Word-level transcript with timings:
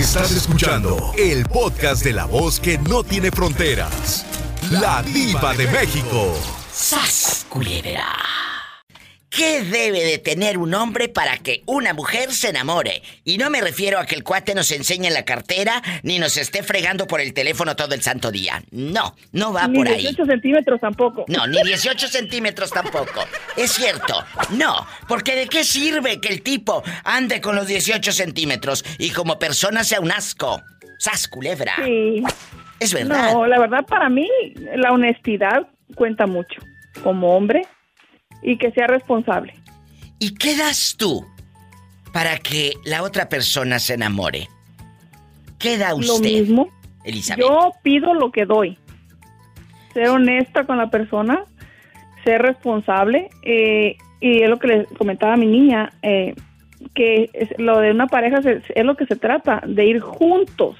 Estás 0.00 0.30
escuchando 0.30 1.12
el 1.18 1.44
podcast 1.44 2.02
de 2.02 2.14
la 2.14 2.24
voz 2.24 2.58
que 2.58 2.78
no 2.78 3.04
tiene 3.04 3.30
fronteras. 3.30 4.24
La 4.70 5.02
diva 5.02 5.52
de 5.52 5.66
México. 5.66 6.32
¡Sas, 6.72 7.44
¿Qué 9.30 9.62
debe 9.62 10.02
de 10.02 10.18
tener 10.18 10.58
un 10.58 10.74
hombre 10.74 11.08
para 11.08 11.38
que 11.38 11.62
una 11.66 11.94
mujer 11.94 12.32
se 12.32 12.48
enamore? 12.48 13.00
Y 13.24 13.38
no 13.38 13.48
me 13.48 13.60
refiero 13.60 14.00
a 14.00 14.04
que 14.04 14.16
el 14.16 14.24
cuate 14.24 14.56
nos 14.56 14.72
enseñe 14.72 15.08
la 15.08 15.24
cartera 15.24 15.80
ni 16.02 16.18
nos 16.18 16.36
esté 16.36 16.64
fregando 16.64 17.06
por 17.06 17.20
el 17.20 17.32
teléfono 17.32 17.76
todo 17.76 17.94
el 17.94 18.02
santo 18.02 18.32
día. 18.32 18.60
No, 18.72 19.14
no 19.30 19.52
va 19.52 19.68
por 19.68 19.86
ahí. 19.86 19.98
Ni 19.98 20.02
18 20.02 20.26
centímetros 20.26 20.80
tampoco. 20.80 21.24
No, 21.28 21.46
ni 21.46 21.62
18 21.62 22.08
centímetros 22.08 22.70
tampoco. 22.72 23.24
Es 23.56 23.70
cierto. 23.70 24.14
No, 24.50 24.84
porque 25.06 25.36
¿de 25.36 25.46
qué 25.46 25.62
sirve 25.62 26.20
que 26.20 26.28
el 26.28 26.42
tipo 26.42 26.82
ande 27.04 27.40
con 27.40 27.54
los 27.54 27.68
18 27.68 28.10
centímetros 28.10 28.84
y 28.98 29.10
como 29.10 29.38
persona 29.38 29.84
sea 29.84 30.00
un 30.00 30.10
asco? 30.10 30.60
¡Sas, 30.98 31.28
culebra! 31.28 31.74
Sí. 31.84 32.24
Es 32.80 32.92
verdad. 32.92 33.32
No, 33.32 33.46
la 33.46 33.60
verdad 33.60 33.86
para 33.86 34.08
mí 34.08 34.28
la 34.74 34.90
honestidad 34.90 35.68
cuenta 35.94 36.26
mucho. 36.26 36.60
Como 37.04 37.36
hombre, 37.36 37.62
y 38.42 38.56
que 38.56 38.70
sea 38.72 38.86
responsable. 38.86 39.54
¿Y 40.18 40.34
qué 40.34 40.56
das 40.56 40.96
tú 40.96 41.26
para 42.12 42.38
que 42.38 42.74
la 42.84 43.02
otra 43.02 43.28
persona 43.28 43.78
se 43.78 43.94
enamore? 43.94 44.48
¿Qué 45.58 45.78
da 45.78 45.94
usted? 45.94 46.08
Lo 46.08 46.18
mismo. 46.20 46.68
Elizabeth. 47.04 47.44
Yo 47.44 47.72
pido 47.82 48.14
lo 48.14 48.30
que 48.30 48.44
doy. 48.44 48.78
Ser 49.94 50.08
honesta 50.08 50.64
con 50.64 50.78
la 50.78 50.90
persona, 50.90 51.44
ser 52.24 52.42
responsable. 52.42 53.30
Eh, 53.42 53.96
y 54.20 54.42
es 54.42 54.50
lo 54.50 54.58
que 54.58 54.66
le 54.66 54.84
comentaba 54.98 55.34
a 55.34 55.36
mi 55.36 55.46
niña, 55.46 55.92
eh, 56.02 56.34
que 56.94 57.30
lo 57.58 57.78
de 57.78 57.90
una 57.90 58.06
pareja 58.06 58.38
es, 58.38 58.84
lo 58.84 58.96
que 58.96 59.06
se 59.06 59.16
trata, 59.16 59.62
de 59.66 59.86
ir 59.86 60.00
juntos, 60.00 60.76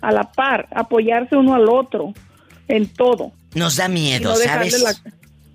a 0.00 0.12
la 0.12 0.24
par, 0.32 0.68
apoyarse 0.74 1.36
uno 1.36 1.54
al 1.54 1.68
otro 1.68 2.14
en 2.68 2.88
todo. 2.88 3.32
Nos 3.54 3.76
da 3.76 3.88
miedo, 3.88 4.34
¿sabes? 4.36 5.02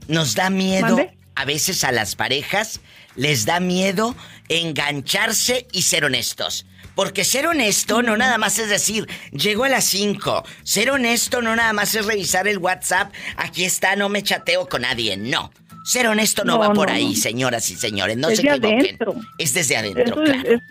Nos 0.07 0.35
da 0.35 0.49
miedo 0.49 0.97
a 1.35 1.45
veces 1.45 1.83
a 1.83 1.91
las 1.91 2.15
parejas, 2.15 2.81
les 3.15 3.45
da 3.45 3.59
miedo 3.59 4.15
engancharse 4.49 5.67
y 5.71 5.83
ser 5.83 6.05
honestos. 6.05 6.65
Porque 6.95 7.23
ser 7.23 7.47
honesto 7.47 8.03
no 8.03 8.17
nada 8.17 8.37
más 8.37 8.59
es 8.59 8.69
decir, 8.69 9.07
llego 9.31 9.63
a 9.63 9.69
las 9.69 9.85
5. 9.85 10.43
Ser 10.63 10.91
honesto 10.91 11.41
no 11.41 11.55
nada 11.55 11.73
más 11.73 11.95
es 11.95 12.05
revisar 12.05 12.47
el 12.47 12.59
WhatsApp, 12.59 13.11
aquí 13.35 13.65
está, 13.65 13.95
no 13.95 14.09
me 14.09 14.21
chateo 14.21 14.69
con 14.69 14.83
nadie. 14.83 15.17
No. 15.17 15.51
Ser 15.85 16.07
honesto 16.07 16.45
no, 16.45 16.59
va 16.59 16.73
por 16.73 16.89
ahí, 16.89 17.15
señoras 17.15 17.69
y 17.71 17.75
señores. 17.75 18.15
No 18.17 18.29
se 18.29 18.41
equivoquen. 18.41 18.97
Es 19.37 19.53
desde 19.53 19.75
adentro, 19.75 20.23
claro. 20.23 20.61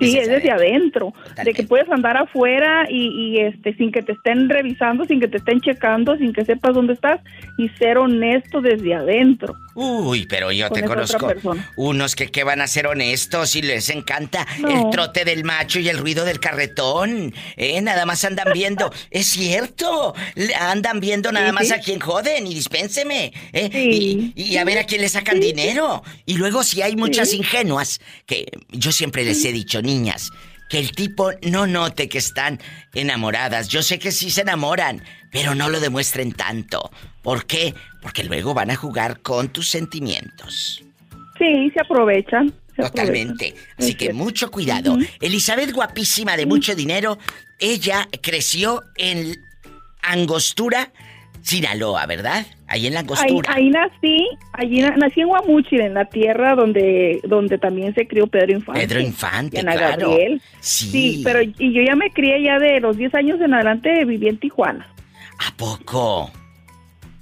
Sí, 0.00 0.16
es 0.16 0.28
desde 0.28 0.50
adentro, 0.50 1.12
de 1.44 1.52
que 1.52 1.62
puedes 1.62 1.88
andar 1.90 2.16
afuera 2.16 2.86
y, 2.88 3.38
este 3.38 3.74
sin 3.74 3.92
que 3.92 4.02
te 4.02 4.12
estén 4.12 4.48
revisando, 4.48 5.04
sin 5.04 5.20
que 5.20 5.28
te 5.28 5.36
estén 5.36 5.60
checando, 5.60 6.16
sin 6.16 6.32
que 6.32 6.44
sepas 6.44 6.74
dónde 6.74 6.94
estás 6.94 7.20
y 7.58 7.68
ser 7.70 7.98
honesto 7.98 8.60
desde 8.60 8.94
adentro. 8.94 9.54
Uy, 9.74 10.26
pero 10.26 10.50
yo 10.52 10.70
te 10.70 10.84
conozco 10.84 11.32
unos 11.76 12.16
que, 12.16 12.30
que 12.30 12.44
van 12.44 12.60
a 12.60 12.66
ser 12.66 12.86
honestos 12.86 13.54
y 13.56 13.62
les 13.62 13.88
encanta 13.88 14.46
el 14.58 14.90
trote 14.90 15.24
del 15.24 15.44
macho 15.44 15.78
y 15.78 15.88
el 15.88 15.98
ruido 15.98 16.24
del 16.24 16.40
carretón. 16.40 17.34
¿Eh? 17.56 17.80
Nada 17.80 18.06
más 18.06 18.24
andan 18.24 18.52
viendo. 18.52 18.92
es 19.10 19.28
cierto. 19.28 20.14
Andan 20.58 21.00
viendo 21.00 21.32
nada 21.32 21.52
más 21.52 21.70
a 21.70 21.78
quien 21.78 22.00
joden 22.00 22.46
y 22.46 22.54
dispénseme. 22.54 23.32
¿eh? 23.52 23.70
Y, 24.34 24.56
a 24.56 24.64
ver 24.64 24.78
a 24.78 24.84
quién 24.84 25.00
le 25.00 25.08
sacan 25.08 25.40
dinero. 25.40 26.02
Y 26.26 26.34
luego 26.34 26.62
si 26.64 26.82
hay 26.82 26.96
muchas 26.96 27.32
ingenuas, 27.32 28.00
que 28.26 28.46
yo 28.70 28.92
siempre 28.92 29.24
les 29.24 29.44
he 29.44 29.52
dicho, 29.52 29.80
niñas, 29.82 30.30
que 30.70 30.78
el 30.78 30.92
tipo 30.92 31.32
no 31.42 31.66
note 31.66 32.08
que 32.08 32.18
están 32.18 32.60
enamoradas. 32.94 33.68
Yo 33.68 33.82
sé 33.82 33.98
que 33.98 34.12
sí 34.12 34.30
se 34.30 34.42
enamoran, 34.42 35.02
pero 35.32 35.54
no 35.54 35.68
lo 35.68 35.80
demuestren 35.80 36.32
tanto. 36.32 36.90
¿Por 37.22 37.44
qué? 37.44 37.74
Porque 38.00 38.24
luego 38.24 38.54
van 38.54 38.70
a 38.70 38.76
jugar 38.76 39.20
con 39.20 39.48
tus 39.48 39.68
sentimientos. 39.68 40.82
Sí, 41.36 41.70
se 41.74 41.80
aprovechan. 41.80 42.54
Totalmente. 42.76 43.54
Así 43.76 43.94
que 43.94 44.12
mucho 44.12 44.50
cuidado. 44.50 44.96
Elizabeth, 45.20 45.72
guapísima 45.72 46.36
de 46.36 46.46
mucho 46.46 46.74
dinero, 46.74 47.18
ella 47.58 48.08
creció 48.22 48.84
en 48.96 49.34
Angostura, 50.02 50.92
Sinaloa, 51.42 52.06
¿verdad? 52.06 52.46
Ahí 52.66 52.86
en 52.86 52.94
la 52.94 53.00
Angostura. 53.00 53.52
Ahí, 53.52 53.70
nací, 53.70 54.28
allí 54.52 54.80
nací 54.80 55.20
en 55.20 55.28
Guamuchil, 55.28 55.80
en 55.80 55.94
la 55.94 56.04
tierra 56.04 56.54
donde, 56.54 57.20
donde 57.24 57.58
también 57.58 57.94
se 57.94 58.06
crió 58.06 58.26
Pedro 58.26 58.52
Infante. 58.52 58.80
Pedro 58.80 59.00
Infante, 59.00 59.60
claro. 59.60 60.16
Sí. 60.60 60.90
sí. 60.90 61.20
pero 61.24 61.42
y 61.42 61.72
yo 61.72 61.82
ya 61.82 61.96
me 61.96 62.10
crié 62.10 62.42
ya 62.42 62.58
de 62.58 62.80
los 62.80 62.96
10 62.96 63.14
años 63.14 63.40
en 63.40 63.54
adelante, 63.54 64.04
viví 64.04 64.28
en 64.28 64.38
Tijuana. 64.38 64.86
¿A 65.38 65.56
poco? 65.56 66.30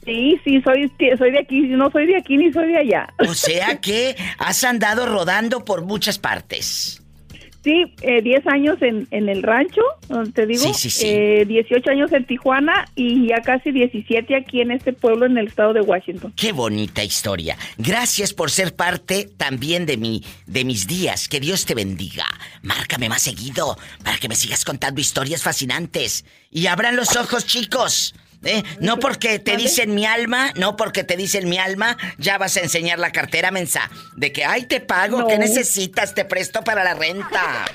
Sí, 0.04 0.40
sí, 0.42 0.60
soy, 0.62 0.90
soy 1.18 1.30
de 1.30 1.38
aquí, 1.38 1.60
no 1.60 1.90
soy 1.90 2.06
de 2.06 2.16
aquí 2.16 2.36
ni 2.36 2.50
soy 2.52 2.68
de 2.68 2.78
allá. 2.78 3.12
O 3.18 3.34
sea 3.34 3.78
que 3.80 4.16
has 4.38 4.64
andado 4.64 5.06
rodando 5.06 5.64
por 5.64 5.82
muchas 5.82 6.18
partes. 6.18 6.97
Sí, 7.68 7.84
eh, 8.00 8.22
10 8.22 8.46
años 8.46 8.80
en, 8.80 9.06
en, 9.10 9.28
el 9.28 9.42
rancho, 9.42 9.82
te 10.32 10.46
digo, 10.46 10.64
eh, 11.02 11.44
18 11.46 11.90
años 11.90 12.10
en 12.12 12.24
Tijuana 12.24 12.86
y 12.96 13.28
ya 13.28 13.42
casi 13.42 13.72
17 13.72 14.36
aquí 14.36 14.62
en 14.62 14.70
este 14.70 14.94
pueblo 14.94 15.26
en 15.26 15.36
el 15.36 15.48
estado 15.48 15.74
de 15.74 15.82
Washington. 15.82 16.32
Qué 16.34 16.52
bonita 16.52 17.04
historia. 17.04 17.58
Gracias 17.76 18.32
por 18.32 18.50
ser 18.50 18.74
parte 18.74 19.28
también 19.36 19.84
de 19.84 19.98
mi, 19.98 20.24
de 20.46 20.64
mis 20.64 20.86
días. 20.86 21.28
Que 21.28 21.40
Dios 21.40 21.66
te 21.66 21.74
bendiga. 21.74 22.24
Márcame 22.62 23.10
más 23.10 23.20
seguido 23.20 23.76
para 24.02 24.16
que 24.16 24.30
me 24.30 24.34
sigas 24.34 24.64
contando 24.64 25.02
historias 25.02 25.42
fascinantes. 25.42 26.24
Y 26.50 26.68
abran 26.68 26.96
los 26.96 27.16
ojos, 27.16 27.44
chicos. 27.44 28.14
¿Eh? 28.44 28.62
No 28.80 28.98
porque 28.98 29.38
te 29.38 29.56
dicen 29.56 29.94
mi 29.94 30.06
alma, 30.06 30.52
no 30.54 30.76
porque 30.76 31.02
te 31.02 31.16
dicen 31.16 31.48
mi 31.48 31.58
alma, 31.58 31.96
ya 32.18 32.38
vas 32.38 32.56
a 32.56 32.60
enseñar 32.60 32.98
la 32.98 33.10
cartera 33.10 33.50
mensa. 33.50 33.90
De 34.14 34.32
que, 34.32 34.44
ay, 34.44 34.66
te 34.66 34.80
pago, 34.80 35.26
¿qué 35.26 35.38
necesitas? 35.38 36.14
Te 36.14 36.24
presto 36.24 36.62
para 36.62 36.84
la 36.84 36.94
renta. 36.94 37.66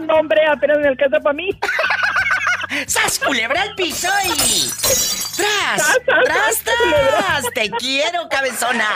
no, 0.02 0.14
hombre, 0.16 0.46
apenas 0.46 0.78
me 0.78 0.88
alcanza 0.88 1.18
para 1.20 1.34
mí. 1.34 1.50
¡Sas, 2.86 3.18
culebra 3.18 3.62
al 3.62 3.74
piso 3.74 4.08
y... 4.24 4.70
¡Tras! 5.36 5.98
¡Tras, 6.04 6.62
tras! 6.62 7.44
¡Te 7.54 7.70
quiero, 7.70 8.28
cabezona! 8.28 8.88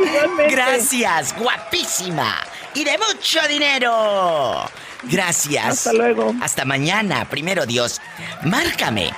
Gracias, 0.50 1.36
guapísima. 1.36 2.36
Y 2.74 2.84
de 2.84 2.98
mucho 2.98 3.40
dinero. 3.48 4.70
Gracias. 5.04 5.66
Hasta 5.66 5.92
luego. 5.92 6.34
Hasta 6.42 6.64
mañana, 6.64 7.28
primero 7.28 7.66
Dios. 7.66 8.00
Márcame. 8.42 9.10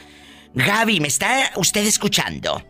Gaby, 0.54 1.00
¿me 1.02 1.08
está 1.08 1.52
usted 1.56 1.86
escuchando? 1.86 2.64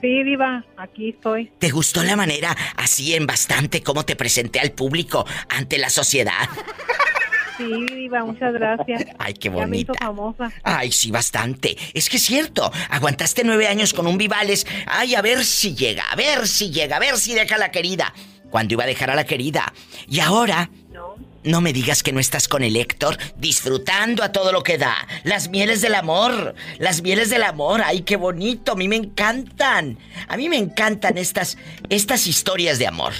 Sí, 0.00 0.22
Diva, 0.22 0.64
aquí 0.76 1.10
estoy. 1.10 1.50
¿Te 1.58 1.70
gustó 1.70 2.02
la 2.02 2.14
manera 2.14 2.56
así 2.76 3.14
en 3.14 3.26
bastante 3.26 3.82
cómo 3.82 4.04
te 4.04 4.16
presenté 4.16 4.60
al 4.60 4.72
público 4.72 5.26
ante 5.48 5.78
la 5.78 5.90
sociedad? 5.90 6.48
Sí, 7.56 7.86
Diva, 7.94 8.24
muchas 8.24 8.52
gracias. 8.52 9.04
Ay, 9.18 9.34
qué 9.34 9.48
Ya 9.48 9.54
me 9.54 9.60
bonita. 9.60 9.92
hizo 9.92 9.94
famosa. 10.04 10.52
Ay, 10.62 10.90
sí, 10.92 11.10
bastante. 11.10 11.76
Es 11.92 12.08
que 12.08 12.16
es 12.16 12.24
cierto. 12.24 12.70
Aguantaste 12.90 13.42
nueve 13.44 13.68
años 13.68 13.92
con 13.94 14.06
un 14.06 14.18
Vivales. 14.18 14.66
Ay, 14.86 15.14
a 15.14 15.22
ver 15.22 15.44
si 15.44 15.74
llega, 15.74 16.04
a 16.10 16.16
ver 16.16 16.48
si 16.48 16.70
llega, 16.70 16.96
a 16.96 17.00
ver 17.00 17.16
si 17.18 17.34
deja 17.34 17.54
a 17.54 17.58
la 17.58 17.70
querida. 17.70 18.12
Cuando 18.50 18.74
iba 18.74 18.84
a 18.84 18.86
dejar 18.86 19.10
a 19.10 19.14
la 19.14 19.24
querida. 19.24 19.72
Y 20.08 20.20
ahora, 20.20 20.70
No. 20.92 21.16
no 21.42 21.60
me 21.60 21.72
digas 21.72 22.02
que 22.02 22.12
no 22.12 22.20
estás 22.20 22.46
con 22.48 22.62
el 22.62 22.76
Héctor 22.76 23.18
disfrutando 23.36 24.22
a 24.22 24.30
todo 24.32 24.52
lo 24.52 24.62
que 24.62 24.78
da. 24.78 24.94
Las 25.24 25.48
mieles 25.48 25.80
del 25.80 25.94
amor. 25.96 26.54
Las 26.78 27.02
mieles 27.02 27.30
del 27.30 27.42
amor. 27.42 27.82
Ay, 27.84 28.02
qué 28.02 28.16
bonito. 28.16 28.72
A 28.72 28.76
mí 28.76 28.86
me 28.88 28.96
encantan. 28.96 29.98
A 30.28 30.36
mí 30.36 30.48
me 30.48 30.56
encantan 30.56 31.18
estas, 31.18 31.56
estas 31.88 32.26
historias 32.26 32.78
de 32.78 32.86
amor. 32.86 33.12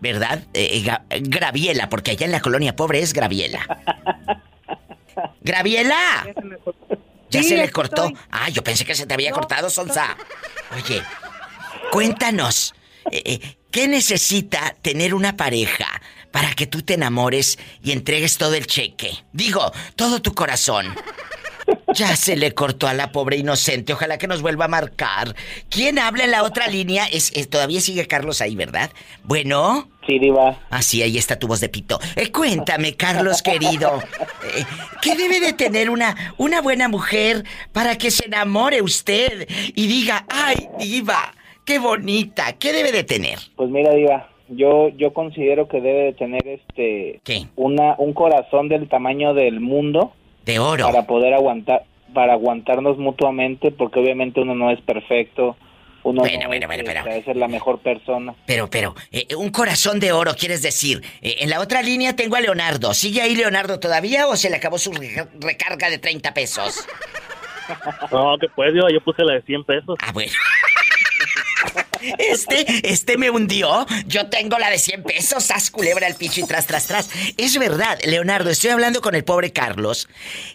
¿Verdad? 0.00 0.44
Eh, 0.54 0.82
Ga- 0.82 1.02
Graviela, 1.10 1.88
porque 1.88 2.12
allá 2.12 2.24
en 2.26 2.32
la 2.32 2.40
colonia 2.40 2.74
pobre 2.76 3.00
es 3.00 3.12
Graviela. 3.12 3.60
¡Graviela! 5.42 6.24
Ya 6.26 6.32
se 6.34 6.44
me 6.44 6.56
cortó. 6.58 6.98
Ya 7.30 7.42
Sí, 7.42 7.48
se 7.48 7.56
le 7.56 7.70
cortó. 7.70 8.04
estoy. 8.06 8.18
Ah, 8.30 8.48
yo 8.48 8.62
pensé 8.64 8.84
que 8.84 8.94
se 8.94 9.06
te 9.06 9.14
había 9.14 9.30
No, 9.30 9.36
cortado, 9.36 9.70
Sonsa. 9.70 10.16
Oye, 10.76 11.02
cuéntanos, 11.92 12.74
eh, 13.10 13.22
eh, 13.24 13.56
¿qué 13.70 13.86
necesita 13.88 14.74
tener 14.82 15.14
una 15.14 15.36
pareja 15.36 15.86
para 16.32 16.52
que 16.54 16.66
tú 16.66 16.82
te 16.82 16.94
enamores 16.94 17.58
y 17.82 17.92
entregues 17.92 18.36
todo 18.38 18.54
el 18.54 18.66
cheque? 18.66 19.12
Digo, 19.32 19.70
todo 19.96 20.20
tu 20.22 20.34
corazón. 20.34 20.94
Ya 21.94 22.16
se 22.16 22.36
le 22.36 22.52
cortó 22.52 22.88
a 22.88 22.94
la 22.94 23.12
pobre 23.12 23.36
inocente. 23.36 23.92
Ojalá 23.92 24.16
que 24.18 24.26
nos 24.26 24.42
vuelva 24.42 24.64
a 24.64 24.68
marcar. 24.68 25.36
¿Quién 25.68 25.98
habla 25.98 26.24
en 26.24 26.30
la 26.32 26.42
otra 26.42 26.66
línea? 26.68 27.06
Es, 27.06 27.30
es- 27.34 27.48
todavía 27.50 27.80
sigue 27.80 28.06
Carlos 28.08 28.40
ahí, 28.40 28.56
¿verdad? 28.56 28.90
Bueno. 29.24 29.89
Sí, 30.06 30.18
Diva. 30.18 30.56
Ah, 30.70 30.82
sí, 30.82 31.02
ahí 31.02 31.18
está 31.18 31.38
tu 31.38 31.46
voz 31.46 31.60
de 31.60 31.68
pito. 31.68 31.98
Eh, 32.16 32.32
cuéntame, 32.32 32.94
Carlos 32.96 33.42
querido. 33.42 33.98
eh, 34.56 34.64
¿Qué 35.02 35.14
debe 35.14 35.40
de 35.40 35.52
tener 35.52 35.90
una, 35.90 36.16
una 36.38 36.60
buena 36.62 36.88
mujer 36.88 37.44
para 37.72 37.96
que 37.96 38.10
se 38.10 38.26
enamore 38.26 38.82
usted 38.82 39.46
y 39.74 39.86
diga, 39.86 40.24
ay, 40.28 40.68
diva, 40.78 41.32
qué 41.64 41.78
bonita? 41.78 42.54
¿Qué 42.58 42.72
debe 42.72 42.92
de 42.92 43.04
tener? 43.04 43.38
Pues 43.56 43.70
mira, 43.70 43.92
Diva, 43.94 44.28
yo, 44.48 44.88
yo 44.96 45.12
considero 45.12 45.68
que 45.68 45.80
debe 45.80 46.04
de 46.04 46.12
tener 46.14 46.48
este 46.48 47.20
¿Qué? 47.22 47.46
una, 47.56 47.94
un 47.98 48.12
corazón 48.14 48.68
del 48.68 48.88
tamaño 48.88 49.34
del 49.34 49.60
mundo 49.60 50.12
De 50.44 50.58
oro. 50.58 50.86
para 50.86 51.06
poder 51.06 51.34
aguantar, 51.34 51.84
para 52.14 52.32
aguantarnos 52.32 52.98
mutuamente, 52.98 53.70
porque 53.70 54.00
obviamente 54.00 54.40
uno 54.40 54.54
no 54.56 54.70
es 54.72 54.80
perfecto, 54.80 55.56
uno 56.02 56.20
Bueno, 56.22 56.40
no 56.42 56.48
bueno, 56.48 56.66
bueno, 56.66 56.82
pero- 56.86 57.04
debe 57.04 57.22
ser 57.24 57.36
la 57.36 57.48
mejor 57.48 57.80
persona. 57.80 58.34
Pero, 58.46 58.68
pero, 58.70 58.94
eh, 59.12 59.26
un 59.36 59.50
corazón 59.50 60.00
de 60.00 60.12
oro, 60.12 60.34
quieres 60.34 60.62
decir. 60.62 61.02
Eh, 61.22 61.36
en 61.40 61.50
la 61.50 61.60
otra 61.60 61.82
línea 61.82 62.16
tengo 62.16 62.36
a 62.36 62.40
Leonardo. 62.40 62.94
¿Sigue 62.94 63.22
ahí 63.22 63.34
Leonardo 63.36 63.78
todavía 63.80 64.26
o 64.26 64.36
se 64.36 64.50
le 64.50 64.56
acabó 64.56 64.78
su 64.78 64.92
re- 64.92 65.26
recarga 65.40 65.90
de 65.90 65.98
30 65.98 66.32
pesos? 66.34 66.86
No, 68.10 68.36
que 68.40 68.48
pues 68.48 68.72
yo, 68.74 68.88
yo 68.92 69.00
puse 69.02 69.22
la 69.24 69.34
de 69.34 69.42
100 69.42 69.64
pesos. 69.64 69.96
Ah, 70.02 70.10
bueno. 70.12 70.32
Este, 72.18 72.64
este 72.90 73.16
me 73.18 73.30
hundió. 73.30 73.86
Yo 74.06 74.28
tengo 74.28 74.58
la 74.58 74.70
de 74.70 74.78
100 74.78 75.02
pesos. 75.02 75.50
Haz 75.50 75.70
culebra 75.70 76.06
al 76.06 76.14
picho 76.14 76.40
y 76.40 76.44
tras, 76.44 76.66
tras, 76.66 76.86
tras. 76.86 77.10
Es 77.36 77.58
verdad, 77.58 77.98
Leonardo, 78.04 78.50
estoy 78.50 78.70
hablando 78.70 79.00
con 79.00 79.14
el 79.14 79.24
pobre 79.24 79.52
Carlos. 79.52 80.08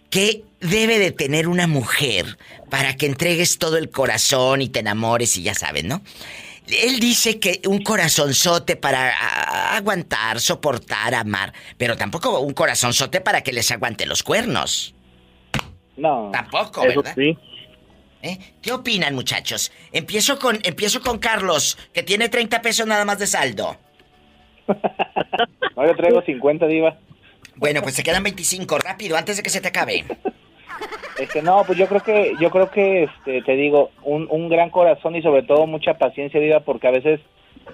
que 0.09 0.43
debe 0.59 0.97
de 0.99 1.11
tener 1.11 1.47
una 1.47 1.67
mujer 1.67 2.37
para 2.69 2.95
que 2.95 3.05
entregues 3.05 3.59
todo 3.59 3.77
el 3.77 3.89
corazón 3.89 4.61
y 4.61 4.69
te 4.69 4.79
enamores 4.79 5.37
y 5.37 5.43
ya 5.43 5.53
sabes, 5.53 5.83
¿no? 5.83 6.01
Él 6.67 6.99
dice 6.99 7.39
que 7.39 7.61
un 7.67 7.83
corazonzote 7.83 8.75
para 8.75 9.75
aguantar, 9.75 10.39
soportar, 10.39 11.13
amar, 11.13 11.53
pero 11.77 11.95
tampoco 11.95 12.39
un 12.39 12.53
corazonzote 12.53 13.21
para 13.21 13.41
que 13.41 13.53
les 13.53 13.69
aguante 13.69 14.07
los 14.07 14.23
cuernos. 14.23 14.95
No. 15.95 16.31
Tampoco, 16.33 16.83
Eso 16.83 17.01
¿verdad? 17.01 17.13
sí. 17.15 17.37
¿Eh? 18.25 18.39
¿Qué 18.59 18.71
opinan, 18.73 19.13
muchachos? 19.13 19.71
Empiezo 19.91 20.39
con, 20.39 20.57
empiezo 20.63 20.99
con 20.99 21.19
Carlos, 21.19 21.77
que 21.93 22.01
tiene 22.01 22.27
30 22.27 22.59
pesos 22.63 22.87
nada 22.87 23.05
más 23.05 23.19
de 23.19 23.27
saldo. 23.27 23.77
Ahora 25.75 25.95
traigo 25.95 26.23
50, 26.23 26.65
Diva. 26.65 26.97
Bueno, 27.55 27.83
pues 27.83 27.93
se 27.93 28.01
quedan 28.01 28.23
25, 28.23 28.79
rápido, 28.79 29.15
antes 29.15 29.37
de 29.37 29.43
que 29.43 29.51
se 29.51 29.61
te 29.61 29.67
acabe. 29.67 30.05
Este, 31.19 31.43
no, 31.43 31.63
pues 31.67 31.77
yo 31.77 31.87
creo 31.87 32.01
que, 32.01 32.33
yo 32.39 32.49
creo 32.49 32.71
que, 32.71 33.03
este, 33.03 33.43
te 33.43 33.55
digo, 33.55 33.91
un, 34.01 34.27
un 34.31 34.49
gran 34.49 34.71
corazón 34.71 35.15
y 35.15 35.21
sobre 35.21 35.43
todo 35.43 35.67
mucha 35.67 35.99
paciencia, 35.99 36.39
Diva, 36.39 36.61
porque 36.61 36.87
a 36.87 36.91
veces 36.91 37.21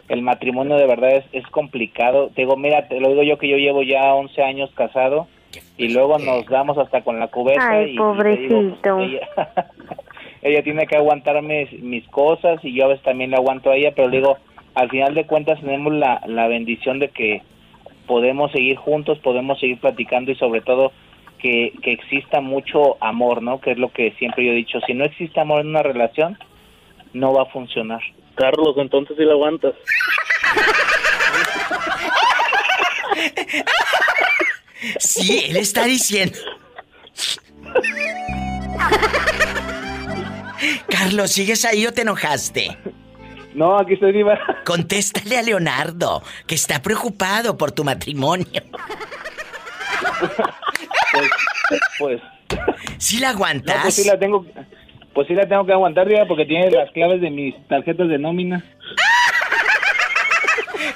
el 0.10 0.22
matrimonio 0.22 0.76
de 0.76 0.86
verdad 0.86 1.16
es, 1.16 1.26
es 1.32 1.48
complicado. 1.48 2.30
Te 2.36 2.42
digo, 2.42 2.58
mira, 2.58 2.90
te 2.90 3.00
lo 3.00 3.08
digo 3.08 3.24
yo 3.24 3.38
que 3.38 3.48
yo 3.48 3.56
llevo 3.56 3.84
ya 3.84 4.14
11 4.16 4.44
años 4.44 4.70
casado 4.76 5.30
y 5.78 5.88
luego 5.90 6.20
nos 6.20 6.46
damos 6.48 6.78
hasta 6.78 7.02
con 7.04 7.22
la 7.22 7.28
cubeta. 7.28 7.70
Ay, 7.70 7.78
y, 7.78 7.84
y 7.84 7.86
te 7.86 7.92
digo, 7.92 8.14
pobrecito. 8.14 8.96
pues, 8.98 9.12
ella, 9.12 9.30
ella 10.42 10.64
tiene 10.64 10.88
que 10.88 10.98
aguantarme 10.98 11.68
mis 11.82 12.08
cosas 12.08 12.64
y 12.64 12.74
yo 12.74 12.86
a 12.86 12.90
veces 12.90 13.04
también 13.04 13.32
le 13.32 13.38
aguanto 13.38 13.70
a 13.70 13.76
ella, 13.76 13.94
pero 13.96 14.10
le 14.10 14.18
digo, 14.18 14.38
al 14.74 14.90
final 14.90 15.14
de 15.14 15.26
cuentas 15.26 15.60
tenemos 15.60 15.94
la, 15.94 16.22
la 16.26 16.48
bendición 16.48 17.00
de 17.00 17.10
que 17.10 17.42
podemos 18.08 18.52
seguir 18.52 18.78
juntos, 18.78 19.20
podemos 19.20 19.60
seguir 19.60 19.80
platicando 19.80 20.32
y 20.32 20.36
sobre 20.36 20.62
todo 20.62 20.92
que, 21.40 21.74
que 21.82 21.92
exista 21.92 22.42
mucho 22.42 22.98
amor, 23.04 23.42
¿no? 23.42 23.60
Que 23.62 23.72
es 23.72 23.78
lo 23.78 23.92
que 23.92 24.12
siempre 24.18 24.46
yo 24.46 24.52
he 24.52 24.56
dicho, 24.56 24.80
si 24.86 24.94
no 24.94 25.06
existe 25.06 25.40
amor 25.40 25.62
en 25.62 25.68
una 25.68 25.84
relación, 25.84 26.38
no 27.14 27.34
va 27.34 27.44
a 27.44 27.48
funcionar. 27.48 28.02
Carlos, 28.36 28.76
entonces 28.78 29.18
sí 29.18 29.24
la 29.24 29.34
aguantas. 29.34 29.74
Sí, 35.00 35.46
él 35.50 35.58
está 35.58 35.86
diciendo. 35.86 36.38
Carlos, 40.90 41.32
¿sigues 41.32 41.66
ahí 41.66 41.86
o 41.86 41.94
te 41.94 42.02
enojaste? 42.02 42.78
No, 43.54 43.78
aquí 43.78 43.94
estoy 43.94 44.12
viva. 44.14 44.40
Contéstale 44.66 45.38
a 45.38 45.42
Leonardo, 45.42 46.24
que 46.48 46.56
está 46.56 46.82
preocupado 46.82 47.58
por 47.58 47.72
tu 47.72 47.84
matrimonio. 47.84 48.62
Pues, 52.00 52.22
¿Sí 52.98 53.20
la 53.20 53.30
no, 53.30 53.34
aguantas? 53.36 53.82
pues 53.82 53.96
sí 53.96 54.04
la 54.06 54.18
tengo, 54.20 54.46
pues 55.14 55.28
sí 55.28 55.34
la 55.34 55.48
tengo 55.48 55.66
que 55.66 55.74
aguantar, 55.74 56.08
Diva, 56.08 56.26
porque 56.28 56.46
tiene 56.46 56.70
las 56.72 56.92
claves 56.92 57.22
de 57.22 57.30
mis 57.30 57.56
tarjetas 57.68 58.08
de 58.08 58.18
nómina. 58.18 58.64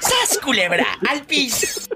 ¡Sas, 0.00 0.38
culebra! 0.42 0.86
¡Al 1.08 1.22
piso! 1.22 1.88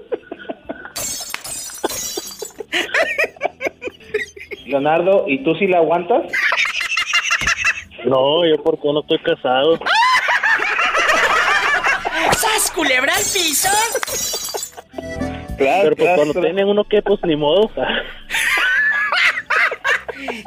Leonardo, 4.65 5.25
¿y 5.27 5.43
tú 5.43 5.53
sí 5.55 5.67
la 5.67 5.77
aguantas? 5.77 6.23
No, 8.05 8.45
yo 8.45 8.61
porque 8.63 8.91
no 8.91 9.01
estoy 9.01 9.19
casado. 9.19 9.79
¡Sas, 12.37 12.71
culebra 12.71 13.15
al 13.15 13.23
piso! 13.23 13.69
Claro, 15.57 15.83
Pero 15.83 15.95
pues 15.95 15.95
claro, 15.95 16.15
cuando 16.15 16.41
tienen 16.41 16.67
uno 16.67 16.83
que, 16.83 17.01
pues 17.01 17.19
ni 17.23 17.35
modo. 17.35 17.71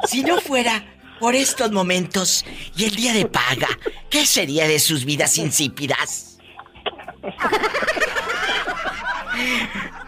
Si 0.07 0.23
no 0.23 0.39
fuera 0.39 0.83
por 1.19 1.35
estos 1.35 1.71
momentos 1.71 2.45
y 2.75 2.85
el 2.85 2.95
día 2.95 3.13
de 3.13 3.25
paga, 3.25 3.67
¿qué 4.09 4.25
sería 4.25 4.67
de 4.67 4.79
sus 4.79 5.05
vidas 5.05 5.37
insípidas? 5.37 6.37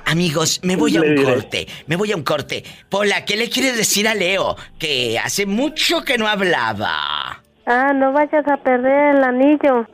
Amigos, 0.07 0.61
me 0.63 0.77
voy 0.77 0.95
a 0.95 1.01
un 1.01 1.21
corte, 1.21 1.67
me 1.85 1.97
voy 1.97 2.13
a 2.13 2.15
un 2.15 2.23
corte. 2.23 2.63
Pola, 2.87 3.25
¿qué 3.25 3.35
le 3.35 3.49
quieres 3.49 3.75
decir 3.75 4.07
a 4.07 4.15
Leo? 4.15 4.55
Que 4.79 5.19
hace 5.19 5.45
mucho 5.45 6.01
que 6.03 6.17
no 6.17 6.29
hablaba. 6.29 7.43
Ah, 7.65 7.91
no 7.93 8.13
vayas 8.13 8.47
a 8.47 8.55
perder 8.55 9.17
el 9.17 9.23
anillo. 9.25 9.85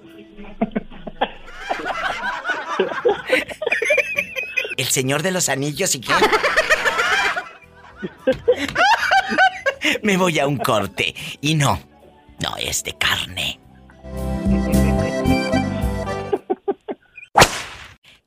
El 4.78 4.86
señor 4.86 5.24
de 5.24 5.32
los 5.32 5.50
anillos 5.50 5.96
y 5.96 6.02
qué. 6.02 6.14
me 10.04 10.16
voy 10.16 10.38
a 10.38 10.46
un 10.46 10.58
corte 10.58 11.16
y 11.42 11.56
no, 11.56 11.82
no 12.40 12.56
es 12.58 12.84
de 12.84 12.96
carne. 13.00 13.60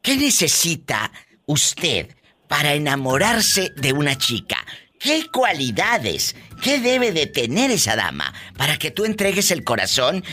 ¿Qué 0.03 0.17
necesita 0.17 1.13
usted 1.47 2.15
para 2.49 2.75
enamorarse 2.75 3.73
de 3.77 3.93
una 3.93 4.17
chica? 4.19 4.59
¿Qué 4.99 5.27
cualidades? 5.31 6.37
¿Qué 6.63 6.79
debe 6.79 7.13
de 7.13 7.27
tener 7.27 7.71
esa 7.71 7.97
dama 7.97 8.33
para 8.57 8.79
que 8.79 8.91
tú 8.91 9.05
entregues 9.05 9.51
el 9.51 9.65
corazón 9.65 10.25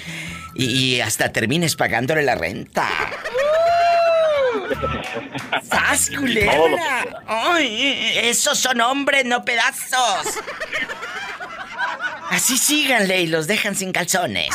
y, 0.56 0.66
y 0.66 1.02
hasta 1.02 1.32
termines 1.32 1.76
pagándole 1.76 2.24
la 2.24 2.36
renta? 2.36 2.88
¡Sas, 5.70 6.10
culebra! 6.10 7.24
¡Ay! 7.28 8.14
Esos 8.24 8.58
son 8.58 8.82
hombres, 8.82 9.26
no 9.26 9.44
pedazos. 9.44 10.28
Así 12.30 12.58
síganle 12.58 13.22
y 13.22 13.28
los 13.28 13.48
dejan 13.48 13.76
sin 13.76 13.92
calzones. 13.92 14.50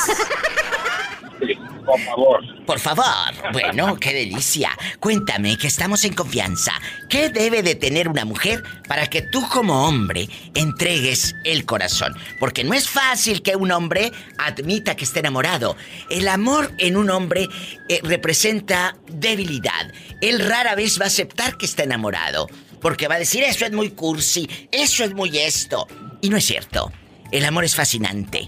Por 1.89 1.99
favor. 2.01 2.65
Por 2.65 2.79
favor. 2.79 3.51
Bueno, 3.51 3.97
qué 3.99 4.13
delicia. 4.13 4.69
Cuéntame 4.99 5.57
que 5.57 5.65
estamos 5.65 6.05
en 6.05 6.13
confianza. 6.13 6.71
¿Qué 7.09 7.29
debe 7.29 7.63
de 7.63 7.73
tener 7.73 8.07
una 8.07 8.25
mujer 8.25 8.61
para 8.87 9.07
que 9.07 9.23
tú 9.23 9.41
como 9.49 9.87
hombre 9.87 10.29
entregues 10.53 11.35
el 11.45 11.65
corazón? 11.65 12.15
Porque 12.39 12.63
no 12.63 12.75
es 12.75 12.87
fácil 12.87 13.41
que 13.41 13.55
un 13.55 13.71
hombre 13.71 14.11
admita 14.37 14.95
que 14.95 15.05
esté 15.05 15.19
enamorado. 15.21 15.75
El 16.11 16.27
amor 16.27 16.71
en 16.77 16.95
un 16.95 17.09
hombre 17.09 17.47
eh, 17.87 18.01
representa 18.03 18.95
debilidad. 19.07 19.91
Él 20.21 20.47
rara 20.47 20.75
vez 20.75 20.99
va 20.99 21.05
a 21.05 21.07
aceptar 21.07 21.57
que 21.57 21.65
está 21.65 21.83
enamorado. 21.83 22.47
Porque 22.81 23.07
va 23.07 23.15
a 23.15 23.19
decir, 23.19 23.43
eso 23.43 23.65
es 23.65 23.71
muy 23.71 23.89
cursi, 23.89 24.47
eso 24.71 25.03
es 25.03 25.13
muy 25.15 25.37
esto. 25.39 25.87
Y 26.21 26.29
no 26.29 26.37
es 26.37 26.45
cierto. 26.45 26.91
El 27.31 27.45
amor 27.45 27.63
es 27.63 27.75
fascinante. 27.75 28.47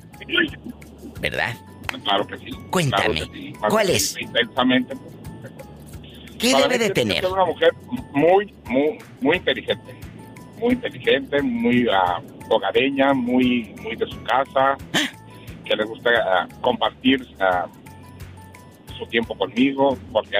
¿Verdad? 1.20 1.56
Claro 2.04 2.26
que 2.28 2.38
sí. 2.38 2.52
Cuéntame, 2.70 3.04
claro 3.16 3.32
que 3.32 3.38
sí. 3.40 3.54
¿cuál 3.70 3.90
es? 3.90 4.18
Intensamente. 4.20 4.94
¿Qué 6.40 6.52
Para 6.54 6.64
debe 6.68 6.80
mí 6.80 6.84
de 6.86 6.90
tener? 6.92 7.22
ser 7.22 7.32
una 7.32 7.46
mujer 7.46 7.72
muy, 8.14 8.54
muy, 8.66 8.98
muy 9.22 9.38
inteligente. 9.38 9.96
Muy 10.60 10.74
inteligente, 10.74 11.42
muy 11.42 11.88
ah, 11.92 12.20
hogareña, 12.50 13.14
muy, 13.14 13.76
muy 13.82 13.96
de 13.96 14.08
su 14.08 14.22
casa, 14.24 14.78
que 15.66 15.76
le 15.76 15.84
gusta 15.86 16.10
ah, 16.26 16.48
compartir 16.62 17.28
ah, 17.40 17.68
su 18.98 19.06
tiempo 19.08 19.36
conmigo, 19.38 19.98
porque 20.12 20.38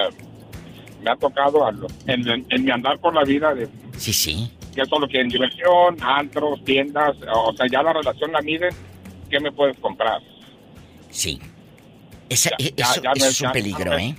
me 1.04 1.12
ha 1.12 1.16
tocado 1.16 1.66
a 1.66 1.72
lo- 1.72 1.88
en, 2.08 2.28
en- 2.28 2.46
en 2.50 2.64
mi 2.66 2.72
andar 2.72 3.00
por 3.00 3.14
la 3.14 3.24
vida 3.24 3.54
de 3.56 3.68
Sí, 3.98 4.14
sí. 4.14 4.52
que 4.76 4.86
solo 4.86 5.08
quieren 5.08 5.30
diversión, 5.30 5.98
antros, 6.02 6.64
tiendas, 6.64 7.16
o 7.34 7.54
sea, 7.54 7.66
ya 7.72 7.82
la 7.84 7.94
relación 7.94 8.32
la 8.32 8.42
miden, 8.42 8.74
¿qué 9.30 9.40
me 9.40 9.52
puedes 9.52 9.78
comprar? 9.80 10.22
Sí. 11.12 11.40
Esa- 12.30 12.50
Ya- 12.52 12.66
e- 12.66 12.74
ya- 12.76 12.86
eso 12.92 13.02
ya 13.02 13.12
eso 13.16 13.26
me- 13.26 13.32
es 13.32 13.42
un 13.42 13.52
peligro, 13.52 13.98
¿eh? 13.98 14.16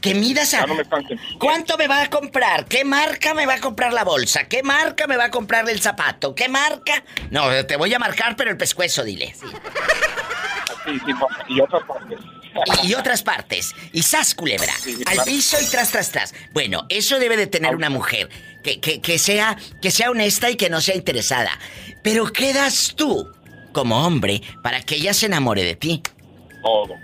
Que 0.00 0.14
midas 0.14 0.52
a... 0.54 0.66
No 0.66 0.74
me 0.74 0.84
¿Cuánto 1.38 1.78
me 1.78 1.88
va 1.88 2.02
a 2.02 2.10
comprar? 2.10 2.66
¿Qué 2.66 2.84
marca 2.84 3.32
me 3.32 3.46
va 3.46 3.54
a 3.54 3.60
comprar 3.60 3.92
la 3.94 4.04
bolsa? 4.04 4.44
¿Qué 4.46 4.62
marca 4.62 5.06
me 5.06 5.16
va 5.16 5.24
a 5.24 5.30
comprar 5.30 5.68
el 5.68 5.80
zapato? 5.80 6.34
¿Qué 6.34 6.48
marca? 6.48 7.02
No, 7.30 7.48
te 7.66 7.76
voy 7.76 7.92
a 7.94 7.98
marcar, 7.98 8.36
pero 8.36 8.50
el 8.50 8.56
pescuezo, 8.58 9.02
dile. 9.04 9.34
Sí. 9.38 9.46
Sí, 10.86 10.98
sí, 11.06 11.12
y 11.48 11.60
otras 11.60 11.82
partes. 11.84 12.18
Y, 12.82 12.88
y 12.88 12.94
otras 12.94 13.22
partes. 13.22 13.74
Y 13.92 14.02
sas, 14.02 14.34
culebra. 14.34 14.72
Al 15.06 15.24
piso 15.24 15.56
y 15.60 15.66
tras, 15.66 15.90
tras, 15.90 16.10
tras. 16.10 16.34
Bueno, 16.52 16.84
eso 16.88 17.18
debe 17.18 17.36
de 17.36 17.46
tener 17.46 17.74
una 17.74 17.90
mujer. 17.90 18.28
Que, 18.62 18.80
que, 18.80 19.00
que 19.00 19.18
sea, 19.18 19.56
que 19.80 19.90
sea 19.90 20.10
honesta 20.10 20.50
y 20.50 20.56
que 20.56 20.68
no 20.68 20.80
sea 20.82 20.94
interesada. 20.96 21.50
Pero 22.02 22.26
¿qué 22.32 22.52
das 22.52 22.94
tú, 22.96 23.30
como 23.72 24.06
hombre, 24.06 24.40
para 24.62 24.82
que 24.82 24.96
ella 24.96 25.12
se 25.14 25.26
enamore 25.26 25.62
de 25.64 25.76
ti? 25.76 26.02
Todo. 26.62 26.94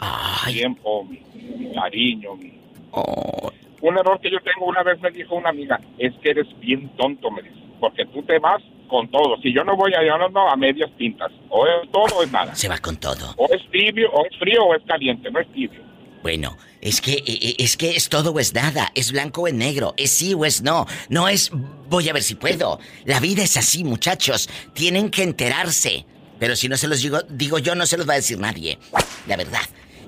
Ay, 0.00 0.54
Tiempo, 0.54 1.04
mi, 1.04 1.20
mi 1.58 1.72
cariño, 1.74 2.34
mi- 2.36 2.52
oh, 2.90 3.50
Un 3.80 3.98
error 3.98 4.20
que 4.20 4.30
yo 4.30 4.38
tengo, 4.40 4.66
una 4.66 4.82
vez 4.82 5.00
me 5.00 5.10
dijo 5.10 5.34
una 5.34 5.50
amiga, 5.50 5.80
es 5.98 6.12
que 6.22 6.30
eres 6.30 6.46
bien 6.60 6.88
tonto, 6.96 7.30
me 7.30 7.42
dice, 7.42 7.54
porque 7.80 8.04
tú 8.06 8.22
te 8.22 8.38
vas 8.38 8.62
con 8.88 9.08
todo. 9.10 9.36
Si 9.42 9.52
yo 9.54 9.64
no 9.64 9.76
voy 9.76 9.92
a, 9.94 10.04
yo 10.06 10.16
no 10.28 10.48
a 10.50 10.54
medias 10.56 10.90
tintas. 10.98 11.32
O 11.48 11.66
es 11.66 11.90
todo 11.90 12.18
o 12.18 12.22
es 12.22 12.30
nada. 12.30 12.54
se 12.54 12.68
va 12.68 12.78
con 12.78 12.96
todo. 12.96 13.34
O 13.38 13.48
es 13.52 13.62
tibio, 13.70 14.10
o 14.12 14.26
es 14.26 14.36
frío, 14.38 14.64
o 14.64 14.74
es 14.74 14.82
caliente, 14.86 15.30
no 15.30 15.40
es 15.40 15.50
tibio. 15.52 15.80
Bueno, 16.22 16.56
es 16.80 17.00
que 17.00 17.14
eh, 17.14 17.22
eh, 17.26 17.54
es 17.58 17.76
que 17.76 17.90
es 17.96 18.08
todo 18.08 18.30
o 18.32 18.38
es 18.38 18.54
nada, 18.54 18.92
es 18.94 19.10
blanco 19.10 19.42
o 19.42 19.46
es 19.48 19.54
negro, 19.54 19.94
es 19.96 20.10
sí 20.12 20.34
o 20.34 20.44
es 20.44 20.62
no, 20.62 20.86
no 21.08 21.28
es 21.28 21.50
voy 21.92 22.08
a 22.08 22.12
ver 22.12 22.22
si 22.22 22.34
puedo. 22.34 22.80
La 23.04 23.20
vida 23.20 23.42
es 23.44 23.56
así, 23.56 23.84
muchachos, 23.84 24.48
tienen 24.72 25.10
que 25.10 25.22
enterarse. 25.22 26.04
Pero 26.40 26.56
si 26.56 26.68
no 26.68 26.76
se 26.76 26.88
los 26.88 27.00
digo, 27.00 27.20
digo 27.28 27.58
yo, 27.60 27.74
no 27.76 27.86
se 27.86 27.96
los 27.96 28.08
va 28.08 28.14
a 28.14 28.16
decir 28.16 28.38
nadie. 28.38 28.78
La 29.28 29.36
verdad. 29.36 29.60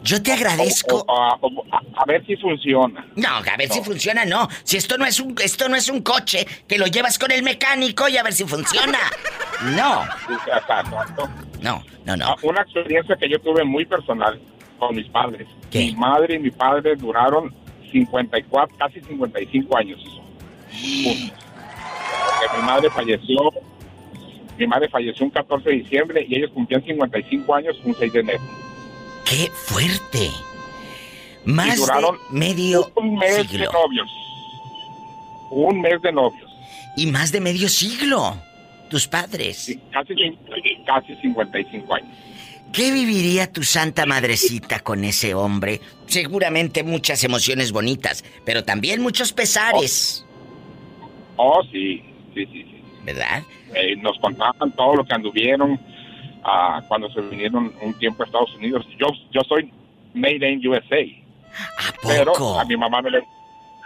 Yo 0.02 0.22
te 0.22 0.32
agradezco. 0.32 1.04
O- 1.06 1.12
a, 1.12 1.34
o- 1.40 1.64
a- 1.72 2.02
a 2.02 2.04
ver 2.06 2.26
si 2.26 2.36
funciona. 2.36 3.06
No, 3.16 3.28
a 3.28 3.56
ver 3.56 3.70
si 3.72 3.80
funciona, 3.82 4.24
no. 4.24 4.48
Si 4.64 4.76
esto 4.76 4.98
no 4.98 5.06
es 5.06 5.18
un 5.20 5.34
esto 5.42 5.68
no 5.68 5.76
es 5.76 5.88
un 5.88 6.02
coche 6.02 6.46
que 6.68 6.76
lo 6.76 6.86
llevas 6.86 7.18
con 7.18 7.30
el 7.30 7.42
mecánico 7.42 8.06
y 8.08 8.16
a 8.18 8.22
ver 8.22 8.32
si 8.34 8.44
funciona. 8.44 8.98
No, 9.76 10.04
no, 11.62 11.82
no, 12.04 12.16
no. 12.16 12.26
Ah, 12.26 12.36
Una 12.42 12.62
experiencia 12.62 13.16
que 13.16 13.28
yo 13.30 13.38
tuve 13.40 13.64
muy 13.64 13.86
personal 13.86 14.38
con 14.78 14.94
mis 14.96 15.08
padres. 15.08 15.46
¿Qué? 15.70 15.84
Mi 15.86 15.94
madre 15.96 16.34
y 16.34 16.38
mi 16.38 16.50
padre 16.50 16.96
duraron 16.96 17.54
54, 17.92 18.76
casi 18.76 19.00
55 19.00 19.76
años 19.78 20.00
juntos. 20.70 21.32
Porque 22.40 22.56
mi 22.56 22.62
madre 22.64 22.90
falleció, 22.90 23.50
mi 24.58 24.66
madre 24.66 24.88
falleció 24.88 25.24
un 25.24 25.30
14 25.30 25.68
de 25.68 25.76
diciembre 25.76 26.26
y 26.28 26.36
ellos 26.36 26.50
cumplían 26.52 26.84
55 26.84 27.54
años 27.54 27.76
un 27.84 27.94
6 27.94 28.12
de 28.12 28.20
enero. 28.20 28.42
Qué 29.24 29.50
fuerte. 29.52 30.30
Más 31.44 31.66
y 31.66 31.70
de 31.70 31.76
duraron 31.76 32.18
medio 32.30 32.90
un 32.96 33.16
mes 33.16 33.36
de 33.36 33.44
siglo. 33.48 33.72
novios. 33.72 34.10
Un 35.50 35.80
mes 35.80 36.00
de 36.02 36.12
novios. 36.12 36.50
Y 36.96 37.06
más 37.06 37.32
de 37.32 37.40
medio 37.40 37.68
siglo. 37.68 38.36
Tus 38.88 39.08
padres. 39.08 39.76
Casi, 39.92 40.14
casi 40.86 41.14
55 41.16 41.94
años. 41.94 42.08
¿Qué 42.72 42.90
viviría 42.90 43.52
tu 43.52 43.62
santa 43.62 44.04
madrecita 44.04 44.80
con 44.80 45.04
ese 45.04 45.32
hombre? 45.34 45.80
Seguramente 46.06 46.82
muchas 46.82 47.22
emociones 47.22 47.70
bonitas, 47.70 48.24
pero 48.44 48.64
también 48.64 49.00
muchos 49.00 49.32
pesares. 49.32 50.24
Oh, 50.26 50.33
sí, 51.70 52.02
sí, 52.34 52.46
sí, 52.46 52.64
sí. 52.64 52.82
¿Verdad? 53.04 53.42
Eh, 53.74 53.96
nos 53.96 54.18
contaban 54.18 54.72
todo 54.72 54.96
lo 54.96 55.04
que 55.04 55.14
anduvieron 55.14 55.78
ah, 56.44 56.82
cuando 56.88 57.10
se 57.10 57.20
vinieron 57.20 57.72
un 57.82 57.94
tiempo 57.94 58.22
a 58.22 58.26
Estados 58.26 58.54
Unidos. 58.56 58.86
Yo, 58.98 59.08
yo 59.30 59.40
soy 59.48 59.70
made 60.14 60.48
in 60.48 60.66
USA, 60.66 60.96
¿A 60.98 61.92
pero 62.06 62.32
poco? 62.32 62.58
a 62.58 62.64
mi 62.64 62.76
mamá 62.76 63.02
no 63.02 63.10
le, 63.10 63.24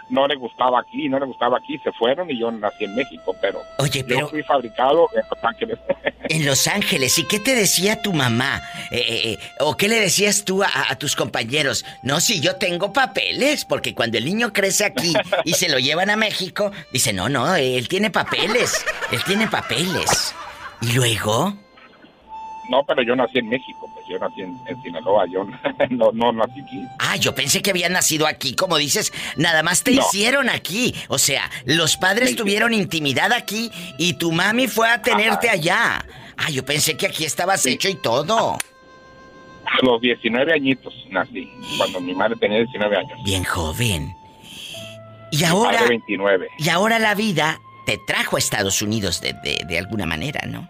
no 0.09 0.27
le 0.27 0.35
gustaba 0.35 0.79
aquí, 0.79 1.07
no 1.09 1.19
le 1.19 1.25
gustaba 1.25 1.57
aquí, 1.57 1.77
se 1.79 1.91
fueron 1.93 2.29
y 2.29 2.39
yo 2.39 2.51
nací 2.51 2.85
en 2.85 2.95
México, 2.95 3.35
pero, 3.41 3.61
Oye, 3.77 4.03
pero- 4.03 4.21
yo 4.21 4.27
fui 4.29 4.43
fabricado 4.43 5.07
en 5.15 5.21
Los 5.29 5.43
Ángeles. 5.43 5.79
En 6.31 6.45
Los 6.45 6.67
Ángeles, 6.67 7.17
¿y 7.17 7.23
qué 7.27 7.39
te 7.39 7.55
decía 7.55 8.03
tu 8.03 8.13
mamá? 8.13 8.61
Eh, 8.91 8.99
eh, 8.99 9.21
eh, 9.31 9.37
¿O 9.61 9.75
qué 9.75 9.87
le 9.87 9.99
decías 9.99 10.45
tú 10.45 10.61
a, 10.61 10.69
a 10.89 10.95
tus 10.95 11.15
compañeros? 11.15 11.85
No, 12.03 12.19
si 12.19 12.39
yo 12.39 12.57
tengo 12.57 12.93
papeles, 12.93 13.65
porque 13.65 13.95
cuando 13.95 14.19
el 14.19 14.25
niño 14.25 14.53
crece 14.53 14.85
aquí 14.85 15.13
y 15.43 15.53
se 15.53 15.69
lo 15.69 15.79
llevan 15.79 16.11
a 16.11 16.17
México, 16.17 16.71
dice, 16.93 17.13
no, 17.13 17.29
no, 17.29 17.55
él 17.55 17.87
tiene 17.87 18.11
papeles, 18.11 18.85
él 19.11 19.23
tiene 19.25 19.47
papeles. 19.47 20.35
¿Y 20.81 20.91
luego? 20.93 21.57
no, 22.69 22.83
pero 22.83 23.01
yo 23.01 23.15
nací 23.15 23.39
en 23.39 23.49
México, 23.49 23.88
yo 24.09 24.17
nací 24.19 24.41
en, 24.41 24.59
en 24.65 24.81
Sinaloa, 24.81 25.25
yo 25.31 25.45
no, 25.89 26.11
no 26.11 26.31
nací 26.31 26.61
aquí. 26.61 26.83
Ah, 26.99 27.15
yo 27.15 27.33
pensé 27.35 27.61
que 27.61 27.69
habían 27.69 27.93
nacido 27.93 28.25
aquí, 28.27 28.55
como 28.55 28.77
dices, 28.77 29.13
nada 29.37 29.63
más 29.63 29.83
te 29.83 29.91
No. 29.91 30.01
hicieron 30.01 30.49
aquí. 30.49 30.93
O 31.07 31.17
sea, 31.17 31.49
los 31.65 31.95
padres 31.97 32.31
Me 32.31 32.35
tuvieron 32.37 32.73
intimidad 32.73 33.31
aquí 33.33 33.71
y 33.97 34.13
tu 34.13 34.31
mami 34.31 34.67
fue 34.67 34.89
a 34.89 35.01
tenerte 35.01 35.47
Ajá. 35.47 35.55
allá. 35.57 36.05
Ah, 36.37 36.49
yo 36.49 36.65
pensé 36.65 36.97
que 36.97 37.07
aquí 37.07 37.25
estabas 37.25 37.65
hecho 37.65 37.89
y 37.89 37.95
todo. 37.95 38.57
A 39.65 39.85
los 39.85 40.01
19 40.01 40.51
añitos 40.53 40.93
nací, 41.11 41.51
cuando 41.77 42.01
mi 42.01 42.15
madre 42.15 42.35
tenía 42.39 42.57
19 42.59 42.97
años. 42.97 43.19
Bien 43.23 43.43
joven. 43.43 44.13
Y 45.31 45.37
Mi 45.37 45.43
ahora, 45.43 45.73
padre 45.77 45.89
29. 45.89 46.47
y 46.57 46.69
ahora 46.69 46.97
la 46.97 47.13
vida 47.13 47.59
te 47.85 47.99
trajo 48.07 48.35
a 48.37 48.39
Estados 48.39 48.81
Unidos 48.81 49.21
de, 49.21 49.33
de- 49.43 49.63
de 49.67 49.77
alguna 49.77 50.05
manera, 50.07 50.41
¿no? 50.47 50.67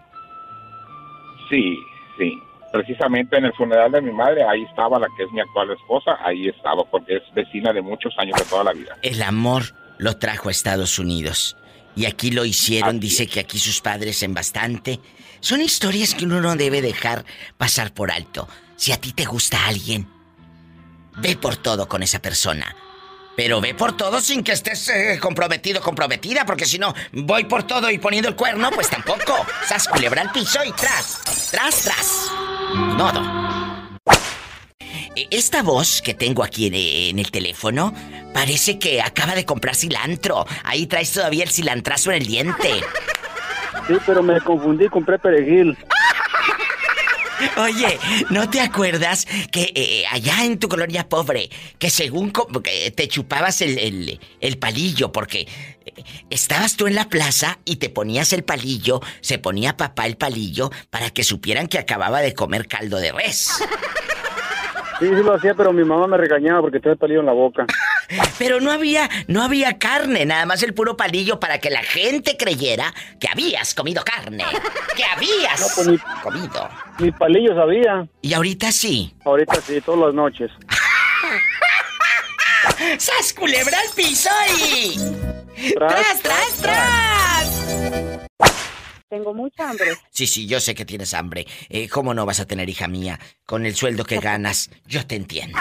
Sí, 1.50 1.78
sí. 2.18 2.34
Precisamente 2.72 3.38
en 3.38 3.46
el 3.46 3.54
funeral 3.54 3.92
de 3.92 4.02
mi 4.02 4.12
madre, 4.12 4.44
ahí 4.44 4.64
estaba 4.64 5.00
la 5.00 5.08
que 5.18 5.24
es 5.24 5.32
mi 5.32 5.42
actual 5.42 5.72
esposa, 5.72 6.18
ahí 6.24 6.48
estaba, 6.48 6.84
porque 6.84 7.18
es 7.18 7.24
vecina 7.34 7.74
de 7.74 7.82
muchos 7.82 8.14
años 8.18 8.38
de 8.38 8.46
toda 8.46 8.64
la 8.64 8.74
vida. 8.74 8.96
El 9.02 9.22
amor 9.24 9.64
lo 9.98 10.18
trajo 10.18 10.50
a 10.50 10.52
Estados 10.52 11.00
Unidos. 11.00 11.58
Y 11.96 12.06
aquí 12.06 12.32
lo 12.32 12.46
hicieron, 12.46 13.00
dice 13.00 13.28
que 13.28 13.40
aquí 13.40 13.60
sus 13.60 13.82
padres 13.82 14.24
en 14.24 14.34
bastante. 14.34 15.00
Son 15.42 15.62
historias 15.62 16.14
que 16.14 16.26
uno 16.26 16.40
no 16.42 16.56
debe 16.56 16.82
dejar 16.82 17.26
pasar 17.58 17.94
por 17.94 18.12
alto. 18.12 18.48
Si 18.76 18.92
a 18.92 18.98
ti 18.98 19.12
te 19.12 19.26
gusta 19.26 19.66
alguien, 19.66 20.08
ve 21.18 21.36
por 21.36 21.58
todo 21.58 21.88
con 21.88 22.04
esa 22.04 22.22
persona. 22.22 22.76
Pero 23.36 23.62
ve 23.62 23.74
por 23.74 23.96
todo 23.96 24.22
sin 24.22 24.44
que 24.44 24.52
estés 24.52 24.90
eh, 24.90 25.18
comprometido, 25.20 25.82
comprometida, 25.82 26.46
porque 26.46 26.66
si 26.66 26.78
no, 26.78 26.94
voy 27.14 27.46
por 27.46 27.64
todo 27.64 27.90
y 27.90 27.98
poniendo 27.98 28.30
el 28.30 28.36
cuerno, 28.36 28.70
pues 28.72 28.90
tampoco. 28.90 29.46
Sas 29.66 29.88
culebra 29.88 30.22
al 30.22 30.32
piso 30.32 30.60
y 30.66 30.72
tras, 30.72 31.50
tras, 31.52 31.84
tras. 31.84 32.32
Modo. 32.76 33.22
E- 35.16 35.28
Esta 35.32 35.64
voz 35.64 36.02
que 36.02 36.14
tengo 36.14 36.44
aquí 36.44 36.68
en, 36.68 36.76
en 36.76 37.20
el 37.20 37.32
teléfono 37.32 37.94
parece 38.34 38.78
que 38.80 39.02
acaba 39.02 39.36
de 39.36 39.46
comprar 39.46 39.76
cilantro. 39.76 40.46
Ahí 40.64 40.86
traes 40.88 41.12
todavía 41.12 41.44
el 41.44 41.50
cilantrazo 41.52 42.12
en 42.12 42.22
el 42.22 42.28
diente. 42.28 42.82
Sí, 43.88 43.94
pero 44.06 44.22
me 44.22 44.40
confundí, 44.42 44.88
compré 44.88 45.18
perejil. 45.20 45.78
Oye, 47.58 47.98
¿no 48.32 48.50
te 48.50 48.60
acuerdas 48.60 49.26
que 49.52 49.72
eh, 49.74 50.04
allá 50.12 50.44
en 50.44 50.60
tu 50.60 50.68
colonia 50.68 51.08
pobre, 51.08 51.50
que 51.78 51.90
según 51.90 52.32
que 52.62 52.92
te 52.92 53.08
chupabas 53.08 53.62
el, 53.62 53.80
el- 53.80 54.20
el 54.42 54.58
palillo 54.58 55.12
porque 55.14 55.48
estabas 56.30 56.76
tú 56.78 56.88
en 56.88 56.96
la 56.96 57.10
plaza 57.10 57.60
y 57.66 57.78
te 57.78 57.90
ponías 57.90 58.34
el 58.34 58.44
palillo, 58.44 59.02
se 59.22 59.40
ponía 59.40 59.78
papá 59.78 60.06
el 60.06 60.18
palillo 60.18 60.70
para 60.90 61.10
que 61.10 61.24
supieran 61.24 61.68
que 61.68 61.78
acababa 61.80 62.22
de 62.22 62.34
comer 62.34 62.68
caldo 62.68 62.98
de 62.98 63.12
res. 63.12 63.52
Sí, 65.00 65.06
sí 65.08 65.24
lo 65.24 65.34
hacía, 65.34 65.54
pero 65.54 65.72
mi 65.72 65.86
mamá 65.86 66.08
me 66.08 66.18
regañaba 66.18 66.60
porque 66.60 66.80
tenía 66.80 66.94
el 66.94 66.98
palillo 67.00 67.22
en 67.22 67.26
la 67.28 67.32
boca. 67.32 67.66
Pero 68.40 68.60
no 68.60 68.72
había, 68.72 69.08
no 69.28 69.44
había 69.44 69.78
carne, 69.78 70.26
nada 70.26 70.46
más 70.48 70.64
el 70.64 70.74
puro 70.74 70.98
palillo 70.98 71.40
para 71.40 71.60
que 71.60 71.70
la 71.70 71.84
gente 71.84 72.38
creyera 72.38 72.92
que 73.20 73.28
habías 73.32 73.76
comido 73.76 74.04
carne, 74.04 74.44
que 74.98 75.04
habías 75.06 75.60
No, 75.62 75.68
pues 75.84 76.02
comido. 76.24 76.70
ni 76.98 77.12
palillo 77.12 77.54
sabía. 77.54 78.08
Y 78.22 78.34
ahorita 78.34 78.72
sí. 78.72 79.14
Ahorita 79.26 79.62
sí, 79.62 79.80
todas 79.82 80.08
las 80.08 80.14
noches. 80.16 80.50
¡Sas 82.98 83.34
culebra 83.34 83.78
al 83.80 83.94
piso 83.96 84.30
y... 84.70 84.98
Tras, 85.74 86.22
¡Tras, 86.22 86.22
tras, 86.22 86.58
tras! 86.62 88.20
Tengo 89.10 89.34
mucha 89.34 89.70
hambre. 89.72 89.98
Sí, 90.12 90.28
sí, 90.28 90.46
yo 90.46 90.60
sé 90.60 90.76
que 90.76 90.86
tienes 90.86 91.16
hambre. 91.16 91.48
Eh, 91.70 91.90
¿Cómo 91.90 92.14
no 92.14 92.26
vas 92.28 92.40
a 92.40 92.46
tener, 92.46 92.70
hija 92.70 92.88
mía? 92.88 93.20
Con 93.46 93.66
el 93.66 93.76
sueldo 93.76 94.06
que 94.06 94.20
ganas, 94.20 94.70
yo 94.86 95.06
te 95.08 95.16
entiendo. 95.16 95.58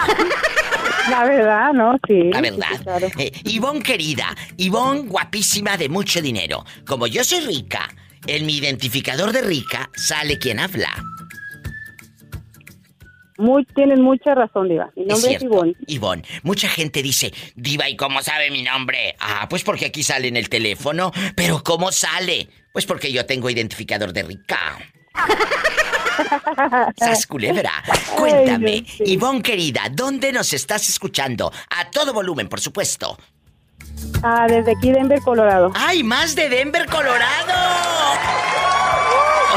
La 1.09 1.25
verdad, 1.25 1.73
¿no? 1.73 1.97
Sí. 2.07 2.29
La 2.31 2.41
verdad. 2.41 2.67
sí, 2.77 2.83
claro. 2.83 3.07
Eh, 3.17 3.31
Ivonne 3.45 3.81
querida, 3.81 4.35
Ivonne 4.57 5.07
guapísima 5.07 5.77
de 5.77 5.89
mucho 5.89 6.21
dinero. 6.21 6.63
Como 6.85 7.07
yo 7.07 7.23
soy 7.23 7.39
rica, 7.41 7.89
en 8.27 8.45
mi 8.45 8.57
identificador 8.57 9.31
de 9.31 9.41
rica 9.41 9.89
sale 9.95 10.37
quien 10.37 10.59
habla. 10.59 11.03
Muy, 13.39 13.63
tienes 13.63 13.99
mucha 13.99 14.35
razón, 14.35 14.67
Diva. 14.67 14.91
Mi 14.97 15.05
nombre 15.05 15.31
es, 15.31 15.39
cierto, 15.39 15.45
Ivonne. 15.45 15.75
Ivonne. 15.87 16.23
Mucha 16.43 16.67
gente 16.67 17.01
dice, 17.01 17.33
Diva, 17.55 17.87
¿y 17.87 17.95
cómo 17.95 18.21
sabe 18.21 18.51
mi 18.51 18.63
nombre? 18.63 19.15
Ah, 19.17 19.47
pues 19.49 19.63
porque 19.63 19.85
aquí 19.85 20.03
sale 20.03 20.27
en 20.27 20.35
el 20.35 20.49
teléfono. 20.49 21.13
Pero 21.35 21.63
¿cómo 21.63 21.89
sale? 21.93 22.49
Pues 22.73 22.85
porque 22.85 23.13
yo 23.13 23.25
tengo 23.25 23.49
identificador 23.49 24.11
de 24.11 24.23
rica. 24.23 24.77
Sas 26.97 27.25
culebra, 27.25 27.71
cuéntame, 28.17 28.83
sí. 28.85 29.03
Ivonne 29.05 29.41
querida, 29.41 29.83
¿dónde 29.89 30.33
nos 30.33 30.51
estás 30.51 30.89
escuchando? 30.89 31.49
A 31.69 31.89
todo 31.89 32.11
volumen, 32.11 32.49
por 32.49 32.59
supuesto. 32.59 33.17
Ah, 34.21 34.47
desde 34.49 34.73
aquí, 34.73 34.91
Denver, 34.91 35.21
Colorado. 35.21 35.71
¡Ay, 35.75 36.03
más 36.03 36.35
de 36.35 36.49
Denver, 36.49 36.85
Colorado! 36.87 38.68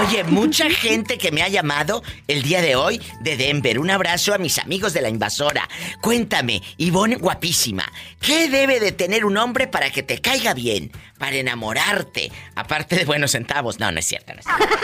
Oye, 0.00 0.24
mucha 0.28 0.70
gente 0.70 1.18
que 1.18 1.30
me 1.30 1.42
ha 1.42 1.48
llamado 1.48 2.02
el 2.28 2.42
día 2.42 2.60
de 2.60 2.76
hoy 2.76 3.00
de 3.20 3.36
Denver. 3.36 3.78
Un 3.78 3.90
abrazo 3.90 4.34
a 4.34 4.38
mis 4.38 4.58
amigos 4.58 4.92
de 4.92 5.02
la 5.02 5.08
invasora. 5.08 5.68
Cuéntame, 6.00 6.62
Ivonne 6.78 7.16
guapísima, 7.16 7.84
¿qué 8.20 8.48
debe 8.48 8.80
de 8.80 8.92
tener 8.92 9.24
un 9.24 9.36
hombre 9.36 9.66
para 9.68 9.90
que 9.90 10.02
te 10.02 10.20
caiga 10.20 10.54
bien? 10.54 10.90
Para 11.18 11.36
enamorarte. 11.36 12.30
Aparte 12.54 12.96
de 12.96 13.04
buenos 13.04 13.32
centavos. 13.32 13.78
No, 13.78 13.90
no 13.92 13.98
es 13.98 14.06
cierto, 14.06 14.32
no 14.34 14.40
es 14.40 14.46
cierto. 14.46 14.76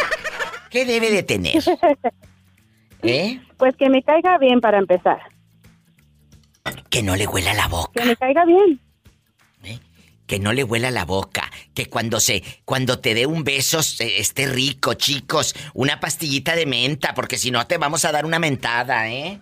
¿Qué 0.70 0.84
debe 0.84 1.10
de 1.10 1.22
tener? 1.22 1.56
¿Eh? 3.02 3.40
Pues 3.56 3.76
que 3.76 3.88
me 3.88 4.02
caiga 4.02 4.38
bien 4.38 4.60
para 4.60 4.78
empezar. 4.78 5.18
Que 6.90 7.02
no 7.02 7.16
le 7.16 7.26
huela 7.26 7.54
la 7.54 7.68
boca. 7.68 7.92
Que 7.94 8.04
me 8.04 8.16
caiga 8.16 8.44
bien. 8.44 8.80
Que 10.28 10.38
no 10.38 10.52
le 10.52 10.62
huela 10.62 10.90
la 10.92 11.04
boca, 11.04 11.50
que 11.74 11.86
cuando 11.86 12.20
se, 12.20 12.44
cuando 12.64 13.00
te 13.00 13.14
dé 13.14 13.26
un 13.26 13.42
beso 13.44 13.82
se- 13.82 14.20
esté 14.20 14.46
rico, 14.46 14.94
chicos, 14.94 15.56
una 15.74 15.98
pastillita 15.98 16.54
de 16.54 16.66
menta, 16.66 17.14
porque 17.14 17.36
si 17.38 17.50
no 17.50 17.66
te 17.66 17.78
vamos 17.78 18.04
a 18.04 18.12
dar 18.12 18.24
una 18.26 18.38
mentada, 18.38 19.08
¿eh? 19.08 19.40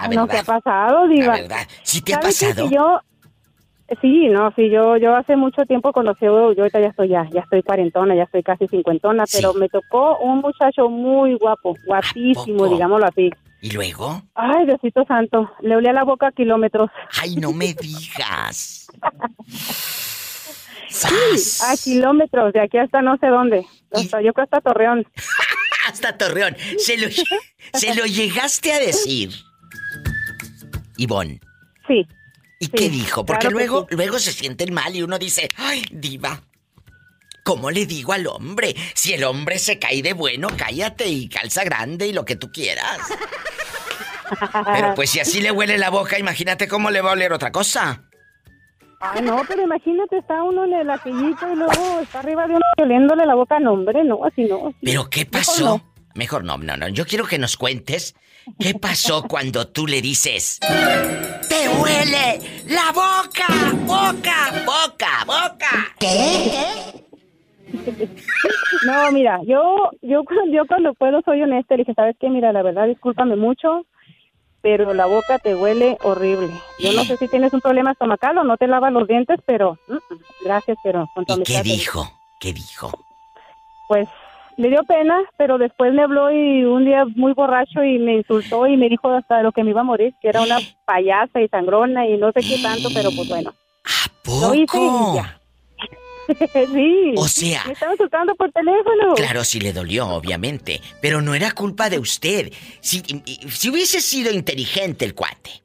La 0.00 0.08
no, 0.08 0.26
¿qué 0.28 0.38
ha 0.38 0.44
pasado, 0.44 1.06
la 1.06 1.12
Diva? 1.14 1.32
verdad. 1.34 1.66
¿Sí 1.82 2.00
te 2.00 2.14
ha 2.14 2.20
pasado? 2.20 2.68
Que 2.68 2.74
yo... 2.74 3.00
Sí, 4.00 4.28
no, 4.28 4.50
sí, 4.56 4.70
yo, 4.70 4.96
yo 4.96 5.14
hace 5.14 5.36
mucho 5.36 5.66
tiempo 5.66 5.92
conocí, 5.92 6.24
yo 6.24 6.48
ahorita 6.48 6.80
ya 6.80 6.86
estoy 6.88 7.08
ya, 7.08 7.28
ya 7.30 7.40
estoy 7.42 7.62
cuarentona, 7.62 8.14
ya 8.14 8.22
estoy 8.22 8.42
casi 8.42 8.66
cincuentona, 8.66 9.26
Sí. 9.26 9.38
pero 9.38 9.52
me 9.52 9.68
tocó 9.68 10.16
un 10.18 10.38
muchacho 10.38 10.88
muy 10.88 11.34
guapo, 11.34 11.76
guapísimo, 11.86 12.66
digámoslo 12.66 13.06
así. 13.06 13.30
¿Y 13.60 13.70
luego? 13.72 14.22
Ay, 14.34 14.64
Diosito 14.66 15.04
santo, 15.06 15.50
le 15.60 15.76
olía 15.76 15.92
la 15.92 16.04
boca 16.04 16.28
a 16.28 16.32
kilómetros. 16.32 16.90
Ay, 17.20 17.36
no 17.36 17.52
me 17.52 17.74
digas. 17.74 18.86
A 21.02 21.36
¡Sas! 21.38 21.82
kilómetros, 21.82 22.52
de 22.52 22.60
aquí 22.60 22.78
hasta 22.78 23.02
no 23.02 23.16
sé 23.18 23.26
dónde. 23.26 23.66
Hasta, 23.92 24.22
yo 24.22 24.32
creo 24.32 24.44
hasta 24.44 24.60
Torreón. 24.60 25.06
Hasta 25.86 26.16
Torreón. 26.16 26.56
Se 26.78 26.96
lo, 26.96 27.08
se 27.74 27.94
lo 27.94 28.06
llegaste 28.06 28.72
a 28.72 28.78
decir. 28.78 29.30
Ivonne. 30.96 31.40
Sí. 31.86 32.06
¿Y 32.58 32.66
Sí, 32.66 32.70
qué 32.74 32.88
dijo? 32.88 33.26
Porque 33.26 33.48
claro 33.48 33.58
luego, 33.58 33.86
sí. 33.90 33.96
luego 33.96 34.18
se 34.18 34.32
sienten 34.32 34.72
mal 34.72 34.96
y 34.96 35.02
uno 35.02 35.18
dice, 35.18 35.50
ay, 35.56 35.84
diva. 35.90 36.40
¿Cómo 37.44 37.70
le 37.70 37.84
digo 37.84 38.14
al 38.14 38.26
hombre? 38.26 38.74
Si 38.94 39.12
el 39.12 39.24
hombre 39.24 39.58
se 39.58 39.78
cae 39.78 40.00
de 40.00 40.14
bueno, 40.14 40.48
cállate 40.56 41.06
y 41.06 41.28
calza 41.28 41.64
grande 41.64 42.06
y 42.06 42.14
lo 42.14 42.24
que 42.24 42.36
tú 42.36 42.50
quieras. 42.50 43.00
Pero 44.72 44.94
pues 44.94 45.10
si 45.10 45.20
así 45.20 45.42
le 45.42 45.50
huele 45.50 45.76
la 45.76 45.90
boca, 45.90 46.18
imagínate 46.18 46.66
cómo 46.66 46.90
le 46.90 47.02
va 47.02 47.10
a 47.10 47.12
oler 47.12 47.34
otra 47.34 47.52
cosa. 47.52 48.04
Ay, 49.12 49.22
no, 49.22 49.42
pero 49.46 49.62
imagínate, 49.62 50.18
está 50.18 50.42
uno 50.42 50.64
en 50.64 50.72
el 50.72 50.90
aquellito 50.90 51.52
y 51.52 51.56
luego 51.56 52.00
está 52.00 52.20
arriba 52.20 52.46
de 52.46 52.54
uno 52.54 52.64
oliéndole 52.78 53.26
la 53.26 53.34
boca. 53.34 53.60
No, 53.60 53.72
hombre, 53.72 54.02
no, 54.02 54.24
así 54.24 54.44
no. 54.44 54.68
así. 54.68 54.76
¿Pero 54.82 55.10
qué 55.10 55.26
pasó? 55.26 55.82
Mejor 56.14 56.44
no, 56.44 56.56
no, 56.56 56.76
no. 56.76 56.88
Yo 56.88 57.04
quiero 57.04 57.26
que 57.26 57.38
nos 57.38 57.56
cuentes 57.56 58.14
qué 58.58 58.74
pasó 58.74 59.22
cuando 59.28 59.68
tú 59.68 59.86
le 59.86 60.00
dices, 60.00 60.58
¡Te 60.60 61.68
huele 61.68 62.40
la 62.66 62.92
boca! 62.92 63.46
¡Boca! 63.84 64.64
¡Boca! 64.64 65.24
¡Boca! 65.26 65.94
No, 68.86 69.10
mira, 69.12 69.40
yo, 69.46 69.90
yo, 70.02 70.22
yo 70.52 70.66
cuando 70.66 70.94
puedo 70.94 71.22
soy 71.22 71.42
honesta. 71.42 71.74
Le 71.74 71.82
dije, 71.82 71.94
¿sabes 71.94 72.16
qué? 72.20 72.28
Mira, 72.28 72.52
la 72.52 72.62
verdad, 72.62 72.86
discúlpame 72.86 73.34
mucho, 73.36 73.86
pero 74.64 74.94
la 74.94 75.04
boca 75.04 75.38
te 75.38 75.54
huele 75.54 75.98
horrible. 76.02 76.48
Yo 76.78 76.94
no 76.94 77.04
sé 77.04 77.18
si 77.18 77.28
tienes 77.28 77.52
un 77.52 77.60
problema 77.60 77.92
estomacal 77.92 78.38
o 78.38 78.44
no 78.44 78.56
te 78.56 78.66
lavas 78.66 78.94
los 78.94 79.06
dientes, 79.06 79.38
pero 79.44 79.78
mm, 79.88 79.92
mm, 79.92 80.18
gracias, 80.42 80.78
pero 80.82 81.06
con 81.14 81.26
¿Y 81.28 81.42
qué 81.42 81.62
dijo? 81.62 82.10
¿Qué 82.40 82.54
dijo? 82.54 82.90
Pues 83.88 84.08
le 84.56 84.70
dio 84.70 84.82
pena, 84.84 85.20
pero 85.36 85.58
después 85.58 85.92
me 85.92 86.02
habló 86.02 86.32
y 86.32 86.64
un 86.64 86.86
día 86.86 87.04
muy 87.04 87.34
borracho 87.34 87.84
y 87.84 87.98
me 87.98 88.14
insultó 88.14 88.66
y 88.66 88.78
me 88.78 88.88
dijo 88.88 89.10
hasta 89.10 89.42
lo 89.42 89.52
que 89.52 89.64
me 89.64 89.70
iba 89.70 89.82
a 89.82 89.84
morir, 89.84 90.14
que 90.22 90.30
era 90.30 90.40
una 90.40 90.56
payasa 90.86 91.42
y 91.42 91.48
sangrona 91.48 92.08
y 92.08 92.16
no 92.16 92.32
sé 92.32 92.40
qué 92.40 92.56
tanto, 92.62 92.88
pero 92.94 93.10
pues 93.14 93.28
bueno. 93.28 93.52
¿A 93.84 94.46
Lo 94.48 94.54
hice 94.54 94.78
y 94.78 94.88
poco? 94.88 95.16
ya. 95.16 95.40
sí. 96.72 97.14
O 97.16 97.28
sea- 97.28 97.64
Me 97.66 97.72
estaba 97.72 97.92
insultando 97.92 98.34
por 98.34 98.50
teléfono. 98.52 99.14
Claro, 99.14 99.44
sí 99.44 99.60
le 99.60 99.72
dolió, 99.72 100.08
obviamente. 100.08 100.80
Pero 101.00 101.20
no 101.22 101.34
era 101.34 101.52
culpa 101.52 101.90
de 101.90 101.98
usted. 101.98 102.52
Si, 102.80 103.02
si 103.50 103.70
hubiese 103.70 104.00
sido 104.00 104.32
inteligente 104.32 105.04
el 105.04 105.14
cuate, 105.14 105.62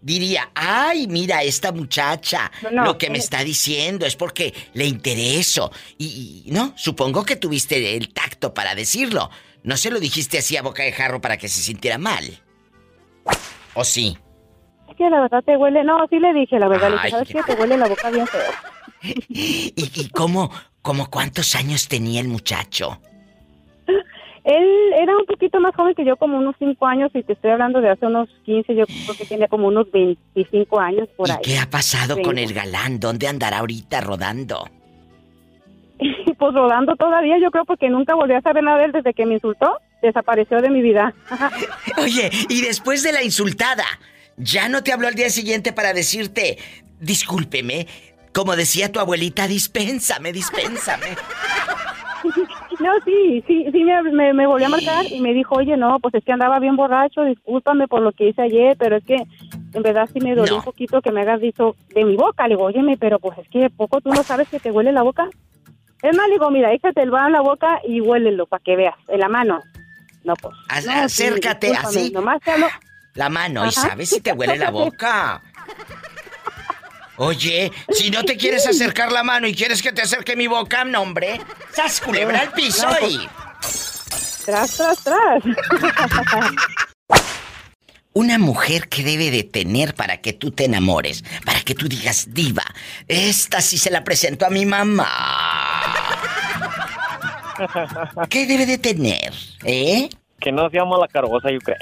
diría, 0.00 0.50
ay, 0.54 1.06
mira, 1.08 1.42
esta 1.42 1.72
muchacha, 1.72 2.50
No, 2.62 2.70
no, 2.70 2.84
lo 2.84 2.98
que 2.98 3.10
me 3.10 3.16
eh. 3.16 3.20
está 3.20 3.42
diciendo 3.42 4.06
es 4.06 4.14
porque 4.16 4.54
le 4.74 4.86
intereso. 4.86 5.72
Y, 5.98 6.44
y, 6.46 6.50
no, 6.52 6.72
supongo 6.76 7.24
que 7.24 7.36
tuviste 7.36 7.96
el 7.96 8.12
tacto 8.12 8.54
para 8.54 8.74
decirlo. 8.74 9.30
No 9.64 9.76
se 9.76 9.90
lo 9.90 9.98
dijiste 9.98 10.38
así 10.38 10.56
a 10.56 10.62
boca 10.62 10.84
de 10.84 10.92
jarro 10.92 11.20
para 11.20 11.36
que 11.38 11.48
se 11.48 11.60
sintiera 11.60 11.98
mal. 11.98 12.40
¿O 13.74 13.84
sí? 13.84 14.16
Es 14.88 14.96
que 14.96 15.10
la 15.10 15.20
verdad 15.22 15.42
te 15.44 15.56
huele. 15.56 15.82
No, 15.82 16.06
sí 16.08 16.18
le 16.20 16.32
dije, 16.32 16.58
la 16.58 16.68
verdad. 16.68 16.90
Le 16.90 16.96
Ay, 16.98 17.10
dije, 17.10 17.10
¿sabes 17.10 17.28
qué? 17.46 17.54
Te 17.54 17.60
huele 17.60 17.76
la 17.76 17.88
boca 17.88 18.08
bien 18.10 18.26
feo. 18.28 18.40
¿Y, 19.28 19.72
y 19.76 20.08
cómo, 20.10 20.50
cómo 20.82 21.08
cuántos 21.10 21.54
años 21.54 21.88
tenía 21.88 22.20
el 22.20 22.28
muchacho? 22.28 23.00
Él 24.46 24.92
era 24.96 25.16
un 25.16 25.26
poquito 25.26 25.58
más 25.58 25.74
joven 25.74 25.96
que 25.96 26.04
yo, 26.04 26.16
como 26.16 26.38
unos 26.38 26.54
5 26.60 26.86
años, 26.86 27.10
y 27.14 27.24
te 27.24 27.32
estoy 27.32 27.50
hablando 27.50 27.80
de 27.80 27.90
hace 27.90 28.06
unos 28.06 28.28
15, 28.44 28.76
yo 28.76 28.86
creo 28.86 29.16
que 29.18 29.24
tenía 29.24 29.48
como 29.48 29.66
unos 29.66 29.90
25 29.90 30.78
años 30.78 31.08
por 31.16 31.26
¿Y 31.26 31.32
ahí. 31.32 31.38
qué 31.42 31.58
ha 31.58 31.68
pasado 31.68 32.22
con 32.22 32.38
el 32.38 32.54
galán? 32.54 33.00
¿Dónde 33.00 33.26
andará 33.26 33.58
ahorita 33.58 34.00
rodando? 34.00 34.68
Pues 36.38 36.52
rodando 36.52 36.94
todavía, 36.96 37.38
yo 37.42 37.50
creo, 37.50 37.64
porque 37.64 37.88
nunca 37.88 38.14
volví 38.14 38.34
a 38.34 38.42
saber 38.42 38.62
nada 38.62 38.76
de 38.76 38.84
él 38.84 38.92
desde 38.92 39.14
que 39.14 39.24
me 39.24 39.34
insultó. 39.34 39.78
Desapareció 40.02 40.60
de 40.60 40.68
mi 40.68 40.82
vida. 40.82 41.14
Oye, 41.96 42.30
y 42.50 42.60
después 42.60 43.02
de 43.02 43.12
la 43.12 43.22
insultada, 43.22 43.86
¿ya 44.36 44.68
no 44.68 44.82
te 44.82 44.92
habló 44.92 45.08
al 45.08 45.14
día 45.14 45.30
siguiente 45.30 45.72
para 45.72 45.94
decirte, 45.94 46.58
discúlpeme, 47.00 47.86
como 48.36 48.54
decía 48.54 48.92
tu 48.92 49.00
abuelita, 49.00 49.48
dispénsame, 49.48 50.30
dispénsame? 50.30 51.16
No, 52.80 52.90
sí, 53.06 53.42
sí, 53.46 53.64
sí, 53.72 53.82
me, 53.84 54.02
me, 54.12 54.34
me 54.34 54.46
volvió 54.46 54.66
a 54.66 54.70
marcar 54.70 55.10
y 55.10 55.20
me 55.22 55.32
dijo, 55.32 55.54
oye, 55.54 55.74
no, 55.78 55.98
pues 56.00 56.12
es 56.14 56.22
que 56.24 56.32
andaba 56.32 56.58
bien 56.58 56.76
borracho, 56.76 57.22
discúlpame 57.24 57.88
por 57.88 58.02
lo 58.02 58.12
que 58.12 58.28
hice 58.28 58.42
ayer, 58.42 58.76
pero 58.78 58.96
es 58.96 59.04
que 59.04 59.14
en 59.14 59.82
verdad 59.82 60.06
sí 60.12 60.20
me 60.20 60.34
dolió 60.34 60.52
No. 60.52 60.58
un 60.58 60.64
poquito 60.64 61.00
que 61.00 61.12
me 61.12 61.22
hagas 61.22 61.40
dicho 61.40 61.76
de 61.94 62.04
mi 62.04 62.14
boca. 62.16 62.42
Le 62.46 62.56
digo, 62.56 62.64
óyeme, 62.64 62.98
pero 62.98 63.18
pues 63.18 63.38
es 63.38 63.48
que 63.48 63.70
poco 63.70 64.02
tú 64.02 64.10
no 64.10 64.22
sabes 64.22 64.48
que 64.50 64.60
te 64.60 64.70
huele 64.70 64.92
la 64.92 65.00
boca. 65.02 65.28
Es 66.02 66.14
más, 66.14 66.26
le 66.28 66.34
digo, 66.34 66.50
mira, 66.50 66.74
échate 66.74 67.00
el 67.02 67.14
va 67.14 67.26
en 67.26 67.32
la 67.32 67.40
boca 67.40 67.80
y 67.88 68.02
huélelo 68.02 68.44
para 68.46 68.62
que 68.62 68.76
veas, 68.76 68.96
en 69.08 69.20
la 69.20 69.28
mano. 69.30 69.62
No, 70.24 70.34
pues. 70.34 70.54
No, 70.68 70.80
sí, 70.82 70.88
acércate, 70.90 71.68
discúlpame, 71.68 72.00
así. 72.00 72.10
Nomás 72.12 72.42
te 72.42 72.50
hablo. 72.50 72.66
La 73.14 73.30
mano, 73.30 73.64
¿y 73.64 73.70
sabes 73.72 74.10
si 74.10 74.20
te 74.20 74.32
huele 74.34 74.58
la 74.58 74.70
boca? 74.70 75.40
Oye, 77.16 77.72
si 77.90 78.10
no 78.10 78.24
te 78.24 78.36
quieres 78.36 78.66
acercar 78.68 79.12
la 79.12 79.22
mano 79.22 79.46
y 79.46 79.54
quieres 79.54 79.82
que 79.82 79.92
te 79.92 80.02
acerque 80.02 80.36
mi 80.36 80.46
boca, 80.46 80.84
no, 80.84 81.02
hombre. 81.02 81.40
¡Sas, 81.72 82.00
culebra 82.00 82.40
al 82.40 82.52
piso 82.52 82.86
y... 83.08 83.28
Tras, 84.44 84.76
tras, 84.76 84.98
tras. 85.02 85.42
Una 88.12 88.38
mujer 88.38 88.88
que 88.88 89.02
debe 89.02 89.30
de 89.30 89.42
tener 89.42 89.94
para 89.94 90.22
que 90.22 90.32
tú 90.32 90.50
te 90.50 90.64
enamores, 90.64 91.22
para 91.44 91.60
que 91.60 91.74
tú 91.74 91.86
digas, 91.86 92.28
diva, 92.30 92.64
esta 93.08 93.60
sí 93.60 93.76
se 93.76 93.90
la 93.90 94.04
presento 94.04 94.46
a 94.46 94.50
mi 94.50 94.64
mamá. 94.64 95.06
¿Qué 98.30 98.46
debe 98.46 98.64
de 98.64 98.78
tener? 98.78 99.34
¿Eh? 99.64 100.08
Que 100.40 100.52
no 100.52 100.70
se 100.70 100.76
llama 100.76 100.96
la 100.96 101.08
cargosa, 101.08 101.50
yo 101.50 101.58
creo. 101.58 101.76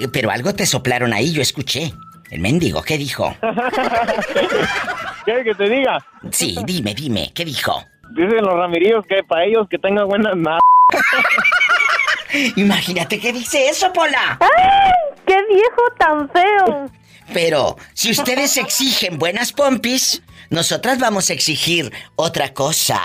Eh, 0.00 0.08
Pero 0.12 0.30
algo 0.30 0.54
te 0.54 0.66
soplaron 0.66 1.12
ahí, 1.12 1.32
yo 1.32 1.40
escuché. 1.40 1.92
El 2.30 2.40
mendigo, 2.40 2.82
¿qué 2.82 2.96
dijo? 2.96 3.36
¿Quieres 5.24 5.44
que 5.44 5.54
te 5.54 5.68
diga? 5.68 5.98
Sí, 6.30 6.56
dime, 6.64 6.94
dime, 6.94 7.32
¿qué 7.34 7.44
dijo? 7.44 7.84
Dicen 8.12 8.44
los 8.44 8.54
ramirillos 8.54 9.04
que 9.06 9.24
para 9.24 9.44
ellos 9.44 9.66
que 9.68 9.78
tengan 9.78 10.06
buenas 10.08 10.36
nada. 10.36 10.60
Imagínate 12.56 13.18
qué 13.18 13.32
dice 13.32 13.68
eso, 13.68 13.92
Pola. 13.92 14.38
¡Ay! 14.40 14.92
¡Qué 15.26 15.36
viejo 15.52 15.82
tan 15.98 16.30
feo! 16.30 16.90
Pero 17.34 17.76
si 17.94 18.12
ustedes 18.12 18.56
exigen 18.56 19.18
buenas 19.18 19.52
pompis, 19.52 20.22
nosotras 20.50 21.00
vamos 21.00 21.30
a 21.30 21.32
exigir 21.32 21.92
otra 22.14 22.54
cosa. 22.54 23.00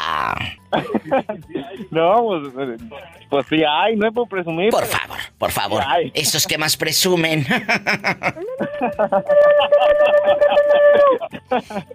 No, 1.91 2.23
pues, 2.53 2.79
pues 3.29 3.45
sí 3.49 3.63
hay, 3.67 3.95
no 3.95 4.07
es 4.07 4.13
por 4.13 4.27
presumir. 4.27 4.69
Por 4.71 4.85
favor, 4.85 5.17
por 5.37 5.51
favor. 5.51 5.83
Ay. 5.85 6.11
Esos 6.13 6.45
que 6.45 6.57
más 6.57 6.75
presumen. 6.77 7.45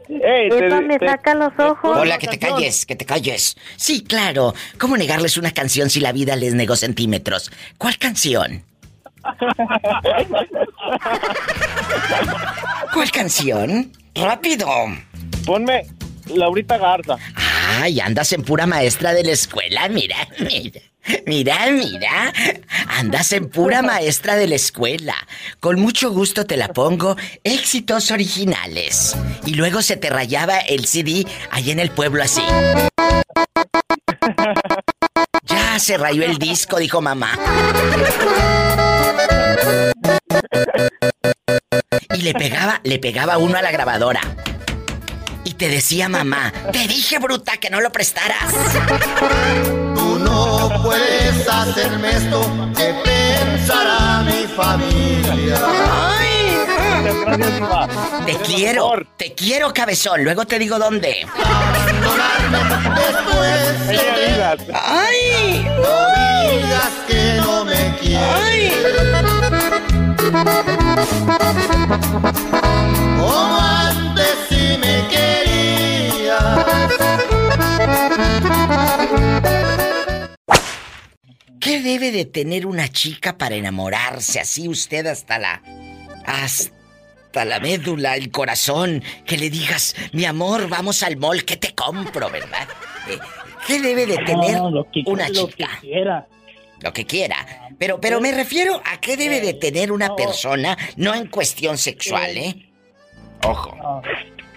Ey, 0.09 0.49
te- 0.49 0.67
Eso 0.67 0.81
me 0.83 0.99
te- 0.99 1.07
saca 1.09 1.35
los 1.35 1.53
ojos. 1.59 1.97
Hola, 1.99 2.19
que 2.19 2.27
te 2.29 2.39
calles, 2.39 2.87
que 2.87 2.97
te 2.97 3.05
calles. 3.05 3.57
Sí, 3.77 4.03
claro. 4.05 4.55
¿Cómo 4.79 4.97
negarles 4.97 5.37
una 5.37 5.51
canción 5.53 5.91
si 5.91 6.01
la 6.01 6.13
vida 6.13 6.37
les 6.37 6.55
negó 6.55 6.77
centímetros? 6.77 7.51
¿Cuál 7.79 7.99
canción? 7.99 8.63
¿Cuál 12.95 13.11
canción? 13.11 13.93
Rápido. 14.15 14.67
Ponme 15.47 15.87
Laurita 16.27 16.79
Garza. 16.79 17.17
Ay, 17.79 18.01
andas 18.01 18.33
en 18.33 18.43
pura 18.43 18.67
maestra 18.67 19.15
de 19.15 19.23
la 19.23 19.31
escuela, 19.31 19.89
mira, 19.89 20.17
mira. 20.41 20.81
Mira, 21.25 21.71
mira. 21.71 22.33
Andas 22.99 23.33
en 23.33 23.49
pura 23.49 23.81
maestra 23.83 24.35
de 24.37 24.49
la 24.49 24.57
escuela. 24.57 25.15
Con 25.61 25.81
mucho 25.81 26.11
gusto 26.11 26.47
te 26.47 26.57
la 26.57 26.69
pongo. 26.69 27.17
Éxitos 27.45 28.11
originales. 28.11 29.17
Y 29.47 29.55
luego 29.55 29.83
se 29.83 29.97
te 29.97 30.11
rayaba 30.11 30.59
el 30.59 30.87
CD 30.87 31.25
ahí 31.51 31.71
en 31.71 31.79
el 31.79 31.91
pueblo 31.91 32.23
así. 32.23 32.43
Ya 35.45 35.79
se 35.79 35.97
rayó 35.97 36.25
el 36.25 36.39
disco, 36.39 36.79
dijo 36.79 37.01
mamá. 37.01 37.39
Y 42.15 42.23
le 42.23 42.35
pegaba, 42.35 42.81
le 42.83 42.99
pegaba 42.99 43.39
uno 43.39 43.57
a 43.57 43.63
la 43.63 43.71
grabadora. 43.71 44.21
Y 45.45 45.55
te 45.55 45.69
decía 45.69 46.09
mamá, 46.09 46.53
te 46.73 46.87
dije 46.87 47.19
bruta 47.19 47.57
que 47.57 47.71
no 47.71 47.81
lo 47.81 47.91
prestaras. 47.91 48.53
Tú 49.95 50.19
no 50.19 50.83
puedes 50.83 51.49
hacerme 51.49 52.11
esto 52.11 52.41
que 52.77 52.95
pensará 53.05 54.23
mi 54.23 54.47
familia. 54.55 55.59
Diva. 57.37 57.89
Te 58.27 58.37
quiero, 58.37 58.93
te 59.17 59.35
quiero 59.35 59.73
cabezón, 59.73 60.23
luego 60.25 60.45
te 60.47 60.59
digo 60.59 60.79
dónde. 60.79 61.27
¡Ay! 64.75 65.67
no 65.77 66.51
digas 66.51 66.93
que 67.07 67.41
no 67.41 67.65
me 67.65 67.97
quieres. 68.01 68.75
Como 73.19 73.80
¿Qué 81.61 81.81
debe 81.83 82.11
de 82.11 82.25
tener 82.25 82.67
una 82.67 82.89
chica 82.89 83.37
para 83.37 83.55
enamorarse 83.55 84.41
así 84.41 84.69
usted 84.69 85.07
hasta 85.07 85.39
la... 85.39 85.63
hasta 86.25 87.45
la 87.45 87.61
médula, 87.61 88.17
el 88.17 88.31
corazón? 88.31 89.03
Que 89.27 89.37
le 89.37 89.51
digas, 89.51 89.95
mi 90.13 90.25
amor, 90.25 90.69
vamos 90.69 91.03
al 91.03 91.17
mall, 91.17 91.45
que 91.45 91.57
te 91.57 91.75
compro, 91.75 92.31
¿verdad? 92.31 92.67
Eh, 93.09 93.19
¿Qué 93.67 93.81
debe 93.81 94.07
de 94.07 94.17
tener 94.19 94.57
No, 94.59 94.71
lo 94.71 94.91
que, 94.91 95.03
una 95.07 95.29
lo 95.29 95.47
que 95.49 95.53
chica? 95.57 95.79
quiera. 95.81 96.27
Lo 96.83 96.93
que 96.95 97.05
quiera. 97.05 97.37
Pero, 97.79 98.01
pero 98.01 98.21
me 98.21 98.33
refiero 98.33 98.81
a 98.85 98.99
qué 99.01 99.17
debe 99.19 99.41
de 99.41 99.53
tener 99.55 99.93
una 99.93 100.17
persona, 100.17 100.77
no 100.97 101.15
en 101.15 101.27
cuestión 101.27 101.77
sexual, 101.77 102.37
¿eh? 102.39 102.55
Ojo. 103.47 103.77
Ah, 103.83 104.01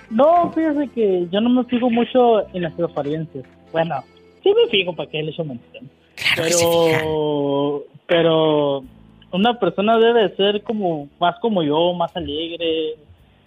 No, 0.09 0.51
fíjese 0.53 0.89
que 0.95 1.27
yo 1.31 1.41
no 1.41 1.49
me 1.49 1.63
fijo 1.65 1.89
mucho 1.89 2.47
en 2.53 2.61
las 2.63 2.79
apariencias. 2.79 3.43
Bueno, 3.73 4.03
sí 4.41 4.53
me 4.55 4.69
fijo 4.71 4.95
para 4.95 5.09
que 5.09 5.21
le 5.21 5.31
echo 5.31 5.43
mentira. 5.43 5.81
Claro 6.15 6.43
que 6.43 6.51
se 6.51 6.65
fija. 6.65 6.99
Pero, 6.99 7.83
pero 8.07 8.83
una 9.31 9.59
persona 9.59 9.97
debe 9.97 10.35
ser 10.35 10.61
como 10.63 11.09
más 11.19 11.39
como 11.39 11.63
yo, 11.63 11.93
más 11.93 12.15
alegre, 12.15 12.95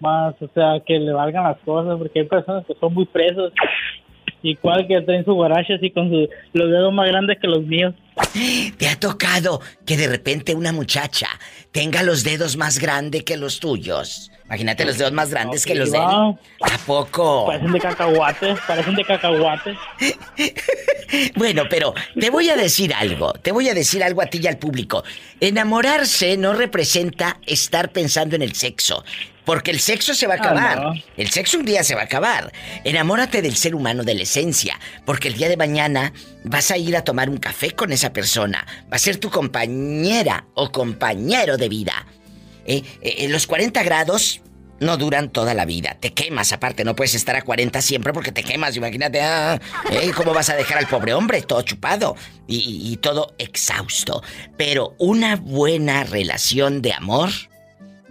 más, 0.00 0.35
o 0.42 0.48
sea, 0.48 0.81
que 0.81 0.98
le 0.98 1.12
valgan 1.12 1.44
las 1.44 1.59
cosas, 1.59 1.96
porque 1.98 2.20
hay 2.20 2.26
personas 2.26 2.66
que 2.66 2.74
son 2.74 2.92
muy 2.92 3.07
presos. 3.07 3.52
Igual 4.50 4.87
que 4.87 5.00
traen 5.02 5.24
su 5.24 5.32
guarache 5.35 5.74
así 5.74 5.90
con 5.90 6.09
su- 6.09 6.28
los 6.52 6.70
dedos 6.70 6.92
más 6.92 7.09
grandes 7.09 7.38
que 7.40 7.48
los 7.48 7.62
míos. 7.62 7.94
¿Te 8.78 8.88
ha 8.88 8.96
tocado 8.98 9.61
que 9.85 9.96
de 9.96 10.06
repente 10.09 10.54
una 10.54 10.72
muchacha 10.72 11.28
tenga 11.72 12.02
los 12.02 12.22
dedos 12.24 12.56
más 12.56 12.78
grandes 12.78 13.24
que 13.24 13.37
los 13.37 13.59
tuyos? 13.61 14.30
Imagínate 14.46 14.85
los 14.85 14.96
dedos 14.96 15.11
más 15.12 15.30
grandes 15.30 15.66
que 15.66 15.74
los 15.74 15.90
de 15.90 15.98
él. 15.98 16.04
¿A 16.04 16.78
poco? 16.87 17.46
Parecen 17.46 17.72
de 17.72 17.80
cacahuate, 17.80 18.54
parecen 18.66 18.94
de 18.94 19.04
cacahuate. 19.04 19.74
Bueno, 21.37 21.64
pero 21.70 21.94
te 22.18 22.30
voy 22.30 22.48
a 22.50 22.56
decir 22.56 22.92
algo, 22.92 23.32
te 23.35 23.52
voy 23.52 23.68
a 23.68 23.74
decir 23.74 24.02
algo 24.02 24.22
a 24.22 24.26
ti 24.26 24.40
y 24.42 24.46
al 24.48 24.59
público. 24.59 25.04
Enamorarse 25.40 26.37
no 26.37 26.52
representa 26.52 27.38
estar 27.46 27.92
pensando 27.92 28.35
en 28.35 28.42
el 28.42 28.54
sexo, 28.54 29.04
porque 29.46 29.70
el 29.70 29.80
sexo 29.80 30.12
se 30.12 30.26
va 30.26 30.35
a 30.35 30.37
Ah, 30.37 30.40
acabar. 30.40 30.80
no. 30.82 30.92
El 31.16 31.30
sexo 31.30 31.56
un 31.59 31.64
día 31.64 31.82
se 31.82 31.94
va 31.94 32.02
a 32.02 32.04
acabar. 32.04 32.52
Enamórate 32.85 33.40
del 33.40 33.56
ser 33.56 33.74
humano, 33.74 34.04
de 34.04 34.14
la 34.14 34.24
esencia, 34.24 34.78
porque 35.06 35.28
el 35.28 35.35
día 35.35 35.48
de 35.48 35.56
mañana 35.56 36.12
vas 36.44 36.70
a 36.70 36.76
ir 36.76 36.94
a 36.96 37.04
tomar 37.04 37.30
un 37.30 37.38
café 37.38 37.70
con 37.70 37.92
esa 37.92 38.12
persona, 38.12 38.66
va 38.92 38.96
a 38.96 38.98
ser 38.98 39.16
tu 39.16 39.30
compañera 39.30 40.44
o 40.54 40.70
compañero 40.70 41.56
de 41.56 41.68
vida. 41.68 42.06
Eh, 42.66 42.82
eh, 43.00 43.28
los 43.28 43.46
40 43.46 43.82
grados 43.85 44.40
no 44.80 44.96
duran 44.98 45.30
toda 45.30 45.54
la 45.54 45.64
vida. 45.64 45.96
Te 46.00 46.12
quemas, 46.12 46.52
aparte, 46.52 46.85
no 46.85 46.94
puedes 46.94 47.14
estar 47.14 47.35
a 47.37 47.40
40 47.42 47.80
siempre 47.80 48.12
porque 48.12 48.32
te 48.32 48.42
quemas. 48.42 48.76
Imagínate, 48.76 49.22
ah, 49.22 49.59
eh, 49.90 50.11
¿cómo 50.14 50.35
vas 50.35 50.50
a 50.50 50.54
dejar 50.56 50.76
al 50.78 50.87
pobre 50.87 51.14
hombre 51.14 51.40
todo 51.42 51.62
chupado 51.62 52.14
y, 52.46 52.56
y- 52.56 52.92
y 52.92 52.96
todo 52.98 53.35
exhausto? 53.38 54.22
Pero 54.59 54.94
una 54.98 55.37
buena 55.37 56.04
relación 56.04 56.82
de 56.82 56.92
amor, 56.92 57.30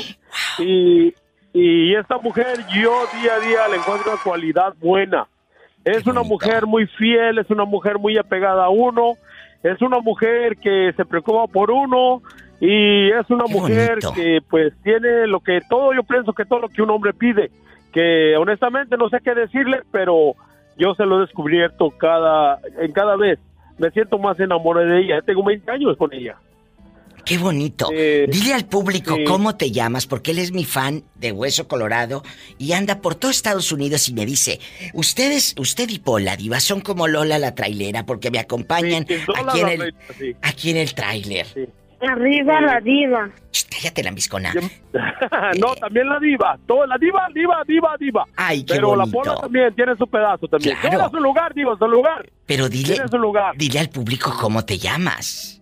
Y, 0.58 1.14
y 1.54 1.96
esta 1.96 2.18
mujer, 2.18 2.66
yo 2.74 3.04
día 3.22 3.36
a 3.36 3.40
día 3.40 3.68
le 3.68 3.78
encuentro 3.78 4.14
una 4.14 4.22
cualidad 4.22 4.74
buena. 4.80 5.28
Es 5.84 6.08
una 6.08 6.24
mujer 6.24 6.66
muy 6.66 6.88
fiel, 6.88 7.38
es 7.38 7.50
una 7.52 7.66
mujer 7.66 8.00
muy 8.00 8.18
apegada 8.18 8.66
a 8.66 8.70
uno 8.70 9.16
es 9.66 9.82
una 9.82 10.00
mujer 10.00 10.58
que 10.58 10.94
se 10.96 11.06
preocupa 11.06 11.48
por 11.48 11.72
uno 11.72 12.22
y 12.60 13.10
es 13.10 13.30
una 13.32 13.46
mujer 13.46 13.98
que 14.14 14.40
pues 14.48 14.74
tiene 14.84 15.26
lo 15.26 15.40
que 15.40 15.60
todo, 15.68 15.92
yo 15.94 16.04
pienso 16.04 16.34
que 16.34 16.46
todo 16.46 16.60
lo 16.60 16.70
que 16.70 16.84
un 16.84 16.92
hombre 16.92 17.14
pide, 17.14 17.50
que 17.92 18.38
honestamente 18.38 18.96
no 18.96 19.10
sé 19.10 19.18
qué 19.24 19.34
decirle, 19.34 19.82
pero 19.92 20.36
yo 20.78 20.94
se 20.94 21.06
lo 21.06 21.18
he 21.18 21.22
descubierto 21.22 21.90
cada, 21.98 22.60
en 22.80 22.92
cada 22.92 23.16
vez. 23.16 23.40
Me 23.80 23.90
siento 23.90 24.20
más 24.20 24.40
enamorado 24.40 24.88
de 24.88 25.02
ella. 25.02 25.22
Tengo 25.22 25.44
20 25.44 25.70
años 25.72 25.98
con 25.98 26.14
ella. 26.14 26.38
Qué 27.26 27.38
bonito. 27.40 27.90
Eh, 27.92 28.28
Dile 28.30 28.54
al 28.54 28.66
público 28.66 29.18
cómo 29.26 29.56
te 29.56 29.72
llamas, 29.72 30.06
porque 30.06 30.32
él 30.32 30.40
es 30.40 30.52
mi 30.52 30.64
fan 30.64 31.04
de 31.16 31.32
Hueso 31.32 31.68
Colorado 31.68 32.24
y 32.58 32.74
anda 32.74 33.02
por 33.02 33.16
todo 33.16 33.32
Estados 33.32 33.72
Unidos 33.72 34.08
y 34.10 34.14
me 34.14 34.26
dice, 34.26 34.60
ustedes, 34.94 35.56
usted 35.58 35.90
y 35.90 36.00
Pola, 36.00 36.38
diva, 36.38 36.60
son 36.60 36.82
como 36.82 37.08
Lola 37.08 37.40
la 37.40 37.56
trailera, 37.56 38.06
porque 38.06 38.30
me 38.30 38.38
acompañan 38.38 39.08
aquí, 39.36 39.60
en 39.60 39.70
el, 39.70 39.96
aquí 40.44 40.70
en 40.70 40.78
el 40.78 40.94
tráiler. 40.94 41.48
Arriba 42.02 42.62
la 42.62 42.80
diva. 42.82 43.30
cállate 43.72 44.04
la 44.04 44.12
miscona. 44.12 44.54
no, 45.60 45.76
también 45.76 46.08
la 46.08 46.20
diva. 46.20 46.60
Todo, 46.68 46.86
la 46.86 46.98
diva, 46.98 47.28
diva, 47.34 47.64
diva, 47.66 47.96
diva. 48.00 48.26
Ay, 48.36 48.64
qué 48.64 48.76
Pero 48.76 48.96
la 48.96 49.06
pola 49.08 49.36
también 49.38 49.74
tiene 49.74 49.96
su 49.96 50.06
pedazo 50.08 50.48
también. 50.48 50.78
Claro. 50.80 51.10
su 51.10 51.18
lugar, 51.18 51.54
diva, 51.56 51.76
su 51.78 51.88
lugar. 51.88 52.30
Pero 52.46 52.70
dile, 52.70 53.02
su 53.10 53.18
lugar. 53.18 53.56
dile 53.58 53.80
al 53.80 53.90
público 53.90 54.36
cómo 54.40 54.64
te 54.64 54.78
llamas. 54.78 55.55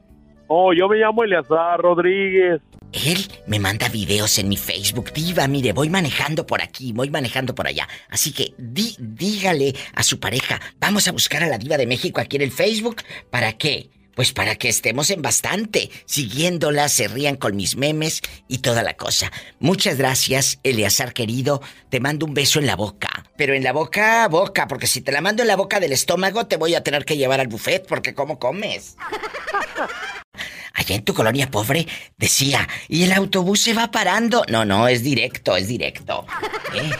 Oh, 0.47 0.73
yo 0.73 0.87
me 0.87 0.97
llamo 0.97 1.23
Eleazar 1.23 1.79
Rodríguez. 1.79 2.61
Él 2.93 3.27
me 3.47 3.59
manda 3.59 3.89
videos 3.89 4.37
en 4.37 4.47
mi 4.49 4.57
Facebook. 4.57 5.11
Diva, 5.13 5.47
mire, 5.47 5.73
voy 5.73 5.89
manejando 5.89 6.45
por 6.45 6.61
aquí, 6.61 6.93
voy 6.93 7.09
manejando 7.09 7.55
por 7.55 7.67
allá. 7.67 7.87
Así 8.09 8.31
que 8.31 8.53
dígale 8.57 9.73
a 9.95 10.03
su 10.03 10.19
pareja, 10.19 10.61
vamos 10.79 11.07
a 11.07 11.11
buscar 11.11 11.43
a 11.43 11.47
la 11.47 11.57
Diva 11.57 11.77
de 11.77 11.87
México 11.87 12.21
aquí 12.21 12.35
en 12.35 12.43
el 12.43 12.51
Facebook. 12.51 12.97
¿Para 13.31 13.53
qué? 13.53 13.89
Pues 14.15 14.31
para 14.31 14.55
que 14.55 14.69
estemos 14.69 15.09
en 15.09 15.23
bastante, 15.23 15.89
siguiéndola, 16.05 16.87
se 16.87 17.07
rían 17.07 17.35
con 17.35 17.55
mis 17.55 17.75
memes 17.75 18.21
y 18.47 18.59
toda 18.59 18.83
la 18.83 18.93
cosa. 18.93 19.31
Muchas 19.59 19.97
gracias, 19.97 20.59
Eleazar 20.61 21.13
querido. 21.13 21.61
Te 21.89 21.99
mando 21.99 22.27
un 22.27 22.35
beso 22.35 22.59
en 22.59 22.67
la 22.67 22.75
boca. 22.75 23.25
Pero 23.37 23.55
en 23.55 23.63
la 23.63 23.73
boca, 23.73 24.27
boca, 24.27 24.67
porque 24.67 24.85
si 24.85 25.01
te 25.01 25.11
la 25.11 25.21
mando 25.21 25.41
en 25.41 25.47
la 25.47 25.55
boca 25.55 25.79
del 25.79 25.93
estómago, 25.93 26.45
te 26.45 26.57
voy 26.57 26.75
a 26.75 26.83
tener 26.83 27.05
que 27.05 27.17
llevar 27.17 27.39
al 27.39 27.47
buffet, 27.47 27.87
porque 27.87 28.13
¿cómo 28.13 28.37
comes? 28.37 28.97
Allá 30.83 30.97
en 30.97 31.05
tu 31.05 31.13
colonia 31.13 31.49
pobre 31.49 31.87
decía, 32.17 32.67
y 32.89 33.03
el 33.03 33.13
autobús 33.13 33.61
se 33.61 33.73
va 33.73 33.89
parando. 33.89 34.43
No, 34.49 34.65
no, 34.65 34.89
es 34.89 35.01
directo, 35.01 35.55
es 35.55 35.69
directo. 35.69 36.25
¿Eh? 36.75 36.91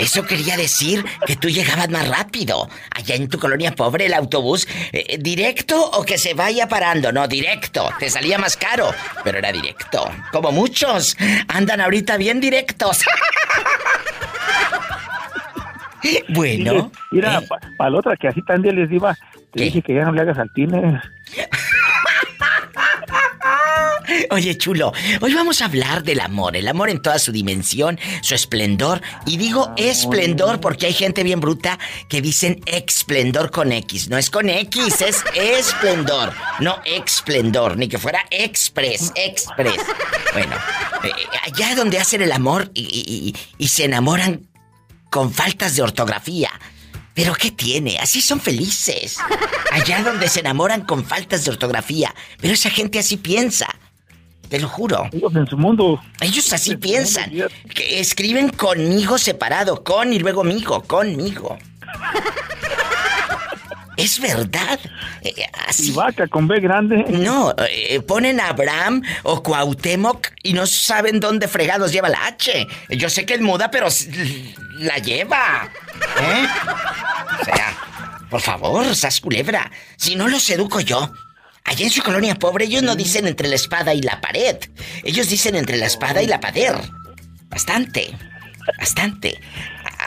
Eso 0.00 0.24
quería 0.24 0.56
decir 0.56 1.04
que 1.24 1.36
tú 1.36 1.48
llegabas 1.48 1.88
más 1.88 2.08
rápido. 2.08 2.68
Allá 2.90 3.14
en 3.14 3.28
tu 3.28 3.38
colonia 3.38 3.76
pobre 3.76 4.06
el 4.06 4.14
autobús, 4.14 4.66
eh, 4.92 5.18
¿directo 5.20 5.80
o 5.92 6.04
que 6.04 6.18
se 6.18 6.34
vaya 6.34 6.66
parando? 6.66 7.12
No, 7.12 7.28
directo. 7.28 7.88
Te 8.00 8.10
salía 8.10 8.38
más 8.38 8.56
caro, 8.56 8.90
pero 9.22 9.38
era 9.38 9.52
directo. 9.52 10.10
Como 10.32 10.50
muchos 10.50 11.16
andan 11.46 11.80
ahorita 11.80 12.16
bien 12.16 12.40
directos. 12.40 13.04
bueno. 16.30 16.90
Mira, 17.12 17.38
¿eh? 17.38 17.48
para 17.76 17.90
la 17.90 17.98
otra 17.98 18.16
que 18.16 18.26
así 18.26 18.42
también 18.42 18.74
les 18.74 18.90
iba, 18.90 19.16
te 19.52 19.62
dije 19.62 19.80
que 19.80 19.94
ya 19.94 20.04
no 20.04 20.10
le 20.10 20.22
hagas 20.22 20.38
altines. 20.38 21.00
Oye, 24.30 24.56
chulo, 24.56 24.92
hoy 25.20 25.34
vamos 25.34 25.60
a 25.62 25.66
hablar 25.66 26.02
del 26.02 26.20
amor, 26.20 26.56
el 26.56 26.68
amor 26.68 26.90
en 26.90 27.00
toda 27.00 27.18
su 27.18 27.32
dimensión, 27.32 27.98
su 28.22 28.34
esplendor. 28.34 29.02
Y 29.26 29.36
digo 29.36 29.72
esplendor 29.76 30.60
porque 30.60 30.86
hay 30.86 30.92
gente 30.92 31.22
bien 31.22 31.40
bruta 31.40 31.78
que 32.08 32.20
dicen 32.20 32.60
esplendor 32.66 33.50
con 33.50 33.72
X. 33.72 34.08
No 34.08 34.18
es 34.18 34.30
con 34.30 34.48
X, 34.48 35.00
es 35.00 35.24
esplendor, 35.34 36.32
no 36.60 36.80
esplendor, 36.84 37.76
ni 37.76 37.88
que 37.88 37.98
fuera 37.98 38.20
express, 38.30 39.12
express. 39.14 39.80
Bueno, 40.32 40.56
eh, 41.04 41.12
allá 41.44 41.74
donde 41.74 41.98
hacen 41.98 42.22
el 42.22 42.32
amor 42.32 42.70
y, 42.74 43.34
y 43.58 43.68
se 43.68 43.84
enamoran 43.84 44.48
con 45.10 45.32
faltas 45.32 45.76
de 45.76 45.82
ortografía. 45.82 46.50
Pero 47.14 47.34
¿qué 47.34 47.50
tiene? 47.50 47.98
Así 47.98 48.20
son 48.20 48.40
felices. 48.40 49.16
Allá 49.72 50.04
donde 50.04 50.28
se 50.28 50.38
enamoran 50.38 50.82
con 50.82 51.04
faltas 51.04 51.44
de 51.44 51.50
ortografía. 51.50 52.14
Pero 52.40 52.54
esa 52.54 52.70
gente 52.70 53.00
así 53.00 53.16
piensa. 53.16 53.66
Te 54.48 54.58
lo 54.58 54.68
juro. 54.68 55.08
Ellos 55.12 55.34
en 55.34 55.46
su 55.46 55.56
mundo. 55.56 56.00
Ellos 56.20 56.52
así 56.52 56.76
piensan. 56.76 57.30
Que 57.74 58.00
escriben 58.00 58.48
conmigo 58.48 59.18
separado. 59.18 59.84
Con 59.84 60.12
y 60.12 60.18
luego 60.18 60.44
migo. 60.44 60.82
Conmigo. 60.82 61.58
Es 63.98 64.20
verdad. 64.20 64.78
Eh, 65.22 65.34
así. 65.66 65.90
¿Y 65.90 65.92
vaca 65.92 66.28
con 66.28 66.46
B 66.46 66.60
grande? 66.60 67.04
No, 67.08 67.52
eh, 67.68 68.00
ponen 68.00 68.38
Abraham 68.38 69.02
o 69.24 69.42
Cuauhtémoc 69.42 70.28
y 70.44 70.52
no 70.52 70.66
saben 70.66 71.18
dónde 71.18 71.48
fregados 71.48 71.90
lleva 71.90 72.08
la 72.08 72.26
H. 72.26 72.68
Yo 72.90 73.10
sé 73.10 73.26
que 73.26 73.34
es 73.34 73.40
muda, 73.40 73.72
pero 73.72 73.88
la 74.78 74.98
lleva. 74.98 75.68
¿Eh? 76.20 76.46
O 77.40 77.44
sea, 77.44 77.76
por 78.30 78.40
favor, 78.40 78.94
sas 78.94 79.20
culebra. 79.20 79.68
Si 79.96 80.14
no 80.14 80.28
los 80.28 80.48
educo 80.48 80.78
yo, 80.78 81.12
Allá 81.68 81.84
en 81.84 81.90
su 81.90 82.02
colonia 82.02 82.34
pobre 82.34 82.64
ellos 82.64 82.82
no 82.82 82.96
dicen 82.96 83.26
entre 83.26 83.46
la 83.46 83.54
espada 83.54 83.92
y 83.92 84.00
la 84.00 84.22
pared. 84.22 84.56
Ellos 85.04 85.28
dicen 85.28 85.54
entre 85.54 85.76
la 85.76 85.84
espada 85.84 86.22
y 86.22 86.26
la 86.26 86.40
pader. 86.40 86.74
Bastante. 87.50 88.16
Bastante. 88.78 89.38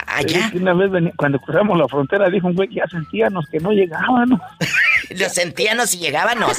Allá. 0.08 0.50
Una 0.54 0.74
vez 0.74 0.90
cuando 1.16 1.38
cruzamos 1.38 1.78
la 1.78 1.86
frontera 1.86 2.28
dijo 2.30 2.48
un 2.48 2.56
güey 2.56 2.68
que 2.68 2.76
ya 2.76 2.88
sentíamos 2.88 3.46
que 3.46 3.60
no 3.60 3.70
llegábamos. 3.70 4.40
Lo 5.10 5.28
sentíamos 5.28 5.94
y 5.94 5.98
llegábamos. 5.98 6.58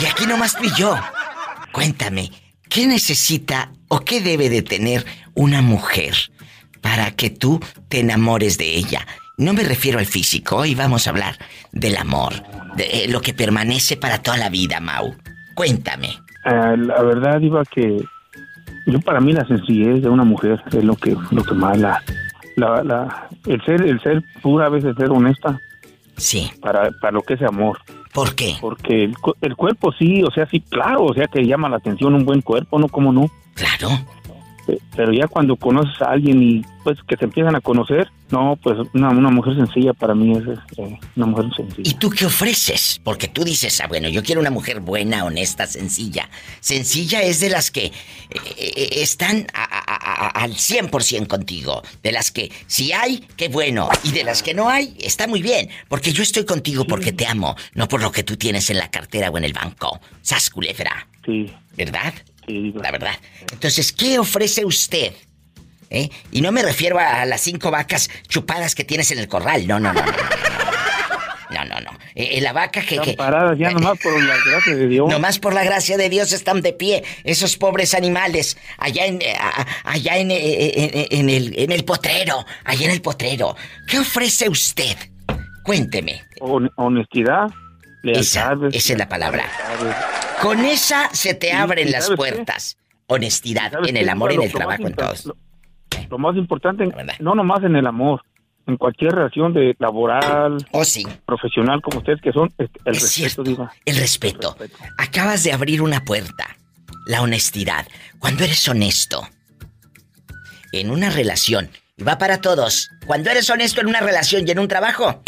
Y 0.00 0.06
aquí 0.06 0.24
nomás 0.24 0.56
tú 0.56 0.62
y 0.62 0.74
yo. 0.78 0.96
Cuéntame, 1.72 2.30
¿qué 2.68 2.86
necesita 2.86 3.72
o 3.88 4.00
qué 4.00 4.20
debe 4.20 4.50
de 4.50 4.62
tener 4.62 5.04
una 5.34 5.62
mujer 5.62 6.14
para 6.80 7.10
que 7.10 7.30
tú 7.30 7.60
te 7.88 7.98
enamores 7.98 8.56
de 8.56 8.76
ella? 8.76 9.04
No 9.36 9.52
me 9.52 9.64
refiero 9.64 9.98
al 9.98 10.06
físico, 10.06 10.56
hoy 10.58 10.74
vamos 10.74 11.06
a 11.06 11.10
hablar 11.10 11.36
del 11.72 11.96
amor, 11.96 12.34
de 12.76 13.08
lo 13.08 13.20
que 13.20 13.34
permanece 13.34 13.96
para 13.96 14.22
toda 14.22 14.36
la 14.36 14.48
vida, 14.48 14.78
Mau. 14.78 15.14
Cuéntame. 15.54 16.10
Ah, 16.44 16.76
la 16.76 17.02
verdad, 17.02 17.40
iba 17.40 17.64
que 17.64 18.04
yo 18.86 19.00
para 19.00 19.20
mí 19.20 19.32
la 19.32 19.44
sencillez 19.46 20.02
de 20.02 20.08
una 20.08 20.24
mujer 20.24 20.62
es 20.72 20.84
lo 20.84 20.94
que 20.94 21.16
lo 21.30 21.42
que 21.42 21.54
más 21.54 21.78
la, 21.78 22.02
la, 22.56 23.28
el 23.46 23.64
ser 23.64 23.82
el 23.82 24.00
ser 24.02 24.22
pura 24.40 24.66
a 24.66 24.68
veces 24.68 24.94
ser 24.96 25.10
honesta. 25.10 25.58
Sí. 26.16 26.48
Para, 26.60 26.90
para 27.00 27.12
lo 27.12 27.22
que 27.22 27.34
es 27.34 27.42
amor. 27.42 27.78
¿Por 28.12 28.36
qué? 28.36 28.56
Porque 28.60 29.02
el, 29.02 29.14
el 29.40 29.56
cuerpo 29.56 29.92
sí, 29.98 30.22
o 30.22 30.30
sea, 30.30 30.46
sí, 30.46 30.60
claro, 30.60 31.06
o 31.06 31.14
sea, 31.14 31.26
que 31.26 31.44
llama 31.44 31.68
la 31.68 31.78
atención 31.78 32.14
un 32.14 32.24
buen 32.24 32.40
cuerpo, 32.40 32.78
¿no? 32.78 32.86
¿Cómo 32.88 33.12
no? 33.12 33.28
Claro. 33.54 33.88
Pero 34.96 35.12
ya 35.12 35.26
cuando 35.26 35.56
conoces 35.56 36.00
a 36.00 36.12
alguien 36.12 36.42
y 36.42 36.62
pues 36.82 36.98
que 37.08 37.16
te 37.16 37.24
empiezan 37.24 37.56
a 37.56 37.60
conocer, 37.60 38.10
no, 38.30 38.58
pues 38.62 38.76
una, 38.92 39.10
mujer 39.12 39.56
sencilla 39.56 39.92
para 39.92 40.14
mí 40.14 40.32
es 40.32 40.42
este, 40.46 40.98
una 41.16 41.26
mujer 41.26 41.46
sencilla. 41.56 41.90
¿Y 41.90 41.94
tú 41.94 42.10
qué 42.10 42.26
ofreces? 42.26 43.00
Porque 43.02 43.28
tú 43.28 43.44
dices, 43.44 43.80
ah, 43.80 43.86
bueno, 43.86 44.08
yo 44.08 44.22
quiero 44.22 44.40
una 44.40 44.50
mujer 44.50 44.80
buena, 44.80 45.24
honesta, 45.24 45.66
sencilla. 45.66 46.28
Sencilla 46.60 47.22
es 47.22 47.40
de 47.40 47.48
las 47.48 47.70
que 47.70 47.86
eh, 47.86 47.92
eh, 48.58 48.88
están 48.96 49.46
al 49.54 50.52
100% 50.52 51.26
contigo. 51.26 51.82
De 52.02 52.12
las 52.12 52.30
que 52.30 52.50
si 52.66 52.92
hay, 52.92 53.24
qué 53.36 53.48
bueno. 53.48 53.88
Y 54.02 54.10
de 54.10 54.24
las 54.24 54.42
que 54.42 54.52
no 54.52 54.68
hay, 54.68 54.96
está 55.00 55.26
muy 55.26 55.42
bien. 55.42 55.68
Porque 55.88 56.12
yo 56.12 56.22
estoy 56.22 56.44
contigo 56.44 56.84
porque 56.84 57.12
te 57.12 57.26
amo, 57.26 57.56
no 57.74 57.88
por 57.88 58.02
lo 58.02 58.12
que 58.12 58.24
tú 58.24 58.36
tienes 58.36 58.68
en 58.70 58.78
la 58.78 58.90
cartera 58.90 59.30
o 59.30 59.38
en 59.38 59.44
el 59.44 59.52
banco. 59.52 60.00
Sas 60.22 60.50
culebra. 60.50 61.08
Sí. 61.24 61.50
¿Verdad? 61.76 62.14
La 62.46 62.90
verdad. 62.90 63.14
Entonces, 63.52 63.92
¿qué 63.92 64.18
ofrece 64.18 64.64
usted 64.64 65.12
¿eh? 65.90 66.10
Y 66.32 66.40
no 66.40 66.52
me 66.52 66.62
refiero 66.62 66.98
a 66.98 67.24
las 67.24 67.40
cinco 67.40 67.70
vacas 67.70 68.10
chupadas 68.28 68.74
que 68.74 68.84
tienes 68.84 69.10
en 69.10 69.18
el 69.18 69.28
corral, 69.28 69.66
no, 69.66 69.80
no, 69.80 69.92
no. 69.92 70.02
no. 70.04 70.12
No, 71.50 71.64
no, 71.66 71.80
no. 71.80 71.90
Eh, 72.16 72.40
la 72.40 72.52
vaca 72.52 72.82
que... 72.82 72.96
Están 72.96 73.14
paradas 73.14 73.56
ya 73.56 73.70
nomás 73.70 73.98
por 73.98 74.20
la 74.20 74.34
gracia 74.44 74.74
de 74.74 74.88
Dios. 74.88 75.08
Nomás 75.08 75.38
por 75.38 75.54
la 75.54 75.62
gracia 75.62 75.96
de 75.96 76.08
Dios 76.08 76.32
están 76.32 76.62
de 76.62 76.72
pie 76.72 77.04
esos 77.22 77.56
pobres 77.56 77.94
animales 77.94 78.56
allá 78.78 79.06
en 79.06 79.22
eh, 79.22 79.36
allá 79.84 80.16
en, 80.16 80.32
eh, 80.32 81.08
en, 81.10 81.30
el, 81.30 81.56
en 81.56 81.70
el 81.70 81.84
potrero, 81.84 82.44
allá 82.64 82.86
en 82.86 82.90
el 82.90 83.02
potrero. 83.02 83.56
¿Qué 83.86 84.00
ofrece 84.00 84.48
usted? 84.48 84.96
Cuénteme. 85.62 86.22
honestidad. 86.40 87.50
Esa, 88.04 88.56
esa 88.70 88.92
es 88.92 88.98
la 88.98 89.08
palabra. 89.08 89.44
Con 90.42 90.64
esa 90.64 91.08
se 91.12 91.34
te 91.34 91.52
abren 91.52 91.90
las 91.90 92.10
puertas. 92.10 92.76
Honestidad 93.06 93.72
en 93.86 93.96
el 93.96 94.08
amor, 94.08 94.32
en 94.32 94.42
el 94.42 94.52
trabajo, 94.52 94.86
en 94.86 94.94
todos. 94.94 95.26
Lo, 96.10 96.18
más 96.18 96.36
importante, 96.36 96.86
no 97.20 97.34
nomás 97.34 97.62
en 97.64 97.76
el 97.76 97.86
amor, 97.86 98.22
en 98.66 98.76
cualquier 98.76 99.12
relación 99.12 99.52
de 99.52 99.74
laboral, 99.78 100.58
oh, 100.72 100.84
sí. 100.84 101.06
profesional 101.26 101.80
como 101.82 101.98
ustedes 101.98 102.20
que 102.20 102.32
son, 102.32 102.52
el, 102.58 102.68
respeto, 102.84 103.42
el 103.42 103.56
respeto. 103.56 103.70
El 103.84 103.96
respeto. 103.96 104.56
Acabas 104.98 105.44
de 105.44 105.52
abrir 105.52 105.82
una 105.82 106.04
puerta. 106.04 106.56
La 107.06 107.22
honestidad. 107.22 107.86
Cuando 108.18 108.44
eres 108.44 108.66
honesto 108.68 109.28
en 110.72 110.90
una 110.90 111.10
relación, 111.10 111.70
y 111.96 112.02
va 112.02 112.18
para 112.18 112.40
todos, 112.40 112.90
cuando 113.06 113.30
eres 113.30 113.48
honesto 113.50 113.80
en 113.80 113.86
una 113.86 114.00
relación 114.00 114.46
y 114.46 114.50
en 114.50 114.58
un 114.58 114.68
trabajo, 114.68 115.22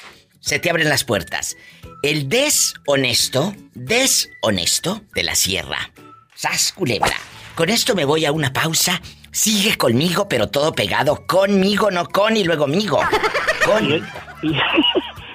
se 0.47 0.59
te 0.59 0.71
abren 0.71 0.89
las 0.89 1.05
puertas. 1.05 1.57
El 2.03 2.29
deshonesto, 2.29 3.55
deshonesto 3.75 5.03
de 5.15 5.25
la 5.25 5.35
sierra. 5.35 5.91
Sas 6.35 6.73
culebra. 6.73 7.17
Con 7.57 7.69
esto 7.69 7.95
me 7.95 8.05
voy 8.05 8.25
a 8.27 8.33
una 8.33 8.53
pausa 8.53 9.03
Sigue 9.37 9.77
conmigo, 9.77 10.31
pero 10.31 10.49
todo 10.49 10.73
pegado. 10.73 11.27
Conmigo, 11.27 11.91
no 11.91 12.09
con 12.09 12.39
y 12.39 12.45
luego 12.45 12.67
migo. 12.67 12.99
Con. 13.67 14.09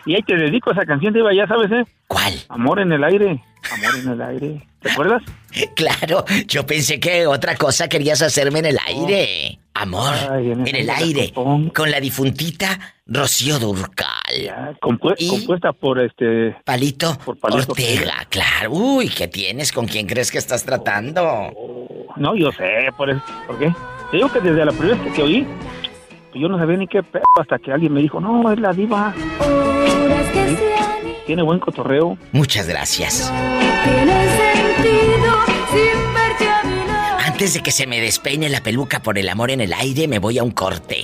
Y, 0.06 0.16
ahí 0.16 0.22
te 0.24 0.36
dedico 0.36 0.72
esa 0.72 0.86
canción, 0.86 1.14
Diva, 1.14 1.34
ya 1.34 1.48
sabes, 1.48 1.72
¿eh? 1.72 1.86
¿Cuál? 2.08 2.34
Amor 2.50 2.80
en 2.80 2.92
el 2.92 3.04
aire. 3.04 3.42
Amor 3.72 3.96
en 4.04 4.10
el 4.10 4.22
aire. 4.22 4.68
¿Te 4.82 4.92
acuerdas? 4.92 5.22
Claro, 5.76 6.24
yo 6.48 6.66
pensé 6.66 6.98
que 6.98 7.28
otra 7.28 7.58
cosa 7.58 7.90
querías 7.90 8.22
hacerme 8.22 8.60
en 8.60 8.68
el 8.68 8.78
aire. 8.88 9.60
Amor, 9.74 10.14
en, 10.40 10.66
el, 10.76 10.90
aire. 10.90 11.34
Con 11.34 11.92
la 11.92 12.00
difuntita 12.00 12.80
Rocío 13.06 13.60
Durcal. 13.60 14.78
compuesta 14.80 15.74
por 15.74 16.00
este. 16.00 16.56
Palito, 16.64 17.18
por 17.26 17.38
Palito 17.38 17.74
Ortega, 17.74 18.26
claro. 18.30 18.72
Uy, 18.72 19.10
¿qué 19.10 19.28
tienes? 19.28 19.74
¿Con 19.74 19.88
quién 19.88 20.08
crees 20.08 20.32
que 20.32 20.38
estás 20.38 20.64
tratando? 20.64 21.52
No, 22.16 22.36
yo 22.36 22.52
sé, 22.52 22.90
por, 22.96 23.10
eso, 23.10 23.22
¿por 23.48 23.60
qué? 23.60 23.74
Te 24.12 24.18
digo 24.18 24.32
que 24.32 24.40
desde 24.40 24.66
la 24.66 24.72
primera 24.72 24.98
vez 24.98 25.06
que 25.06 25.16
te 25.16 25.24
oí, 25.24 25.48
yo 26.40 26.48
no 26.48 26.58
sabía 26.58 26.78
ni 26.78 26.88
qué 26.88 27.04
pedo 27.04 27.24
hasta 27.40 27.60
que 27.60 27.72
alguien 27.72 27.94
me 27.94 28.02
dijo, 28.02 28.20
no, 28.20 28.52
es 28.52 28.60
la 28.60 28.74
diva. 28.74 29.14
Tiene 31.26 31.42
buen 31.44 31.60
cotorreo. 31.60 32.18
Muchas 32.32 32.68
gracias. 32.68 33.32
Antes 37.26 37.54
de 37.54 37.62
que 37.62 37.72
se 37.72 37.88
me 37.88 38.02
despeine 38.02 38.50
la 38.50 38.62
peluca 38.62 39.02
por 39.02 39.18
el 39.18 39.28
amor 39.30 39.52
en 39.52 39.62
el 39.62 39.74
aire, 39.74 40.08
me 40.08 40.20
voy 40.20 40.38
a 40.38 40.44
un 40.44 40.52
corte. 40.52 41.04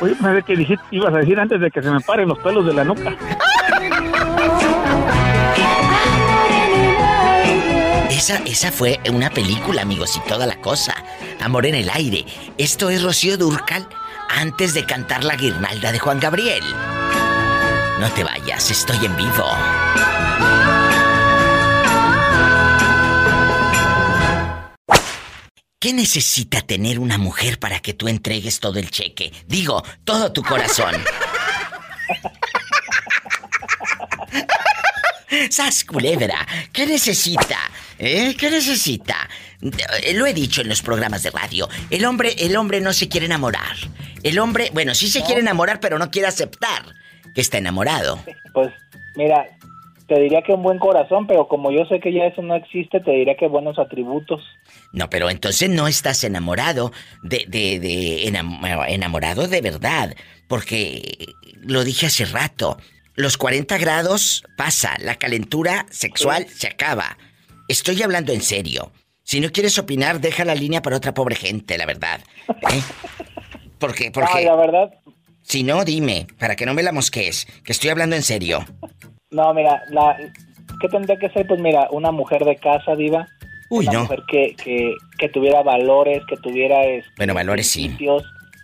Oye, 0.00 0.14
me 0.20 0.42
que 0.42 0.56
dijiste, 0.56 0.84
ibas 0.90 1.12
a 1.12 1.18
decir 1.18 1.38
antes 1.40 1.60
de 1.60 1.70
que 1.70 1.82
se 1.82 1.90
me 1.90 2.00
paren 2.00 2.28
los 2.28 2.38
pelos 2.38 2.64
de 2.66 2.72
la 2.72 2.84
nuca. 2.84 3.16
Esa, 8.10 8.36
esa 8.44 8.72
fue 8.72 9.00
una 9.12 9.30
película, 9.30 9.82
amigos, 9.82 10.16
y 10.16 10.28
toda 10.28 10.46
la 10.46 10.60
cosa. 10.60 10.94
Amor 11.40 11.66
en 11.66 11.74
el 11.74 11.90
aire. 11.90 12.24
Esto 12.58 12.90
es 12.90 13.02
Rocío 13.02 13.36
Durcal 13.36 13.86
antes 14.28 14.74
de 14.74 14.84
cantar 14.84 15.24
la 15.24 15.36
guirnalda 15.36 15.92
de 15.92 15.98
Juan 15.98 16.20
Gabriel. 16.20 16.64
No 18.00 18.10
te 18.14 18.22
vayas, 18.24 18.70
estoy 18.70 19.04
en 19.04 19.16
vivo. 19.16 19.44
¿Qué 25.80 25.92
necesita 25.92 26.60
tener 26.62 26.98
una 26.98 27.18
mujer 27.18 27.60
para 27.60 27.80
que 27.80 27.94
tú 27.94 28.08
entregues 28.08 28.58
todo 28.58 28.78
el 28.78 28.90
cheque? 28.90 29.32
Digo, 29.46 29.84
todo 30.04 30.32
tu 30.32 30.42
corazón. 30.42 30.94
¡Sas 35.50 35.84
culebra! 35.84 36.46
¿Qué 36.72 36.84
necesita? 36.86 37.58
¿Eh? 37.98 38.34
¿Qué 38.36 38.50
necesita? 38.50 39.28
Eh, 39.60 40.14
lo 40.14 40.26
he 40.26 40.34
dicho 40.34 40.62
en 40.62 40.68
los 40.68 40.82
programas 40.82 41.22
de 41.22 41.30
radio. 41.30 41.68
El 41.90 42.04
hombre, 42.04 42.34
el 42.38 42.56
hombre 42.56 42.80
no 42.80 42.92
se 42.92 43.08
quiere 43.08 43.26
enamorar. 43.26 43.76
El 44.22 44.38
hombre, 44.38 44.70
bueno, 44.72 44.94
sí 44.94 45.08
se 45.08 45.22
quiere 45.22 45.40
enamorar, 45.40 45.80
pero 45.80 45.98
no 45.98 46.10
quiere 46.10 46.28
aceptar 46.28 46.82
que 47.34 47.40
está 47.40 47.58
enamorado. 47.58 48.18
Pues, 48.52 48.70
mira, 49.16 49.46
te 50.08 50.18
diría 50.20 50.42
que 50.42 50.52
un 50.52 50.62
buen 50.62 50.78
corazón, 50.78 51.26
pero 51.26 51.48
como 51.48 51.70
yo 51.70 51.84
sé 51.84 52.00
que 52.00 52.12
ya 52.12 52.24
eso 52.24 52.42
no 52.42 52.54
existe, 52.54 53.00
te 53.00 53.10
diría 53.10 53.36
que 53.36 53.46
buenos 53.46 53.78
atributos. 53.78 54.42
No, 54.92 55.10
pero 55.10 55.28
entonces 55.28 55.68
no 55.68 55.86
estás 55.86 56.24
enamorado 56.24 56.92
de, 57.22 57.44
de, 57.46 57.78
de 57.78 58.26
enamorado 58.26 59.46
de 59.46 59.60
verdad, 59.60 60.16
porque 60.48 61.34
lo 61.60 61.84
dije 61.84 62.06
hace 62.06 62.24
rato. 62.24 62.78
Los 63.14 63.36
40 63.36 63.76
grados 63.78 64.44
pasa, 64.56 64.96
la 65.00 65.16
calentura 65.16 65.86
sexual 65.90 66.46
se 66.48 66.68
acaba. 66.68 67.18
Estoy 67.68 68.02
hablando 68.02 68.32
en 68.32 68.40
serio. 68.40 68.92
Si 69.28 69.40
no 69.40 69.50
quieres 69.50 69.78
opinar, 69.78 70.22
deja 70.22 70.42
la 70.46 70.54
línea 70.54 70.80
para 70.80 70.96
otra 70.96 71.12
pobre 71.12 71.36
gente, 71.36 71.76
la 71.76 71.84
verdad. 71.84 72.18
¿Eh? 72.48 72.80
Porque, 73.78 74.10
porque. 74.10 74.42
la 74.42 74.56
verdad. 74.56 74.90
Si 75.42 75.62
no, 75.62 75.84
dime, 75.84 76.26
para 76.38 76.56
que 76.56 76.64
no 76.64 76.72
me 76.72 76.82
la 76.82 76.92
mosquees, 76.92 77.44
que 77.62 77.72
estoy 77.72 77.90
hablando 77.90 78.16
en 78.16 78.22
serio. 78.22 78.64
No, 79.30 79.52
mira, 79.52 79.82
la, 79.90 80.16
¿qué 80.80 80.88
tendría 80.88 81.18
que 81.18 81.28
ser? 81.28 81.46
Pues 81.46 81.60
mira, 81.60 81.88
una 81.90 82.10
mujer 82.10 82.42
de 82.42 82.56
casa, 82.56 82.96
diva. 82.96 83.28
Uy, 83.68 83.86
una 83.86 83.92
no. 83.92 84.00
mujer 84.04 84.22
que, 84.28 84.56
que, 84.64 84.94
que, 85.18 85.28
tuviera 85.28 85.62
valores, 85.62 86.22
que 86.26 86.38
tuviera... 86.38 86.82
Este, 86.84 87.10
bueno, 87.18 87.34
valores 87.34 87.68
sí. 87.68 87.94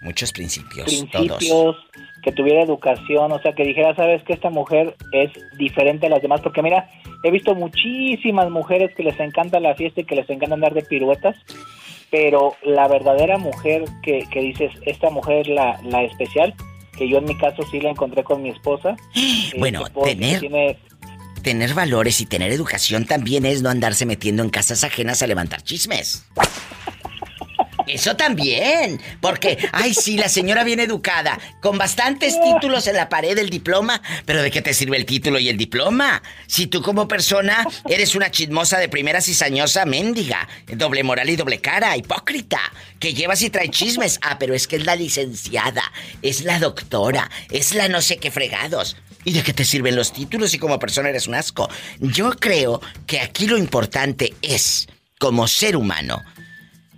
Muchos 0.00 0.33
principios. 0.33 0.87
Principios, 0.87 1.77
que 2.24 2.32
tuviera 2.32 2.62
educación, 2.62 3.30
o 3.30 3.38
sea, 3.40 3.52
que 3.52 3.64
dijera, 3.64 3.94
sabes 3.94 4.22
que 4.24 4.32
esta 4.32 4.48
mujer 4.48 4.96
es 5.12 5.30
diferente 5.58 6.06
a 6.06 6.10
las 6.10 6.22
demás, 6.22 6.40
porque 6.40 6.62
mira, 6.62 6.88
he 7.22 7.30
visto 7.30 7.54
muchísimas 7.54 8.50
mujeres 8.50 8.94
que 8.96 9.02
les 9.02 9.20
encanta 9.20 9.60
la 9.60 9.74
fiesta 9.74 10.00
y 10.00 10.04
que 10.04 10.16
les 10.16 10.28
encanta 10.30 10.54
andar 10.54 10.72
de 10.72 10.82
piruetas, 10.82 11.37
pero 12.10 12.54
la 12.62 12.88
verdadera 12.88 13.37
mujer 13.37 13.84
que, 14.02 14.24
que 14.32 14.40
dices, 14.40 14.72
esta 14.87 15.10
mujer 15.10 15.40
es 15.40 15.48
la, 15.48 15.78
la 15.84 16.02
especial, 16.02 16.54
que 16.96 17.08
yo 17.08 17.18
en 17.18 17.26
mi 17.26 17.37
caso 17.37 17.62
sí 17.70 17.78
la 17.78 17.90
encontré 17.90 18.24
con 18.24 18.42
mi 18.42 18.48
esposa. 18.48 18.96
Bueno, 19.58 19.84
tener... 20.02 20.78
Tener 21.42 21.74
valores 21.74 22.22
y 22.22 22.26
tener 22.26 22.50
educación 22.52 23.04
también 23.04 23.44
es 23.44 23.60
no 23.60 23.68
andarse 23.68 24.06
metiendo 24.06 24.42
en 24.42 24.48
casas 24.48 24.82
ajenas 24.82 25.22
a 25.22 25.26
levantar 25.26 25.60
chismes. 25.60 26.26
Eso 27.87 28.16
también. 28.16 29.01
Porque, 29.20 29.59
ay, 29.73 29.94
sí, 29.94 30.16
la 30.16 30.29
señora 30.29 30.64
bien 30.64 30.81
educada, 30.81 31.38
con 31.61 31.79
bastantes 31.79 32.38
títulos 32.40 32.87
en 32.87 32.97
la 32.97 33.09
pared 33.09 33.37
del 33.37 33.51
diploma, 33.51 34.01
pero 34.25 34.42
¿de 34.42 34.51
qué 34.51 34.62
te 34.62 34.75
sirve 34.75 34.97
el 34.97 35.07
título 35.07 35.38
y 35.38 35.49
el 35.49 35.57
diploma? 35.57 36.23
Si 36.47 36.66
tú 36.66 36.83
como 36.83 37.09
persona 37.09 37.66
eres 37.88 38.14
una 38.14 38.31
chismosa 38.31 38.79
de 38.79 38.88
primera 38.88 39.20
cizañosa 39.20 39.85
mendiga, 39.85 40.49
doble 40.68 41.03
moral 41.03 41.31
y 41.31 41.37
doble 41.37 41.61
cara, 41.61 41.97
hipócrita, 41.97 42.61
que 42.99 43.14
llevas 43.14 43.42
y 43.42 43.51
trae 43.51 43.70
chismes. 43.70 44.18
Ah, 44.23 44.38
pero 44.38 44.55
es 44.55 44.66
que 44.66 44.77
es 44.77 44.85
la 44.85 44.97
licenciada, 44.97 45.83
es 46.23 46.44
la 46.44 46.59
doctora, 46.59 47.31
es 47.51 47.75
la 47.75 47.88
no 47.88 48.01
sé 48.01 48.16
qué 48.16 48.31
fregados. 48.31 48.97
¿Y 49.25 49.33
de 49.33 49.42
qué 49.42 49.53
te 49.53 49.64
sirven 49.64 49.97
los 49.97 50.12
títulos 50.12 50.51
si 50.51 50.59
como 50.59 50.79
persona 50.79 51.09
eres 51.09 51.27
un 51.27 51.35
asco? 51.35 51.68
Yo 51.99 52.31
creo 52.33 52.81
que 53.07 53.20
aquí 53.20 53.47
lo 53.47 53.57
importante 53.57 54.35
es, 54.42 54.87
como 55.18 55.49
ser 55.49 55.77
humano, 55.77 56.23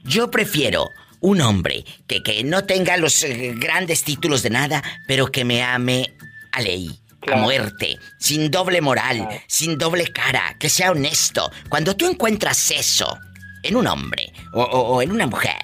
yo 0.07 0.31
prefiero 0.31 0.91
un 1.21 1.41
hombre 1.41 1.85
que, 2.07 2.23
que 2.23 2.45
no 2.45 2.65
tenga 2.65 2.97
los 2.97 3.23
eh, 3.23 3.55
grandes 3.57 4.05
títulos 4.05 4.43
de 4.43 4.51
nada, 4.51 4.83
pero 5.07 5.27
que 5.27 5.45
me 5.45 5.63
ame 5.63 6.15
a 6.53 6.61
ley, 6.61 6.99
a 7.33 7.37
muerte, 7.37 7.99
sin 8.19 8.51
doble 8.51 8.81
moral, 8.81 9.29
sin 9.47 9.79
doble 9.79 10.07
cara, 10.09 10.57
que 10.59 10.69
sea 10.69 10.93
honesto. 10.93 11.51
Cuando 11.69 11.97
tú 11.97 12.07
encuentras 12.07 12.71
eso 12.71 13.19
en 13.63 13.77
un 13.77 13.87
hombre 13.87 14.33
o, 14.53 15.03
en 15.03 15.11
una 15.11 15.27
mujer, 15.27 15.57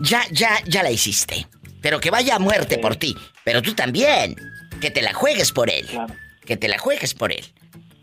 ya, 0.00 0.22
ya, 0.30 0.62
ya 0.66 0.82
la 0.82 0.90
hiciste. 0.90 1.46
Pero 1.80 2.00
que 2.00 2.10
vaya 2.10 2.36
a 2.36 2.38
muerte 2.38 2.78
por 2.78 2.96
ti. 2.96 3.16
Pero 3.44 3.62
tú 3.62 3.74
también. 3.74 4.36
Que 4.80 4.90
te 4.90 5.02
la 5.02 5.12
juegues 5.12 5.52
por 5.52 5.70
él. 5.70 5.88
Que 6.44 6.56
te 6.56 6.68
la 6.68 6.78
juegues 6.78 7.14
por 7.14 7.32
él. 7.32 7.44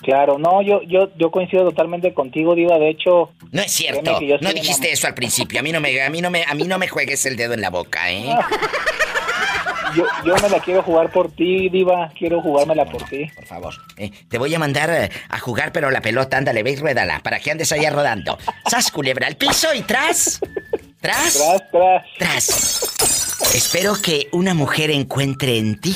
Claro, 0.05 0.37
no, 0.37 0.61
yo, 0.61 0.83
yo, 0.83 1.09
yo 1.17 1.31
coincido 1.31 1.63
totalmente 1.63 2.13
contigo, 2.13 2.53
Diva. 2.53 2.77
De 2.77 2.89
hecho, 2.89 3.31
no 3.51 3.61
es 3.63 3.71
cierto. 3.71 4.19
No 4.39 4.53
dijiste 4.53 4.91
eso 4.91 5.07
al 5.07 5.15
principio. 5.15 5.59
A 5.59 5.63
mí 5.63 5.71
no 5.71 5.81
me, 5.81 5.99
a 5.99 6.11
mí 6.11 6.21
no 6.21 6.29
me, 6.29 6.43
a 6.43 6.53
mí 6.53 6.65
no 6.65 6.77
me 6.77 6.87
juegues 6.87 7.25
el 7.25 7.35
dedo 7.35 7.55
en 7.55 7.61
la 7.61 7.71
boca, 7.71 8.11
¿eh? 8.11 8.29
yo, 9.95 10.05
yo 10.23 10.35
me 10.43 10.49
la 10.49 10.59
quiero 10.59 10.83
jugar 10.83 11.11
por 11.11 11.31
ti, 11.31 11.69
Diva. 11.69 12.11
Quiero 12.15 12.39
jugármela 12.39 12.85
por 12.85 13.01
ti. 13.05 13.25
Por 13.35 13.47
favor. 13.47 13.73
Eh, 13.97 14.11
te 14.29 14.37
voy 14.37 14.53
a 14.53 14.59
mandar 14.59 14.91
eh, 14.91 15.09
a 15.27 15.39
jugar, 15.39 15.71
pero 15.71 15.89
la 15.89 16.01
pelota, 16.01 16.37
ándale, 16.37 16.61
ve 16.61 16.73
y 16.73 16.75
ruédala, 16.75 17.21
para 17.21 17.39
que 17.39 17.49
andes 17.49 17.71
allá 17.71 17.89
rodando. 17.89 18.37
Sas 18.69 18.91
culebra 18.91 19.25
al 19.25 19.37
piso 19.37 19.73
y 19.73 19.81
tras. 19.81 20.39
Tras. 21.01 21.33
Tras, 21.33 21.71
tras. 21.71 22.03
Tras. 22.19 23.55
Espero 23.55 23.95
que 23.99 24.27
una 24.31 24.53
mujer 24.53 24.91
encuentre 24.91 25.57
en 25.57 25.81
ti 25.81 25.95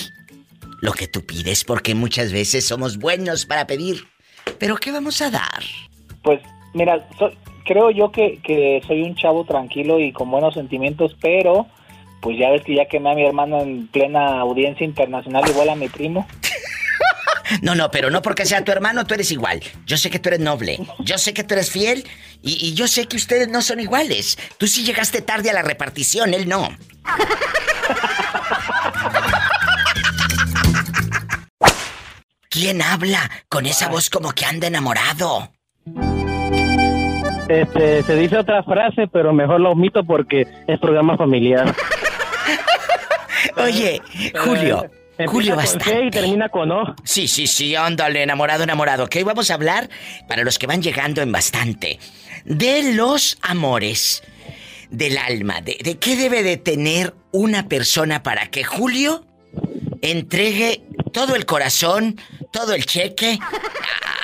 lo 0.81 0.93
que 0.93 1.07
tú 1.07 1.25
pides, 1.25 1.63
porque 1.63 1.95
muchas 1.95 2.31
veces 2.31 2.65
somos 2.67 2.97
buenos 2.97 3.45
para 3.45 3.67
pedir. 3.67 4.05
Pero 4.57 4.77
¿qué 4.77 4.91
vamos 4.91 5.21
a 5.21 5.29
dar? 5.29 5.63
Pues 6.23 6.39
mira, 6.73 7.07
so- 7.17 7.31
creo 7.65 7.91
yo 7.91 8.11
que, 8.11 8.39
que 8.43 8.81
soy 8.87 9.01
un 9.03 9.15
chavo 9.15 9.45
tranquilo 9.45 9.99
y 9.99 10.11
con 10.11 10.31
buenos 10.31 10.53
sentimientos, 10.55 11.15
pero 11.21 11.67
pues 12.21 12.37
ya 12.37 12.49
ves 12.49 12.63
que 12.65 12.75
ya 12.75 12.85
quemé 12.87 13.11
a 13.11 13.15
mi 13.15 13.25
hermano 13.25 13.61
en 13.61 13.87
plena 13.87 14.39
audiencia 14.41 14.85
internacional, 14.85 15.47
igual 15.49 15.69
a 15.69 15.75
mi 15.75 15.87
primo. 15.89 16.27
No, 17.63 17.73
no, 17.73 17.89
pero 17.89 18.11
no 18.11 18.21
porque 18.21 18.45
sea 18.45 18.63
tu 18.63 18.71
hermano, 18.71 19.07
tú 19.07 19.15
eres 19.15 19.31
igual. 19.31 19.59
Yo 19.87 19.97
sé 19.97 20.11
que 20.11 20.19
tú 20.19 20.29
eres 20.29 20.39
noble, 20.39 20.77
yo 20.99 21.17
sé 21.17 21.33
que 21.33 21.43
tú 21.43 21.55
eres 21.55 21.71
fiel 21.71 22.05
y, 22.43 22.63
y 22.63 22.75
yo 22.75 22.87
sé 22.87 23.07
que 23.07 23.15
ustedes 23.17 23.47
no 23.47 23.63
son 23.63 23.79
iguales. 23.79 24.37
Tú 24.59 24.67
sí 24.67 24.83
llegaste 24.85 25.23
tarde 25.23 25.49
a 25.49 25.53
la 25.53 25.63
repartición, 25.63 26.35
él 26.35 26.47
no. 26.47 26.69
¿Quién 32.49 32.81
habla 32.81 33.29
con 33.47 33.67
esa 33.67 33.89
voz 33.89 34.09
como 34.09 34.31
que 34.31 34.43
anda 34.43 34.65
enamorado? 34.65 35.51
Este, 37.47 38.01
se 38.01 38.15
dice 38.15 38.37
otra 38.37 38.63
frase, 38.63 39.07
pero 39.07 39.33
mejor 39.33 39.61
la 39.61 39.69
omito 39.69 40.03
porque 40.03 40.47
es 40.67 40.79
programa 40.79 41.15
familiar. 41.15 41.75
Oye, 43.57 44.01
Julio. 44.43 44.89
Eh, 45.19 45.27
Julio 45.27 45.55
bastante. 45.55 46.05
Y 46.05 46.09
termina 46.09 46.49
con 46.49 46.71
O. 46.71 46.95
Sí, 47.03 47.27
sí, 47.27 47.45
sí, 47.45 47.75
ándale, 47.75 48.23
enamorado, 48.23 48.63
enamorado. 48.63 49.07
Que 49.07 49.19
hoy 49.19 49.25
vamos 49.25 49.51
a 49.51 49.53
hablar, 49.53 49.87
para 50.27 50.43
los 50.43 50.57
que 50.57 50.65
van 50.65 50.81
llegando 50.81 51.21
en 51.21 51.31
bastante, 51.31 51.99
de 52.45 52.93
los 52.93 53.37
amores 53.43 54.23
del 54.89 55.19
alma. 55.19 55.61
De, 55.61 55.77
de 55.83 55.99
qué 55.99 56.15
debe 56.15 56.41
de 56.41 56.57
tener 56.57 57.13
una 57.31 57.67
persona 57.67 58.23
para 58.23 58.47
que 58.47 58.63
Julio 58.63 59.23
entregue 60.01 60.83
todo 61.11 61.35
el 61.35 61.45
corazón, 61.45 62.19
todo 62.59 62.73
el 62.73 62.85
cheque 62.85 63.39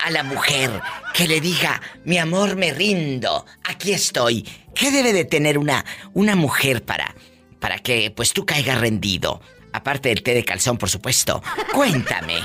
a, 0.06 0.12
la 0.12 0.22
mujer. 0.24 0.70
Que 1.14 1.26
le 1.26 1.40
diga, 1.40 1.82
mi 2.04 2.18
amor, 2.18 2.58
me 2.58 2.74
rindo, 2.74 3.46
aquí 3.64 3.94
estoy. 3.94 4.46
¿Qué 4.76 4.92
debe 4.92 5.14
de 5.14 5.24
tener 5.24 5.58
una, 5.58 5.86
una 6.14 6.36
mujer 6.36 6.84
para, 6.84 7.16
para 7.62 7.78
que 7.78 8.12
pues 8.12 8.34
tú 8.34 8.46
caigas 8.46 8.82
rendido? 8.82 9.40
Aparte 9.72 10.10
del 10.10 10.22
té 10.22 10.34
de 10.34 10.44
calzón, 10.44 10.78
por 10.78 10.90
supuesto. 10.90 11.42
Cuéntame. 11.74 12.40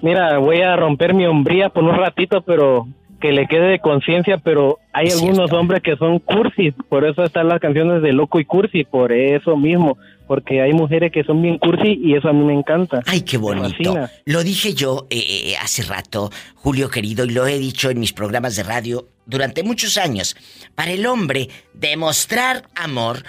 Mira, 0.00 0.38
voy 0.38 0.62
a 0.62 0.74
romper 0.74 1.12
mi 1.12 1.26
hombría 1.26 1.68
por 1.68 1.84
un 1.84 1.96
ratito, 1.96 2.40
pero 2.40 2.88
que 3.24 3.32
le 3.32 3.46
quede 3.46 3.68
de 3.68 3.78
conciencia, 3.78 4.36
pero 4.36 4.80
hay 4.92 5.08
algunos 5.08 5.50
hombres 5.50 5.82
que 5.82 5.96
son 5.96 6.18
cursis, 6.18 6.74
por 6.90 7.06
eso 7.06 7.24
están 7.24 7.48
las 7.48 7.58
canciones 7.58 8.02
de 8.02 8.12
Loco 8.12 8.38
y 8.38 8.44
Cursi, 8.44 8.84
por 8.84 9.12
eso 9.12 9.56
mismo, 9.56 9.96
porque 10.26 10.60
hay 10.60 10.74
mujeres 10.74 11.10
que 11.10 11.24
son 11.24 11.40
bien 11.40 11.56
cursi 11.56 11.98
y 12.04 12.16
eso 12.16 12.28
a 12.28 12.34
mí 12.34 12.44
me 12.44 12.52
encanta. 12.52 13.00
Ay, 13.06 13.22
qué 13.22 13.38
bonito. 13.38 13.96
Lo 14.26 14.44
dije 14.44 14.74
yo 14.74 15.06
eh, 15.08 15.24
eh, 15.26 15.56
hace 15.56 15.84
rato, 15.84 16.30
Julio 16.56 16.90
querido, 16.90 17.24
y 17.24 17.30
lo 17.30 17.46
he 17.46 17.58
dicho 17.58 17.88
en 17.88 17.98
mis 17.98 18.12
programas 18.12 18.56
de 18.56 18.62
radio 18.62 19.08
durante 19.24 19.62
muchos 19.62 19.96
años. 19.96 20.36
Para 20.74 20.90
el 20.90 21.06
hombre, 21.06 21.48
demostrar 21.72 22.64
amor 22.74 23.22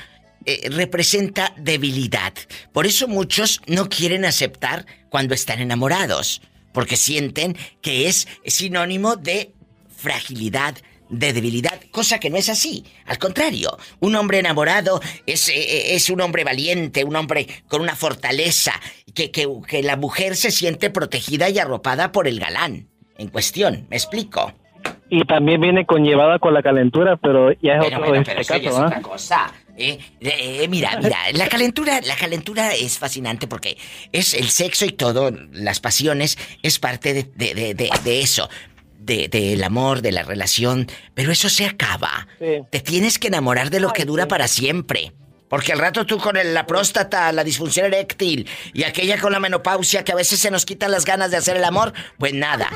eh, 0.46 0.68
representa 0.72 1.54
debilidad. 1.56 2.34
Por 2.74 2.86
eso 2.86 3.08
muchos 3.08 3.62
no 3.68 3.88
quieren 3.88 4.26
aceptar 4.26 4.86
cuando 5.08 5.34
están 5.34 5.62
enamorados, 5.62 6.42
porque 6.74 6.98
sienten 6.98 7.56
que 7.82 8.10
es 8.10 8.28
sinónimo 8.46 9.16
de 9.16 9.54
fragilidad, 9.96 10.76
de 11.10 11.34
debilidad, 11.34 11.80
cosa 11.92 12.20
que 12.20 12.32
no 12.32 12.38
es 12.38 12.50
así. 12.50 12.84
Al 13.06 13.20
contrario, 13.20 13.78
un 14.00 14.16
hombre 14.16 14.40
enamorado 14.40 15.00
es, 15.28 15.50
eh, 15.50 15.94
es 15.96 16.10
un 16.10 16.20
hombre 16.22 16.44
valiente, 16.44 17.04
un 17.04 17.16
hombre 17.16 17.46
con 17.68 17.82
una 17.82 17.96
fortaleza, 17.96 18.74
que, 19.14 19.30
que, 19.32 19.48
que 19.68 19.84
la 19.84 19.98
mujer 19.98 20.36
se 20.36 20.50
siente 20.52 20.90
protegida 20.90 21.48
y 21.50 21.60
arropada 21.60 22.12
por 22.12 22.28
el 22.28 22.40
galán 22.40 22.88
en 23.18 23.28
cuestión. 23.30 23.86
¿Me 23.90 23.98
explico? 23.98 24.52
Y 25.10 25.24
también 25.26 25.62
viene 25.62 25.86
conllevada 25.86 26.40
con 26.40 26.54
la 26.56 26.64
calentura, 26.64 27.18
pero 27.18 27.52
ya 27.62 27.74
es 27.74 27.84
Pero 27.86 27.98
otro 27.98 28.10
bueno, 28.10 28.24
pero 28.26 28.42
eso 28.42 28.54
ya 28.58 28.64
caso, 28.64 28.78
es 28.80 28.86
otra 28.86 29.02
cosa. 29.02 29.54
Eh, 29.78 30.00
eh, 30.22 30.60
eh, 30.64 30.68
mira, 30.68 30.98
mira, 31.02 31.18
la 31.34 31.48
calentura, 31.48 32.02
la 32.02 32.16
calentura 32.16 32.74
es 32.74 32.98
fascinante 32.98 33.46
porque 33.48 33.78
es 34.12 34.34
el 34.34 34.50
sexo 34.50 34.86
y 34.86 34.92
todo, 34.92 35.32
las 35.52 35.80
pasiones, 35.80 36.38
es 36.64 36.80
parte 36.80 37.14
de, 37.14 37.24
de- 37.36 37.54
de- 37.54 37.74
de- 37.76 37.90
de 38.04 38.20
eso, 39.06 39.28
de- 39.28 39.28
del 39.28 39.64
amor, 39.64 40.02
de 40.02 40.12
la 40.12 40.24
relación, 40.24 40.88
pero 41.14 41.32
eso 41.32 41.50
se 41.50 41.66
acaba. 41.66 42.28
Sí. 42.40 42.62
Te 42.72 42.80
tienes 42.80 43.20
que 43.20 43.28
enamorar 43.28 43.70
de 43.70 43.80
lo 43.80 43.92
que 43.94 44.06
dura 44.06 44.28
para 44.28 44.48
siempre. 44.48 45.14
Porque 45.50 45.72
al 45.72 45.80
rato 45.80 46.06
tú 46.06 46.18
con 46.18 46.38
el- 46.38 46.54
la 46.54 46.66
próstata, 46.66 47.32
la 47.32 47.44
disfunción 47.44 47.86
eréctil 47.86 48.48
y 48.74 48.84
aquella 48.84 49.20
con 49.20 49.32
la 49.32 49.40
menopausia 49.40 50.04
que 50.04 50.12
a 50.12 50.16
veces 50.16 50.40
se 50.40 50.50
nos 50.52 50.66
quitan 50.66 50.92
las 50.92 51.06
ganas 51.06 51.30
de 51.32 51.38
hacer 51.38 51.56
el 51.58 51.64
amor, 51.64 51.94
pues 52.18 52.34
nada. 52.34 52.68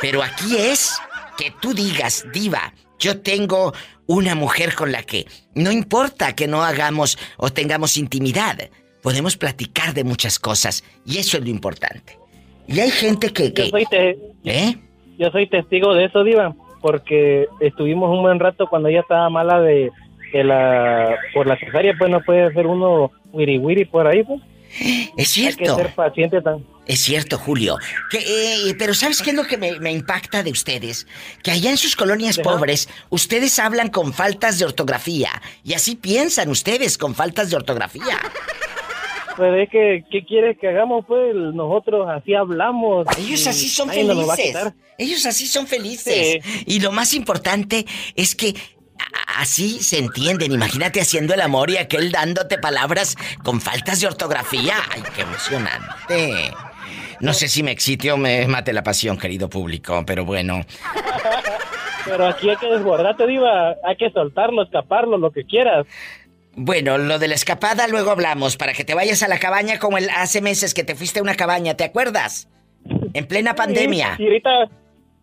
Pero 0.00 0.22
aquí 0.22 0.56
es 0.58 0.92
que 1.38 1.52
tú 1.62 1.72
digas, 1.72 2.26
diva, 2.32 2.74
yo 2.98 3.20
tengo 3.20 3.72
una 4.06 4.34
mujer 4.34 4.74
con 4.74 4.92
la 4.92 5.02
que 5.02 5.26
no 5.54 5.72
importa 5.72 6.34
que 6.34 6.46
no 6.46 6.62
hagamos 6.62 7.16
o 7.38 7.50
tengamos 7.50 7.96
intimidad, 7.96 8.68
podemos 9.02 9.38
platicar 9.38 9.94
de 9.94 10.04
muchas 10.04 10.38
cosas 10.38 10.84
y 11.06 11.18
eso 11.18 11.38
es 11.38 11.44
lo 11.44 11.48
importante. 11.48 12.18
Y 12.68 12.80
hay 12.80 12.90
gente 12.90 13.32
que... 13.32 13.54
que 13.54 13.64
Yo 13.64 13.70
soy, 13.70 13.86
te- 13.86 14.18
¿Eh? 14.44 14.76
Yo 15.20 15.30
soy 15.30 15.46
testigo 15.46 15.94
de 15.94 16.06
eso, 16.06 16.24
Diva, 16.24 16.54
porque 16.80 17.46
estuvimos 17.60 18.10
un 18.10 18.22
buen 18.22 18.40
rato 18.40 18.66
cuando 18.66 18.88
ella 18.88 19.00
estaba 19.00 19.28
mala 19.28 19.60
de, 19.60 19.90
de 20.32 20.44
la 20.44 21.14
por 21.34 21.46
la 21.46 21.58
cesárea, 21.58 21.94
pues 21.98 22.10
no 22.10 22.22
puede 22.22 22.52
ser 22.54 22.66
uno 22.66 23.12
wiri 23.30 23.58
wiri 23.58 23.84
por 23.84 24.06
ahí, 24.06 24.24
pues. 24.24 24.40
Es 25.16 25.28
cierto. 25.28 25.62
Hay 25.62 25.68
que 25.68 25.82
ser 25.82 25.94
paciente 25.94 26.40
tan. 26.40 26.64
Es 26.86 27.00
cierto, 27.00 27.38
Julio. 27.38 27.76
Que, 28.10 28.18
eh, 28.18 28.74
pero 28.78 28.94
¿sabes 28.94 29.20
qué 29.20 29.30
es 29.30 29.36
lo 29.36 29.44
que 29.44 29.58
me, 29.58 29.78
me 29.78 29.92
impacta 29.92 30.42
de 30.42 30.50
ustedes? 30.50 31.06
Que 31.42 31.50
allá 31.50 31.70
en 31.70 31.76
sus 31.76 31.94
colonias 31.96 32.38
pobres, 32.38 32.88
ustedes 33.10 33.58
hablan 33.58 33.90
con 33.90 34.12
faltas 34.12 34.58
de 34.58 34.64
ortografía. 34.64 35.30
Y 35.64 35.74
así 35.74 35.96
piensan 35.96 36.48
ustedes 36.48 36.98
con 36.98 37.14
faltas 37.14 37.50
de 37.50 37.56
ortografía. 37.56 38.18
Pues 39.40 39.62
es 39.62 39.70
que, 39.70 40.04
¿qué 40.10 40.22
quieres 40.26 40.58
que 40.58 40.68
hagamos? 40.68 41.06
Pues 41.08 41.34
nosotros 41.34 42.06
así 42.10 42.34
hablamos. 42.34 43.06
Ellos 43.16 43.46
así 43.46 43.70
son 43.70 43.88
felices. 43.88 44.74
Ellos 44.98 45.24
así 45.24 45.46
son 45.46 45.66
felices. 45.66 46.44
Y 46.66 46.78
lo 46.80 46.92
más 46.92 47.14
importante 47.14 47.86
es 48.14 48.34
que 48.34 48.54
así 49.38 49.82
se 49.82 49.96
entienden. 49.96 50.52
Imagínate 50.52 51.00
haciendo 51.00 51.32
el 51.32 51.40
amor 51.40 51.70
y 51.70 51.78
aquel 51.78 52.12
dándote 52.12 52.58
palabras 52.58 53.16
con 53.42 53.62
faltas 53.62 54.02
de 54.02 54.08
ortografía. 54.08 54.74
¡Ay, 54.90 55.02
qué 55.16 55.22
emocionante! 55.22 56.52
No 57.20 57.32
sé 57.32 57.48
si 57.48 57.62
me 57.62 57.70
excite 57.70 58.12
o 58.12 58.18
me 58.18 58.46
mate 58.46 58.74
la 58.74 58.82
pasión, 58.82 59.16
querido 59.16 59.48
público, 59.48 60.04
pero 60.06 60.26
bueno. 60.26 60.66
Pero 62.04 62.26
aquí 62.26 62.50
hay 62.50 62.56
que 62.56 62.66
desbordarte, 62.66 63.26
Diva. 63.26 63.76
Hay 63.84 63.96
que 63.96 64.10
soltarlo, 64.10 64.64
escaparlo, 64.64 65.16
lo 65.16 65.30
que 65.30 65.44
quieras. 65.44 65.86
Bueno, 66.56 66.98
lo 66.98 67.18
de 67.18 67.28
la 67.28 67.34
escapada 67.34 67.86
luego 67.88 68.10
hablamos, 68.10 68.56
para 68.56 68.72
que 68.72 68.84
te 68.84 68.94
vayas 68.94 69.22
a 69.22 69.28
la 69.28 69.38
cabaña 69.38 69.78
como 69.78 69.98
el 69.98 70.10
hace 70.10 70.40
meses 70.40 70.74
que 70.74 70.84
te 70.84 70.94
fuiste 70.94 71.20
a 71.20 71.22
una 71.22 71.36
cabaña, 71.36 71.76
¿te 71.76 71.84
acuerdas? 71.84 72.48
En 73.14 73.26
plena 73.26 73.54
pandemia. 73.54 74.16
Y 74.18 74.24
ahorita, 74.24 74.50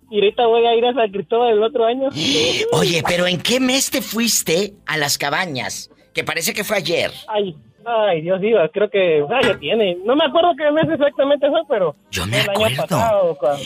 y 0.10 0.16
ahorita 0.16 0.46
voy 0.46 0.66
a 0.66 0.76
ir 0.76 0.86
a 0.86 0.94
San 0.94 1.12
Cristóbal 1.12 1.54
el 1.54 1.64
otro 1.64 1.86
año. 1.86 2.10
Oye, 2.72 3.04
pero 3.08 3.28
¿en 3.28 3.42
qué 3.42 3.60
mes 3.60 3.90
te 3.90 4.02
fuiste 4.02 4.74
a 4.86 4.98
las 4.98 5.18
cabañas? 5.18 5.90
Que 6.14 6.24
parece 6.24 6.54
que 6.54 6.64
fue 6.64 6.78
ayer. 6.78 7.12
Ay, 7.28 7.56
ay, 7.88 8.22
Dios 8.22 8.40
Diva, 8.42 8.68
creo 8.70 8.90
que 8.90 9.24
ah, 9.30 9.40
ya 9.42 9.58
tiene. 9.58 9.98
No 10.06 10.16
me 10.16 10.26
acuerdo 10.26 10.52
qué 10.58 10.70
mes 10.72 10.86
exactamente 10.92 11.48
fue, 11.50 11.62
pero. 11.70 11.96
Yo 12.12 12.26
me 12.28 12.42
el 12.42 12.50
año 12.50 12.76
pasado. 12.78 13.36
cuando- 13.40 13.64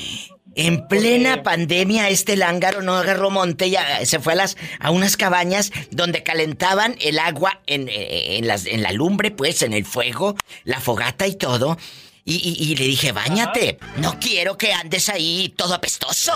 En 0.55 0.85
plena 0.87 1.43
pandemia, 1.43 2.09
este 2.09 2.35
lángaro 2.35 2.81
no 2.81 2.95
agarró 2.97 3.29
monte 3.29 3.67
y 3.67 3.75
ah, 3.77 4.05
se 4.05 4.19
fue 4.19 4.33
a, 4.33 4.35
las, 4.35 4.57
a 4.79 4.91
unas 4.91 5.15
cabañas 5.17 5.71
donde 5.91 6.23
calentaban 6.23 6.95
el 7.01 7.19
agua 7.19 7.61
en, 7.67 7.87
eh, 7.87 8.37
en, 8.37 8.47
las, 8.47 8.65
en 8.65 8.83
la 8.83 8.91
lumbre, 8.91 9.31
pues, 9.31 9.61
en 9.61 9.71
el 9.73 9.85
fuego, 9.85 10.35
la 10.65 10.79
fogata 10.81 11.25
y 11.25 11.35
todo. 11.35 11.77
Y, 12.25 12.35
y- 12.35 12.71
y 12.71 12.75
le 12.75 12.85
dije, 12.85 13.13
bañate. 13.13 13.79
No 13.97 14.19
quiero 14.19 14.57
que 14.57 14.73
andes 14.73 15.09
ahí 15.09 15.53
todo 15.55 15.73
apestoso. 15.73 16.33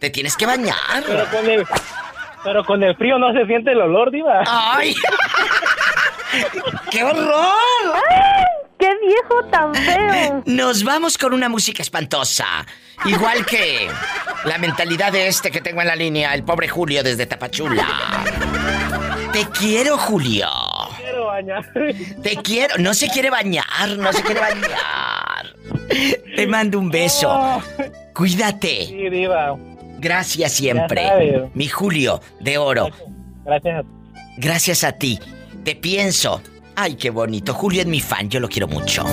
Te 0.00 0.10
tienes 0.10 0.36
que 0.36 0.46
bañar. 0.46 1.04
Pero 1.06 1.24
con 1.30 1.48
el, 1.48 1.64
pero 2.44 2.64
con 2.64 2.82
el 2.82 2.96
frío 2.96 3.18
no 3.18 3.32
se 3.32 3.46
siente 3.46 3.72
el 3.72 3.80
olor, 3.80 4.10
Diva. 4.10 4.42
¡Ay! 4.46 4.94
¡Qué 6.90 7.04
horror! 7.04 7.94
¡Qué 8.78 8.90
viejo 9.06 9.44
tan 9.50 9.74
feo! 9.74 10.42
Nos 10.46 10.82
vamos 10.82 11.16
con 11.18 11.34
una 11.34 11.48
música 11.48 11.82
espantosa. 11.82 12.46
Igual 13.04 13.44
que 13.46 13.88
la 14.44 14.58
mentalidad 14.58 15.12
de 15.12 15.28
este 15.28 15.50
que 15.50 15.60
tengo 15.60 15.80
en 15.80 15.88
la 15.88 15.96
línea, 15.96 16.34
el 16.34 16.44
pobre 16.44 16.68
Julio 16.68 17.02
desde 17.02 17.26
Tapachula. 17.26 17.86
Te 19.32 19.46
quiero, 19.58 19.96
Julio. 19.98 20.48
Quiero 20.96 21.26
bañar. 21.26 21.64
Te 22.22 22.36
quiero. 22.42 22.76
No 22.78 22.92
se 22.94 23.08
quiere 23.08 23.30
bañar, 23.30 23.96
no 23.98 24.12
se 24.12 24.22
quiere 24.22 24.40
bañar. 24.40 25.56
Te 26.36 26.46
mando 26.46 26.78
un 26.78 26.90
beso. 26.90 27.62
Cuídate. 28.14 28.86
Sí, 28.86 29.08
Diva. 29.10 29.56
Gracias 30.02 30.52
siempre. 30.52 31.50
Mi 31.54 31.68
Julio 31.68 32.20
de 32.40 32.58
oro. 32.58 32.90
Gracias 33.44 33.78
a 33.78 33.84
Gracias 34.36 34.84
a 34.84 34.92
ti. 34.92 35.18
Te 35.64 35.74
pienso. 35.76 36.42
Ay, 36.74 36.96
qué 36.96 37.10
bonito. 37.10 37.54
Julio 37.54 37.82
es 37.82 37.86
mi 37.86 38.00
fan, 38.00 38.28
yo 38.28 38.40
lo 38.40 38.48
quiero 38.48 38.66
mucho. 38.66 39.04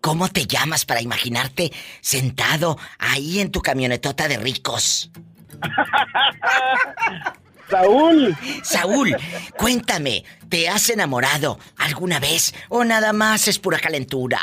¿Cómo 0.00 0.28
te 0.28 0.46
llamas 0.46 0.84
para 0.84 1.00
imaginarte 1.00 1.72
sentado 2.00 2.76
ahí 2.98 3.38
en 3.40 3.52
tu 3.52 3.60
camionetota 3.60 4.26
de 4.26 4.38
ricos? 4.38 5.12
Saúl. 7.70 8.36
Saúl, 8.62 9.16
cuéntame, 9.56 10.24
¿te 10.48 10.68
has 10.68 10.90
enamorado 10.90 11.58
alguna 11.78 12.20
vez 12.20 12.54
o 12.68 12.84
nada 12.84 13.12
más 13.12 13.48
es 13.48 13.58
pura 13.58 13.78
calentura? 13.78 14.40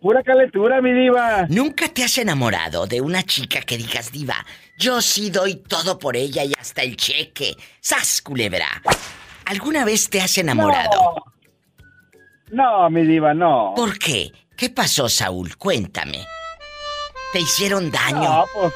Pura 0.00 0.22
calentura, 0.24 0.80
mi 0.80 0.92
diva. 0.92 1.46
¿Nunca 1.48 1.86
te 1.88 2.02
has 2.02 2.18
enamorado 2.18 2.86
de 2.86 3.00
una 3.00 3.22
chica 3.22 3.60
que 3.60 3.76
digas, 3.76 4.10
diva, 4.10 4.44
yo 4.76 5.00
sí 5.00 5.30
doy 5.30 5.54
todo 5.54 5.98
por 5.98 6.16
ella 6.16 6.42
y 6.42 6.52
hasta 6.58 6.82
el 6.82 6.96
cheque? 6.96 7.56
¡Sas, 7.80 8.20
culebra! 8.20 8.66
¿Alguna 9.44 9.84
vez 9.84 10.10
te 10.10 10.20
has 10.20 10.36
enamorado? 10.38 11.24
No, 12.50 12.90
mi 12.90 13.02
diva, 13.02 13.32
no. 13.32 13.74
¿Por 13.76 13.96
qué? 13.98 14.32
¿Qué 14.56 14.70
pasó, 14.70 15.08
Saúl? 15.08 15.56
Cuéntame. 15.56 16.18
¿Te 17.32 17.40
hicieron 17.40 17.90
daño? 17.90 18.22
No, 18.22 18.44
pues, 18.52 18.72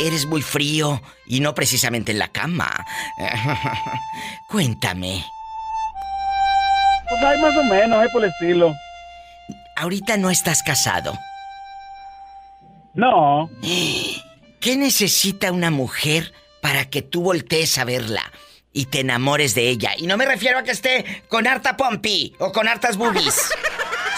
Eres 0.00 0.26
muy 0.26 0.42
frío 0.42 1.00
y 1.26 1.40
no 1.40 1.54
precisamente 1.54 2.12
en 2.12 2.18
la 2.18 2.28
cama. 2.28 2.86
Cuéntame. 4.48 5.24
pues 7.08 7.22
hay 7.22 7.40
más 7.40 7.56
o 7.56 7.64
menos, 7.64 7.98
hay 7.98 8.08
por 8.10 8.24
el 8.24 8.30
estilo. 8.30 8.74
Ahorita 9.76 10.16
no 10.16 10.30
estás 10.30 10.62
casado. 10.62 11.18
No. 12.94 13.48
¿Qué 14.60 14.76
necesita 14.76 15.52
una 15.52 15.70
mujer 15.70 16.32
para 16.60 16.84
que 16.90 17.02
tú 17.02 17.22
voltees 17.22 17.78
a 17.78 17.84
verla 17.84 18.30
y 18.72 18.86
te 18.86 19.00
enamores 19.00 19.54
de 19.54 19.68
ella? 19.68 19.92
Y 19.96 20.06
no 20.06 20.16
me 20.16 20.26
refiero 20.26 20.58
a 20.58 20.62
que 20.64 20.72
esté 20.72 21.22
con 21.28 21.46
harta 21.46 21.76
pompi 21.76 22.34
o 22.38 22.52
con 22.52 22.68
hartas 22.68 22.96
boobies. 22.96 23.50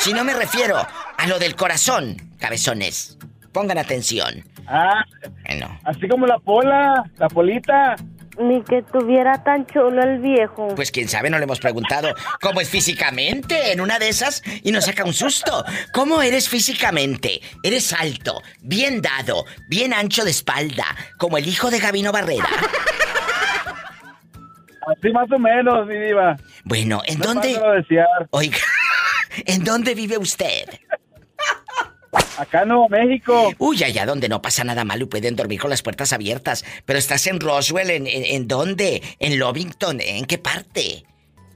Si 0.00 0.12
no 0.12 0.24
me 0.24 0.34
refiero 0.34 0.84
a 1.16 1.26
lo 1.28 1.38
del 1.38 1.55
corazón, 1.55 2.32
cabezones. 2.40 3.16
Pongan 3.53 3.78
atención. 3.78 4.44
Ah, 4.66 5.05
Bueno. 5.46 5.78
así 5.84 6.09
como 6.09 6.26
la 6.26 6.38
pola, 6.38 7.11
la 7.18 7.28
polita. 7.28 7.96
Ni 8.40 8.62
que 8.62 8.80
tuviera 8.82 9.44
tan 9.44 9.66
chulo 9.66 10.03
el 10.03 10.18
viejo. 10.18 10.68
Pues 10.74 10.90
quién 10.90 11.07
sabe, 11.07 11.28
no 11.28 11.36
le 11.36 11.44
hemos 11.44 11.61
preguntado 11.61 12.14
cómo 12.40 12.62
es 12.62 12.70
físicamente 12.70 13.72
en 13.72 13.80
una 13.82 13.98
de 13.98 14.09
esas 14.09 14.42
y 14.62 14.72
nos 14.72 14.86
saca 14.86 15.05
un 15.05 15.12
susto. 15.12 15.62
¿Cómo 15.92 16.22
eres 16.22 16.48
físicamente? 16.48 17.42
Eres 17.62 17.92
alto, 17.92 18.40
bien 18.62 19.03
dado, 19.03 19.44
bien 19.68 19.92
ancho 19.92 20.24
de 20.24 20.30
espalda, 20.30 20.86
como 21.18 21.36
el 21.36 21.46
hijo 21.46 21.70
de 21.70 21.78
Gabino 21.78 22.11
Barrera. 22.11 22.48
Así 24.88 25.11
más 25.12 25.30
o 25.30 25.38
menos, 25.38 25.86
mi 25.86 25.96
diva. 25.98 26.36
Bueno, 26.64 27.03
¿en 27.07 27.18
No 27.18 27.26
dónde? 27.26 27.61
Oiga, 28.30 28.57
¿en 29.44 29.62
dónde 29.62 29.94
vive 29.94 30.16
usted? 30.18 30.64
Acá 32.43 32.62
en 32.62 32.68
Nuevo 32.68 32.88
México. 32.88 33.53
Uy, 33.59 33.82
allá 33.84 34.05
donde 34.05 34.28
no 34.28 34.43
pasa 34.43 34.64
nada 34.64 34.84
malo 34.84 35.05
y 35.05 35.07
pueden 35.07 35.36
dormir 35.36 35.61
con 35.61 35.70
las 35.70 35.82
puertas 35.82 36.12
abiertas. 36.12 36.64
Pero 36.84 36.99
estás 36.99 37.26
en 37.28 37.38
Roswell, 37.40 37.90
¿en, 37.90 38.07
en, 38.07 38.24
en 38.24 38.49
dónde? 38.49 39.03
¿En 39.18 39.38
Lovington? 39.38 40.01
¿En 40.01 40.24
qué 40.24 40.38
parte? 40.38 41.05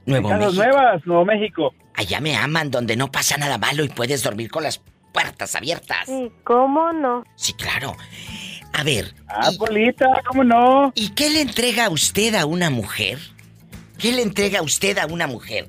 Nuevo 0.06 0.28
México. 0.28 0.52
Nuevas, 0.52 1.06
Nuevo 1.06 1.24
México. 1.24 1.74
Allá 1.94 2.20
me 2.20 2.36
aman, 2.36 2.70
donde 2.70 2.94
no 2.96 3.10
pasa 3.10 3.36
nada 3.36 3.58
malo 3.58 3.82
y 3.84 3.88
puedes 3.88 4.22
dormir 4.22 4.50
con 4.50 4.62
las 4.62 4.80
puertas 5.12 5.56
abiertas. 5.56 6.08
¿Y 6.08 6.30
cómo 6.44 6.92
no? 6.92 7.24
Sí, 7.34 7.52
claro. 7.54 7.96
A 8.72 8.84
ver. 8.84 9.14
Ah, 9.28 9.50
Polita, 9.58 10.06
¿cómo 10.28 10.44
no? 10.44 10.92
¿Y 10.94 11.08
qué 11.10 11.30
le 11.30 11.40
entrega 11.40 11.86
a 11.86 11.90
usted 11.90 12.34
a 12.34 12.46
una 12.46 12.70
mujer? 12.70 13.18
¿Qué 13.98 14.12
le 14.12 14.22
entrega 14.22 14.58
a 14.60 14.62
usted 14.62 14.98
a 14.98 15.06
una 15.06 15.26
mujer? 15.26 15.68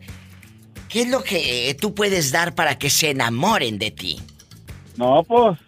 ¿Qué 0.89 1.01
es 1.01 1.09
lo 1.09 1.23
que 1.23 1.69
eh, 1.69 1.73
tú 1.73 1.95
puedes 1.95 2.31
dar 2.31 2.53
para 2.55 2.77
que 2.77 2.89
se 2.89 3.09
enamoren 3.09 3.79
de 3.79 3.91
ti? 3.91 4.21
No, 4.97 5.23
pues. 5.23 5.59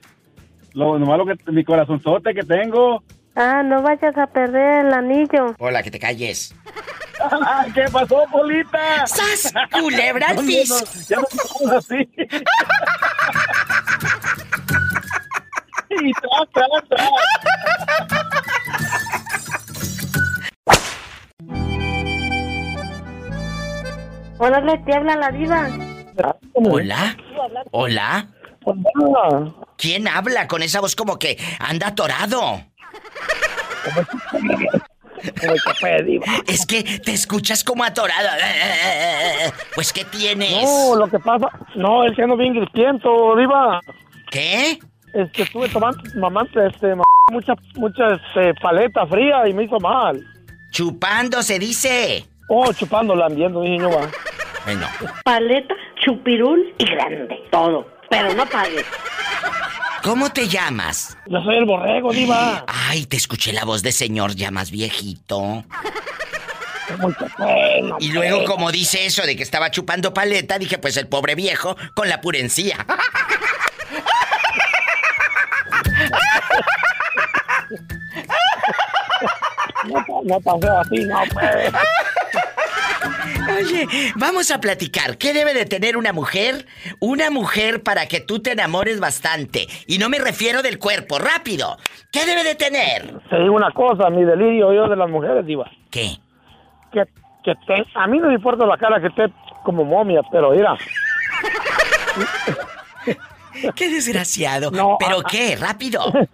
Lo 0.73 0.99
nomás 0.99 1.17
lo 1.17 1.25
que 1.25 1.35
mi 1.51 1.63
corazonzote 1.63 2.33
que 2.33 2.43
tengo. 2.43 3.03
Ah, 3.35 3.63
no 3.63 3.81
vayas 3.81 4.17
a 4.17 4.27
perder 4.27 4.85
el 4.85 4.93
anillo. 4.93 5.55
Hola, 5.59 5.81
que 5.83 5.91
te 5.91 5.99
calles. 5.99 6.55
¿Qué 7.73 7.85
pasó, 7.91 8.23
Polita? 8.31 9.05
¡Sas! 9.07 9.53
¡Culebra 9.71 10.27
al 10.29 10.37
piso! 10.45 10.75
Ya 11.07 11.17
no 11.17 11.23
estamos 11.29 11.71
así. 11.71 12.09
y 15.89 16.11
tras, 16.13 16.49
tras, 16.53 16.69
tras. 16.89 17.09
Hola, 24.37 24.61
le 24.61 24.77
te 24.79 24.95
habla 24.95 25.15
la 25.17 25.31
diva. 25.31 25.69
¿Hola? 26.53 27.17
¿Hola? 27.71 28.27
¿Quién 29.77 30.07
habla 30.07 30.47
con 30.47 30.61
esa 30.63 30.81
voz 30.81 30.95
como 30.95 31.17
que 31.19 31.37
anda 31.59 31.87
atorado? 31.87 32.61
Es 36.47 36.65
que 36.65 36.83
te 36.83 37.11
escuchas 37.13 37.63
como 37.63 37.83
atorado. 37.83 38.29
Pues, 39.75 39.91
¿qué 39.91 40.05
tienes? 40.05 40.63
No, 40.63 40.95
lo 40.95 41.07
que 41.07 41.19
pasa, 41.19 41.47
no, 41.75 42.05
es 42.05 42.15
que 42.15 42.23
ando 42.23 42.37
bien 42.37 42.53
gripiento, 42.53 43.35
diva. 43.35 43.81
¿Qué? 44.31 44.79
Este, 45.13 45.43
estuve 45.43 45.67
tomando, 45.69 45.99
mamando, 46.15 46.63
este, 46.65 46.95
ma- 46.95 47.03
mucha, 47.31 47.53
mucha, 47.75 48.07
este, 48.13 48.53
paleta 48.61 49.05
fría 49.07 49.47
y 49.47 49.53
me 49.53 49.63
hizo 49.63 49.79
mal. 49.79 50.23
Chupando 50.71 51.41
se 51.41 51.57
dice. 51.59 52.25
Oh, 52.47 52.71
chupando, 52.73 53.15
lambiendo, 53.15 53.61
dije 53.61 53.79
yo, 53.79 53.89
va. 53.89 54.07
Bueno. 54.65 54.87
Paleta, 55.25 55.73
chupirul 56.05 56.73
y 56.77 56.85
grande. 56.85 57.43
Todo. 57.51 57.87
Pero 58.09 58.33
no 58.33 58.45
pagues. 58.45 58.85
¿Cómo 60.03 60.31
te 60.31 60.47
llamas? 60.47 61.17
Yo 61.27 61.41
soy 61.41 61.57
el 61.57 61.65
borrego, 61.65 62.11
diva. 62.11 62.63
Ay, 62.67 63.05
te 63.05 63.17
escuché 63.17 63.51
la 63.53 63.65
voz 63.65 63.83
de 63.83 63.91
señor 63.91 64.35
ya 64.35 64.49
más 64.51 64.71
viejito. 64.71 65.63
Y 67.99 68.11
luego, 68.11 68.45
como 68.45 68.71
dice 68.71 69.05
eso 69.05 69.23
de 69.23 69.35
que 69.35 69.43
estaba 69.43 69.69
chupando 69.71 70.13
paleta, 70.13 70.57
dije, 70.57 70.77
pues 70.77 70.97
el 70.97 71.07
pobre 71.07 71.35
viejo 71.35 71.75
con 71.93 72.09
la 72.09 72.21
purencía. 72.21 72.85
no, 79.85 80.05
no 80.23 80.39
tan 80.41 80.61
feo 80.61 80.79
así, 80.79 81.05
no, 81.05 81.21
pues. 81.33 81.71
Oye, 83.57 83.87
vamos 84.15 84.51
a 84.51 84.59
platicar. 84.59 85.17
¿Qué 85.17 85.33
debe 85.33 85.53
de 85.53 85.65
tener 85.65 85.97
una 85.97 86.13
mujer? 86.13 86.65
Una 86.99 87.29
mujer 87.29 87.81
para 87.83 88.05
que 88.07 88.19
tú 88.21 88.39
te 88.41 88.51
enamores 88.51 88.99
bastante. 88.99 89.67
Y 89.87 89.97
no 89.97 90.09
me 90.09 90.19
refiero 90.19 90.61
del 90.61 90.77
cuerpo, 90.79 91.17
rápido. 91.19 91.77
¿Qué 92.11 92.25
debe 92.25 92.43
de 92.43 92.55
tener? 92.55 93.19
Te 93.29 93.39
digo 93.39 93.55
una 93.55 93.71
cosa, 93.71 94.09
mi 94.09 94.23
delirio 94.23 94.73
yo 94.73 94.87
de 94.87 94.95
las 94.95 95.09
mujeres, 95.09 95.45
diva. 95.45 95.69
¿Qué? 95.91 96.17
Que, 96.91 97.03
que 97.43 97.53
te, 97.67 97.85
a 97.95 98.07
mí 98.07 98.19
no 98.19 98.27
me 98.27 98.33
importa 98.35 98.65
la 98.65 98.77
cara 98.77 98.99
que 99.01 99.07
esté 99.07 99.31
como 99.63 99.83
momia, 99.83 100.21
pero 100.31 100.51
mira. 100.51 100.77
Qué 103.75 103.89
desgraciado. 103.89 104.71
No, 104.71 104.97
¿Pero 104.99 105.19
a- 105.19 105.23
qué? 105.29 105.55
Rápido. 105.55 106.01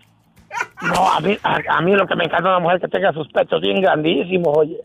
No, 0.82 1.12
a 1.12 1.20
mí, 1.20 1.38
a, 1.44 1.60
a 1.70 1.82
mí 1.82 1.94
lo 1.96 2.08
que 2.08 2.16
me 2.16 2.24
encanta 2.26 2.48
es 2.50 2.52
una 2.56 2.60
mujer 2.60 2.80
que 2.80 2.88
tenga 2.88 3.12
sus 3.12 3.28
pechos 3.30 3.60
bien 3.60 3.82
grandísimos, 3.82 4.58
oye. 4.58 4.78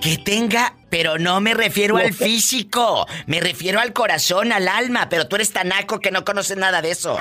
Que 0.00 0.16
tenga, 0.16 0.74
pero 0.90 1.18
no 1.18 1.40
me 1.40 1.54
refiero 1.54 1.96
al 1.96 2.12
físico. 2.14 3.06
Me 3.26 3.40
refiero 3.40 3.80
al 3.80 3.92
corazón, 3.92 4.52
al 4.52 4.68
alma. 4.68 5.08
Pero 5.08 5.26
tú 5.26 5.36
eres 5.36 5.52
tan 5.52 5.68
naco 5.68 5.98
que 6.00 6.10
no 6.10 6.24
conoces 6.24 6.56
nada 6.56 6.80
de 6.80 6.92
eso. 6.92 7.16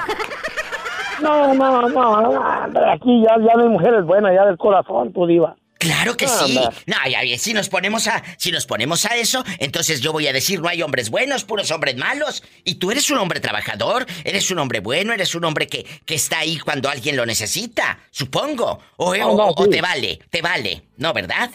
No, 1.21 1.53
no, 1.55 1.89
no, 1.89 2.21
no, 2.69 2.91
aquí 2.93 3.23
ya, 3.23 3.35
ya 3.43 3.55
no 3.55 3.63
hay 3.63 3.69
mujeres 3.69 4.05
buenas, 4.05 4.33
ya 4.35 4.45
del 4.45 4.57
corazón, 4.57 5.11
tu 5.11 5.25
diva. 5.25 5.55
Claro 5.79 6.15
que 6.17 6.27
sí. 6.27 6.59
No, 6.85 6.95
ya 7.09 7.21
bien, 7.21 7.37
si 7.39 7.53
nos 7.53 7.69
ponemos 7.69 8.07
a 8.07 8.23
si 8.37 8.51
nos 8.51 8.65
ponemos 8.65 9.05
a 9.05 9.15
eso, 9.15 9.43
entonces 9.59 10.01
yo 10.01 10.11
voy 10.11 10.27
a 10.27 10.33
decir 10.33 10.59
no 10.59 10.69
hay 10.69 10.81
hombres 10.83 11.09
buenos, 11.11 11.43
puros 11.43 11.69
hombres 11.71 11.97
malos. 11.97 12.43
Y 12.63 12.75
tú 12.75 12.91
eres 12.91 13.09
un 13.09 13.17
hombre 13.19 13.39
trabajador, 13.39 14.05
eres 14.23 14.49
un 14.51 14.59
hombre 14.59 14.79
bueno, 14.79 15.13
eres 15.13 15.33
un 15.35 15.45
hombre 15.45 15.65
que, 15.67 15.85
que 16.05 16.15
está 16.15 16.39
ahí 16.39 16.57
cuando 16.59 16.89
alguien 16.89 17.15
lo 17.15 17.25
necesita, 17.25 17.99
supongo. 18.11 18.79
O, 18.97 19.15
No, 19.15 19.27
o- 19.31 19.37
no, 19.37 19.47
o 19.55 19.63
sí. 19.65 19.69
te 19.71 19.81
vale, 19.81 20.19
te 20.29 20.41
vale, 20.41 20.83
¿no, 20.97 21.13
verdad? 21.13 21.49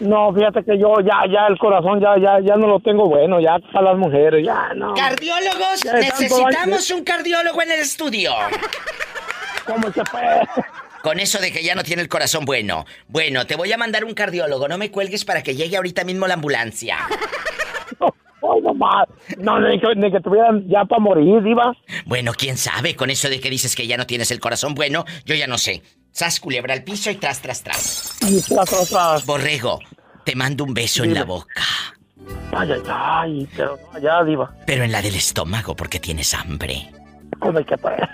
No, 0.00 0.32
fíjate 0.32 0.64
que 0.64 0.78
yo 0.78 0.94
ya, 1.00 1.22
ya 1.30 1.46
el 1.46 1.58
corazón 1.58 2.00
ya, 2.00 2.16
ya, 2.18 2.40
ya 2.40 2.56
no 2.56 2.66
lo 2.66 2.80
tengo 2.80 3.06
bueno, 3.06 3.38
ya 3.38 3.58
para 3.72 3.92
las 3.92 3.98
mujeres, 3.98 4.44
ya 4.44 4.72
no. 4.74 4.94
Cardiólogos, 4.94 5.82
Ya 5.84 5.94
de 5.94 6.06
tanto 6.06 6.22
necesitamos 6.22 6.90
un 6.90 7.04
cardiólogo 7.04 7.62
en 7.62 7.72
el 7.72 7.80
estudio. 7.80 8.32
¿Cómo 9.66 9.92
se 9.92 10.02
puede? 10.04 10.40
Con 11.02 11.20
eso 11.20 11.38
de 11.38 11.52
que 11.52 11.62
ya 11.62 11.74
no 11.74 11.82
tiene 11.82 12.02
el 12.02 12.08
corazón 12.08 12.44
bueno. 12.44 12.86
Bueno, 13.08 13.46
te 13.46 13.56
voy 13.56 13.72
a 13.72 13.76
mandar 13.78 14.04
un 14.04 14.14
cardiólogo, 14.14 14.68
no 14.68 14.78
me 14.78 14.90
cuelgues 14.90 15.24
para 15.24 15.42
que 15.42 15.54
llegue 15.54 15.76
ahorita 15.76 16.04
mismo 16.04 16.26
la 16.26 16.34
ambulancia. 16.34 16.96
Ay, 18.42 18.62
no 18.62 18.72
más. 18.72 19.06
No, 19.38 19.60
ni 19.60 19.78
que, 19.78 19.94
ni 19.96 20.10
que 20.10 20.20
tuvieran 20.20 20.66
ya 20.66 20.84
para 20.86 20.98
morir, 20.98 21.42
Diva. 21.42 21.74
Bueno, 22.06 22.32
quién 22.36 22.56
sabe, 22.56 22.96
con 22.96 23.10
eso 23.10 23.28
de 23.28 23.38
que 23.38 23.50
dices 23.50 23.76
que 23.76 23.86
ya 23.86 23.98
no 23.98 24.06
tienes 24.06 24.30
el 24.30 24.40
corazón 24.40 24.74
bueno, 24.74 25.04
yo 25.26 25.34
ya 25.34 25.46
no 25.46 25.58
sé. 25.58 25.82
Sas 26.12 26.40
culebra 26.40 26.74
al 26.74 26.82
piso 26.84 27.10
y 27.10 27.16
tras, 27.16 27.40
tras, 27.40 27.62
tras. 27.62 28.16
Y 28.22 28.40
tras, 28.42 28.68
tras, 28.68 28.88
tras. 28.88 29.26
Borrego, 29.26 29.78
te 30.24 30.34
mando 30.34 30.64
un 30.64 30.74
beso 30.74 31.04
en 31.04 31.14
la 31.14 31.24
boca, 31.24 31.62
Ay, 32.52 32.72
ay, 32.72 32.82
ay, 32.88 33.48
pero 33.56 33.78
no, 33.92 33.98
ya, 34.00 34.22
Diva. 34.24 34.52
pero 34.66 34.84
en 34.84 34.92
la 34.92 35.00
del 35.02 35.14
estómago 35.14 35.74
porque 35.76 36.00
tienes 36.00 36.34
hambre. 36.34 36.90
¿Cómo 37.38 37.64
que 37.64 37.76
puede? 37.78 37.96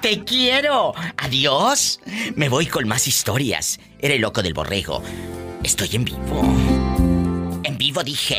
¡Te 0.00 0.22
quiero! 0.24 0.92
¡Adiós! 1.16 1.98
Me 2.36 2.48
voy 2.48 2.66
con 2.66 2.86
más 2.86 3.08
historias. 3.08 3.80
Era 3.98 4.14
el 4.14 4.20
loco 4.20 4.42
del 4.42 4.54
borrego. 4.54 5.02
Estoy 5.64 5.90
en 5.96 6.04
vivo. 6.04 6.42
En 7.64 7.76
vivo 7.78 8.04
dije. 8.04 8.36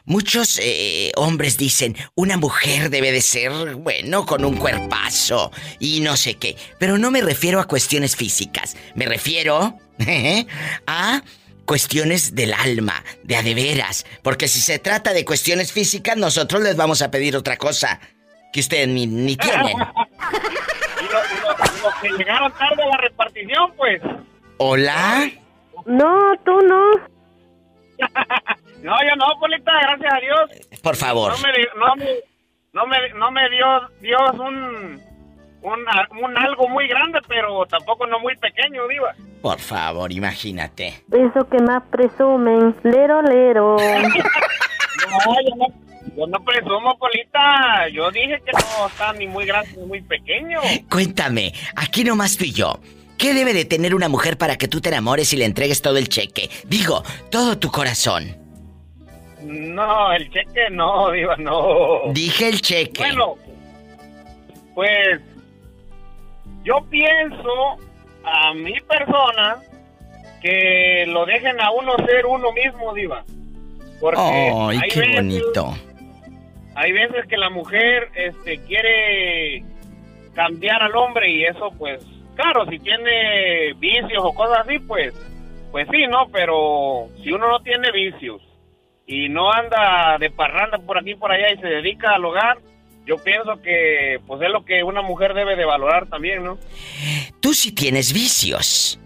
Muchos 0.10 0.60
eh, 0.60 1.12
hombres 1.18 1.56
dicen, 1.56 1.96
una 2.16 2.36
mujer 2.36 2.90
debe 2.90 3.12
de 3.12 3.22
ser, 3.22 3.52
bueno, 3.76 4.26
con 4.26 4.44
un 4.44 4.58
cuerpazo 4.58 5.52
y 5.78 6.00
no 6.00 6.18
sé 6.18 6.34
qué. 6.34 6.58
Pero 6.80 6.98
no 6.98 7.12
me 7.12 7.22
refiero 7.22 7.60
a 7.60 7.68
cuestiones 7.68 8.16
físicas. 8.16 8.76
Me 8.96 9.06
refiero 9.06 9.78
a 10.88 11.22
cuestiones 11.66 12.34
del 12.34 12.56
alma, 12.56 13.04
de 13.22 13.36
a 13.36 13.44
de 13.44 13.54
veras. 13.54 14.08
Porque 14.24 14.48
si 14.48 14.62
se 14.62 14.80
trata 14.80 15.14
de 15.14 15.24
cuestiones 15.24 15.72
físicas, 15.72 16.18
nosotros 16.18 16.64
les 16.64 16.76
vamos 16.76 17.04
a 17.04 17.12
pedir 17.12 17.38
otra 17.38 17.58
cosa 17.58 18.00
que 18.52 18.62
ustedes 18.62 18.88
ni, 18.88 19.06
ni 19.06 19.38
tienen. 19.38 19.78
Y 21.02 21.82
los 21.84 21.96
que 22.02 22.10
llegaron 22.18 22.52
tarde 22.54 22.84
a 22.84 22.88
la 22.88 22.98
repartición, 22.98 23.72
pues. 23.78 24.02
¿Hola? 24.58 25.32
No, 25.86 26.34
tú 26.44 26.60
no. 26.62 26.92
No, 28.84 28.94
yo 29.04 29.16
no, 29.18 29.26
Polita, 29.40 29.72
gracias 29.82 30.14
a 30.14 30.20
Dios. 30.20 30.80
Por 30.82 30.96
favor. 30.96 31.32
No 31.34 31.38
me, 31.38 31.52
no 31.76 31.96
me, 31.96 32.06
no 32.74 32.86
me, 32.88 33.20
no 33.20 33.32
me 33.32 33.50
dio 33.50 33.90
Dios 34.02 34.32
un, 34.40 35.02
un, 35.62 35.86
un 36.24 36.38
algo 36.38 36.68
muy 36.70 36.88
grande, 36.88 37.20
pero 37.28 37.66
tampoco 37.66 38.08
no 38.08 38.20
muy 38.20 38.36
pequeño, 38.38 38.88
Diva. 38.88 39.14
Por 39.42 39.60
favor, 39.60 40.12
imagínate. 40.12 41.04
Eso 41.12 41.48
que 41.50 41.60
más 41.60 41.84
presumen. 41.92 42.76
Lero, 42.84 43.22
lero. 43.22 43.78
No, 45.26 45.34
yo 45.42 45.56
no, 45.56 45.66
yo 46.16 46.28
no 46.28 46.44
presumo, 46.44 46.98
Polita. 47.00 47.88
Yo 47.92 48.12
dije 48.12 48.42
que 48.46 48.52
no 48.52 48.88
está 48.88 49.14
ni 49.14 49.28
muy 49.28 49.46
grande 49.46 49.72
ni 49.78 49.86
muy 49.86 50.02
pequeño. 50.02 50.60
Cuéntame, 50.90 51.54
aquí 51.76 52.04
nomás 52.04 52.38
tú 52.38 52.44
y 52.44 52.52
yo. 52.52 52.80
¿Qué 53.18 53.34
debe 53.34 53.54
de 53.54 53.66
tener 53.66 53.96
una 53.96 54.08
mujer 54.10 54.38
para 54.38 54.58
que 54.58 54.68
tú 54.68 54.82
te 54.82 54.90
enamores 54.90 55.34
y 55.34 55.38
le 55.38 55.46
entregues 55.46 55.82
todo 55.82 55.98
el 55.98 56.10
cheque? 56.10 56.50
Digo, 56.66 57.04
todo 57.32 57.58
tu 57.58 57.72
corazón. 57.72 58.36
No, 59.42 60.12
el 60.14 60.30
cheque 60.32 60.70
no, 60.72 61.12
Diva, 61.12 61.36
no. 61.38 62.02
Dije 62.14 62.50
el 62.50 62.62
cheque. 62.62 63.02
Bueno, 63.02 63.36
pues 64.76 65.20
yo 66.64 66.76
pienso 66.90 67.78
a 68.24 68.54
mi 68.54 68.74
persona 68.82 69.58
que 70.42 71.06
lo 71.08 71.26
dejen 71.26 71.60
a 71.62 71.72
uno 71.72 71.96
ser 72.06 72.26
uno 72.26 72.52
mismo, 72.52 72.94
Diva. 72.94 73.24
Porque 74.00 74.20
¡Ay, 74.22 74.80
hay 74.82 74.90
qué 74.90 75.00
veces- 75.02 75.16
bonito! 75.16 75.74
Hay 76.76 76.92
veces 76.94 77.26
que 77.28 77.36
la 77.36 77.50
mujer 77.50 78.10
este, 78.16 78.60
quiere 78.64 79.64
cambiar 80.34 80.82
al 80.82 80.96
hombre 80.96 81.30
y 81.30 81.44
eso, 81.44 81.72
pues, 81.78 82.02
claro, 82.36 82.66
si 82.70 82.80
tiene 82.80 83.74
vicios 83.74 84.24
o 84.24 84.32
cosas 84.34 84.60
así, 84.66 84.80
pues, 84.80 85.14
pues 85.72 85.88
sí, 85.92 86.08
¿no? 86.08 86.30
Pero 86.32 87.08
si 87.22 87.32
uno 87.34 87.50
no 87.50 87.60
tiene 87.60 87.92
vicios 87.92 88.42
y 89.10 89.28
no 89.28 89.52
anda 89.52 90.20
de 90.20 90.30
parranda 90.30 90.78
por 90.78 91.00
aquí 91.00 91.12
y 91.12 91.16
por 91.16 91.32
allá 91.32 91.52
y 91.52 91.58
se 91.58 91.66
dedica 91.66 92.12
al 92.12 92.24
hogar, 92.24 92.60
yo 93.08 93.18
pienso 93.18 93.60
que, 93.60 94.20
pues, 94.28 94.40
es 94.44 94.50
lo 94.52 94.64
que 94.64 94.84
una 94.84 95.02
mujer 95.02 95.34
debe 95.34 95.56
de 95.56 95.66
valorar 95.66 96.06
también, 96.06 96.44
¿no? 96.44 96.60
Tú 97.40 97.56
sí 97.56 97.72
tienes 97.72 98.14
vicios. 98.14 99.00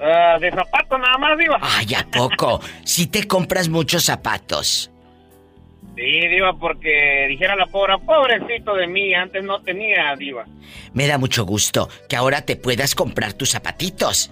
Ah, 0.00 0.38
de 0.40 0.52
zapato 0.52 0.96
nada 0.96 1.18
más, 1.18 1.36
Diva. 1.36 1.58
Ay, 1.60 1.94
¿a 1.94 2.06
poco? 2.08 2.60
Si 2.84 3.08
te 3.08 3.26
compras 3.26 3.68
muchos 3.68 4.04
zapatos. 4.04 4.88
Sí, 5.96 6.28
Diva, 6.28 6.52
porque 6.52 7.26
dijera 7.28 7.56
la 7.56 7.66
pobre, 7.66 7.94
pobrecito 8.06 8.76
de 8.76 8.86
mí, 8.86 9.14
antes 9.14 9.42
no 9.42 9.60
tenía, 9.62 10.14
Diva. 10.14 10.46
Me 10.92 11.08
da 11.08 11.18
mucho 11.18 11.44
gusto 11.44 11.88
que 12.08 12.14
ahora 12.14 12.42
te 12.42 12.54
puedas 12.54 12.94
comprar 12.94 13.32
tus 13.32 13.50
zapatitos. 13.50 14.30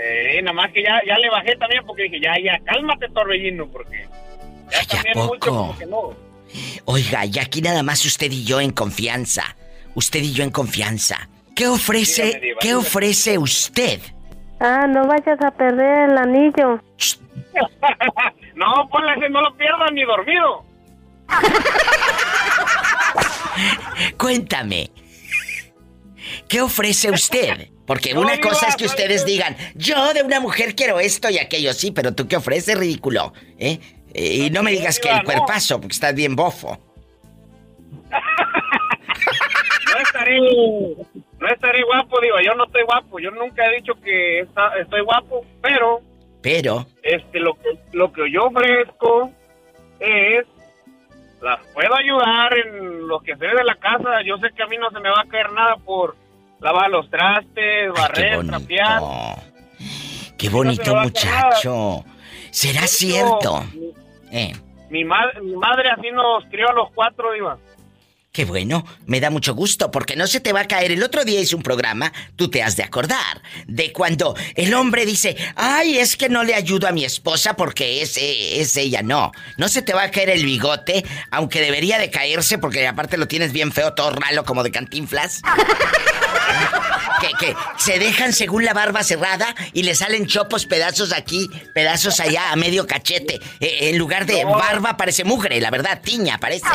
Eh, 0.00 0.40
nada 0.42 0.54
más 0.54 0.72
que 0.72 0.82
ya, 0.82 1.00
ya 1.06 1.18
le 1.18 1.30
bajé 1.30 1.56
también 1.56 1.82
porque 1.86 2.04
dije, 2.04 2.20
ya, 2.20 2.34
ya, 2.42 2.58
cálmate, 2.64 3.08
Torbellino, 3.08 3.66
porque 3.66 4.06
ya 4.70 4.84
también 4.86 5.14
poco? 5.14 5.28
mucho 5.28 5.50
como 5.50 5.78
que 5.78 5.86
no. 5.86 6.14
Oiga, 6.84 7.24
y 7.26 7.38
aquí 7.38 7.60
nada 7.60 7.82
más 7.82 8.04
usted 8.04 8.30
y 8.30 8.44
yo 8.44 8.60
en 8.60 8.70
confianza. 8.70 9.56
Usted 9.94 10.22
y 10.22 10.32
yo 10.32 10.44
en 10.44 10.50
confianza. 10.50 11.28
¿Qué 11.56 11.66
ofrece, 11.66 12.26
Dígame, 12.26 12.46
Diva, 12.46 12.58
qué 12.60 12.74
ofrece 12.74 13.38
usted? 13.38 14.00
Ah, 14.60 14.86
no 14.86 15.06
vayas 15.06 15.40
a 15.40 15.50
perder 15.50 16.10
el 16.10 16.18
anillo. 16.18 16.80
no, 18.54 18.88
ponle 18.90 19.12
ese, 19.16 19.28
no 19.28 19.40
lo 19.40 19.54
pierdas 19.56 19.90
ni 19.92 20.04
dormido. 20.04 20.64
Cuéntame. 24.18 24.90
¿Qué 26.48 26.60
ofrece 26.60 27.10
usted? 27.10 27.68
Porque 27.88 28.14
No, 28.14 28.20
una 28.20 28.38
cosa 28.38 28.68
es 28.68 28.76
que 28.76 28.86
¿sabe 28.86 29.02
ustedes 29.02 29.24
digan, 29.24 29.56
yo 29.74 30.12
de 30.14 30.22
una 30.22 30.38
mujer 30.38 30.76
quiero 30.76 31.00
esto 31.00 31.28
y 31.30 31.38
aquello, 31.38 31.72
sí, 31.72 31.90
pero 31.90 32.14
tú 32.14 32.28
qué 32.28 32.36
ofreces, 32.36 32.78
ridículo. 32.78 33.32
¿Eh? 33.58 33.80
Y 34.14 34.50
no 34.50 34.62
me 34.62 34.70
digas 34.70 35.00
que 35.00 35.10
el 35.10 35.24
cuerpazo, 35.24 35.80
porque 35.80 35.94
estás 35.94 36.14
bien 36.14 36.36
bofo. 36.36 36.78
No 39.92 39.98
estaré, 40.04 40.38
no 41.40 41.48
estaré 41.48 41.82
guapo, 41.82 42.20
Diva, 42.20 42.42
yo 42.42 42.54
no 42.54 42.64
estoy 42.66 42.82
guapo, 42.84 43.18
yo 43.18 43.30
nunca 43.30 43.66
he 43.66 43.76
dicho 43.76 43.94
que 44.02 44.40
está- 44.40 44.72
estoy 44.80 45.00
guapo, 45.02 45.44
pero 45.62 46.00
Pero, 46.42 46.86
este 47.02 47.40
lo 47.40 47.54
que 47.54 47.70
lo 47.92 48.12
que 48.12 48.30
yo 48.30 48.44
ofrezco 48.46 49.30
es 49.98 50.46
las 51.42 51.58
puedo 51.74 51.94
ayudar 51.96 52.56
en 52.58 53.08
los 53.08 53.22
quehaceres 53.22 53.56
de 53.56 53.64
la 53.64 53.74
casa 53.76 54.22
yo 54.24 54.36
sé 54.38 54.48
que 54.54 54.62
a 54.62 54.66
mí 54.66 54.76
no 54.76 54.90
se 54.90 55.00
me 55.00 55.08
va 55.10 55.22
a 55.24 55.28
caer 55.28 55.50
nada 55.52 55.76
por 55.76 56.14
lavar 56.60 56.90
los 56.90 57.08
trastes 57.10 57.92
barrer 57.92 58.46
trapear 58.46 59.00
qué 60.36 60.48
bonito 60.48 60.94
muchacho. 60.94 62.04
¿será 62.50 62.86
cierto? 62.86 63.64
Eh, 64.30 64.52
Mi, 64.90 65.04
ma- 65.04 65.32
mi 65.42 65.54
madre 65.56 65.90
así 65.90 66.10
nos 66.12 66.44
crió 66.50 66.70
a 66.70 66.72
los 66.72 66.90
cuatro, 66.94 67.32
Diva. 67.32 67.58
Qué 68.32 68.44
bueno, 68.44 68.84
me 69.06 69.20
da 69.20 69.30
mucho 69.30 69.54
gusto 69.54 69.90
porque 69.90 70.16
no 70.16 70.26
se 70.26 70.40
te 70.40 70.52
va 70.52 70.60
a 70.60 70.68
caer. 70.68 70.92
El 70.92 71.02
otro 71.02 71.24
día 71.24 71.40
hice 71.40 71.56
un 71.56 71.62
programa, 71.62 72.12
tú 72.36 72.48
te 72.48 72.62
has 72.62 72.76
de 72.76 72.82
acordar, 72.82 73.42
de 73.66 73.92
cuando 73.92 74.36
el 74.54 74.74
hombre 74.74 75.06
dice, 75.06 75.36
ay, 75.56 75.98
es 75.98 76.16
que 76.16 76.28
no 76.28 76.44
le 76.44 76.54
ayudo 76.54 76.86
a 76.86 76.92
mi 76.92 77.04
esposa 77.04 77.54
porque 77.54 78.02
es, 78.02 78.16
eh, 78.16 78.60
es 78.60 78.76
ella. 78.76 79.02
No, 79.02 79.32
no 79.56 79.68
se 79.68 79.82
te 79.82 79.92
va 79.92 80.04
a 80.04 80.10
caer 80.10 80.30
el 80.30 80.44
bigote, 80.44 81.04
aunque 81.30 81.60
debería 81.60 81.98
de 81.98 82.10
caerse 82.10 82.58
porque 82.58 82.86
aparte 82.86 83.16
lo 83.16 83.28
tienes 83.28 83.52
bien 83.52 83.72
feo, 83.72 83.94
todo 83.94 84.10
ralo 84.10 84.44
como 84.44 84.62
de 84.62 84.70
cantinflas. 84.70 85.42
que, 87.20 87.28
que 87.38 87.56
se 87.76 87.98
dejan 87.98 88.32
según 88.32 88.64
la 88.64 88.72
barba 88.72 89.02
cerrada 89.02 89.54
y 89.72 89.82
le 89.82 89.94
salen 89.94 90.26
chopos, 90.26 90.66
pedazos 90.66 91.12
aquí, 91.12 91.50
pedazos 91.74 92.20
allá, 92.20 92.52
a 92.52 92.56
medio 92.56 92.86
cachete. 92.86 93.40
Eh, 93.60 93.90
en 93.90 93.98
lugar 93.98 94.26
de 94.26 94.44
barba 94.44 94.96
parece 94.96 95.24
mugre, 95.24 95.60
la 95.60 95.70
verdad, 95.70 96.00
tiña 96.02 96.38
parece. 96.38 96.66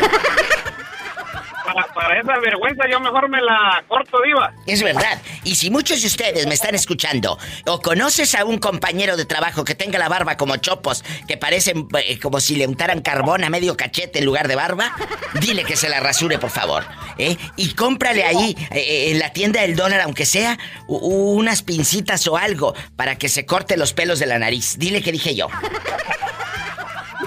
Para, 1.93 2.19
esa 2.19 2.39
vergüenza 2.39 2.83
yo 2.89 2.99
mejor 2.99 3.29
me 3.29 3.41
la 3.41 3.83
corto, 3.87 4.21
Diva. 4.23 4.53
Es 4.65 4.81
verdad. 4.81 5.21
Y 5.43 5.55
si 5.55 5.69
muchos 5.69 6.01
de 6.01 6.07
ustedes 6.07 6.47
me 6.47 6.53
están 6.53 6.75
escuchando 6.75 7.37
o 7.65 7.81
conoces 7.81 8.35
a 8.35 8.45
un 8.45 8.57
compañero 8.57 9.17
de 9.17 9.25
trabajo 9.25 9.63
que 9.63 9.75
tenga 9.75 9.99
la 9.99 10.09
barba 10.09 10.37
como 10.37 10.57
chopos, 10.57 11.03
que 11.27 11.37
parecen 11.37 11.87
eh, 11.99 12.19
como 12.19 12.39
si 12.39 12.55
le 12.55 12.67
untaran 12.67 13.01
carbón 13.01 13.43
a 13.43 13.49
medio 13.49 13.77
cachete 13.77 14.19
en 14.19 14.25
lugar 14.25 14.47
de 14.47 14.55
barba, 14.55 14.95
dile 15.39 15.63
que 15.63 15.75
se 15.75 15.89
la 15.89 15.99
rasure, 15.99 16.39
por 16.39 16.49
favor. 16.49 16.83
¿eh? 17.17 17.37
Y 17.55 17.73
cómprale 17.73 18.23
ahí, 18.23 18.55
eh, 18.71 19.11
en 19.11 19.19
la 19.19 19.31
tienda 19.31 19.61
del 19.61 19.75
dólar, 19.75 20.01
aunque 20.01 20.25
sea, 20.25 20.57
unas 20.87 21.61
pincitas 21.61 22.27
o 22.27 22.37
algo 22.37 22.73
para 22.95 23.17
que 23.17 23.29
se 23.29 23.45
corte 23.45 23.77
los 23.77 23.93
pelos 23.93 24.19
de 24.19 24.25
la 24.25 24.39
nariz. 24.39 24.77
Dile 24.77 25.01
que 25.01 25.11
dije 25.11 25.35
yo. 25.35 25.47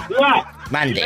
Diva, 0.09 0.53
Mande. 0.69 1.03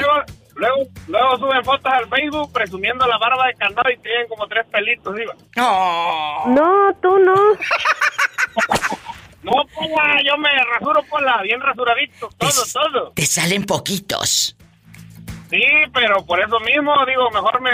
Luego, 0.62 0.84
luego, 1.08 1.38
suben 1.38 1.66
fotos 1.66 1.92
al 1.92 2.08
Facebook 2.08 2.54
presumiendo 2.54 3.08
la 3.08 3.18
barba 3.18 3.48
de 3.48 3.56
candado 3.56 3.90
y 3.90 3.98
tienen 3.98 4.28
como 4.28 4.46
tres 4.48 4.64
pelitos, 4.72 5.16
Diva. 5.16 5.34
No, 5.56 6.96
tú 7.02 7.18
no. 7.18 7.36
No, 9.44 9.54
Pola, 9.74 10.22
yo 10.24 10.38
me 10.38 10.50
rasuro, 10.72 11.02
Pola, 11.10 11.42
bien 11.42 11.60
rasuradito, 11.60 12.30
todo, 12.38 12.64
todo. 12.72 13.12
Te 13.16 13.26
salen 13.26 13.66
poquitos. 13.66 14.56
Sí, 15.50 15.64
pero 15.92 16.24
por 16.28 16.40
eso 16.40 16.60
mismo, 16.60 16.94
digo, 17.08 17.28
mejor 17.32 17.60
me, 17.60 17.72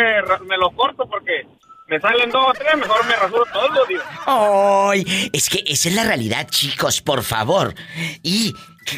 me 0.48 0.58
lo 0.58 0.72
corto 0.72 1.06
porque 1.10 1.46
me 1.90 2.00
salen 2.00 2.32
dos 2.32 2.46
o 2.48 2.54
tres, 2.54 2.78
mejor 2.78 3.06
me 3.06 3.18
rasuro 3.18 3.44
todo, 3.52 3.86
digo. 3.86 4.02
¡Ay! 4.26 5.30
Es 5.34 5.50
que 5.50 5.62
esa 5.68 5.90
es 5.90 5.96
la 5.96 6.06
realidad, 6.06 6.48
chicos, 6.50 7.02
por 7.02 7.22
favor. 7.22 7.76
Y 8.24 8.54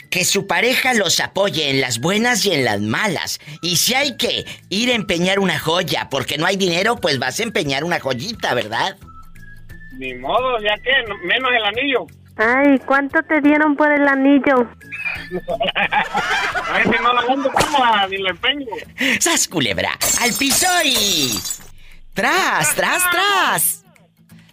que, 0.09 0.25
su 0.25 0.47
pareja 0.47 0.93
los 0.93 1.19
apoye 1.19 1.69
en 1.69 1.81
las 1.81 1.99
buenas 1.99 2.45
y 2.45 2.53
en 2.53 2.65
las 2.65 2.81
malas. 2.81 3.39
Y 3.61 3.77
si 3.77 3.93
hay 3.93 4.17
que 4.17 4.45
ir 4.69 4.91
a 4.91 4.95
empeñar 4.95 5.39
una 5.39 5.59
joya 5.59 6.07
porque 6.09 6.37
no 6.37 6.45
hay 6.45 6.57
dinero, 6.57 6.95
pues 6.97 7.19
vas 7.19 7.39
a 7.39 7.43
empeñar 7.43 7.83
una 7.83 7.99
joyita, 7.99 8.53
¿verdad? 8.53 8.97
Ni 9.97 10.13
modo, 10.13 10.59
ya 10.61 10.75
que, 10.77 10.91
no- 11.07 11.17
menos 11.25 11.51
el 11.55 11.65
anillo. 11.65 12.05
Ay, 12.37 12.79
¿cuánto 12.85 13.21
te 13.23 13.41
dieron 13.41 13.75
por 13.75 13.91
el 13.91 14.07
anillo? 14.07 14.69
A 15.75 16.73
ver 16.73 16.83
si 16.83 17.03
no 17.03 17.13
la 17.13 17.21
vendo, 17.21 17.51
ni 18.09 18.17
la 18.17 18.29
empeño. 18.29 18.67
¡Sas, 19.19 19.47
culebra! 19.47 19.97
¡Al 20.21 20.33
piso 20.33 20.67
y... 20.85 21.37
¡Tras, 22.13 22.75
tras, 22.75 23.03
tras! 23.11 23.83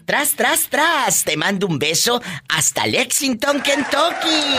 ¡Tras, 0.04 0.32
tras, 0.34 0.68
tras! 0.68 1.24
Te 1.24 1.36
mando 1.36 1.66
un 1.66 1.78
beso 1.78 2.22
hasta 2.48 2.86
Lexington, 2.86 3.60
Kentucky. 3.60 4.56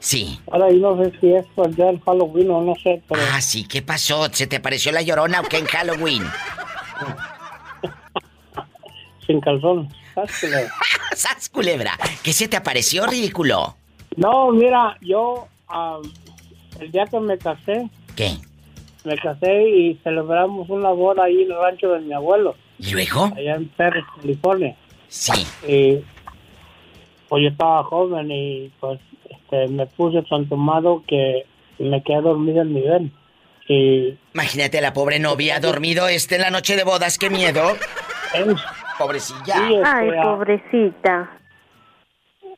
Sí. 0.00 0.40
Ahora 0.50 0.68
yo 0.70 0.96
no 0.96 1.04
sé 1.04 1.12
si 1.20 1.32
es 1.32 1.44
por 1.54 1.68
el 1.68 1.76
día 1.76 1.86
del 1.86 2.00
Halloween 2.00 2.50
o 2.50 2.60
no 2.62 2.74
sé, 2.82 3.00
pero... 3.08 3.20
Ah, 3.32 3.40
sí, 3.40 3.64
¿qué 3.68 3.82
pasó? 3.82 4.28
¿Se 4.32 4.48
te 4.48 4.56
apareció 4.56 4.90
la 4.90 5.02
llorona 5.02 5.40
o 5.40 5.44
qué 5.44 5.58
en 5.58 5.66
Halloween? 5.66 6.24
Sin. 9.26 9.40
¿sabes 9.42 10.40
qué 10.40 10.48
le- 10.48 10.68
¡Sas, 11.14 11.48
culebra! 11.48 11.92
¿Qué 12.22 12.32
se 12.32 12.48
te 12.48 12.56
apareció, 12.56 13.06
ridículo? 13.06 13.76
No, 14.16 14.50
mira, 14.50 14.96
yo 15.00 15.46
ah, 15.68 15.98
el 16.80 16.90
día 16.90 17.06
que 17.06 17.20
me 17.20 17.38
casé, 17.38 17.88
¿Qué? 18.16 18.36
me 19.04 19.16
casé 19.16 19.68
y 19.68 19.94
celebramos 20.02 20.68
una 20.68 20.90
boda 20.90 21.24
ahí 21.24 21.42
en 21.42 21.52
el 21.52 21.58
rancho 21.58 21.88
de 21.92 22.00
mi 22.00 22.12
abuelo. 22.12 22.56
¿Y 22.82 22.90
luego? 22.90 23.32
Allá 23.36 23.54
en 23.54 23.68
Perry, 23.68 24.02
California. 24.20 24.76
Sí. 25.06 25.46
Y 25.66 26.04
pues 27.28 27.42
yo 27.44 27.48
estaba 27.48 27.84
joven 27.84 28.30
y 28.30 28.72
pues 28.80 28.98
este, 29.30 29.68
me 29.68 29.86
puse 29.86 30.22
tan 30.22 30.48
tomado 30.48 31.04
que 31.06 31.46
me 31.78 32.02
quedé 32.02 32.20
dormido 32.20 32.62
en 32.62 32.74
mi 32.74 32.82
ven. 32.82 33.12
Y 33.68 34.18
Imagínate 34.34 34.78
a 34.78 34.80
la 34.82 34.92
pobre 34.92 35.20
novia 35.20 35.60
dormido 35.60 36.08
este 36.08 36.34
en 36.34 36.40
la 36.42 36.50
noche 36.50 36.76
de 36.76 36.82
bodas, 36.82 37.18
qué 37.18 37.30
miedo. 37.30 37.62
Pobrecilla. 38.98 39.54
Sí, 39.54 39.74
este, 39.74 39.88
Ay, 39.88 40.10
ah, 40.18 40.22
pobrecita. 40.22 41.30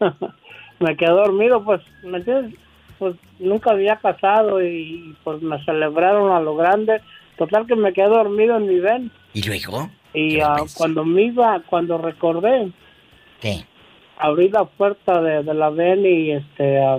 me 0.81 0.97
quedé 0.97 1.11
dormido, 1.11 1.63
pues, 1.65 1.83
¿me 2.03 2.19
entiendes? 2.19 2.59
Pues 2.99 3.17
nunca 3.39 3.73
había 3.73 3.97
casado 3.97 4.63
y 4.63 5.15
pues 5.23 5.43
me 5.43 5.63
celebraron 5.65 6.33
a 6.33 6.41
lo 6.41 6.57
grande. 6.57 7.03
Total 7.37 7.67
que 7.67 7.77
me 7.77 7.93
quedé 7.93 8.07
dormido 8.07 8.57
en 8.57 8.67
mi 8.67 8.79
ven. 8.81 9.11
¿Y 9.35 9.43
luego? 9.43 9.91
Y 10.15 10.41
ah, 10.41 10.57
cuando 10.75 11.05
me 11.05 11.23
iba, 11.25 11.61
cuando 11.69 11.99
recordé, 11.99 12.71
¿Qué? 13.41 13.65
abrí 14.17 14.49
la 14.49 14.65
puerta 14.65 15.21
de, 15.21 15.43
de 15.43 15.55
la 15.55 15.71
ven 15.71 16.07
y 16.07 16.31
este 16.31 16.81
ah, 16.81 16.99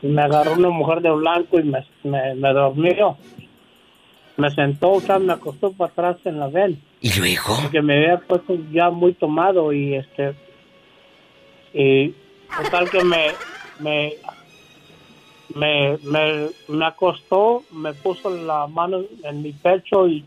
me 0.00 0.22
agarró 0.22 0.54
una 0.54 0.70
mujer 0.70 1.00
de 1.02 1.10
blanco 1.10 1.60
y 1.60 1.64
me, 1.64 1.84
me, 2.02 2.34
me 2.34 2.52
dormió. 2.52 3.16
Me 4.36 4.50
sentó, 4.50 4.92
o 4.92 5.00
sea, 5.00 5.18
me 5.18 5.34
acostó 5.34 5.72
para 5.72 5.92
atrás 5.92 6.16
en 6.24 6.40
la 6.40 6.48
ven. 6.48 6.82
¿Y 7.02 7.12
luego? 7.18 7.58
Porque 7.60 7.82
me 7.82 7.96
había 7.98 8.18
puesto 8.18 8.56
ya 8.72 8.90
muy 8.90 9.12
tomado 9.12 9.72
y 9.72 9.94
este 9.94 10.34
y 11.74 12.14
total 12.62 12.90
que 12.90 13.04
me 13.04 13.28
me 13.78 14.14
me, 15.54 15.98
me, 16.02 16.48
me 16.68 16.86
acostó, 16.86 17.62
me 17.72 17.92
puso 17.92 18.30
la 18.30 18.66
mano 18.66 19.02
en 19.22 19.42
mi 19.42 19.52
pecho 19.52 20.08
y 20.08 20.24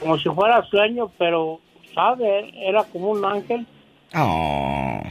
como 0.00 0.18
si 0.18 0.28
fuera 0.30 0.64
sueño, 0.64 1.12
pero 1.18 1.60
sabe, 1.94 2.52
era 2.68 2.82
como 2.84 3.10
un 3.10 3.24
ángel. 3.24 3.66
Oh. 4.14 5.02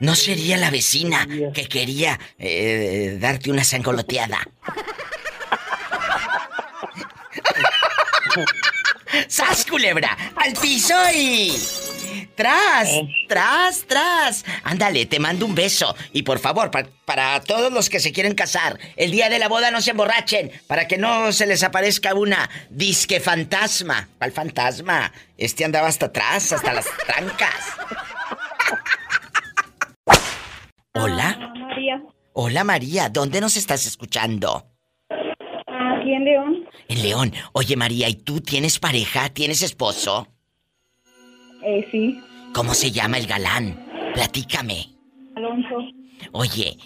¿No 0.00 0.14
sería 0.14 0.58
la 0.58 0.70
vecina 0.70 1.26
que 1.54 1.66
quería 1.66 2.18
eh, 2.38 3.16
darte 3.18 3.50
una 3.50 3.64
sangoloteada? 3.64 4.38
¡Sas, 9.28 9.64
culebra! 9.64 10.14
¡Al 10.36 10.52
piso 10.52 10.94
y... 11.14 11.52
¡Tras! 12.36 12.88
¡Tras, 13.28 13.84
tras! 13.86 14.44
Ándale, 14.62 15.06
te 15.06 15.18
mando 15.18 15.46
un 15.46 15.54
beso. 15.54 15.96
Y 16.12 16.22
por 16.22 16.38
favor, 16.38 16.70
pa- 16.70 16.86
para 17.04 17.40
todos 17.40 17.72
los 17.72 17.88
que 17.88 17.98
se 17.98 18.12
quieren 18.12 18.34
casar, 18.34 18.78
el 18.96 19.10
día 19.10 19.28
de 19.30 19.38
la 19.38 19.48
boda 19.48 19.70
no 19.70 19.80
se 19.80 19.92
emborrachen, 19.92 20.52
para 20.66 20.86
que 20.86 20.98
no 20.98 21.32
se 21.32 21.46
les 21.46 21.62
aparezca 21.62 22.14
una 22.14 22.48
disque 22.70 23.20
fantasma. 23.20 24.08
¿Cuál 24.18 24.32
fantasma? 24.32 25.12
Este 25.38 25.64
andaba 25.64 25.88
hasta 25.88 26.06
atrás, 26.06 26.52
hasta 26.52 26.72
las 26.74 26.86
trancas. 27.06 27.64
Hola. 30.94 31.36
María, 31.58 32.02
Hola 32.32 32.64
María, 32.64 33.08
¿dónde 33.08 33.40
nos 33.40 33.56
estás 33.56 33.86
escuchando? 33.86 34.66
aquí 35.08 36.12
en 36.12 36.24
León, 36.24 36.68
En 36.88 37.02
León. 37.02 37.32
Oye 37.52 37.76
María, 37.76 38.08
¿y 38.08 38.14
tú 38.14 38.40
tienes 38.40 38.78
pareja? 38.78 39.28
¿Tienes 39.30 39.62
esposo? 39.62 40.28
Eh, 41.66 41.86
sí, 41.90 42.20
¿Cómo 42.54 42.72
se 42.72 42.90
llama 42.90 43.18
el 43.18 43.26
galán? 43.26 43.84
Platícame. 44.14 44.94
Alonso. 45.34 45.76
Oye, 46.32 46.78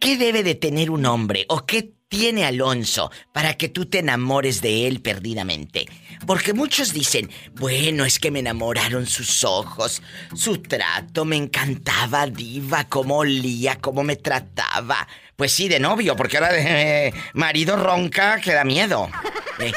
¿qué 0.00 0.16
debe 0.16 0.42
de 0.42 0.54
tener 0.54 0.90
un 0.90 1.04
hombre 1.04 1.44
o 1.48 1.66
qué 1.66 1.92
tiene 2.08 2.46
Alonso 2.46 3.10
para 3.34 3.54
que 3.58 3.68
tú 3.68 3.84
te 3.84 3.98
enamores 3.98 4.62
de 4.62 4.86
él 4.86 5.02
perdidamente? 5.02 5.86
Porque 6.26 6.54
muchos 6.54 6.94
dicen, 6.94 7.30
bueno, 7.56 8.04
es 8.04 8.18
que 8.18 8.30
me 8.30 8.38
enamoraron 8.38 9.06
sus 9.06 9.44
ojos, 9.44 10.02
su 10.34 10.62
trato, 10.62 11.24
me 11.24 11.36
encantaba, 11.36 12.26
diva, 12.26 12.84
cómo 12.88 13.18
olía, 13.18 13.76
cómo 13.80 14.02
me 14.02 14.16
trataba. 14.16 15.06
Pues 15.36 15.52
sí, 15.52 15.68
de 15.68 15.78
novio, 15.78 16.16
porque 16.16 16.38
ahora 16.38 16.52
de 16.52 16.62
eh, 17.08 17.14
marido 17.34 17.76
ronca 17.76 18.40
que 18.40 18.52
da 18.52 18.64
miedo. 18.64 19.10
Eh, 19.60 19.72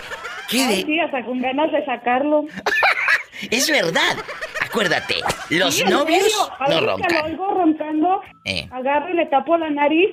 ¿Qué 0.51 0.61
Ay, 0.63 0.75
de...? 0.77 0.85
sí, 0.85 0.99
hasta 0.99 1.23
con 1.25 1.41
ganas 1.41 1.71
de 1.71 1.83
sacarlo. 1.85 2.43
Es 3.49 3.71
verdad. 3.71 4.17
Acuérdate, 4.63 5.15
los 5.49 5.73
Sí, 5.73 5.83
novios 5.85 5.99
no 5.99 6.05
veces 6.05 6.33
que 6.67 6.73
Lo 6.75 6.81
roncan. 6.85 7.25
oigo 7.25 7.47
roncando, 7.55 8.21
Eh. 8.45 8.67
agarro 8.71 9.09
y 9.09 9.13
le 9.13 9.25
tapo 9.25 9.57
la 9.57 9.69
nariz 9.71 10.09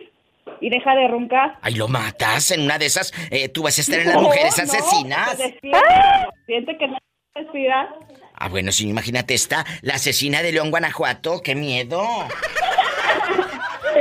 y 0.63 0.71
deja 0.71 0.95
de 0.95 1.09
roncar. 1.09 1.59
Ay, 1.61 1.75
lo 1.75 1.89
matas 1.89 2.51
en 2.53 2.63
una 2.63 2.79
de 2.79 2.87
esas. 2.87 3.13
eh, 3.31 3.51
tú 3.51 3.63
vas 3.65 3.77
a 3.77 3.83
estar 3.83 3.99
en 4.01 4.07
las 4.07 4.15
No, 4.17 4.23
mujeres 4.23 4.57
no, 4.57 4.63
asesinas. 4.65 5.37
se 5.37 5.43
despierta, 5.43 6.29
siente 6.47 6.79
que 6.79 6.89
no 6.89 6.99
se 7.35 7.41
despierta. 7.43 7.89
Ah, 8.35 8.49
bueno, 8.49 8.73
sí, 8.73 8.89
imagínate 8.89 9.35
esta, 9.35 9.67
la 9.83 9.95
asesina 9.97 10.41
de 10.43 10.53
León, 10.53 10.71
Guanajuato. 10.71 11.43
¡Qué 11.43 11.55
miedo! 11.55 12.03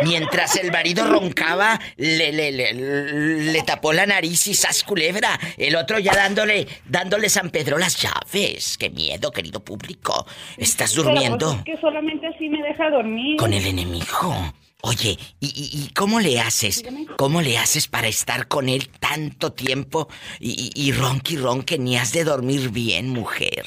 Mientras 0.03 0.55
el 0.57 0.71
marido 0.71 1.05
roncaba, 1.07 1.79
le, 1.97 2.31
le, 2.31 2.51
le, 2.51 2.73
le 2.73 3.61
tapó 3.63 3.93
la 3.93 4.05
nariz 4.05 4.47
y 4.47 4.53
sas 4.53 4.83
culebra. 4.83 5.39
El 5.57 5.75
otro 5.75 5.99
ya 5.99 6.13
dándole, 6.13 6.67
dándole 6.85 7.29
San 7.29 7.49
Pedro 7.49 7.77
las 7.77 7.97
llaves. 8.01 8.77
¡Qué 8.77 8.89
miedo, 8.89 9.31
querido 9.31 9.59
público! 9.59 10.25
Estás 10.57 10.91
Pero, 10.91 11.03
durmiendo 11.03 11.47
pues, 11.47 11.59
es 11.59 11.63
que 11.65 11.77
solamente 11.81 12.27
así 12.27 12.49
me 12.49 12.61
deja 12.61 12.89
dormir. 12.89 13.37
con 13.37 13.53
el 13.53 13.65
enemigo. 13.65 14.53
Oye, 14.81 15.17
¿y, 15.39 15.47
y, 15.47 15.85
y 15.85 15.93
cómo 15.93 16.19
le 16.19 16.39
haces? 16.39 16.83
¿Cómo 17.17 17.41
le 17.41 17.57
haces 17.57 17.87
para 17.87 18.07
estar 18.07 18.47
con 18.47 18.69
él 18.69 18.89
tanto 18.99 19.51
tiempo 19.51 20.07
y, 20.39 20.71
y, 20.75 20.87
y 20.89 20.91
ronque 20.91 21.33
y 21.33 21.37
ronque 21.37 21.77
ni 21.79 21.97
has 21.97 22.13
de 22.13 22.23
dormir 22.23 22.69
bien, 22.69 23.09
mujer? 23.09 23.65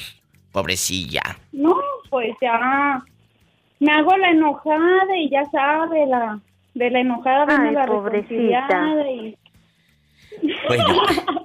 Pobrecilla. 0.53 1.37
No, 1.51 1.75
pues 2.09 2.29
ya 2.41 3.03
me 3.81 3.91
hago 3.91 4.15
la 4.15 4.29
enojada 4.29 5.17
y 5.17 5.29
ya 5.29 5.43
sabe, 5.51 6.05
la 6.05 6.39
de 6.73 6.89
la 6.89 6.99
enojada 7.01 7.45
viene 7.45 7.69
Ay, 7.69 7.75
la 7.75 7.85
pobrecita. 7.85 8.67
reconciliada 8.67 9.11
y 9.11 9.37
Bueno, 10.67 10.85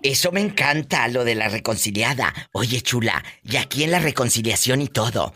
eso 0.03 0.31
me 0.33 0.41
encanta, 0.41 1.09
lo 1.09 1.25
de 1.25 1.35
la 1.35 1.49
reconciliada. 1.49 2.33
Oye, 2.53 2.81
chula, 2.83 3.25
y 3.43 3.57
aquí 3.57 3.83
en 3.85 3.91
la 3.91 3.99
reconciliación 3.99 4.81
y 4.83 4.89
todo, 4.89 5.33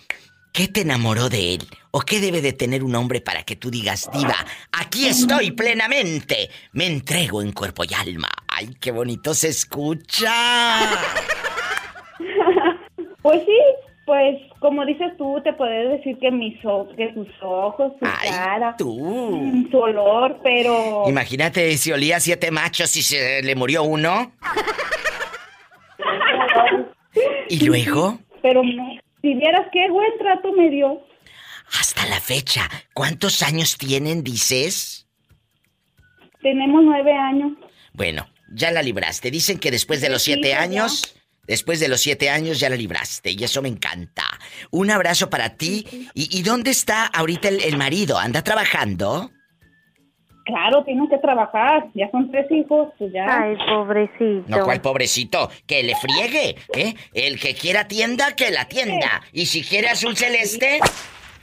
¿qué 0.53 0.69
te 0.69 0.83
enamoró 0.83 1.29
de 1.29 1.55
él? 1.55 1.63
¿O 1.91 2.03
qué 2.03 2.21
debe 2.21 2.41
de 2.43 2.53
tener 2.53 2.85
un 2.85 2.95
hombre 2.95 3.21
para 3.21 3.43
que 3.43 3.57
tú 3.57 3.71
digas, 3.71 4.09
diva, 4.13 4.37
aquí 4.71 5.07
estoy 5.09 5.51
plenamente, 5.51 6.51
me 6.73 6.87
entrego 6.87 7.43
en 7.43 7.51
cuerpo 7.53 7.83
y 7.85 7.93
alma? 7.95 8.29
¡Ay, 8.47 8.77
qué 8.81 8.93
bonito 8.93 9.33
se 9.35 9.49
escucha! 9.49 10.33
Pues 13.23 13.43
sí, 13.45 13.59
pues 14.11 14.41
como 14.59 14.85
dices 14.85 15.17
tú, 15.17 15.41
te 15.45 15.53
puedes 15.53 15.89
decir 15.89 16.19
que 16.19 16.33
mis 16.33 16.59
que 16.97 17.15
sus 17.15 17.29
ojos, 17.43 17.93
su 17.93 18.05
cara, 18.05 18.75
mm, 18.77 19.71
su 19.71 19.79
olor, 19.79 20.41
pero 20.43 21.05
Imagínate 21.07 21.77
si 21.77 21.93
olía 21.93 22.19
siete 22.19 22.51
machos 22.51 22.97
y 22.97 23.03
se 23.03 23.41
le 23.41 23.55
murió 23.55 23.85
uno. 23.85 24.33
¿Y 27.49 27.65
luego? 27.65 28.19
pero. 28.43 28.63
Si 29.23 29.33
vieras 29.35 29.69
qué 29.73 29.89
buen 29.89 30.11
trato 30.19 30.51
me 30.55 30.71
dio. 30.71 31.07
Hasta 31.79 32.05
la 32.07 32.19
fecha, 32.19 32.69
¿cuántos 32.93 33.43
años 33.43 33.79
tienen, 33.79 34.25
dices? 34.25 35.07
Tenemos 36.43 36.83
nueve 36.83 37.13
años. 37.13 37.53
Bueno, 37.93 38.27
ya 38.53 38.73
la 38.73 38.83
libraste. 38.83 39.31
Dicen 39.31 39.61
que 39.61 39.71
después 39.71 40.01
de 40.01 40.11
los 40.11 40.23
siete 40.23 40.55
años, 40.55 41.15
después 41.51 41.81
de 41.81 41.89
los 41.89 42.01
siete 42.01 42.31
años 42.31 42.61
ya 42.61 42.71
la 42.71 42.77
libraste 42.77 43.33
y 43.33 43.45
eso 43.45 43.61
me 43.61 43.69
encanta. 43.69 44.25
Un 44.71 44.91
abrazo 44.91 45.29
para 45.29 45.57
ti. 45.57 46.09
¿Y, 46.15 46.39
y 46.39 46.43
dónde 46.43 46.71
está 46.71 47.07
ahorita 47.07 47.49
el, 47.49 47.63
el 47.63 47.77
marido? 47.77 48.19
¿Anda 48.19 48.43
trabajando? 48.43 49.31
Claro, 50.45 50.83
tiene 50.85 51.09
que 51.09 51.19
trabajar. 51.19 51.89
Ya 51.95 52.11
son 52.11 52.31
tres 52.31 52.47
hijos, 52.51 52.89
pues 52.99 53.13
ya. 53.13 53.25
Ay, 53.29 53.57
pobrecito. 53.69 54.45
No, 54.47 54.65
cuál 54.65 54.81
pobrecito, 54.81 55.51
que 55.67 55.83
le 55.83 55.95
friegue, 55.97 56.57
¿eh? 56.75 56.95
El 57.13 57.39
que 57.39 57.55
quiera 57.55 57.87
tienda, 57.87 58.35
que 58.35 58.51
la 58.51 58.67
tienda. 58.67 59.23
Y 59.33 59.47
si 59.47 59.63
quiere 59.63 59.89
azul 59.89 60.17
celeste, 60.17 60.81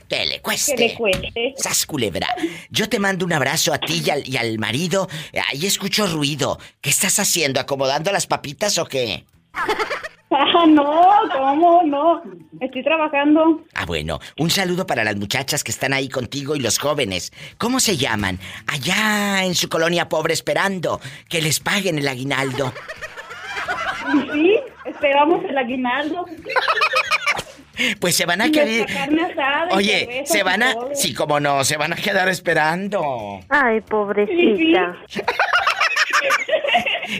que 0.08 0.26
le 0.26 0.40
cueste. 0.40 0.74
Que 0.74 0.88
le 0.88 0.94
cueste. 0.94 1.54
Sas 1.56 1.86
culebra. 1.86 2.28
Yo 2.70 2.88
te 2.88 2.98
mando 2.98 3.24
un 3.24 3.32
abrazo 3.32 3.72
a 3.72 3.78
ti 3.78 4.02
y 4.04 4.10
al, 4.10 4.28
y 4.28 4.36
al 4.36 4.58
marido. 4.58 5.08
Ahí 5.50 5.64
escucho 5.64 6.06
ruido. 6.06 6.58
¿Qué 6.80 6.90
estás 6.90 7.18
haciendo? 7.18 7.60
¿Acomodando 7.60 8.10
las 8.12 8.26
papitas 8.26 8.78
o 8.78 8.84
qué? 8.86 9.24
Ah, 10.30 10.66
no, 10.66 11.08
¿cómo? 11.32 11.82
No. 11.84 12.22
Estoy 12.60 12.82
trabajando. 12.84 13.62
Ah, 13.74 13.86
bueno, 13.86 14.20
un 14.36 14.50
saludo 14.50 14.86
para 14.86 15.02
las 15.02 15.16
muchachas 15.16 15.64
que 15.64 15.70
están 15.70 15.94
ahí 15.94 16.08
contigo 16.08 16.54
y 16.54 16.60
los 16.60 16.78
jóvenes. 16.78 17.32
¿Cómo 17.56 17.80
se 17.80 17.96
llaman? 17.96 18.38
Allá 18.66 19.44
en 19.44 19.54
su 19.54 19.68
colonia 19.68 20.08
pobre 20.08 20.34
esperando 20.34 21.00
que 21.28 21.40
les 21.40 21.60
paguen 21.60 21.98
el 21.98 22.08
aguinaldo. 22.08 22.74
Y 24.12 24.32
sí, 24.32 24.60
esperamos 24.84 25.44
el 25.44 25.56
aguinaldo. 25.56 26.26
Pues 28.00 28.16
se 28.16 28.26
van 28.26 28.42
a 28.42 28.50
querer. 28.50 28.86
Oye, 29.70 30.24
se 30.26 30.42
van 30.42 30.62
a. 30.62 30.74
Sí, 30.94 31.14
como 31.14 31.40
no, 31.40 31.64
se 31.64 31.76
van 31.76 31.92
a 31.92 31.96
quedar 31.96 32.28
esperando. 32.28 33.40
Ay, 33.48 33.80
pobrecita. 33.82 34.96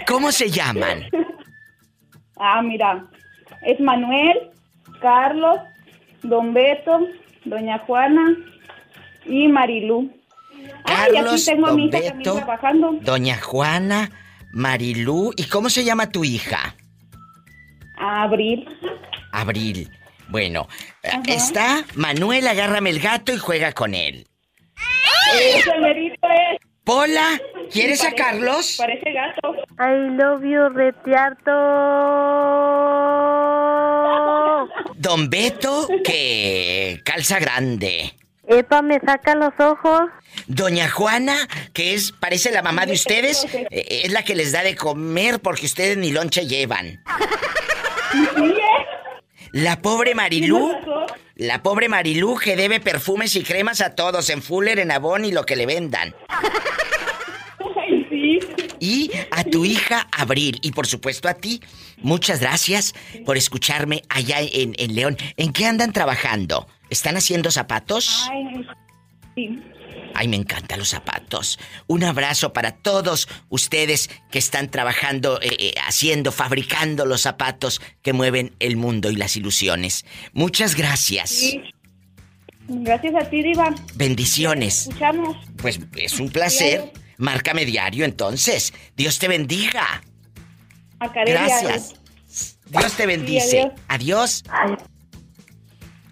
¿Cómo 0.07 0.33
se 0.33 0.51
llaman? 0.51 1.07
Ah, 2.39 2.63
mira, 2.63 3.07
es 3.63 3.81
Manuel, 3.81 4.51
Carlos, 5.01 5.59
Don 6.23 6.55
Beto, 6.55 7.01
Doña 7.45 7.79
Juana 7.79 8.37
y 9.25 9.49
Marilú. 9.49 10.13
Ay, 10.85 10.95
aquí 10.95 11.15
Carlos, 11.15 11.45
tengo 11.45 11.67
a 11.67 11.73
mi 11.75 11.87
hija 11.87 11.99
también 11.99 12.19
Beto, 12.19 12.35
trabajando. 12.37 12.93
Doña 13.01 13.41
Juana, 13.41 14.11
Marilú. 14.53 15.33
¿Y 15.37 15.45
cómo 15.45 15.71
se 15.71 15.85
llama 15.85 16.11
tu 16.11 16.25
hija? 16.25 16.75
Abril. 17.99 18.69
Abril. 19.33 19.91
Bueno, 20.29 20.69
eh, 21.03 21.11
está 21.27 21.85
Manuel, 21.95 22.47
agárrame 22.47 22.91
el 22.91 23.01
gato 23.01 23.33
y 23.33 23.39
juega 23.39 23.73
con 23.73 23.95
él. 23.95 24.27
Ese 25.35 25.79
merito 25.79 26.29
es. 26.29 26.68
Pola, 26.89 27.39
¿quieres 27.71 27.99
Parece- 28.01 28.17
sacarlos? 28.17 28.77
Parece 28.79 29.13
gato. 29.13 29.55
I 29.79 30.09
love 30.17 30.43
you, 30.43 30.71
retiarto. 30.71 31.53
Don 34.95 35.29
Beto, 35.29 35.87
que 36.03 37.03
calza 37.05 37.41
grande. 37.41 38.15
Epa, 38.47 38.81
me 38.81 38.99
saca 39.01 39.35
los 39.35 39.53
ojos. 39.59 40.09
Doña 40.47 40.89
Juana, 40.89 41.37
que 41.75 41.93
es, 41.93 42.13
parece 42.13 42.51
la 42.53 42.63
mamá 42.63 42.87
de 42.87 42.95
ustedes, 42.95 43.45
eh, 43.53 44.01
es 44.05 44.11
la 44.13 44.23
que 44.25 44.35
les 44.35 44.53
da 44.53 44.63
de 44.63 44.75
comer 44.75 45.41
porque 45.41 45.67
ustedes 45.67 45.99
ni 45.99 46.11
lonche 46.11 46.47
llevan. 46.47 47.03
La 49.53 49.83
pobre 49.83 50.15
Marilú, 50.15 50.73
la 51.39 51.63
pobre 51.63 51.89
Marilú 51.89 52.37
que 52.37 52.57
debe 52.57 52.81
perfumes 52.81 53.37
y 53.37 53.43
cremas 53.43 53.81
a 53.81 53.95
todos 53.95 54.29
en 54.29 54.43
Fuller, 54.43 54.81
en 54.81 54.91
Avon 54.91 55.25
y 55.25 55.31
lo 55.33 55.47
que 55.47 55.57
le 55.57 55.67
vendan. 55.67 56.15
Y 58.81 59.11
a 59.31 59.45
tu 59.45 59.65
hija 59.65 60.09
Abril 60.13 60.59
y 60.63 60.73
por 60.73 60.87
supuesto 60.87 61.29
a 61.29 61.35
ti, 61.35 61.63
muchas 61.99 62.41
gracias 62.41 62.95
por 63.25 63.37
escucharme 63.37 64.03
allá 64.09 64.41
en, 64.41 64.75
en 64.79 64.95
León. 64.95 65.17
¿En 65.37 65.53
qué 65.53 65.67
andan 65.67 65.93
trabajando? 65.93 66.67
¿Están 66.91 67.17
haciendo 67.17 67.51
zapatos? 67.51 68.29
Ay, 69.37 69.59
Ay, 70.15 70.29
me 70.29 70.37
encantan 70.37 70.79
los 70.79 70.89
zapatos. 70.89 71.59
Un 71.87 72.05
abrazo 72.05 72.53
para 72.53 72.73
todos 72.73 73.29
ustedes 73.49 74.11
que 74.31 74.39
están 74.39 74.71
trabajando, 74.71 75.41
eh, 75.41 75.57
eh, 75.59 75.75
haciendo, 75.87 76.33
fabricando 76.33 77.07
los 77.07 77.23
zapatos 77.23 77.81
que 78.03 78.13
mueven 78.13 78.55
el 78.59 78.77
mundo 78.77 79.11
y 79.11 79.17
las 79.17 79.37
ilusiones. 79.37 80.05
Muchas 80.33 80.75
gracias. 80.75 81.31
Sí. 81.31 81.63
Gracias 82.69 83.15
a 83.15 83.31
ti, 83.31 83.43
Diva. 83.43 83.75
Bendiciones. 83.95 84.89
Escuchamos. 84.89 85.37
Pues 85.57 85.81
es 85.97 86.21
un 86.21 86.29
placer. 86.29 86.93
Márcame 87.17 87.65
diario 87.65 88.05
entonces. 88.05 88.75
Dios 88.97 89.19
te 89.19 89.27
bendiga. 89.29 90.03
Gracias. 91.27 91.95
Dios 92.67 92.93
te 92.95 93.07
bendice. 93.07 93.71
Adiós. 93.89 94.45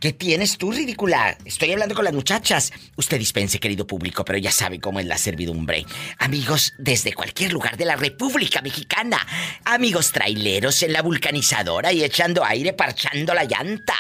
¿Qué 0.01 0.13
tienes 0.13 0.59
tú, 0.59 0.73
ridícula? 0.73 1.39
Estoy 1.47 1.73
hablando 1.73 1.95
con 1.95 2.05
las 2.05 2.13
muchachas. 2.13 2.71
Usted 2.97 3.19
dispense, 3.19 3.59
querido 3.59 3.87
público, 3.87 4.27
pero 4.27 4.39
ya 4.39 4.51
sabe 4.51 4.79
cómo 4.79 5.01
es 5.01 5.07
la 5.07 5.17
servidumbre. 5.17 5.87
Amigos 6.19 6.75
desde 6.77 7.15
cualquier 7.15 7.55
lugar 7.55 7.79
de 7.79 7.87
la 7.87 7.97
República 7.97 8.61
Mexicana. 8.61 9.27
Amigos 9.65 10.13
traileros 10.13 10.83
en 10.83 10.93
la 10.93 11.01
vulcanizadora 11.01 11.95
y 11.95 12.05
echando 12.05 12.45
aire 12.45 12.75
parchando 12.75 13.33
la 13.33 13.45
llanta. 13.45 13.95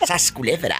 Sas 0.06 0.32
culebra. 0.32 0.78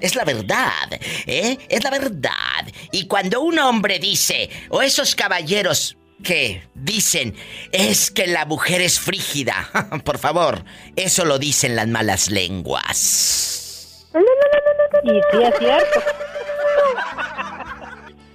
Es 0.00 0.16
la 0.16 0.24
verdad, 0.24 0.92
¿eh? 1.26 1.58
Es 1.68 1.84
la 1.84 1.90
verdad. 1.90 2.66
Y 2.90 3.06
cuando 3.06 3.40
un 3.40 3.58
hombre 3.58 3.98
dice, 3.98 4.50
o 4.68 4.82
esos 4.82 5.14
caballeros 5.14 5.96
que 6.22 6.62
dicen, 6.74 7.36
es 7.70 8.10
que 8.10 8.26
la 8.26 8.46
mujer 8.46 8.80
es 8.80 8.98
frígida, 8.98 9.70
por 10.04 10.18
favor, 10.18 10.64
eso 10.96 11.24
lo 11.24 11.38
dicen 11.38 11.76
las 11.76 11.86
malas 11.86 12.30
lenguas. 12.30 14.08
Y 15.04 15.08
sí 15.08 15.42
es 15.42 15.58
cierto. 15.58 16.00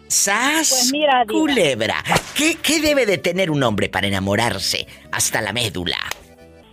Sas 0.10 0.70
Pues 0.70 0.90
mira, 0.92 1.24
Diva. 1.28 1.40
culebra. 1.40 1.96
¿Qué, 2.36 2.56
¿Qué 2.62 2.82
debe 2.82 3.06
de 3.06 3.20
tener 3.20 3.52
un 3.52 3.62
hombre 3.64 3.90
para 3.90 4.08
enamorarse 4.08 4.88
hasta 5.12 5.40
la 5.42 5.54
médula? 5.54 5.98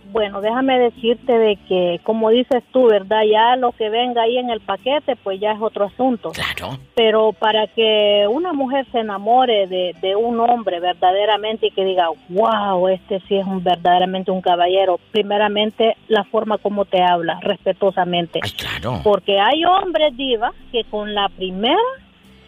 Bueno, 0.09 0.41
déjame 0.41 0.79
decirte 0.79 1.31
de 1.37 1.57
que, 1.67 1.99
como 2.03 2.29
dices 2.31 2.63
tú, 2.71 2.87
¿verdad? 2.87 3.21
Ya 3.31 3.55
lo 3.57 3.73
que 3.73 3.89
venga 3.89 4.23
ahí 4.23 4.37
en 4.37 4.49
el 4.49 4.61
paquete, 4.61 5.15
pues 5.17 5.39
ya 5.39 5.51
es 5.51 5.61
otro 5.61 5.85
asunto. 5.85 6.31
Claro. 6.31 6.79
Pero 6.95 7.33
para 7.33 7.67
que 7.67 8.25
una 8.27 8.53
mujer 8.53 8.87
se 8.91 8.99
enamore 8.99 9.67
de, 9.67 9.93
de 10.01 10.15
un 10.15 10.39
hombre 10.39 10.79
verdaderamente 10.79 11.67
y 11.67 11.71
que 11.71 11.83
diga, 11.85 12.07
wow, 12.29 12.87
este 12.87 13.19
sí 13.27 13.35
es 13.35 13.45
un, 13.45 13.63
verdaderamente 13.63 14.31
un 14.31 14.41
caballero, 14.41 14.99
primeramente 15.11 15.95
la 16.07 16.23
forma 16.23 16.57
como 16.57 16.85
te 16.85 17.03
habla, 17.03 17.39
respetuosamente. 17.41 18.39
claro. 18.57 19.01
Porque 19.03 19.39
hay 19.39 19.63
hombres, 19.65 20.15
diva, 20.17 20.53
que 20.71 20.85
con 20.85 21.13
la 21.13 21.29
primera 21.29 21.77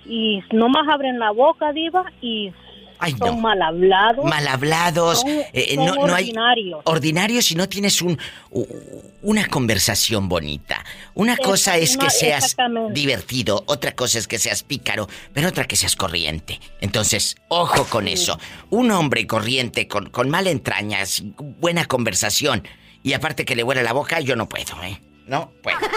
y 0.10 0.42
nomás 0.52 0.88
abren 0.92 1.20
la 1.20 1.32
boca, 1.32 1.72
diva, 1.72 2.04
y 2.22 2.52
Ay, 3.02 3.12
son 3.18 3.36
no. 3.36 3.38
mal 3.38 3.62
hablados. 3.62 4.26
Mal 4.26 4.46
hablados. 4.46 5.22
Son- 5.22 5.30
eh, 5.54 5.76
son 5.76 5.86
no, 5.86 5.96
no 6.08 6.14
hay 6.16 6.34
ordinarios. 6.84 7.46
si 7.46 7.56
no 7.56 7.70
tienes 7.70 8.02
un 8.02 8.20
una 9.22 9.48
conversación 9.48 10.28
bonita. 10.28 10.84
Una 11.14 11.38
cosa 11.38 11.78
es 11.78 11.96
que 11.96 12.10
seas 12.10 12.58
divertido, 12.92 13.64
otra 13.68 13.94
cosa 13.94 14.20
es 14.20 14.28
que 14.28 14.38
seas 14.38 14.64
pícaro, 14.64 15.08
pero 15.34 15.48
otra 15.48 15.64
que 15.66 15.76
seas 15.78 15.96
corriente. 15.96 16.60
Entonces, 16.82 17.38
ojo 17.48 17.86
con 17.86 18.08
eso. 18.08 18.38
Un 18.70 18.92
hombre 18.92 19.26
corriente 19.28 19.88
con, 19.88 20.10
con 20.10 20.30
mala 20.30 20.50
entraña, 20.50 21.00
buena 21.60 21.86
conversación 21.86 22.68
y 23.02 23.14
aparte 23.14 23.46
que 23.46 23.56
le 23.56 23.64
huele 23.64 23.84
la 23.84 23.94
boca, 23.94 24.20
yo 24.20 24.36
no 24.36 24.50
puedo, 24.50 24.82
¿eh? 24.84 25.00
No 25.26 25.52
puedo. 25.64 25.78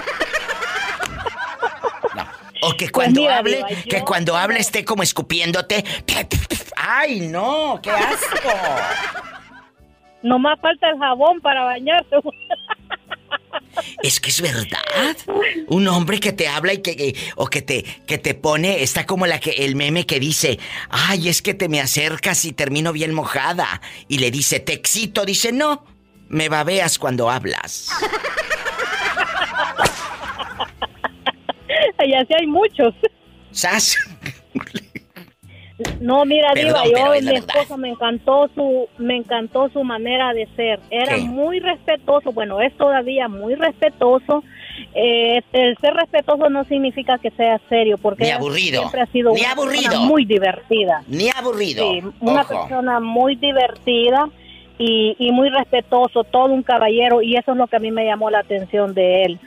O 2.63 2.77
que 2.77 2.89
cuando 2.91 3.21
Pues 3.21 3.29
mira, 3.29 3.39
hable, 3.39 3.57
Diva, 3.57 3.83
que 3.89 4.03
cuando 4.03 4.37
hable 4.37 4.61
esté 4.61 4.85
como 4.85 5.03
escupiéndote. 5.03 5.85
¡Ay, 6.77 7.21
no! 7.29 7.81
¡Qué 7.83 7.91
asco! 7.91 8.51
Nomás 10.23 10.61
falta 10.61 10.89
el 10.91 10.99
jabón 10.99 11.41
para 11.41 11.65
bañarse. 11.65 12.17
Es 14.03 14.21
que 14.21 14.31
es 14.31 14.41
verdad. 14.41 15.17
Un 15.69 15.89
hombre 15.89 16.21
que 16.21 16.33
te 16.33 16.47
habla 16.49 16.75
y 16.75 16.79
que, 16.83 16.97
que- 16.97 17.17
o 17.37 17.47
que 17.47 17.63
te 17.63 17.83
que 18.07 18.19
te 18.19 18.35
pone 18.35 18.83
está 18.83 19.07
como 19.07 19.27
la 19.27 19.41
que 19.41 19.51
el 19.51 19.75
meme 19.77 20.07
que 20.07 20.21
dice, 20.21 20.59
"Ay, 20.91 21.29
es 21.29 21.43
que 21.43 21.55
te 21.55 21.69
me 21.69 21.81
acercas 21.81 22.45
y 22.45 22.53
termino 22.53 22.93
bien 22.93 23.13
mojada." 23.15 23.81
Y 24.09 24.19
le 24.19 24.31
dice, 24.31 24.61
"Te 24.61 24.73
excito." 24.75 25.25
Dice, 25.25 25.53
"No, 25.53 25.85
me 26.29 26.49
babeas 26.49 26.99
cuando 26.99 27.31
hablas." 27.31 27.89
Y 32.05 32.15
así 32.15 32.33
hay 32.39 32.47
muchos. 32.47 32.95
¿Sas? 33.51 33.97
No, 36.01 36.25
mira, 36.25 36.51
Perdón, 36.55 36.85
Diva, 36.85 37.17
yo 37.17 37.23
mi 37.23 37.35
esposo 37.37 37.77
me 37.77 37.89
encantó 37.91 38.49
su 38.55 38.89
me 38.99 39.17
encantó 39.17 39.69
su 39.71 39.83
manera 39.83 40.33
de 40.33 40.47
ser. 40.55 40.79
Era 40.91 41.17
¿Qué? 41.17 41.23
muy 41.23 41.59
respetuoso, 41.59 42.31
bueno, 42.33 42.61
es 42.61 42.77
todavía 42.77 43.27
muy 43.29 43.55
respetuoso. 43.57 44.45
Eh, 44.95 45.41
el 45.53 45.77
ser 45.79 45.95
respetuoso 45.95 46.49
no 46.51 46.65
significa 46.65 47.19
que 47.19 47.31
sea 47.33 47.61
serio, 47.69 47.99
porque 47.99 48.25
Ni 48.25 48.31
aburrido. 48.31 48.81
siempre 48.81 49.01
ha 49.01 49.07
sido 49.07 49.33
Ni 49.33 49.41
una 49.41 49.51
aburrido. 49.53 49.83
persona 49.83 50.07
muy 50.07 50.25
divertida. 50.25 51.03
Ni 51.09 51.29
aburrido. 51.37 51.91
Sí, 51.91 52.03
una 52.21 52.43
Ojo. 52.43 52.61
persona 52.61 53.01
muy 53.01 53.35
divertida 53.37 54.29
y, 54.79 55.17
y 55.19 55.33
muy 55.33 55.49
respetuoso, 55.51 56.23
todo 56.25 56.47
un 56.53 56.63
caballero, 56.63 57.23
y 57.23 57.37
eso 57.37 57.53
es 57.53 57.57
lo 57.59 57.67
que 57.67 57.77
a 57.77 57.81
mí 57.81 57.91
me 57.91 58.05
llamó 58.05 58.31
la 58.31 58.41
atención 58.41 58.95
de 58.95 59.23
él. 59.25 59.39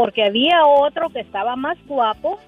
Porque 0.00 0.24
había 0.24 0.64
otro 0.64 1.10
que 1.10 1.20
estaba 1.20 1.56
más 1.56 1.76
guapo 1.86 2.38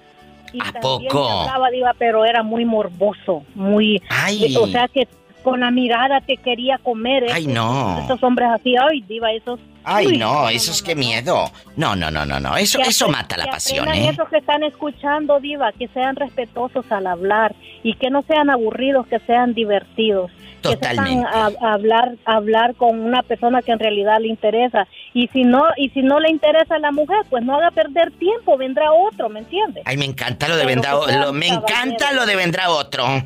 y 0.51 0.59
¿A 0.59 0.71
también 0.71 1.11
poco? 1.11 1.29
hablaba, 1.29 1.69
diva, 1.69 1.93
pero 1.97 2.25
era 2.25 2.41
muy 2.43 2.65
morboso, 2.65 3.43
muy... 3.53 4.01
Ay. 4.09 4.55
O 4.59 4.65
sea 4.67 4.87
que 4.87 5.07
con 5.43 5.59
la 5.59 5.69
mirada 5.71 6.19
te 6.21 6.37
quería 6.37 6.77
comer. 6.79 7.25
Ay, 7.31 7.43
esos- 7.43 7.53
no. 7.53 7.99
Esos 8.03 8.23
hombres 8.23 8.49
así, 8.49 8.75
ay, 8.75 9.01
diva, 9.01 9.31
esos 9.31 9.59
Ay, 9.85 10.07
Uy, 10.07 10.17
no, 10.17 10.49
eso 10.49 10.71
es 10.71 10.81
que 10.81 10.95
miedo. 10.95 11.51
No, 11.75 11.95
no, 11.95 12.09
no, 12.09 12.25
no, 12.25 12.39
no. 12.39 12.55
Eso, 12.57 12.79
Que 12.79 12.89
eso 12.89 13.07
mata 13.09 13.37
la 13.37 13.45
pasión, 13.47 13.87
¿eh? 13.89 14.09
esos 14.09 14.27
que 14.29 14.37
están 14.37 14.63
escuchando, 14.63 15.39
Diva, 15.39 15.71
que 15.73 15.87
sean 15.89 16.15
respetuosos 16.15 16.89
al 16.91 17.05
hablar 17.07 17.53
y 17.83 17.93
que 17.95 18.09
no 18.09 18.21
sean 18.23 18.49
aburridos, 18.49 19.05
que 19.07 19.19
sean 19.19 19.53
divertidos. 19.53 20.31
Totalmente. 20.61 21.11
Que 21.11 21.17
sepan 21.25 21.55
a- 21.61 21.67
a 21.69 21.73
hablar, 21.73 22.15
hablar 22.23 22.75
con 22.75 22.97
una 22.99 23.21
persona 23.23 23.61
que 23.61 23.73
en 23.73 23.79
realidad 23.79 24.19
le 24.21 24.29
interesa. 24.29 24.87
Y 25.13 25.27
si 25.27 25.43
no, 25.43 25.61
y 25.75 25.89
si 25.89 26.01
no 26.01 26.21
le 26.21 26.29
interesa 26.29 26.75
a 26.75 26.79
la 26.79 26.93
mujer, 26.93 27.17
pues 27.29 27.43
no 27.43 27.57
haga 27.57 27.71
perder 27.71 28.11
tiempo, 28.11 28.57
vendrá 28.57 28.93
otro, 28.93 29.27
¿me 29.27 29.39
entiendes? 29.39 29.83
Ay, 29.85 29.97
me 29.97 30.05
encanta 30.05 30.47
lo 30.47 30.55
de 30.55 30.63
Pero 30.63 30.81
vendrá 30.81 31.25
lo- 31.25 31.33
Me 31.33 31.47
encanta 31.49 32.13
lo 32.13 32.25
de 32.25 32.35
vendrá 32.37 32.69
otro. 32.69 33.05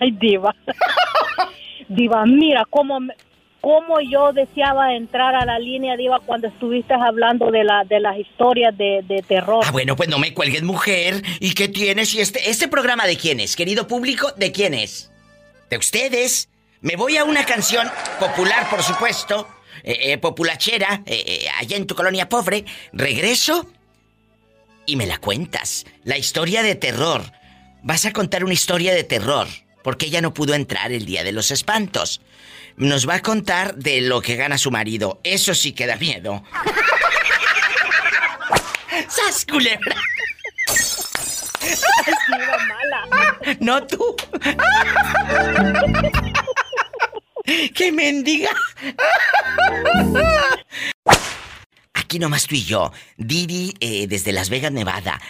Ay, 0.00 0.10
Diva. 0.12 0.54
Diva, 1.88 2.24
mira 2.26 2.64
cómo, 2.68 3.00
me- 3.00 3.14
cómo 3.68 4.00
yo 4.00 4.32
deseaba 4.32 4.94
entrar 4.94 5.34
a 5.34 5.44
la 5.44 5.58
línea, 5.58 5.94
Diva, 5.94 6.20
cuando 6.24 6.48
estuviste 6.48 6.94
hablando 6.94 7.50
de, 7.50 7.64
la, 7.64 7.84
de 7.84 8.00
las 8.00 8.16
historias 8.16 8.74
de, 8.78 9.04
de 9.06 9.20
terror. 9.20 9.62
Ah, 9.62 9.70
bueno, 9.72 9.94
pues 9.94 10.08
no 10.08 10.18
me 10.18 10.32
cuelgues, 10.32 10.62
mujer. 10.62 11.22
¿Y 11.38 11.52
qué 11.52 11.68
tienes? 11.68 12.14
¿Y 12.14 12.22
este, 12.22 12.48
este 12.48 12.68
programa 12.68 13.06
de 13.06 13.18
quién 13.18 13.40
es, 13.40 13.56
querido 13.56 13.86
público? 13.86 14.32
¿De 14.38 14.52
quién 14.52 14.72
es? 14.72 15.12
¿De 15.68 15.76
ustedes? 15.76 16.48
Me 16.80 16.96
voy 16.96 17.18
a 17.18 17.24
una 17.24 17.44
canción 17.44 17.86
popular, 18.18 18.70
por 18.70 18.82
supuesto, 18.82 19.46
eh, 19.82 20.12
eh, 20.12 20.16
populachera, 20.16 21.02
eh, 21.04 21.22
eh, 21.26 21.48
allá 21.58 21.76
en 21.76 21.86
tu 21.86 21.94
colonia 21.94 22.26
pobre. 22.26 22.64
Regreso 22.94 23.70
y 24.86 24.96
me 24.96 25.04
la 25.04 25.18
cuentas. 25.18 25.84
La 26.04 26.16
historia 26.16 26.62
de 26.62 26.74
terror. 26.74 27.20
Vas 27.82 28.06
a 28.06 28.14
contar 28.14 28.44
una 28.44 28.54
historia 28.54 28.94
de 28.94 29.04
terror, 29.04 29.46
porque 29.84 30.06
ella 30.06 30.22
no 30.22 30.32
pudo 30.32 30.54
entrar 30.54 30.90
el 30.90 31.04
día 31.04 31.22
de 31.22 31.32
los 31.32 31.50
espantos. 31.50 32.22
Nos 32.78 33.08
va 33.08 33.16
a 33.16 33.22
contar 33.22 33.74
de 33.74 34.00
lo 34.00 34.20
que 34.20 34.36
gana 34.36 34.56
su 34.56 34.70
marido. 34.70 35.20
Eso 35.24 35.54
sí 35.54 35.72
que 35.72 35.86
da 35.86 35.96
miedo. 35.96 36.44
¡Sas, 39.08 39.44
culebra! 39.44 39.96
No 43.60 43.84
tú. 43.86 44.16
¡Qué 47.74 47.90
mendiga! 47.90 48.50
Aquí 51.94 52.18
nomás 52.18 52.46
tú 52.46 52.54
y 52.54 52.64
yo. 52.64 52.92
Didi, 53.16 53.74
eh, 53.80 54.06
desde 54.06 54.32
Las 54.32 54.50
Vegas, 54.50 54.72
Nevada. 54.72 55.20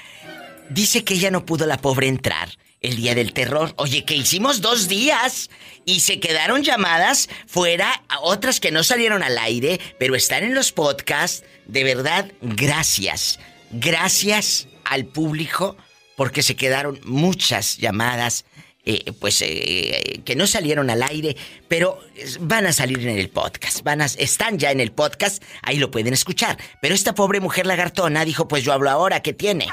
Dice 0.71 1.05
que 1.05 1.15
ella 1.15 1.31
no 1.31 1.47
pudo 1.47 1.67
la 1.67 1.79
pobre 1.79 2.09
entrar 2.09 2.51
el 2.81 2.97
día 2.97 3.15
del 3.15 3.33
terror. 3.33 3.73
Oye, 3.77 4.05
que 4.05 4.15
hicimos 4.15 4.61
dos 4.61 4.87
días 4.89 5.51
y 5.85 6.01
se 6.01 6.21
quedaron 6.21 6.63
llamadas 6.63 7.29
fuera 7.47 8.03
a 8.09 8.21
otras 8.21 8.61
que 8.61 8.71
no 8.71 8.85
salieron 8.85 9.23
al 9.23 9.39
aire, 9.39 9.81
pero 9.99 10.15
están 10.15 10.45
en 10.45 10.55
los 10.55 10.73
podcasts. 10.73 11.45
De 11.67 11.85
verdad, 11.85 12.31
gracias. 12.41 13.41
Gracias 13.71 14.69
al 14.85 15.07
público 15.07 15.77
porque 16.17 16.43
se 16.43 16.57
quedaron 16.57 17.01
muchas 17.05 17.79
llamadas. 17.79 18.45
eh, 18.85 19.13
pues 19.21 19.43
eh, 19.43 20.23
que 20.25 20.35
no 20.35 20.47
salieron 20.47 20.89
al 20.89 21.03
aire, 21.03 21.37
pero 21.69 21.99
eh, 22.17 22.25
van 22.41 22.67
a 22.67 22.73
salir 22.73 23.01
en 23.07 23.19
el 23.19 23.29
podcast, 23.29 23.83
van 23.83 24.01
a, 24.01 24.07
están 24.07 24.59
ya 24.59 24.71
en 24.71 24.81
el 24.81 24.93
podcast, 24.93 25.43
ahí 25.63 25.77
lo 25.77 25.91
pueden 25.91 26.15
escuchar. 26.15 26.57
Pero 26.81 26.95
esta 26.95 27.15
pobre 27.15 27.41
mujer 27.41 27.67
lagartona 27.67 28.25
dijo, 28.25 28.49
pues 28.49 28.65
yo 28.65 28.73
hablo 28.73 28.89
ahora, 28.89 29.21
¿qué 29.21 29.35
tiene? 29.35 29.67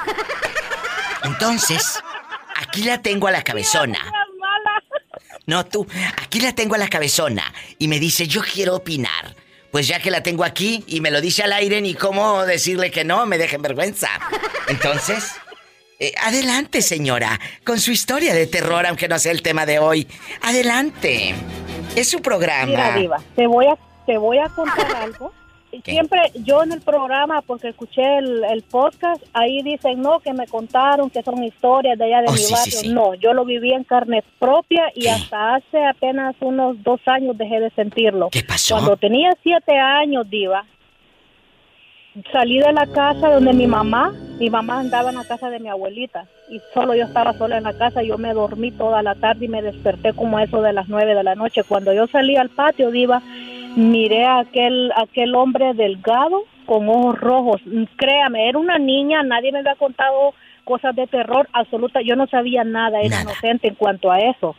Entonces, 1.26 2.00
aquí 2.56 2.84
la 2.84 3.02
tengo 3.02 3.28
a 3.28 3.32
la 3.32 3.44
cabezona. 3.44 4.00
No 5.48 5.66
tú, 5.66 5.86
aquí 6.22 6.40
la 6.40 6.54
tengo 6.54 6.76
a 6.76 6.78
la 6.78 6.88
cabezona 6.88 7.54
y 7.78 7.88
me 7.88 8.00
dice, 8.00 8.28
yo 8.28 8.42
quiero 8.42 8.76
opinar. 8.76 9.36
Pues 9.72 9.88
ya 9.88 10.00
que 10.00 10.10
la 10.10 10.24
tengo 10.24 10.44
aquí 10.44 10.84
y 10.88 11.02
me 11.02 11.12
lo 11.12 11.20
dice 11.20 11.44
al 11.44 11.52
aire, 11.52 11.82
ni 11.82 11.96
cómo 11.96 12.46
decirle 12.46 12.92
que 12.92 13.04
no, 13.04 13.26
me 13.26 13.38
dejen 13.38 13.62
vergüenza. 13.62 14.10
Entonces, 14.70 15.36
eh, 16.00 16.14
adelante 16.22 16.82
señora, 16.82 17.40
con 17.66 17.80
su 17.80 17.92
historia 17.92 18.34
de 18.34 18.48
terror, 18.48 18.86
aunque 18.86 19.08
no 19.08 19.20
sea 19.20 19.32
el 19.32 19.42
tema 19.42 19.66
de 19.66 19.80
hoy. 19.80 20.08
Adelante. 20.42 21.36
Es 21.96 22.10
su 22.10 22.22
programa. 22.22 22.66
Mira, 22.66 22.96
Diva, 22.96 23.22
te 23.36 23.48
voy 23.48 23.68
a, 23.68 23.78
te 24.06 24.18
voy 24.18 24.40
a 24.40 24.48
contar 24.50 24.96
algo. 24.96 25.34
Siempre 25.84 26.20
yo 26.44 26.64
en 26.64 26.72
el 26.72 26.82
programa, 26.82 27.42
porque 27.42 27.70
escuché 27.70 28.18
el, 28.20 28.44
el 28.46 28.62
podcast, 28.64 29.22
ahí 29.34 29.62
dicen, 29.64 30.02
no, 30.02 30.20
que 30.20 30.34
me 30.34 30.48
contaron 30.48 31.10
que 31.10 31.22
son 31.24 31.44
historias 31.44 31.98
de 31.98 32.06
allá 32.06 32.22
de 32.22 32.28
Oh, 32.30 32.32
mi 32.34 32.38
sí, 32.38 32.54
barrio. 32.54 32.72
sí. 32.80 32.88
No, 32.94 33.14
yo 33.16 33.34
lo 33.34 33.46
viví 33.46 33.74
en 33.74 33.84
carne 33.84 34.24
propia 34.40 34.84
y 34.96 35.08
hasta 35.08 35.56
hace 35.56 35.86
apenas 35.86 36.36
unos 36.40 36.82
dos 36.84 37.00
años 37.08 37.38
dejé 37.38 37.60
de 37.60 37.70
sentirlo. 37.72 38.30
¿Qué 38.32 38.44
pasó? 38.44 38.76
Cuando 38.76 38.98
tenía 38.98 39.32
siete 39.44 39.78
años, 39.78 40.30
Diva, 40.30 40.66
salí 42.32 42.60
de 42.60 42.72
la 42.72 42.88
casa 42.88 43.30
donde 43.30 43.54
mi 43.54 43.68
mamá, 43.68 44.14
mi 44.40 44.50
mamá 44.50 44.80
andaba 44.80 45.10
en 45.10 45.18
la 45.18 45.26
casa 45.26 45.50
de 45.50 45.60
mi 45.60 45.68
abuelita 45.70 46.26
y 46.50 46.62
solo 46.74 46.96
yo 46.96 47.04
estaba 47.06 47.34
sola 47.34 47.58
en 47.58 47.64
la 47.64 47.78
casa, 47.78 48.04
yo 48.04 48.18
me 48.18 48.34
dormí 48.34 48.72
toda 48.72 49.02
la 49.02 49.16
tarde 49.16 49.46
y 49.46 49.50
me 49.50 49.62
desperté 49.62 50.14
como 50.14 50.40
eso 50.40 50.62
de 50.62 50.72
las 50.74 50.88
nueve 50.88 51.14
de 51.16 51.24
la 51.24 51.36
noche. 51.36 51.64
Cuando 51.64 51.92
yo 51.94 52.08
salí 52.08 52.36
al 52.38 52.50
patio, 52.50 52.92
Diva, 52.92 53.22
miré 53.76 54.26
a 54.26 54.40
aquel, 54.40 54.92
aquel 54.96 55.36
hombre 55.36 55.74
delgado 55.74 56.44
con 56.66 56.90
ojos 56.90 57.20
rojos. 57.20 57.62
Créame, 57.96 58.50
era 58.50 58.58
una 58.58 58.78
niña, 58.78 59.24
nadie 59.24 59.52
me 59.52 59.60
había 59.60 59.76
contado 59.76 60.34
cosas 60.64 60.96
de 60.96 61.08
terror 61.08 61.48
absoluta, 61.54 62.02
yo 62.02 62.16
no 62.16 62.28
sabía 62.28 62.64
nada, 62.64 63.00
era 63.02 63.22
inocente 63.22 63.68
en 63.68 63.76
cuanto 63.76 64.12
a 64.12 64.20
eso. 64.20 64.56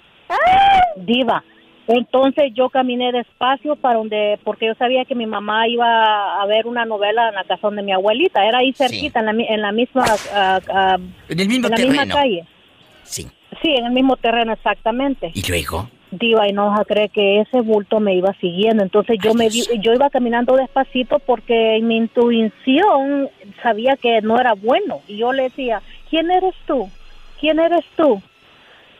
Diva. 0.96 1.42
Entonces 1.88 2.52
yo 2.52 2.68
caminé 2.68 3.12
despacio 3.12 3.76
para 3.76 3.98
donde, 3.98 4.40
porque 4.42 4.66
yo 4.66 4.74
sabía 4.74 5.04
que 5.04 5.14
mi 5.14 5.26
mamá 5.26 5.68
iba 5.68 6.42
a 6.42 6.46
ver 6.46 6.66
una 6.66 6.84
novela 6.84 7.28
en 7.28 7.34
la 7.36 7.44
casa 7.44 7.60
donde 7.62 7.82
mi 7.82 7.92
abuelita, 7.92 8.44
era 8.44 8.58
ahí 8.58 8.72
cerquita, 8.72 9.20
en, 9.20 9.26
la, 9.26 9.32
en 9.32 9.62
la 9.62 9.72
misma, 9.72 10.04
En 11.28 11.40
el 11.40 11.48
mismo 11.48 11.68
en 11.68 11.72
la 11.72 11.78
misma 11.78 12.06
calle. 12.08 12.44
Sí. 13.04 13.28
Sí, 13.62 13.70
en 13.70 13.86
el 13.86 13.92
mismo 13.92 14.16
terreno 14.16 14.52
exactamente. 14.52 15.30
¿Y 15.32 15.48
luego? 15.48 15.88
Diva 16.18 16.48
y 16.48 16.52
no 16.52 16.66
vas 16.66 16.80
a 16.80 16.84
creer 16.84 17.10
que 17.10 17.40
ese 17.40 17.60
bulto 17.60 18.00
me 18.00 18.14
iba 18.14 18.32
siguiendo. 18.40 18.82
Entonces 18.82 19.18
yo 19.22 19.34
me 19.34 19.48
yo 19.48 19.92
iba 19.92 20.10
caminando 20.10 20.56
despacito 20.56 21.18
porque 21.20 21.76
en 21.76 21.86
mi 21.86 21.96
intuición 21.96 23.28
sabía 23.62 23.96
que 23.96 24.20
no 24.22 24.38
era 24.38 24.54
bueno. 24.54 25.00
Y 25.06 25.18
yo 25.18 25.32
le 25.32 25.44
decía, 25.44 25.82
¿quién 26.10 26.30
eres 26.30 26.54
tú? 26.66 26.88
¿Quién 27.40 27.58
eres 27.58 27.84
tú? 27.96 28.20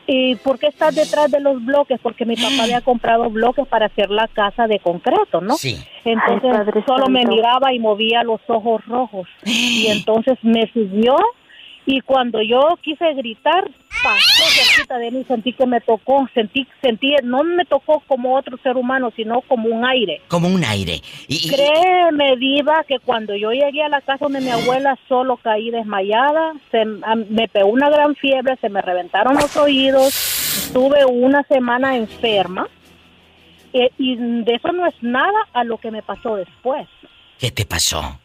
¿Y 0.09 0.35
por 0.37 0.57
qué 0.57 0.67
estás 0.67 0.95
detrás 0.95 1.29
de 1.29 1.41
los 1.41 1.63
bloques? 1.65 1.99
Porque 2.01 2.25
mi 2.25 2.35
papá 2.35 2.63
había 2.63 2.79
comprado 2.79 3.29
bloques 3.29 3.67
para 3.67 3.87
hacer 3.87 4.09
la 4.09 4.29
casa 4.29 4.65
de 4.65 4.79
concreto, 4.79 5.41
¿no? 5.41 5.57
Sí. 5.57 5.77
Entonces 6.05 6.49
Ay, 6.49 6.65
Padre 6.65 6.83
solo 6.87 7.07
me 7.07 7.25
miraba 7.25 7.73
y 7.73 7.79
movía 7.79 8.23
los 8.23 8.39
ojos 8.47 8.85
rojos. 8.85 9.27
Y 9.43 9.87
entonces 9.87 10.37
me 10.43 10.71
siguió 10.71 11.17
y 11.89 12.01
cuando 12.01 12.41
yo 12.41 12.77
quise 12.81 13.13
gritar, 13.13 13.71
pasó 14.03 14.43
cerquita 14.49 14.97
de 14.97 15.11
mí, 15.11 15.23
sentí 15.27 15.53
que 15.53 15.65
me 15.65 15.81
tocó, 15.81 16.27
sentí, 16.33 16.67
sentí, 16.81 17.13
no 17.23 17.43
me 17.43 17.65
tocó 17.65 18.01
como 18.07 18.35
otro 18.35 18.57
ser 18.63 18.77
humano, 18.77 19.11
sino 19.15 19.41
como 19.41 19.69
un 19.69 19.85
aire. 19.85 20.21
Como 20.27 20.47
un 20.47 20.63
aire. 20.63 21.01
Y, 21.27 21.35
y- 21.47 21.49
Créeme, 21.49 22.35
Diva, 22.37 22.83
que 22.87 22.99
cuando 22.99 23.35
yo 23.35 23.51
llegué 23.51 23.83
a 23.83 23.89
la 23.89 24.01
casa 24.01 24.25
donde 24.25 24.41
mi 24.41 24.49
abuela 24.49 24.97
solo 25.07 25.37
caí 25.37 25.69
desmayada, 25.71 26.53
se, 26.71 26.85
me 26.85 27.47
pegó 27.47 27.69
una 27.69 27.89
gran 27.89 28.15
fiebre, 28.15 28.55
se 28.61 28.69
me 28.69 28.81
reventaron 28.81 29.35
los 29.35 29.55
oídos, 29.57 30.07
estuve 30.67 31.05
una 31.05 31.43
semana 31.43 31.95
enferma. 31.97 32.67
eh, 33.73 33.89
y 33.97 34.15
de 34.15 34.53
eso 34.55 34.71
no 34.71 34.85
es 34.87 34.95
nada 35.01 35.39
a 35.53 35.63
lo 35.63 35.77
que 35.77 35.91
me 35.91 36.01
pasó 36.01 36.35
después. 36.37 36.87
¿Qué 37.37 37.51
te 37.51 37.65
pasó? 37.65 38.19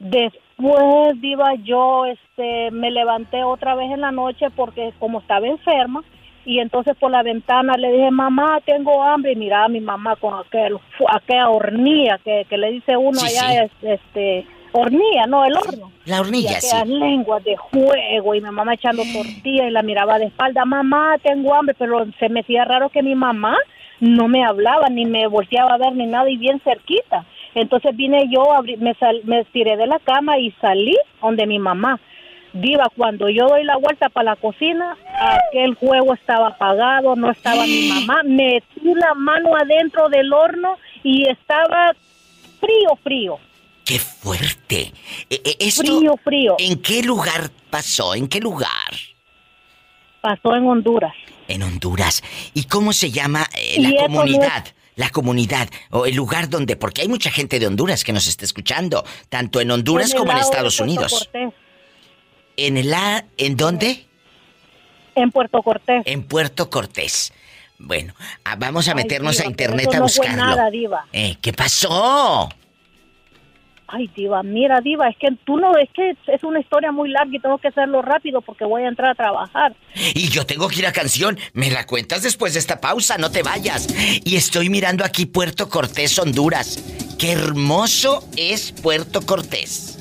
Después, 0.59 1.21
Diva, 1.21 1.55
yo 1.65 2.05
este, 2.07 2.71
me 2.71 2.91
levanté 2.91 3.43
otra 3.43 3.75
vez 3.75 3.91
en 3.91 4.01
la 4.01 4.11
noche 4.13 4.47
porque 4.55 4.93
como 4.99 5.21
estaba 5.21 5.47
enferma, 5.47 6.03
y 6.45 6.59
entonces 6.59 6.97
por 6.99 7.11
la 7.11 7.23
ventana 7.23 7.75
le 7.79 7.93
dije, 7.93 8.11
mamá, 8.11 8.59
tengo 8.65 9.03
hambre, 9.03 9.33
y 9.33 9.37
miraba 9.37 9.65
a 9.67 9.69
mi 9.69 9.81
mamá 9.81 10.17
con 10.17 10.35
aquel, 10.39 10.77
aquella 11.09 11.49
hornilla 11.51 12.19
que, 12.25 12.47
que 12.49 12.59
le 12.59 12.73
dice 12.73 12.97
uno 12.97 13.21
Sí, 13.21 13.27
allá, 13.39 13.65
es- 13.65 13.71
este, 13.83 14.47
hornilla, 14.73 15.27
no, 15.27 15.45
el 15.45 15.57
horno. 15.57 15.93
La 16.05 16.21
hornilla, 16.21 16.51
y 16.53 16.55
aquellas 16.55 16.87
sí. 16.89 16.95
lenguas 16.99 17.45
de 17.45 17.57
fuego, 17.71 18.35
y 18.35 18.41
mi 18.41 18.51
mamá 18.51 18.75
echando 18.75 19.05
tortillas, 19.13 19.69
y 19.69 19.71
la 19.71 19.83
miraba 19.83 20.19
de 20.19 20.27
espalda, 20.27 20.65
mamá, 20.65 21.17
tengo 21.23 21.55
hambre, 21.55 21.75
pero 21.79 22.05
se 22.19 22.29
me 22.29 22.41
hacía 22.41 22.65
raro 22.65 22.89
que 22.89 23.03
mi 23.03 23.15
mamá 23.15 23.57
no 24.01 24.27
me 24.27 24.45
hablaba, 24.45 24.89
ni 24.89 25.05
me 25.07 25.29
volteaba 25.29 25.75
a 25.75 25.79
ver, 25.79 25.95
ni 25.95 26.07
nada, 26.07 26.29
y 26.29 26.37
bien 26.37 26.61
cerquita. 26.65 27.25
Entonces 27.55 27.95
vine 27.97 28.29
yo, 28.31 28.43
abrí- 28.53 28.79
me, 28.79 28.95
sal- 28.95 29.21
me 29.25 29.45
tiré 29.47 29.77
de 29.77 29.87
la 29.87 29.99
cama 29.99 30.39
y 30.39 30.51
salí 30.61 30.97
donde 31.21 31.47
mi 31.47 31.59
mamá. 31.59 32.01
Diva, 32.55 32.85
cuando 32.97 33.29
yo 33.31 33.47
doy 33.49 33.65
la 33.65 33.77
vuelta 33.79 34.09
para 34.11 34.33
la 34.33 34.37
cocina, 34.37 34.97
aquel 35.49 35.75
juego 35.75 36.13
estaba 36.15 36.49
apagado, 36.49 37.17
no 37.17 37.31
estaba 37.31 37.65
mi 37.65 37.89
mamá. 37.89 38.23
Metí 38.25 38.81
la 38.95 39.15
mano 39.15 39.57
adentro 39.57 40.09
del 40.11 40.31
horno 40.33 40.77
y 41.03 41.27
estaba 41.31 41.95
frío, 42.61 42.97
frío. 43.03 43.39
¡Qué 43.85 43.99
fuerte! 43.99 44.93
Eh, 45.31 45.57
esto, 45.59 45.83
Frío, 45.83 46.15
frío. 46.23 46.57
¿En 46.59 46.81
qué 46.81 47.03
lugar 47.03 47.51
pasó? 47.71 48.15
¿En 48.15 48.29
qué 48.29 48.39
lugar? 48.41 48.69
Pasó 50.21 50.55
en 50.55 50.67
Honduras. 50.67 51.15
En 51.49 51.63
Honduras. 51.63 52.23
¿Y 52.55 52.65
cómo 52.65 52.93
se 52.93 53.11
llama 53.11 53.45
eh, 53.59 53.81
la 53.81 53.89
eso 53.89 53.97
no 53.97 54.05
es- 54.05 54.07
comunidad? 54.09 54.65
La 54.97 55.11
comunidad 55.11 55.69
o 55.91 56.07
el 56.07 56.15
lugar 56.15 56.49
donde, 56.49 56.77
porque 56.77 57.03
hay 57.03 57.09
mucha 57.09 57.31
gente 57.31 57.59
de 57.59 57.67
Honduras 57.67 58.05
que 58.05 58.13
nos 58.13 58.27
está 58.27 58.45
escuchando, 58.45 59.05
tanto 59.29 59.61
en 59.61 59.71
Honduras 59.71 60.13
En 60.13 60.19
como 60.19 60.33
en 60.33 60.39
Estados 60.39 60.81
Unidos. 60.81 61.13
Cortés. 61.33 61.53
¿En 62.57 62.77
el 62.77 62.93
A, 62.93 63.25
en 63.39 63.57
dónde? 63.57 64.07
En 65.15 65.31
Puerto 65.31 65.63
Cortés. 65.63 66.03
En 66.07 66.23
Puerto 66.25 66.69
Cortés. 66.71 67.33
Bueno, 67.79 68.15
ah, 68.45 68.57
vamos 68.57 68.87
a 68.89 68.93
Ay, 68.93 68.97
meternos 68.97 69.37
diva, 69.37 69.45
a 69.45 69.49
internet 69.51 69.89
a 69.95 69.99
no 69.99 70.09
fue 70.09 70.27
buscarlo. 70.27 70.37
nada, 70.37 70.71
diva. 70.71 71.07
Eh, 71.13 71.37
¿Qué 71.41 71.53
pasó? 71.53 72.49
Ay, 73.95 74.11
diva, 74.17 74.43
mira, 74.43 74.81
diva, 74.81 75.07
es 75.07 75.17
que 75.19 75.29
tú 75.45 75.59
no, 75.59 75.77
es 75.77 75.91
que 75.93 76.17
es 76.27 76.43
una 76.45 76.61
historia 76.61 76.91
muy 76.93 77.11
larga 77.11 77.37
y 77.37 77.39
tengo 77.39 77.59
que 77.59 77.69
hacerlo 77.69 78.01
rápido 78.01 78.41
porque 78.41 78.65
voy 78.65 78.85
a 78.85 78.89
entrar 78.89 79.11
a 79.11 79.15
trabajar. 79.15 79.77
Y 80.15 80.31
yo 80.31 80.47
tengo 80.47 80.67
que 80.69 80.79
ir 80.79 80.87
a 80.87 80.93
canción. 80.93 81.39
Me 81.53 81.71
la 81.71 81.85
cuentas 81.85 82.23
después 82.23 82.55
de 82.55 82.61
esta 82.61 82.81
pausa, 82.81 83.19
no 83.19 83.31
te 83.31 83.43
vayas. 83.43 83.89
Y 84.25 84.37
estoy 84.37 84.71
mirando 84.71 85.05
aquí 85.05 85.27
Puerto 85.27 85.69
Cortés, 85.69 86.19
Honduras. 86.19 87.17
Qué 87.19 87.33
hermoso 87.33 88.27
es 88.35 88.73
Puerto 88.73 89.21
Cortés. 89.21 89.99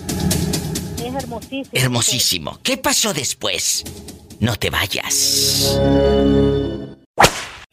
Es 0.98 1.14
hermosísimo. 1.14 1.70
Hermosísimo. 1.74 2.60
¿Qué 2.64 2.78
pasó 2.78 3.14
después? 3.14 3.84
No 4.40 4.56
te 4.56 4.70
vayas. 4.70 5.78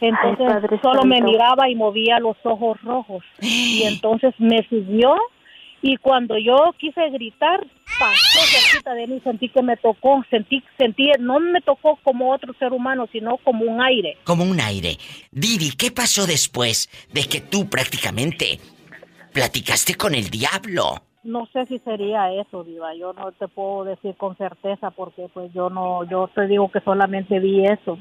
Entonces 0.00 0.46
Ay, 0.50 0.78
solo 0.82 1.04
me 1.04 1.22
miraba 1.22 1.68
y 1.68 1.76
movía 1.76 2.18
los 2.18 2.36
ojos 2.42 2.76
rojos. 2.82 3.22
Y 3.40 3.82
entonces 3.86 4.34
me 4.38 4.66
siguió 4.68 5.14
y 5.80 5.96
cuando 5.98 6.36
yo 6.38 6.74
quise 6.78 7.08
gritar, 7.10 7.64
pasó 7.98 8.40
cerquita 8.40 8.94
de 8.94 9.06
mí, 9.06 9.20
sentí 9.22 9.48
que 9.48 9.62
me 9.62 9.76
tocó, 9.76 10.24
sentí, 10.28 10.62
sentí, 10.76 11.10
no 11.20 11.38
me 11.38 11.60
tocó 11.60 11.98
como 12.02 12.32
otro 12.32 12.52
ser 12.54 12.72
humano, 12.72 13.08
sino 13.12 13.36
como 13.38 13.64
un 13.64 13.80
aire. 13.80 14.16
Como 14.24 14.44
un 14.44 14.60
aire. 14.60 14.96
Didi, 15.30 15.70
¿qué 15.76 15.90
pasó 15.90 16.26
después 16.26 16.88
de 17.12 17.22
que 17.24 17.40
tú 17.40 17.68
prácticamente 17.68 18.58
platicaste 19.32 19.94
con 19.94 20.14
el 20.14 20.30
diablo? 20.30 21.02
No 21.22 21.46
sé 21.52 21.66
si 21.66 21.78
sería 21.80 22.32
eso, 22.32 22.64
Diva. 22.64 22.94
Yo 22.94 23.12
no 23.12 23.32
te 23.32 23.48
puedo 23.48 23.84
decir 23.84 24.16
con 24.16 24.36
certeza 24.36 24.90
porque 24.90 25.28
pues 25.32 25.52
yo 25.52 25.68
no, 25.68 26.04
yo 26.04 26.28
te 26.34 26.46
digo 26.46 26.70
que 26.70 26.80
solamente 26.80 27.38
vi 27.38 27.64
eso. 27.64 27.98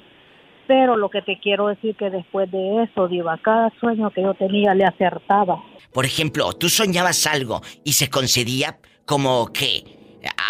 Pero 0.67 0.97
lo 0.97 1.09
que 1.09 1.21
te 1.21 1.39
quiero 1.39 1.67
decir 1.67 1.95
que 1.95 2.09
después 2.09 2.49
de 2.51 2.83
eso, 2.83 3.07
Diva, 3.07 3.37
cada 3.37 3.71
sueño 3.79 4.11
que 4.11 4.21
yo 4.21 4.33
tenía 4.33 4.73
le 4.73 4.85
acertaba. 4.85 5.61
Por 5.97 6.05
ejemplo, 6.05 6.53
tú 6.53 6.69
soñabas 6.69 7.25
algo 7.25 7.63
y 7.83 7.93
se 7.93 8.07
concedía 8.07 8.77
como 9.07 9.51
que 9.51 9.83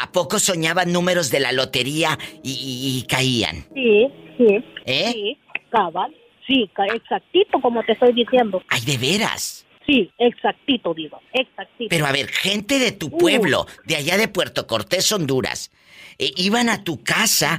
¿a 0.04 0.12
poco 0.12 0.40
soñaban 0.40 0.92
números 0.92 1.30
de 1.32 1.40
la 1.40 1.54
lotería 1.54 2.20
y, 2.44 2.52
y- 2.52 2.98
y 3.00 3.04
caían? 3.04 3.66
Sí, 3.74 4.08
sí. 4.38 4.46
¿Eh? 4.86 5.12
Sí, 5.14 5.38
cabal. 5.72 6.14
Sí, 6.46 6.70
exactito 6.94 7.62
como 7.62 7.82
te 7.86 7.94
estoy 7.94 8.12
diciendo. 8.12 8.62
Ay, 8.68 8.82
de 8.82 8.98
veras. 8.98 9.66
Sí, 9.86 10.12
exactito, 10.18 10.94
Diva. 10.94 11.22
Exactito. 11.32 11.88
Pero 11.92 12.08
a 12.08 12.12
ver, 12.12 12.28
gente 12.28 12.78
de 12.78 12.92
tu 12.92 13.10
pueblo, 13.10 13.68
de 13.86 13.96
allá 13.96 14.18
de 14.18 14.28
Puerto 14.28 14.68
Cortés, 14.68 15.10
Honduras, 15.14 15.72
eh, 16.20 16.32
iban 16.38 16.70
a 16.70 16.84
tu 16.84 17.04
casa. 17.04 17.58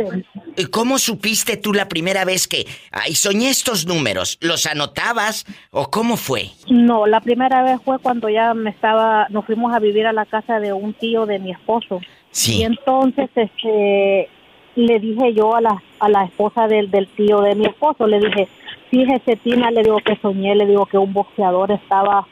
Eh, 0.56 0.66
¿Cómo 0.66 0.98
supiste 0.98 1.56
tú 1.56 1.72
la 1.72 1.89
primera 1.89 2.24
vez 2.24 2.48
que, 2.48 2.66
ay, 2.90 3.14
soñé 3.14 3.51
estos 3.51 3.86
números? 3.86 4.39
¿Los 4.40 4.66
anotabas 4.66 5.44
o 5.70 5.90
cómo 5.90 6.16
fue? 6.16 6.51
No, 6.68 7.06
la 7.06 7.20
primera 7.20 7.62
vez 7.62 7.80
fue 7.85 7.98
cuando 7.98 8.28
ya 8.28 8.55
me 8.55 8.70
estaba, 8.70 9.26
nos 9.30 9.44
fuimos 9.44 9.74
a 9.74 9.78
vivir 9.78 10.06
a 10.06 10.12
la 10.12 10.26
casa 10.26 10.60
de 10.60 10.72
un 10.72 10.93
tío 10.94 11.26
de 11.26 11.39
mi 11.39 11.52
esposo. 11.52 12.01
Sí. 12.30 12.59
Y 12.59 12.62
entonces, 12.64 13.30
este, 13.35 14.28
le 14.74 14.98
dije 15.01 15.35
yo 15.35 15.55
a 15.55 15.60
la, 15.60 15.82
a 16.01 16.09
la 16.09 16.24
esposa 16.24 16.66
del, 16.66 16.90
del 16.90 17.09
tío 17.09 17.40
de 17.40 17.55
mi 17.55 17.66
esposo, 17.66 18.06
le 18.06 18.20
dije, 18.20 18.48
fíjese 18.90 19.36
Tina, 19.36 19.70
le 19.70 19.82
digo 19.82 19.98
que 19.98 20.16
soñé, 20.16 20.55
le 20.55 20.66
digo 20.66 20.86
que 20.86 20.98
un 20.98 21.12
boxeador 21.12 21.72
estaba 21.72 22.26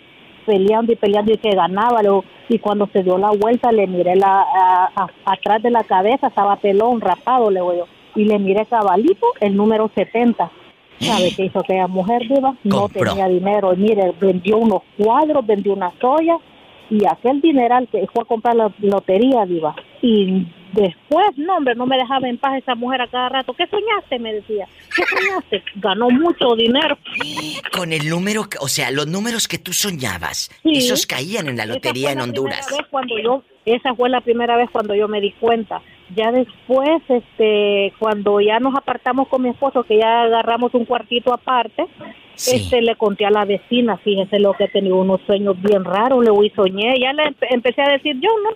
peleando 0.47 0.93
y 0.93 0.97
peleando 0.97 1.33
y 1.33 1.37
que 1.39 1.51
ganaba, 1.51 2.01
le 2.03 2.09
digo, 2.09 2.25
y 2.49 2.59
cuando 2.59 2.87
se 2.93 3.03
dio 3.03 3.19
la 3.19 3.31
vuelta 3.33 3.73
le 3.73 3.87
miré 3.87 4.17
la, 4.17 4.41
a- 4.43 4.91
a- 4.97 5.09
atrás 5.33 5.63
de 5.63 5.71
la 5.71 5.85
cabeza, 5.85 6.29
estaba 6.29 6.57
pelón, 6.57 7.01
rapado, 7.01 7.51
le 7.51 7.61
digo 7.61 7.75
yo, 7.75 7.85
y 8.15 8.25
le 8.25 8.39
miré 8.39 8.65
cabalito 8.67 9.27
el 9.41 9.57
número 9.57 9.91
70. 9.95 10.51
¿Sabe 10.99 11.31
qué 11.37 11.45
hizo 11.45 11.59
aquella 11.59 11.89
mujer, 11.89 12.23
Diva? 12.27 12.55
No 12.65 12.83
Compró. 12.83 13.11
tenía 13.11 13.29
dinero. 13.29 13.75
Y 13.75 13.77
mire, 13.77 14.15
vendió 14.19 14.57
unos 14.57 14.81
cuadros, 14.97 15.45
vendió 15.47 15.75
una 15.75 15.93
soya 16.01 16.39
y 16.91 17.01
aquel 17.07 17.41
dineral 17.41 17.89
que 17.91 18.07
fue 18.13 18.23
a 18.23 18.27
comprar 18.27 18.55
la 18.57 18.73
lotería, 18.81 19.45
Diva. 19.47 19.75
Y 20.03 20.47
después, 20.73 21.27
no, 21.37 21.57
hombre, 21.57 21.75
no 21.75 21.87
me 21.87 21.97
dejaba 21.97 22.29
en 22.29 22.39
paz 22.39 22.59
esa 22.59 22.75
mujer 22.75 23.01
a 23.03 23.09
cada 23.09 23.29
rato. 23.29 23.55
¿Qué 23.55 23.67
soñaste? 23.67 24.19
Me 24.19 24.35
decía. 24.35 24.67
¿Qué 24.95 25.03
soñaste? 25.05 25.63
Ganó 25.77 26.09
mucho 26.11 26.55
dinero. 26.57 26.97
Con 27.73 27.93
el 27.93 28.09
número, 28.09 28.43
o 28.61 28.69
sea, 28.69 28.91
los 28.91 29.07
números 29.07 29.49
que 29.49 29.59
tú 29.59 29.73
soñabas, 29.73 30.51
Sí. 30.63 30.73
esos 30.77 31.07
caían 31.07 31.49
en 31.49 31.57
la 31.57 31.65
Esa 31.65 31.75
lotería 31.75 32.05
fue 32.09 32.13
en 32.13 32.19
la 32.19 32.25
Honduras. 32.25 32.67
vez 32.71 32.87
cuando 32.91 33.19
yo, 33.19 33.43
esa 33.65 33.95
fue 33.95 34.09
la 34.11 34.21
primera 34.21 34.57
vez 34.57 34.71
cuando 34.71 34.95
yo 34.95 35.09
me 35.09 35.21
di 35.21 35.33
cuenta. 35.33 35.81
Ya 36.15 36.31
después, 36.31 37.03
este, 37.09 37.93
cuando 37.99 38.41
ya 38.41 38.61
nos 38.61 38.77
apartamos 38.77 39.27
con 39.29 39.43
mi 39.43 39.49
esposo, 39.49 39.83
que 39.83 39.99
ya 39.99 40.23
agarramos 40.23 40.73
un 40.75 40.85
cuartito 40.85 41.33
aparte, 41.35 41.87
este, 42.37 42.81
le 42.83 42.95
conté 42.97 43.27
a 43.27 43.31
la 43.31 43.45
vecina, 43.45 43.97
fíjese 43.97 44.39
lo 44.39 44.53
que 44.53 44.69
tenía 44.69 44.95
unos 44.95 45.21
sueños 45.23 45.61
bien 45.61 45.85
raros, 45.85 46.23
le 46.25 46.31
soñé, 46.51 46.95
ya 47.01 47.13
le 47.13 47.25
empe- 47.25 47.47
empecé 47.51 47.83
a 47.83 47.91
decir 47.91 48.17
yo, 48.21 48.31
¿no? 48.45 48.51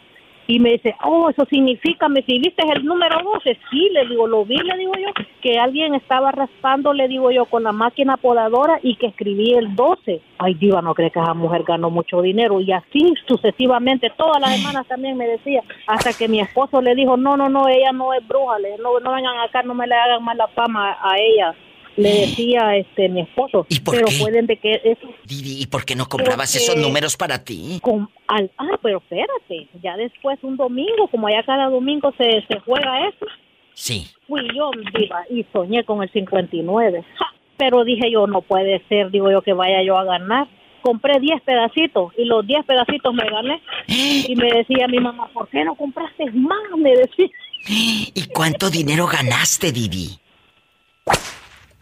Y 0.50 0.58
me 0.58 0.70
dice, 0.70 0.96
oh, 1.04 1.30
eso 1.30 1.46
significa, 1.48 2.08
me 2.08 2.22
si 2.22 2.40
viste 2.40 2.64
el 2.74 2.84
número 2.84 3.20
12, 3.22 3.56
sí, 3.70 3.88
le 3.92 4.04
digo, 4.06 4.26
lo 4.26 4.44
vi, 4.44 4.56
le 4.56 4.76
digo 4.78 4.92
yo, 4.98 5.12
que 5.40 5.60
alguien 5.60 5.94
estaba 5.94 6.32
raspando, 6.32 6.92
le 6.92 7.06
digo 7.06 7.30
yo, 7.30 7.44
con 7.44 7.62
la 7.62 7.70
máquina 7.70 8.16
podadora 8.16 8.80
y 8.82 8.96
que 8.96 9.06
escribí 9.06 9.54
el 9.54 9.76
12. 9.76 10.20
Ay, 10.38 10.54
diva, 10.54 10.82
no 10.82 10.92
cree 10.92 11.12
que 11.12 11.20
esa 11.20 11.34
mujer 11.34 11.62
ganó 11.62 11.88
mucho 11.88 12.20
dinero. 12.20 12.60
Y 12.60 12.72
así 12.72 13.14
sucesivamente, 13.28 14.10
todas 14.16 14.40
las 14.40 14.56
semanas 14.56 14.88
también 14.88 15.16
me 15.16 15.28
decía, 15.28 15.62
hasta 15.86 16.12
que 16.12 16.26
mi 16.26 16.40
esposo 16.40 16.80
le 16.80 16.96
dijo, 16.96 17.16
no, 17.16 17.36
no, 17.36 17.48
no, 17.48 17.68
ella 17.68 17.92
no 17.92 18.12
es 18.12 18.26
bruja, 18.26 18.58
le, 18.58 18.76
no, 18.78 18.98
no 18.98 19.12
vengan 19.12 19.38
acá, 19.38 19.62
no 19.62 19.74
me 19.74 19.86
le 19.86 19.94
hagan 19.94 20.24
mala 20.24 20.48
fama 20.48 20.98
a 21.00 21.16
ella. 21.16 21.54
Le 22.02 22.20
decía 22.26 22.76
este 22.76 23.08
mi 23.08 23.20
esposo, 23.22 23.66
por 23.84 23.94
pero 23.94 24.06
qué? 24.08 24.16
pueden 24.20 24.46
de 24.46 24.56
que 24.56 24.80
eso 24.84 25.08
Didi, 25.24 25.62
¿y 25.62 25.66
por 25.66 25.84
qué 25.84 25.94
no 25.94 26.06
comprabas 26.08 26.52
Porque- 26.52 26.64
esos 26.64 26.76
números 26.76 27.16
para 27.16 27.44
ti? 27.44 27.78
con 27.82 28.08
al, 28.26 28.50
ah, 28.58 28.78
pero 28.82 28.98
espérate, 28.98 29.68
ya 29.82 29.96
después 29.96 30.38
un 30.42 30.56
domingo, 30.56 31.08
como 31.08 31.26
allá 31.26 31.42
cada 31.44 31.68
domingo 31.68 32.12
se, 32.16 32.44
se 32.48 32.60
juega 32.60 33.08
eso, 33.08 33.26
Sí. 33.74 34.06
fui 34.26 34.42
yo 34.54 34.70
viva 34.94 35.24
y 35.30 35.44
soñé 35.52 35.84
con 35.84 36.02
el 36.02 36.10
59. 36.12 37.04
Ja, 37.18 37.26
Pero 37.56 37.84
dije 37.84 38.10
yo, 38.10 38.26
no 38.26 38.40
puede 38.42 38.82
ser, 38.88 39.10
digo 39.10 39.30
yo, 39.30 39.42
que 39.42 39.52
vaya 39.52 39.82
yo 39.82 39.96
a 39.98 40.04
ganar. 40.04 40.48
Compré 40.82 41.20
10 41.20 41.42
pedacitos 41.42 42.10
y 42.16 42.24
los 42.24 42.46
10 42.46 42.64
pedacitos 42.64 43.12
me 43.12 43.28
gané. 43.28 43.60
Y 43.86 44.34
me 44.34 44.50
decía 44.50 44.88
mi 44.88 44.98
mamá, 44.98 45.28
¿por 45.34 45.46
qué 45.48 45.62
no 45.64 45.74
compraste 45.74 46.30
más? 46.32 46.58
Me 46.78 46.90
decía. 46.96 47.28
¿Y 48.14 48.24
cuánto 48.32 48.70
dinero 48.70 49.06
ganaste, 49.06 49.72
Didi? 49.72 50.08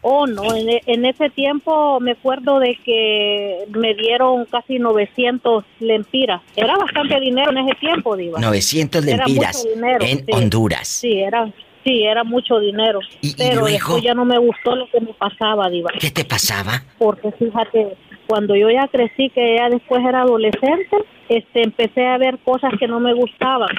Oh, 0.01 0.27
no, 0.27 0.55
en, 0.55 0.69
e- 0.69 0.83
en 0.87 1.05
ese 1.07 1.29
tiempo 1.31 1.99
me 2.01 2.13
acuerdo 2.13 2.61
de 2.61 2.77
que 2.85 3.65
me 3.71 3.95
dieron 3.95 4.45
casi 4.47 4.79
900 4.79 5.65
lempiras. 5.81 6.41
Era 6.55 6.77
bastante 6.77 7.19
dinero 7.21 7.51
en 7.51 7.59
ese 7.59 7.75
tiempo, 7.81 8.17
Diva. 8.17 8.39
900 8.41 9.05
Era 9.05 9.27
lempiras 9.27 9.57
mucho 9.65 9.75
dinero, 9.75 10.05
en 10.05 10.19
sí. 10.19 10.25
Honduras. 10.33 10.89
Sí, 10.89 11.19
era, 11.19 11.53
sí, 11.85 12.05
era 12.05 12.23
mucho 12.23 12.61
dinero. 12.61 13.01
¿Y- 13.21 13.31
y 13.31 13.35
pero 13.37 13.61
luego? 13.63 13.67
después 13.67 14.03
ya 14.05 14.15
no 14.15 14.25
me 14.25 14.39
gustó 14.39 14.77
lo 14.77 14.89
que 14.89 15.01
me 15.01 15.13
pasaba, 15.15 15.69
Diva. 15.69 15.91
¿Qué 15.99 16.11
te 16.13 16.25
pasaba? 16.25 16.85
Porque 16.99 17.33
fíjate, 17.33 17.97
cuando 18.29 18.55
yo 18.55 18.71
ya 18.71 18.87
crecí, 18.87 19.31
que 19.31 19.57
ya 19.57 19.69
después 19.69 20.01
era 20.07 20.23
adolescente, 20.23 20.97
este, 21.29 21.63
empecé 21.63 22.07
a 22.07 22.19
ver 22.19 22.39
cosas 22.39 22.73
que 22.79 22.89
no 22.89 23.01
me 23.01 23.15
gustaban. 23.15 23.71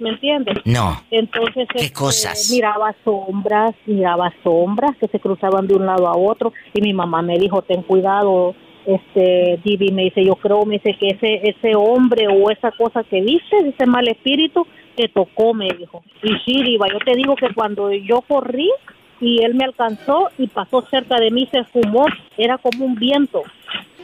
¿Me 0.00 0.10
entiendes? 0.10 0.58
No. 0.64 1.02
Entonces, 1.10 1.68
¿Qué 1.72 1.84
este, 1.84 1.92
cosas? 1.92 2.50
miraba 2.52 2.94
sombras, 3.04 3.74
miraba 3.86 4.32
sombras 4.42 4.96
que 4.98 5.08
se 5.08 5.20
cruzaban 5.20 5.66
de 5.66 5.74
un 5.74 5.86
lado 5.86 6.06
a 6.06 6.16
otro 6.16 6.52
y 6.74 6.82
mi 6.82 6.92
mamá 6.92 7.22
me 7.22 7.38
dijo, 7.38 7.62
ten 7.62 7.82
cuidado, 7.82 8.54
este, 8.86 9.58
Divi, 9.64 9.90
me 9.92 10.04
dice, 10.04 10.24
yo 10.24 10.36
creo, 10.36 10.64
me 10.64 10.74
dice 10.74 10.96
que 10.98 11.08
ese, 11.08 11.48
ese 11.48 11.74
hombre 11.74 12.28
o 12.28 12.50
esa 12.50 12.70
cosa 12.72 13.02
que 13.04 13.20
viste, 13.20 13.56
ese 13.68 13.86
mal 13.86 14.06
espíritu, 14.08 14.66
te 14.96 15.08
tocó, 15.08 15.54
me 15.54 15.68
dijo. 15.68 16.02
Y 16.22 16.30
sí, 16.44 16.62
Diva, 16.62 16.86
yo 16.88 16.98
te 16.98 17.14
digo 17.14 17.36
que 17.36 17.52
cuando 17.54 17.92
yo 17.92 18.22
corrí 18.22 18.70
y 19.20 19.42
él 19.42 19.54
me 19.54 19.64
alcanzó 19.64 20.30
y 20.38 20.46
pasó 20.46 20.82
cerca 20.82 21.16
de 21.16 21.30
mí, 21.30 21.48
se 21.50 21.64
fumó, 21.64 22.06
era 22.36 22.58
como 22.58 22.84
un 22.84 22.94
viento. 22.94 23.42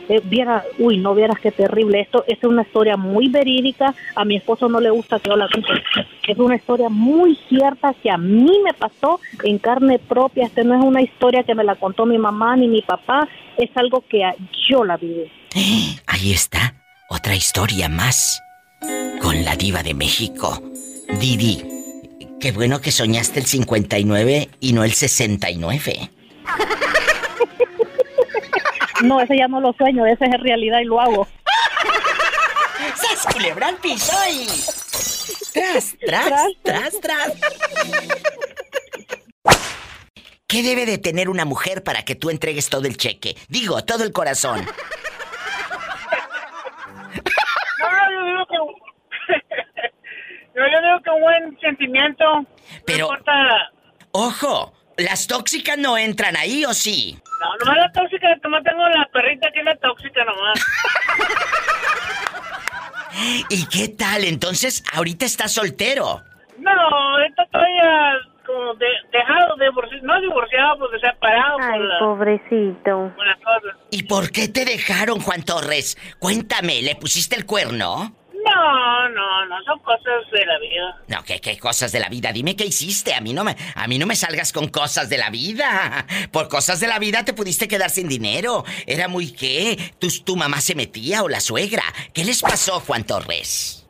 Eh, 0.09 0.21
viera, 0.25 0.65
uy, 0.79 0.99
no 0.99 1.15
vieras 1.15 1.39
qué 1.41 1.51
terrible. 1.51 2.01
Esto, 2.01 2.25
es 2.27 2.43
una 2.45 2.63
historia 2.63 2.97
muy 2.97 3.29
verídica. 3.29 3.95
A 4.15 4.25
mi 4.25 4.37
esposo 4.37 4.69
no 4.69 4.81
le 4.81 4.91
gusta 4.91 5.19
que 5.19 5.31
yo 5.31 5.37
la 5.37 5.49
cuente. 5.49 5.73
Es 6.27 6.39
una 6.39 6.57
historia 6.57 6.89
muy 6.89 7.39
cierta 7.49 7.95
que 7.95 8.11
a 8.11 8.19
mí 8.19 8.61
me 8.65 8.75
pasó 8.75 9.21
en 9.43 9.59
carne 9.59 9.99
propia. 9.99 10.47
Esta 10.47 10.63
no 10.63 10.79
es 10.79 10.85
una 10.85 11.03
historia 11.03 11.45
que 11.45 11.55
me 11.55 11.65
la 11.65 11.77
contó 11.77 12.07
mi 12.07 12.19
mamá 12.19 12.57
ni 12.57 12.69
mi 12.69 12.83
papá. 12.83 13.29
Es 13.57 13.71
algo 13.77 14.05
que 14.09 14.23
yo 14.69 14.85
la 14.85 14.97
viví. 14.97 15.31
Ahí 16.07 16.33
está, 16.33 16.75
otra 17.09 17.35
historia 17.35 17.89
más. 17.89 18.41
Con 19.21 19.45
la 19.45 19.57
diva 19.57 19.83
de 19.83 19.95
México. 19.95 20.63
Didi, 21.21 21.63
qué 22.41 22.53
bueno 22.53 22.81
que 22.81 22.91
soñaste 22.91 23.41
el 23.41 23.47
59 23.47 24.49
y 24.61 24.73
no 24.73 24.85
el 24.85 24.93
69. 24.93 26.11
no, 29.03 29.21
ese 29.21 29.37
ya 29.37 29.49
no 29.49 29.61
lo 29.61 29.73
sueño, 29.75 30.07
ese 30.07 30.25
es 30.25 30.41
realidad 30.41 30.81
y 30.81 30.85
lo 30.85 31.01
hago. 31.01 31.27
¡Sas 32.97 33.27
culebra 33.33 33.69
al 33.69 33.77
piso 33.77 34.13
y... 34.31 34.47
Tras, 35.53 35.97
tras, 36.07 36.33
tras, 36.63 37.01
tras. 37.01 37.33
¿Qué 40.47 40.63
debe 40.63 40.87
de 40.87 40.99
tener 40.99 41.29
una 41.29 41.45
mujer 41.45 41.83
para 41.83 42.05
que 42.05 42.15
tú 42.15 42.31
entregues 42.31 42.69
todo 42.71 42.87
el 42.87 42.97
cheque? 42.97 43.37
Digo, 43.49 43.83
todo 43.85 44.05
el 44.05 44.13
corazón. 44.13 44.67
No, 47.79 47.89
yo 48.13 48.27
digo 48.27 48.47
que... 48.47 48.57
yo, 50.55 50.63
yo 50.63 50.81
digo 50.83 51.03
que 51.05 51.11
un 51.11 51.21
buen 51.23 51.59
sentimiento. 51.61 52.25
Pero- 52.87 53.09
No 53.09 53.15
importa... 53.15 53.33
Ojo, 54.13 54.73
las 54.99 55.27
tóxicas 55.27 55.79
no 55.79 55.97
entran 55.99 56.37
ahí 56.37 56.65
o 56.65 56.75
sí. 56.75 57.19
No, 57.43 57.57
nomás 57.59 57.77
la 57.77 57.93
tóxica, 57.93 58.29
nomás 58.45 58.63
tengo 58.63 58.89
la 58.89 59.05
perrita 59.13 59.51
que 59.51 59.59
es 59.61 59.65
la 59.65 59.75
tóxica 59.77 60.25
nomás. 60.25 60.61
¿Y 63.51 63.67
qué 63.67 63.89
tal? 63.89 64.25
Entonces, 64.25 64.85
ahorita 64.95 65.25
estás 65.27 65.53
soltero. 65.53 66.23
No, 66.59 66.71
ahorita 66.71 67.43
estoy 67.43 67.79
ah, 67.83 68.13
como 68.47 68.75
de- 68.75 68.87
dejado, 69.13 69.57
divorciado, 69.57 70.07
no 70.07 70.21
divorciado, 70.21 70.79
pues 70.79 71.01
separado 71.01 71.57
Ay, 71.61 71.71
por, 71.79 71.81
la, 71.89 71.99
pobrecito. 71.99 73.13
por 73.17 73.27
cosas. 73.43 73.77
¿Y 73.91 74.03
por 74.05 74.31
qué 74.31 74.49
te 74.49 74.65
dejaron, 74.65 75.21
Juan 75.21 75.43
Torres? 75.43 75.99
Cuéntame, 76.21 76.81
¿le 76.83 76.95
pusiste 76.95 77.35
el 77.37 77.45
cuerno? 77.45 78.15
No, 78.55 79.09
no, 79.09 79.47
no, 79.47 79.63
son 79.65 79.79
cosas 79.81 80.31
de 80.31 80.45
la 80.45 80.59
vida. 80.59 80.97
No, 81.09 81.23
¿qué, 81.25 81.41
qué 81.41 81.59
cosas 81.59 81.93
de 81.93 82.01
la 82.01 82.09
vida? 82.09 82.33
Dime 82.33 82.55
qué 82.57 82.65
hiciste. 82.65 83.15
A 83.15 83.21
mí 83.21 83.33
no 83.33 83.45
me, 83.45 83.57
a 83.75 83.87
mí 83.87 83.99
no 83.99 84.07
me 84.07 84.17
salgas 84.17 84.53
con 84.53 84.69
cosas 84.69 85.09
de 85.09 85.19
la 85.19 85.31
vida. 85.31 86.07
Por 86.31 86.49
cosas 86.49 86.81
de 86.81 86.87
la 86.89 86.99
vida 86.99 87.25
te 87.25 87.33
pudiste 87.33 87.69
quedar 87.69 87.91
sin 87.91 88.09
dinero. 88.09 88.65
Era 88.87 89.09
muy 89.09 89.33
qué. 89.33 89.95
¿Tu, 89.99 90.09
tu 90.25 90.37
mamá 90.37 90.61
se 90.61 90.75
metía 90.75 91.23
o 91.23 91.29
la 91.29 91.41
suegra? 91.41 91.83
¿Qué 92.13 92.25
les 92.25 92.43
pasó, 92.43 92.81
Juan 92.81 93.05
Torres? 93.05 93.87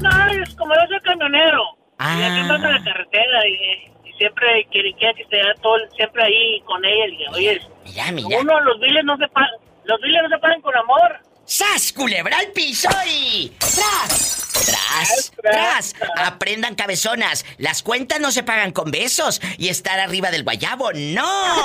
No, 0.00 0.10
es 0.42 0.54
como 0.54 0.74
yo 0.74 0.80
soy 0.88 1.00
camionero. 1.00 1.62
Ah. 1.98 2.16
Y 2.18 2.22
aquí 2.24 2.38
en 2.40 2.48
la 2.48 2.82
carretera 2.82 3.46
y, 3.48 4.08
y 4.08 4.12
siempre 4.18 4.66
quiere 4.70 4.92
que 4.98 5.22
esté 5.22 5.40
todo, 5.62 5.76
siempre 5.96 6.24
ahí 6.24 6.60
con 6.64 6.84
ella. 6.84 7.06
Y 7.08 7.34
oye, 7.34 7.60
Mira, 7.84 8.10
mira. 8.12 8.38
uno, 8.40 8.60
los 8.62 8.80
biles 8.80 9.04
no 9.04 9.16
se 9.18 9.28
pagan, 9.28 9.50
los 9.84 10.00
biles 10.00 10.20
no 10.24 10.28
se 10.28 10.38
pagan 10.40 10.60
con 10.62 10.76
amor. 10.76 11.20
¡Sas, 11.44 11.92
culebra 11.92 12.38
al 12.38 12.52
piso 12.52 12.88
y... 13.06 13.52
¡Tras! 13.58 14.48
¡Tras! 14.64 15.32
¡Tras! 15.42 15.94
Aprendan 16.16 16.74
cabezonas. 16.74 17.44
Las 17.58 17.82
cuentas 17.82 18.20
no 18.20 18.30
se 18.30 18.42
pagan 18.42 18.72
con 18.72 18.90
besos 18.90 19.40
y 19.58 19.68
estar 19.68 19.98
arriba 20.00 20.30
del 20.30 20.44
guayabo. 20.44 20.92
¡No! 20.94 21.56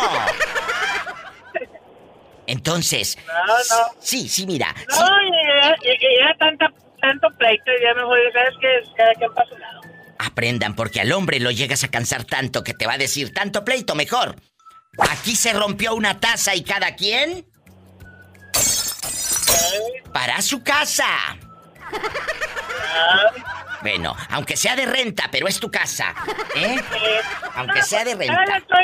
Entonces... 2.48 3.18
No, 3.28 3.46
no. 3.46 3.88
Sí, 4.00 4.28
sí, 4.30 4.46
mira. 4.46 4.74
No, 4.90 4.96
sí. 4.96 5.04
y 5.04 5.62
ya, 5.62 5.76
y- 5.84 6.06
y 6.06 6.18
ya 6.20 6.36
tanta, 6.40 6.68
tanto 7.02 7.28
pleito, 7.38 7.72
ya 7.84 7.94
mejor, 7.94 8.18
¿sabes 8.34 8.54
qué? 8.62 8.68
Cada 8.96 9.14
quien 9.14 9.34
pasa 9.34 9.54
un 9.54 9.62
lado. 9.62 9.82
Aprendan, 10.20 10.76
porque 10.76 11.02
al 11.02 11.12
hombre 11.12 11.40
lo 11.40 11.52
llegas 11.52 11.84
a 11.84 11.90
cansar 11.90 12.24
tanto 12.24 12.64
que 12.64 12.74
te 12.74 12.88
va 12.88 12.94
a 12.94 12.98
decir 12.98 13.34
tanto 13.34 13.64
pleito 13.64 13.94
mejor. 13.96 14.36
Aquí 15.12 15.36
se 15.36 15.54
rompió 15.54 15.94
una 15.94 16.20
taza 16.20 16.56
y 16.56 16.64
cada 16.64 16.96
quien. 16.96 17.46
Para 20.12 20.42
su 20.42 20.64
casa. 20.64 21.06
Bueno, 23.82 24.16
aunque 24.32 24.58
sea 24.58 24.76
de 24.76 24.86
renta, 24.86 25.30
pero 25.32 25.48
es 25.48 25.60
tu 25.60 25.70
casa. 25.70 26.14
¿Eh? 26.56 26.78
Aunque 27.56 27.82
sea 27.84 28.04
de 28.04 28.14
Ahora 28.14 28.46
renta. 28.46 28.78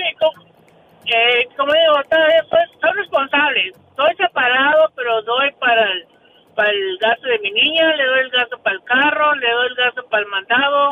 eh, 1.06 1.48
como 1.57 1.73
digo, 1.73 2.03
todavía 2.10 2.44
soy, 2.49 2.80
soy 2.80 2.91
responsable. 2.98 3.72
Estoy 3.90 4.15
separado, 4.18 4.91
pero 4.95 5.22
doy 5.23 5.52
para 5.60 5.84
el, 5.84 6.07
para 6.56 6.69
el 6.69 6.98
gasto 6.99 7.27
de 7.27 7.40
mi 7.40 7.52
niña, 7.52 7.88
le 7.95 8.06
doy 8.06 8.19
el 8.22 8.30
gasto 8.30 8.57
para 8.64 8.76
el 8.76 8.84
carro, 8.84 9.35
le 9.35 9.52
doy 9.52 9.68
el 9.68 9.76
gasto 9.76 10.07
para 10.10 10.23
el 10.23 10.30
mandado. 10.30 10.90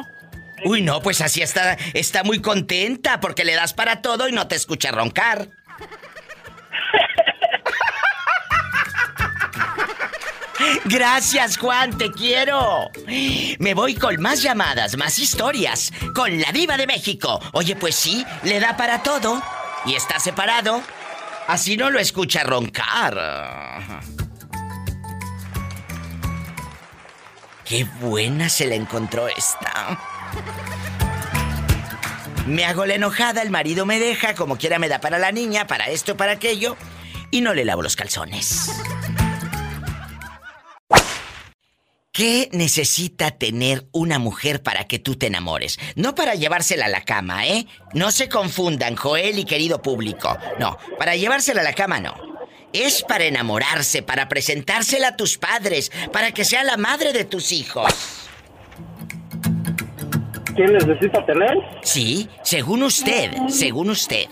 Uy, 0.63 0.81
no, 0.81 1.01
pues 1.01 1.21
así 1.21 1.41
está, 1.41 1.73
está 1.93 2.23
muy 2.23 2.41
contenta 2.41 3.19
porque 3.19 3.43
le 3.45 3.55
das 3.55 3.73
para 3.73 4.01
todo 4.01 4.27
y 4.27 4.31
no 4.31 4.47
te 4.47 4.55
escucha 4.55 4.91
roncar. 4.91 5.47
Gracias, 10.85 11.57
Juan, 11.57 11.97
te 11.97 12.11
quiero. 12.11 12.89
Me 13.59 13.73
voy 13.73 13.95
con 13.95 14.21
más 14.21 14.41
llamadas, 14.41 14.97
más 14.97 15.19
historias, 15.19 15.91
con 16.13 16.39
la 16.39 16.51
diva 16.51 16.77
de 16.77 16.87
México. 16.87 17.39
Oye, 17.53 17.75
pues 17.75 17.95
sí, 17.95 18.25
le 18.43 18.59
da 18.59 18.77
para 18.77 19.03
todo 19.03 19.41
y 19.85 19.95
está 19.95 20.19
separado. 20.19 20.81
Así 21.47 21.77
no 21.77 21.89
lo 21.89 21.99
escucha 21.99 22.43
roncar. 22.43 23.91
Qué 27.65 27.85
buena 28.01 28.49
se 28.49 28.67
la 28.67 28.75
encontró 28.75 29.27
esta. 29.27 29.97
Me 32.45 32.65
hago 32.65 32.85
la 32.85 32.95
enojada, 32.95 33.41
el 33.41 33.49
marido 33.49 33.85
me 33.85 33.99
deja, 33.99 34.35
como 34.35 34.57
quiera 34.57 34.79
me 34.79 34.89
da 34.89 34.99
para 34.99 35.19
la 35.19 35.31
niña, 35.31 35.67
para 35.67 35.85
esto, 35.85 36.17
para 36.17 36.33
aquello, 36.33 36.75
y 37.29 37.41
no 37.41 37.53
le 37.53 37.63
lavo 37.63 37.81
los 37.81 37.95
calzones. 37.95 38.71
¿Qué 42.13 42.49
necesita 42.51 43.31
tener 43.31 43.87
una 43.93 44.19
mujer 44.19 44.61
para 44.61 44.83
que 44.83 44.99
tú 44.99 45.15
te 45.15 45.27
enamores? 45.27 45.79
No 45.95 46.13
para 46.13 46.35
llevársela 46.35 46.87
a 46.87 46.89
la 46.89 47.05
cama, 47.05 47.47
¿eh? 47.47 47.67
No 47.93 48.11
se 48.11 48.27
confundan, 48.27 48.97
Joel 48.97 49.39
y 49.39 49.45
querido 49.45 49.81
público. 49.81 50.37
No, 50.59 50.77
para 50.99 51.15
llevársela 51.15 51.61
a 51.61 51.63
la 51.63 51.71
cama 51.71 52.01
no. 52.01 52.13
Es 52.73 53.03
para 53.03 53.23
enamorarse, 53.23 54.03
para 54.03 54.27
presentársela 54.27 55.09
a 55.09 55.15
tus 55.15 55.37
padres, 55.37 55.89
para 56.11 56.33
que 56.33 56.43
sea 56.43 56.65
la 56.65 56.75
madre 56.75 57.13
de 57.13 57.23
tus 57.23 57.53
hijos. 57.53 57.93
¿Qué 60.53 60.63
necesita 60.67 61.25
tener? 61.25 61.57
Sí, 61.81 62.27
según 62.43 62.83
usted, 62.83 63.31
según 63.47 63.89
usted. 63.89 64.25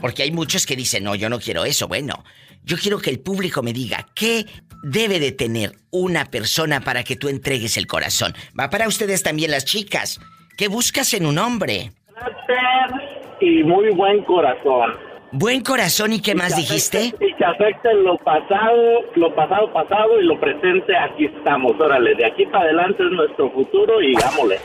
Porque 0.00 0.24
hay 0.24 0.32
muchos 0.32 0.66
que 0.66 0.74
dicen, 0.74 1.04
no, 1.04 1.14
yo 1.14 1.28
no 1.28 1.38
quiero 1.38 1.64
eso. 1.64 1.86
Bueno, 1.86 2.24
yo 2.64 2.76
quiero 2.76 2.98
que 2.98 3.10
el 3.10 3.20
público 3.20 3.62
me 3.62 3.72
diga 3.72 4.04
qué 4.16 4.46
debe 4.82 5.20
de 5.20 5.32
tener 5.32 5.72
una 5.90 6.26
persona 6.26 6.80
para 6.80 7.04
que 7.04 7.16
tú 7.16 7.28
entregues 7.28 7.76
el 7.76 7.86
corazón. 7.86 8.34
Va 8.58 8.70
para 8.70 8.88
ustedes 8.88 9.22
también 9.22 9.50
las 9.50 9.64
chicas. 9.64 10.20
¿Qué 10.56 10.68
buscas 10.68 11.14
en 11.14 11.26
un 11.26 11.38
hombre? 11.38 11.92
Y 13.40 13.62
muy 13.62 13.90
buen 13.90 14.24
corazón. 14.24 14.94
Buen 15.30 15.62
corazón 15.62 16.14
y 16.14 16.22
qué 16.22 16.34
más 16.34 16.54
que 16.54 16.62
dijiste? 16.62 17.14
y 17.20 17.34
que 17.34 17.44
acepte 17.44 17.92
lo 17.94 18.16
pasado, 18.16 19.04
lo 19.14 19.34
pasado 19.34 19.70
pasado 19.72 20.18
y 20.20 20.24
lo 20.24 20.40
presente, 20.40 20.96
aquí 20.96 21.26
estamos. 21.26 21.78
Órale, 21.78 22.14
de 22.14 22.24
aquí 22.24 22.46
para 22.46 22.64
adelante 22.64 23.04
es 23.04 23.10
nuestro 23.10 23.50
futuro 23.50 24.00
y 24.00 24.14
vámonos. 24.14 24.58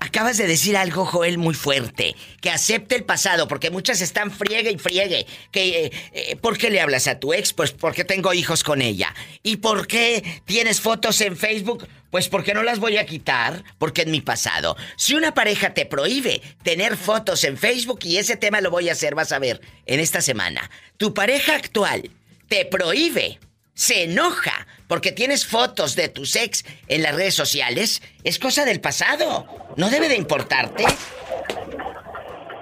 Acabas 0.00 0.36
de 0.36 0.46
decir 0.46 0.76
algo, 0.76 1.04
Joel, 1.04 1.38
muy 1.38 1.54
fuerte. 1.54 2.14
Que 2.40 2.50
acepte 2.50 2.96
el 2.96 3.04
pasado, 3.04 3.48
porque 3.48 3.70
muchas 3.70 4.00
están 4.00 4.30
friegue 4.30 4.70
y 4.70 4.78
friegue. 4.78 5.26
Que, 5.50 5.86
eh, 5.86 5.92
eh, 6.12 6.36
¿Por 6.36 6.58
qué 6.58 6.70
le 6.70 6.80
hablas 6.80 7.06
a 7.06 7.18
tu 7.18 7.32
ex? 7.32 7.52
Pues 7.52 7.72
porque 7.72 8.04
tengo 8.04 8.32
hijos 8.32 8.64
con 8.64 8.82
ella. 8.82 9.14
¿Y 9.42 9.56
por 9.56 9.86
qué 9.86 10.42
tienes 10.44 10.80
fotos 10.80 11.20
en 11.20 11.36
Facebook? 11.36 11.86
Pues 12.10 12.28
porque 12.28 12.54
no 12.54 12.62
las 12.62 12.78
voy 12.78 12.96
a 12.96 13.06
quitar, 13.06 13.64
porque 13.78 14.02
es 14.02 14.08
mi 14.08 14.20
pasado. 14.20 14.76
Si 14.96 15.14
una 15.14 15.34
pareja 15.34 15.74
te 15.74 15.84
prohíbe 15.84 16.40
tener 16.62 16.96
fotos 16.96 17.44
en 17.44 17.58
Facebook, 17.58 18.00
y 18.02 18.16
ese 18.16 18.36
tema 18.36 18.60
lo 18.60 18.70
voy 18.70 18.88
a 18.88 18.92
hacer, 18.92 19.14
vas 19.14 19.32
a 19.32 19.38
ver, 19.38 19.60
en 19.86 20.00
esta 20.00 20.22
semana. 20.22 20.70
Tu 20.96 21.12
pareja 21.12 21.54
actual 21.54 22.10
te 22.48 22.64
prohíbe 22.64 23.38
se 23.78 24.02
enoja 24.02 24.66
porque 24.88 25.12
tienes 25.12 25.46
fotos 25.46 25.94
de 25.94 26.08
tus 26.08 26.34
ex 26.34 26.64
en 26.88 27.00
las 27.00 27.14
redes 27.14 27.34
sociales, 27.34 28.02
es 28.24 28.40
cosa 28.40 28.64
del 28.64 28.80
pasado. 28.80 29.46
No 29.76 29.88
debe 29.88 30.08
de 30.08 30.16
importarte. 30.16 30.84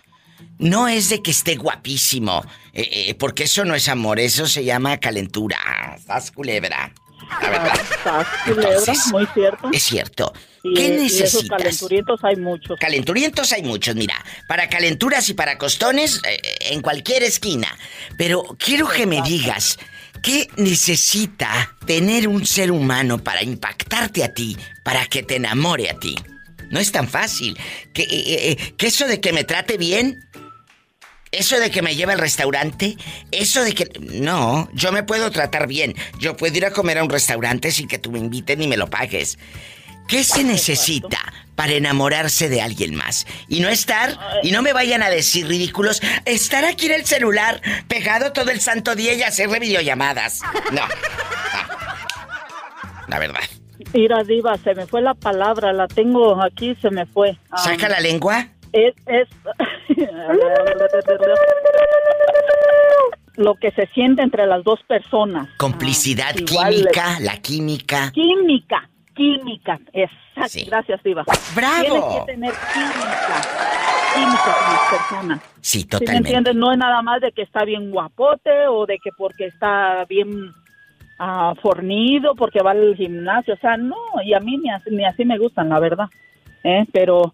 No 0.59 0.89
es 0.89 1.09
de 1.09 1.23
que 1.23 1.31
esté 1.31 1.55
guapísimo, 1.57 2.45
eh, 2.73 3.11
eh, 3.11 3.15
porque 3.15 3.45
eso 3.45 3.65
no 3.65 3.77
es 3.77 3.89
amor, 3.89 4.19
eso 4.19 4.49
se 4.49 4.65
llama 4.65 4.99
calentura. 4.99 5.57
Estás 5.97 6.33
culebra. 6.33 6.93
La 7.41 7.49
verdad. 7.49 7.81
Estás 7.81 8.27
culebra, 8.45 8.71
Entonces, 8.71 9.07
muy 9.13 9.27
cierto. 9.35 9.71
Es 9.73 9.85
cierto. 9.85 10.33
Y, 10.65 10.73
¿Qué 10.73 10.83
y 10.89 11.07
esos 11.07 11.21
necesitas? 11.21 11.59
calenturientos 11.59 12.21
hay 12.25 12.37
muchos. 12.37 12.81
Calenturientos 12.81 13.53
hay 13.53 13.63
muchos, 13.63 13.95
mira. 13.95 14.15
Para 14.49 14.71
calenturas 14.71 15.29
y 15.29 15.35
para 15.35 15.59
costones, 15.59 16.23
eh, 16.27 16.41
en 16.71 16.81
cualquier 16.81 17.23
esquina. 17.23 17.69
Pero 18.17 18.57
quiero 18.59 18.89
que 18.89 19.07
me 19.07 19.21
digas, 19.21 19.79
¿qué 20.23 20.49
necesita 20.57 21.77
tener 21.87 22.29
un 22.29 22.47
ser 22.47 22.71
humano 22.71 23.23
para 23.23 23.43
impactarte 23.43 24.25
a 24.25 24.33
ti, 24.33 24.57
para 24.83 25.05
que 25.07 25.23
te 25.23 25.37
enamore 25.37 25.91
a 25.91 25.99
ti? 25.99 26.17
No 26.71 26.81
es 26.81 26.91
tan 26.91 27.09
fácil. 27.09 27.59
¿Que, 27.93 28.03
eh, 28.05 28.09
eh, 28.51 28.75
que 28.79 28.87
eso 28.87 29.07
de 29.07 29.21
que 29.21 29.35
me 29.35 29.45
trate 29.45 29.77
bien? 29.77 30.19
¿Eso 31.31 31.61
de 31.61 31.71
que 31.71 31.83
me 31.83 31.95
lleve 31.95 32.15
al 32.15 32.21
restaurante? 32.21 32.97
¿Eso 33.33 33.63
de 33.65 33.75
que... 33.75 33.91
No, 34.01 34.71
yo 34.73 34.93
me 34.93 35.03
puedo 35.03 35.31
tratar 35.31 35.67
bien. 35.67 35.95
Yo 36.19 36.37
puedo 36.39 36.57
ir 36.57 36.65
a 36.65 36.71
comer 36.73 36.97
a 36.97 37.03
un 37.03 37.11
restaurante 37.11 37.71
sin 37.71 37.87
que 37.87 37.99
tú 37.99 38.11
me 38.13 38.19
invites 38.19 38.57
ni 38.57 38.67
me 38.67 38.77
lo 38.79 38.89
pagues. 38.89 39.37
¿Qué 40.09 40.25
se 40.25 40.45
necesita 40.45 41.19
para 41.55 41.73
enamorarse 41.73 42.49
de 42.49 42.61
alguien 42.61 42.95
más? 42.95 43.27
Y 43.49 43.61
no 43.61 43.69
estar, 43.69 44.19
y 44.43 44.51
no 44.51 44.63
me 44.63 44.73
vayan 44.73 45.03
a 45.03 45.11
decir 45.11 45.47
ridículos, 45.47 46.03
estar 46.25 46.65
aquí 46.65 46.87
en 46.87 46.93
el 46.93 47.05
celular 47.05 47.61
pegado 47.89 48.33
todo 48.33 48.51
el 48.51 48.61
santo 48.61 48.95
día 48.95 49.15
y 49.15 49.23
hacerle 49.23 49.61
videollamadas. 49.61 50.41
No. 50.73 50.83
no. 50.83 50.89
La 53.09 53.19
verdad. 53.19 53.45
Mira, 53.93 54.23
Diva, 54.25 54.57
se 54.59 54.75
me 54.75 54.87
fue 54.87 55.03
la 55.03 55.15
palabra, 55.15 55.73
la 55.73 55.87
tengo 55.87 56.43
aquí, 56.43 56.75
se 56.81 56.91
me 56.91 57.07
fue. 57.07 57.37
Ah, 57.51 57.59
¿Saca 57.59 57.89
la 57.89 58.01
lengua? 58.01 58.49
Es, 58.73 58.95
es... 59.07 59.29
lo 63.37 63.55
que 63.57 63.71
se 63.73 63.87
siente 63.89 64.23
entre 64.23 64.47
las 64.47 64.65
dos 64.65 64.81
personas. 64.87 65.49
Complicidad, 65.59 66.35
igual 66.37 66.75
química, 66.75 67.21
la 67.21 67.37
química. 67.39 68.13
Química, 68.13 68.89
química, 69.15 69.81
exacto. 69.93 70.59
Gracias, 70.67 71.03
Diva. 71.03 71.25
¡Bravo! 71.55 71.83
Tienes 71.83 72.05
que 72.05 72.33
tener 72.33 72.53
química, 72.73 73.41
química 74.15 74.57
con 74.59 74.73
las 74.73 74.91
personas. 74.91 75.41
Sí, 75.61 75.81
¿Sí 75.81 75.85
me 75.85 75.91
totalmente. 75.91 76.29
entiendes? 76.29 76.55
No 76.57 76.73
es 76.73 76.79
nada 76.79 77.03
más 77.03 77.21
de 77.21 77.33
que 77.33 77.43
está 77.43 77.65
bien 77.65 77.91
guapote 77.91 78.67
o 78.69 78.87
de 78.87 78.99
que 78.99 79.11
porque 79.17 79.47
está 79.47 80.05
bien 80.07 80.53
ah, 81.19 81.55
fornido, 81.63 82.35
porque 82.35 82.63
va 82.63 82.73
al 82.73 82.95
gimnasio. 82.97 83.55
O 83.55 83.59
sea, 83.59 83.77
no, 83.77 83.97
y 84.25 84.35
a 84.35 84.41
mí 84.41 84.59
ni 84.59 84.71
así, 84.71 84.91
ni 84.91 85.05
así 85.05 85.25
me 85.25 85.39
gustan, 85.39 85.69
la 85.69 85.81
verdad. 85.81 86.07
¿eh? 86.65 86.85
Pero 86.93 87.33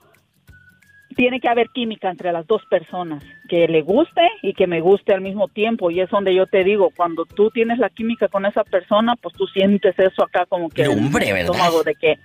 tiene 1.16 1.41
que 1.41 1.49
haber 1.49 1.69
química 1.70 2.11
entre 2.11 2.32
las 2.32 2.47
dos 2.47 2.62
personas, 2.66 3.23
que 3.49 3.66
le 3.69 3.82
guste 3.82 4.23
y 4.43 4.55
que 4.55 4.66
me 4.66 4.81
guste 4.81 5.12
al 5.12 5.20
mismo 5.20 5.49
tiempo. 5.49 5.91
Y 5.91 6.01
es 6.01 6.11
donde 6.11 6.35
yo 6.35 6.47
te 6.47 6.65
digo, 6.65 6.91
cuando 6.97 7.24
tú 7.24 7.51
tienes 7.51 7.78
la 7.78 7.91
química 7.91 8.28
con 8.28 8.47
esa 8.47 8.65
persona, 8.65 9.15
pues 9.20 9.35
tú 9.35 9.47
sientes 9.47 9.99
eso 9.99 10.23
acá 10.23 10.47
como 10.47 10.69
que... 10.69 10.82
el 10.82 11.11
¿verdad? 11.11 11.39
estómago 11.39 11.82
de 11.82 11.95
que, 11.95 12.19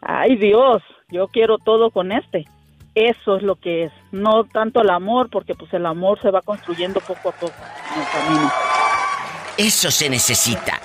ay 0.00 0.36
Dios, 0.36 0.82
yo 1.10 1.28
quiero 1.28 1.58
todo 1.58 1.90
con 1.90 2.12
este. 2.12 2.44
Eso 2.94 3.36
es 3.36 3.42
lo 3.42 3.56
que 3.56 3.84
es, 3.84 3.92
no 4.10 4.44
tanto 4.44 4.82
el 4.82 4.90
amor, 4.90 5.30
porque 5.30 5.54
pues 5.54 5.72
el 5.72 5.86
amor 5.86 6.20
se 6.20 6.30
va 6.30 6.42
construyendo 6.42 7.00
poco 7.00 7.30
a 7.30 7.32
poco 7.32 7.54
en 7.94 8.02
el 8.02 8.08
camino. 8.08 8.52
Eso 9.56 9.90
se 9.90 10.10
necesita. 10.10 10.78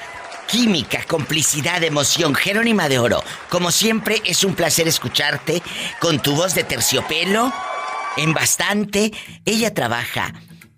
Química, 0.48 1.04
complicidad, 1.08 1.84
emoción, 1.84 2.34
Jerónima 2.34 2.88
de 2.88 3.00
Oro. 3.00 3.24
Como 3.50 3.72
siempre, 3.72 4.22
es 4.26 4.44
un 4.44 4.56
placer 4.56 4.88
escucharte 4.88 5.62
con 6.00 6.20
tu 6.20 6.36
voz 6.36 6.56
de 6.56 6.64
terciopelo, 6.64 7.52
en 8.16 8.34
bastante. 8.34 9.12
Ella 9.46 9.74
trabaja 9.74 10.34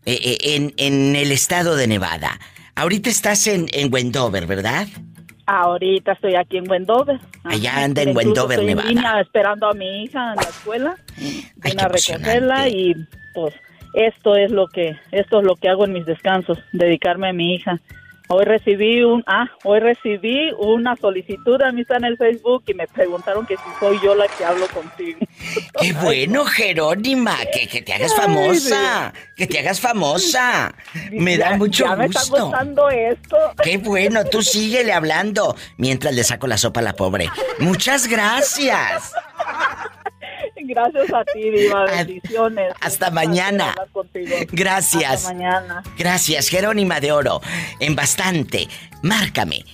eh, 0.06 0.20
eh, 0.24 0.38
en, 0.56 0.74
en 0.78 1.16
el 1.16 1.32
estado 1.32 1.76
de 1.76 1.88
Nevada. 1.88 2.40
Ahorita 2.76 3.10
estás 3.10 3.46
en, 3.48 3.68
en 3.74 3.94
Wendover, 3.94 4.48
¿verdad? 4.48 4.88
Ahorita 5.46 6.14
estoy 6.14 6.36
aquí 6.36 6.58
en 6.58 6.70
Wendover. 6.70 7.20
Allá 7.44 7.84
anda 7.84 8.02
en 8.02 8.10
incluso 8.10 8.28
Wendover, 8.28 8.60
estoy 8.60 8.72
en 8.72 8.78
Nevada. 8.78 8.90
línea 8.90 9.22
esperando 9.22 9.68
a 9.68 9.74
mi 9.74 10.04
hija 10.04 10.32
en 10.32 10.36
la 10.36 10.42
escuela. 10.44 10.96
Vine 11.56 11.82
a 11.82 11.88
recogerla 11.88 12.70
y 12.70 12.96
pues 13.34 13.54
esto 13.94 14.36
es 14.36 14.52
lo 14.52 14.68
que 14.68 14.98
esto 15.12 15.40
es 15.40 15.46
lo 15.46 15.56
que 15.56 15.70
hago 15.70 15.86
en 15.86 15.94
mis 15.94 16.06
descansos, 16.06 16.58
dedicarme 16.72 17.30
a 17.30 17.34
mi 17.34 17.56
hija. 17.56 17.80
Hoy 18.32 18.46
recibí 18.46 19.02
un 19.04 19.24
ah, 19.26 19.48
hoy 19.64 19.80
recibí 19.80 20.52
una 20.60 20.96
solicitud 20.96 21.58
de 21.58 21.66
amistad 21.66 21.98
en 21.98 22.06
el 22.06 22.16
Facebook 22.18 22.64
y 22.68 22.76
me 22.76 22.86
preguntaron 22.88 23.44
que 23.48 23.58
si 23.58 23.64
soy 23.80 24.00
yo 24.04 24.14
la 24.14 24.28
que 24.28 24.46
hablo 24.46 24.68
contigo. 24.68 25.18
¡Qué 25.82 25.94
bueno, 25.94 26.46
Jerónima! 26.46 27.36
Que, 27.52 27.68
que 27.68 27.82
te 27.82 27.92
hagas 27.92 28.16
famosa. 28.16 29.12
Que 29.36 29.48
te 29.48 29.58
hagas 29.58 29.80
famosa. 29.82 30.72
Me 31.12 31.40
da 31.40 31.52
Ya- 31.52 31.58
mucho 31.58 31.86
ya 31.86 31.96
me 31.96 32.06
está 32.06 32.20
gusto. 32.20 32.46
gustando 32.46 32.90
esto. 32.90 33.36
Qué 33.64 33.78
bueno, 33.80 34.24
tú 34.26 34.44
síguele 34.44 34.94
hablando 34.94 35.56
mientras 35.78 36.14
le 36.14 36.24
saco 36.24 36.46
la 36.46 36.58
sopa 36.60 36.82
a 36.82 36.84
la 36.84 36.94
pobre. 36.94 37.30
Muchas 37.58 38.08
gracias. 38.08 39.12
Gracias 40.64 41.14
a 41.14 41.24
ti, 41.26 41.50
Diva. 41.50 41.86
Bendiciones. 41.86 42.74
Hasta 42.82 43.12
mañana. 43.12 43.76
Gracias. 44.52 45.12
Hasta 45.12 45.34
mañana. 45.34 45.84
Gracias, 45.98 46.50
Jerónima 46.50 47.00
de 47.00 47.12
Oro. 47.12 47.42
En 47.80 47.96
bastante. 47.96 48.68
Márcame. 49.02 49.66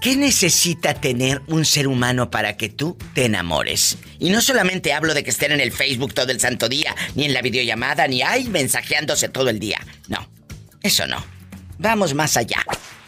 ¿Qué 0.00 0.16
necesita 0.16 0.92
tener 0.92 1.40
un 1.46 1.64
ser 1.64 1.88
humano 1.88 2.30
para 2.30 2.58
que 2.58 2.68
tú 2.68 2.98
te 3.14 3.24
enamores? 3.24 3.96
Y 4.18 4.28
no 4.28 4.42
solamente 4.42 4.92
hablo 4.92 5.14
de 5.14 5.24
que 5.24 5.30
estén 5.30 5.52
en 5.52 5.60
el 5.60 5.72
Facebook 5.72 6.12
todo 6.12 6.30
el 6.30 6.40
santo 6.40 6.68
día, 6.68 6.94
ni 7.14 7.24
en 7.24 7.32
la 7.32 7.40
videollamada, 7.40 8.06
ni 8.06 8.20
ay, 8.20 8.48
mensajeándose 8.48 9.30
todo 9.30 9.48
el 9.48 9.58
día. 9.58 9.80
No, 10.08 10.28
eso 10.82 11.06
no. 11.06 11.24
Vamos 11.78 12.12
más 12.12 12.36
allá. 12.36 12.62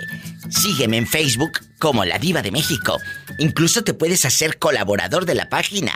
Sígueme 0.49 0.97
en 0.97 1.07
Facebook 1.07 1.61
como 1.79 2.07
La 2.07 2.19
Diva 2.19 2.41
de 2.41 2.51
México. 2.51 2.99
Incluso 3.37 3.85
te 3.85 3.93
puedes 3.93 4.25
hacer 4.25 4.59
colaborador 4.59 5.27
de 5.27 5.35
la 5.35 5.51
página 5.51 5.93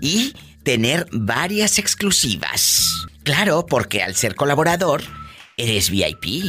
y 0.00 0.34
tener 0.62 1.06
varias 1.12 1.78
exclusivas. 1.78 2.86
Claro, 3.24 3.66
porque 3.66 4.02
al 4.02 4.14
ser 4.14 4.36
colaborador, 4.36 5.02
eres 5.58 5.90
VIP. 5.90 6.46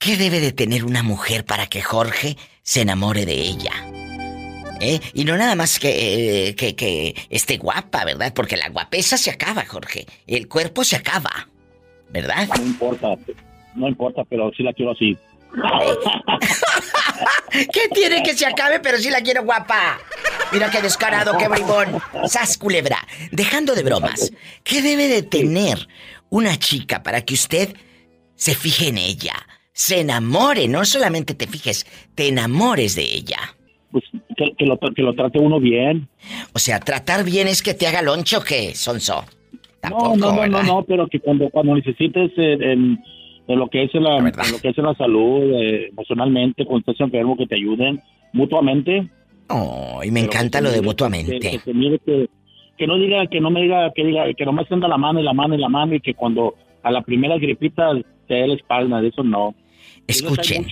¿Qué 0.00 0.16
debe 0.16 0.40
de 0.40 0.52
tener 0.52 0.86
una 0.86 1.02
mujer 1.02 1.44
para 1.44 1.66
que 1.66 1.82
Jorge 1.82 2.38
se 2.62 2.80
enamore 2.80 3.26
de 3.26 3.34
ella? 3.34 3.72
¿Eh? 4.80 4.98
Y 5.12 5.24
no 5.24 5.36
nada 5.36 5.54
más 5.54 5.78
que, 5.78 6.48
eh, 6.48 6.56
que, 6.56 6.74
que 6.74 7.14
esté 7.28 7.58
guapa, 7.58 8.06
¿verdad? 8.06 8.32
Porque 8.32 8.56
la 8.56 8.70
guapesa 8.70 9.18
se 9.18 9.30
acaba, 9.30 9.66
Jorge. 9.66 10.06
El 10.26 10.48
cuerpo 10.48 10.84
se 10.84 10.96
acaba, 10.96 11.50
¿verdad? 12.08 12.48
No 12.48 12.64
importa, 12.64 13.08
no 13.74 13.88
importa, 13.88 14.24
pero 14.24 14.50
sí 14.56 14.62
la 14.62 14.72
quiero 14.72 14.92
así. 14.92 15.18
¿Qué 17.50 17.88
tiene 17.92 18.22
que 18.22 18.32
se 18.34 18.46
acabe, 18.46 18.80
pero 18.80 18.96
sí 18.96 19.10
la 19.10 19.20
quiero 19.20 19.44
guapa? 19.44 19.98
Mira 20.50 20.70
qué 20.70 20.80
descarado, 20.80 21.36
qué 21.36 21.46
bribón. 21.46 22.00
Sas 22.26 22.56
culebra. 22.56 23.06
Dejando 23.32 23.74
de 23.74 23.82
bromas, 23.82 24.32
¿qué 24.64 24.80
debe 24.80 25.08
de 25.08 25.22
tener 25.22 25.88
una 26.30 26.58
chica 26.58 27.02
para 27.02 27.20
que 27.20 27.34
usted 27.34 27.76
se 28.34 28.54
fije 28.54 28.88
en 28.88 28.96
ella? 28.96 29.34
Se 29.72 30.00
enamore, 30.00 30.68
no 30.68 30.84
solamente 30.84 31.34
te 31.34 31.46
fijes, 31.46 31.86
te 32.14 32.28
enamores 32.28 32.96
de 32.96 33.02
ella. 33.02 33.38
Pues 33.90 34.04
que, 34.36 34.52
que 34.56 34.66
lo, 34.66 34.78
que 34.78 35.02
lo 35.02 35.14
trate 35.14 35.38
uno 35.38 35.58
bien. 35.58 36.08
O 36.52 36.58
sea, 36.58 36.80
tratar 36.80 37.24
bien 37.24 37.48
es 37.48 37.62
que 37.62 37.74
te 37.74 37.86
haga 37.86 38.02
loncho 38.02 38.38
o 38.38 38.44
qué, 38.44 38.74
Sonso. 38.74 39.24
No, 39.88 40.16
no, 40.16 40.32
no, 40.32 40.46
no, 40.46 40.62
no, 40.62 40.82
pero 40.82 41.08
que 41.08 41.20
cuando, 41.20 41.48
cuando 41.50 41.74
necesites 41.74 42.30
eh, 42.36 42.58
en, 42.60 43.02
en 43.48 43.58
lo 43.58 43.68
que 43.68 43.84
es 43.84 43.94
en 43.94 44.04
la, 44.04 44.18
en 44.18 44.24
lo 44.24 44.58
que 44.60 44.68
es 44.68 44.78
en 44.78 44.84
la 44.84 44.94
salud, 44.94 45.42
eh, 45.54 45.88
emocionalmente, 45.88 46.64
cuando 46.64 46.92
estés 46.92 47.04
enfermo, 47.04 47.36
que 47.36 47.46
te 47.46 47.56
ayuden 47.56 48.00
mutuamente. 48.32 49.08
Oh, 49.48 50.00
y 50.04 50.10
me 50.10 50.20
Pero 50.20 50.32
encanta 50.32 50.58
que 50.58 50.64
lo 50.64 50.70
de 50.70 50.82
mutuamente. 50.82 51.38
Que, 51.40 51.58
que 51.58 52.00
que, 52.04 52.28
que 52.76 52.86
no 52.86 52.96
diga, 52.98 53.26
que 53.26 53.40
no 53.40 53.50
me 53.50 53.62
diga, 53.62 53.90
que 53.94 54.04
diga, 54.04 54.24
que 54.34 54.44
no 54.44 54.52
me 54.52 54.62
extienda 54.62 54.86
la 54.86 54.98
mano 54.98 55.20
y 55.20 55.24
la 55.24 55.32
mano 55.32 55.54
y 55.54 55.58
la 55.58 55.68
mano 55.68 55.94
y 55.94 56.00
que 56.00 56.14
cuando 56.14 56.54
a 56.82 56.90
la 56.90 57.02
primera 57.02 57.36
gripita 57.38 57.92
te 58.30 58.36
dé 58.36 58.46
la 58.46 58.54
espalda, 58.54 59.00
de 59.00 59.08
eso 59.08 59.24
no. 59.24 59.54
Escuchen. 60.06 60.66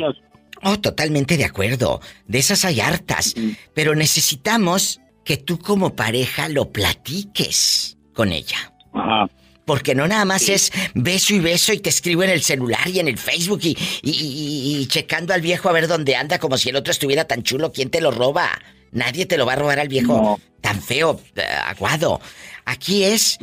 Oh, 0.63 0.79
totalmente 0.79 1.37
de 1.37 1.45
acuerdo. 1.45 2.01
De 2.27 2.39
esas 2.39 2.65
hay 2.65 2.81
hartas. 2.81 3.35
Pero 3.75 3.95
necesitamos 3.97 5.01
que 5.25 5.37
tú 5.39 5.59
como 5.59 5.95
pareja 5.97 6.49
lo 6.49 6.71
platiques 6.73 7.97
con 8.15 8.33
ella. 8.33 8.73
Ajá. 8.95 9.29
Porque 9.65 9.95
no 9.95 10.07
nada 10.09 10.25
más 10.25 10.49
es 10.49 10.73
beso 10.95 11.35
y 11.35 11.41
beso 11.41 11.73
y 11.73 11.79
te 11.81 11.91
escribo 11.91 12.23
en 12.23 12.31
el 12.31 12.43
celular 12.43 12.89
y 12.89 13.01
en 13.01 13.09
el 13.09 13.19
Facebook 13.19 13.61
y, 13.65 13.77
y- 14.03 14.11
y- 14.11 14.77
y 14.83 14.87
checando 14.87 15.35
al 15.35 15.41
viejo 15.43 15.69
a 15.69 15.73
ver 15.73 15.89
dónde 15.89 16.15
anda 16.17 16.39
como 16.39 16.57
si 16.57 16.71
el 16.71 16.77
otro 16.77 16.91
estuviera 16.93 17.27
tan 17.27 17.43
chulo. 17.43 17.71
¿Quién 17.73 17.91
te 17.91 18.01
lo 18.01 18.11
roba? 18.11 18.49
Nadie 18.93 19.27
te 19.27 19.37
lo 19.37 19.45
va 19.47 19.53
a 19.53 19.57
robar 19.57 19.79
al 19.81 19.89
viejo 19.89 20.41
tan 20.63 20.81
feo, 20.81 21.21
eh, 21.37 21.43
aguado. 21.67 22.21
Aquí 22.65 23.05
es... 23.05 23.39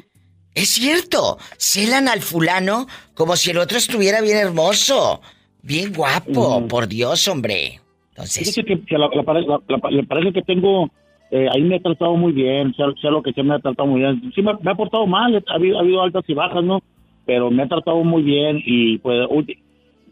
Es 0.56 0.70
cierto, 0.70 1.38
celan 1.58 2.08
al 2.08 2.22
fulano 2.22 2.88
como 3.14 3.36
si 3.36 3.52
el 3.52 3.58
otro 3.58 3.78
estuviera 3.78 4.22
bien 4.22 4.38
hermoso, 4.38 5.22
bien 5.62 5.94
guapo, 5.94 6.66
por 6.68 6.88
Dios, 6.88 7.28
hombre. 7.28 7.82
Entonces... 8.12 8.40
Fíjese 8.48 8.64
que, 8.64 8.82
que 8.86 8.98
la, 8.98 9.10
la 9.14 9.24
pare- 9.24 9.42
la- 9.46 9.60
la- 9.68 9.92
la 9.92 10.04
pareja 10.04 10.32
que 10.32 10.42
tengo, 10.42 10.90
eh, 11.32 11.48
ahí 11.54 11.62
me 11.62 11.76
ha 11.76 11.82
tratado 11.82 12.16
muy 12.16 12.32
bien, 12.32 12.74
sea, 12.74 12.86
sea 13.02 13.12
lo 13.12 13.22
que 13.22 13.34
sea, 13.34 13.44
me 13.44 13.54
ha 13.56 13.60
tratado 13.60 13.88
muy 13.88 14.00
bien. 14.00 14.32
Sí, 14.34 14.42
me, 14.42 14.54
me 14.62 14.72
ha 14.72 14.76
portado 14.76 15.06
mal, 15.06 15.44
ha 15.48 15.54
habido, 15.54 15.78
ha 15.78 15.82
habido 15.82 16.02
altas 16.02 16.24
y 16.28 16.34
bajas, 16.34 16.64
¿no? 16.64 16.82
Pero 17.26 17.52
me 17.52 17.64
ha 17.64 17.68
tratado 17.68 18.02
muy 18.04 18.22
bien 18.24 18.62
y 18.66 18.98
pues 19.00 19.28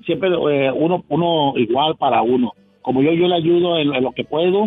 siempre 0.05 0.29
eh, 0.29 0.71
uno 0.75 1.05
uno 1.07 1.53
igual 1.57 1.95
para 1.95 2.21
uno. 2.21 2.51
Como 2.81 3.01
yo, 3.01 3.13
yo 3.13 3.27
le 3.27 3.35
ayudo 3.35 3.77
en, 3.77 3.93
en 3.93 4.03
lo 4.03 4.11
que 4.11 4.25
puedo, 4.25 4.65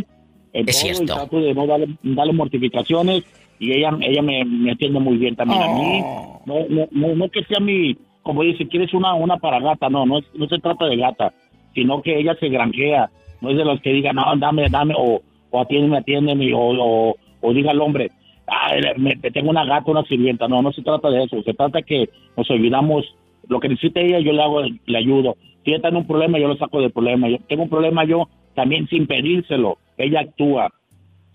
en 0.55 0.69
Es 0.69 0.81
todo, 0.81 0.91
y 0.91 0.95
cierto. 0.95 1.15
trato 1.15 1.41
de 1.41 1.53
no 1.55 1.67
darle, 1.67 1.89
darle 2.03 2.33
mortificaciones 2.33 3.25
y 3.59 3.73
ella 3.73 3.91
ella 4.01 4.23
me, 4.23 4.45
me 4.45 4.73
atiende 4.73 5.01
muy 5.01 5.17
bien 5.17 5.37
también 5.37 5.63
a 5.63 5.67
mí. 5.69 6.01
Oh. 6.05 6.43
No, 6.47 6.55
no, 6.69 6.87
no, 6.93 7.15
no 7.17 7.29
que 7.29 7.43
sea 7.45 7.59
mi, 7.61 7.97
como 8.23 8.43
dice, 8.43 8.69
quieres 8.69 8.95
una, 8.95 9.15
una 9.15 9.37
para 9.39 9.59
gata, 9.61 9.89
no, 9.89 10.07
no, 10.07 10.19
es- 10.19 10.35
no 10.35 10.47
se 10.49 10.59
trata 10.59 10.87
de 10.87 10.97
gata, 10.97 11.33
sino 11.75 12.03
que 12.03 12.19
ella 12.19 12.35
se 12.39 12.49
granjea, 12.49 13.11
no 13.41 13.51
es 13.51 13.57
de 13.57 13.65
los 13.65 13.81
que 13.81 13.93
digan, 13.93 14.17
no, 14.17 14.25
dame, 14.37 14.69
dame, 14.71 14.95
o, 14.97 15.21
o 15.51 15.61
atiéndeme, 15.61 15.99
atiéndeme, 15.99 16.53
o, 16.55 16.59
o, 16.61 17.17
o 17.41 17.53
diga 17.53 17.71
al 17.73 17.81
hombre, 17.81 18.11
"Ah, 18.47 18.71
me, 18.97 19.17
me 19.17 19.31
tengo 19.33 19.51
una 19.51 19.65
gata, 19.65 19.91
una 19.91 20.05
sirvienta, 20.05 20.47
no, 20.49 20.63
no 20.63 20.73
se 20.73 20.83
trata 20.83 21.11
de 21.11 21.25
eso, 21.25 21.43
se 21.43 21.53
trata 21.55 21.83
que 21.83 22.09
nos 22.37 22.49
ayudamos, 22.51 23.05
lo 23.49 23.59
que 23.61 23.69
necesite 23.69 24.05
ella, 24.07 24.21
yo 24.21 24.33
le 24.33 24.43
hago, 24.43 24.63
le 24.63 24.99
ayudo, 24.99 25.37
si 25.65 25.73
ella 25.73 25.83
tiene 25.83 25.99
un 25.99 26.07
problema, 26.07 26.39
yo 26.39 26.47
lo 26.49 26.57
saco 26.57 26.81
del 26.81 26.93
problema, 26.93 27.29
yo 27.29 27.39
tengo 27.49 27.65
un 27.65 27.69
problema, 27.69 28.05
yo 28.05 28.29
también 28.55 28.87
sin 28.89 29.07
pedírselo, 29.09 29.79
ella 29.99 30.21
actúa, 30.21 30.71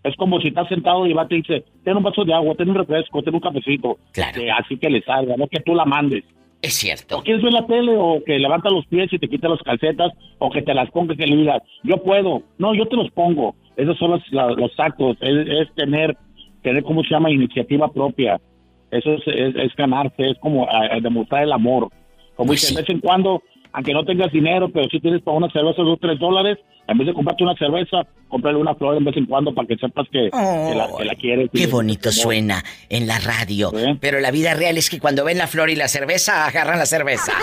es 0.03 0.15
como 0.15 0.39
si 0.41 0.47
estás 0.49 0.67
sentado 0.67 1.05
y 1.05 1.13
va 1.13 1.27
te 1.27 1.35
dice, 1.35 1.63
ten 1.83 1.97
un 1.97 2.03
vaso 2.03 2.23
de 2.25 2.33
agua, 2.33 2.55
ten 2.55 2.69
un 2.69 2.75
refresco, 2.75 3.21
ten 3.21 3.33
un 3.35 3.39
cafecito. 3.39 3.97
Que 4.33 4.51
así 4.51 4.77
que 4.77 4.89
le 4.89 5.01
salga, 5.03 5.35
no 5.37 5.47
que 5.47 5.59
tú 5.59 5.73
la 5.75 5.85
mandes. 5.85 6.23
Es 6.61 6.73
cierto. 6.75 7.17
O 7.17 7.23
quieres 7.23 7.41
ver 7.43 7.53
la 7.53 7.65
tele 7.65 7.95
o 7.97 8.21
que 8.23 8.37
levanta 8.37 8.69
los 8.69 8.85
pies 8.85 9.11
y 9.11 9.17
te 9.17 9.27
quita 9.27 9.47
las 9.49 9.61
calcetas 9.63 10.11
o 10.37 10.51
que 10.51 10.61
te 10.61 10.73
las 10.75 10.89
ponga 10.91 11.15
que 11.15 11.25
le 11.25 11.35
digas, 11.35 11.61
yo 11.83 11.97
puedo. 12.03 12.43
No, 12.59 12.73
yo 12.75 12.85
te 12.87 12.95
los 12.95 13.09
pongo. 13.11 13.55
Esos 13.77 13.97
son 13.97 14.11
los, 14.11 14.21
los 14.31 14.71
actos. 14.79 15.17
Es, 15.21 15.47
es 15.47 15.73
tener, 15.75 16.15
tener, 16.61 16.83
¿cómo 16.83 17.01
se 17.03 17.09
llama? 17.09 17.31
Iniciativa 17.31 17.87
propia. 17.91 18.39
Eso 18.91 19.13
es, 19.13 19.21
es, 19.25 19.55
es 19.55 19.75
ganarse, 19.75 20.29
es 20.29 20.37
como 20.39 20.67
a- 20.69 20.95
a 20.95 20.99
demostrar 20.99 21.43
el 21.43 21.51
amor. 21.51 21.89
Como 22.35 22.51
dice, 22.51 22.73
de 22.75 22.81
vez 22.81 22.89
en 22.89 22.99
cuando, 22.99 23.41
aunque 23.73 23.93
no 23.93 24.03
tengas 24.05 24.31
dinero, 24.31 24.69
pero 24.69 24.87
si 24.89 24.99
tienes 24.99 25.21
para 25.21 25.37
una 25.37 25.49
cerveza 25.51 25.81
dos, 25.81 25.97
tres 26.01 26.19
dólares, 26.19 26.57
en 26.87 26.97
vez 26.97 27.07
de 27.07 27.13
comprarte 27.13 27.43
una 27.43 27.55
cerveza, 27.55 28.05
cómprale 28.27 28.57
una 28.57 28.75
flor 28.75 28.97
de 28.99 29.05
vez 29.05 29.15
en 29.15 29.25
cuando 29.25 29.53
para 29.53 29.67
que 29.67 29.77
sepas 29.77 30.07
que, 30.11 30.29
que 30.29 30.75
la, 30.75 30.89
que 30.97 31.05
la 31.05 31.15
quieres. 31.15 31.49
Qué 31.53 31.67
bonito 31.67 32.09
como- 32.09 32.21
suena 32.21 32.63
en 32.89 33.07
la 33.07 33.19
radio. 33.19 33.71
Pero 34.01 34.19
la 34.19 34.31
vida 34.31 34.53
real 34.55 34.77
es 34.77 34.89
que 34.89 34.99
cuando 34.99 35.23
ven 35.23 35.37
la 35.37 35.47
flor 35.47 35.69
y 35.69 35.75
la 35.75 35.87
cerveza, 35.87 36.45
agarran 36.45 36.79
la 36.79 36.85
cerveza. 36.85 37.33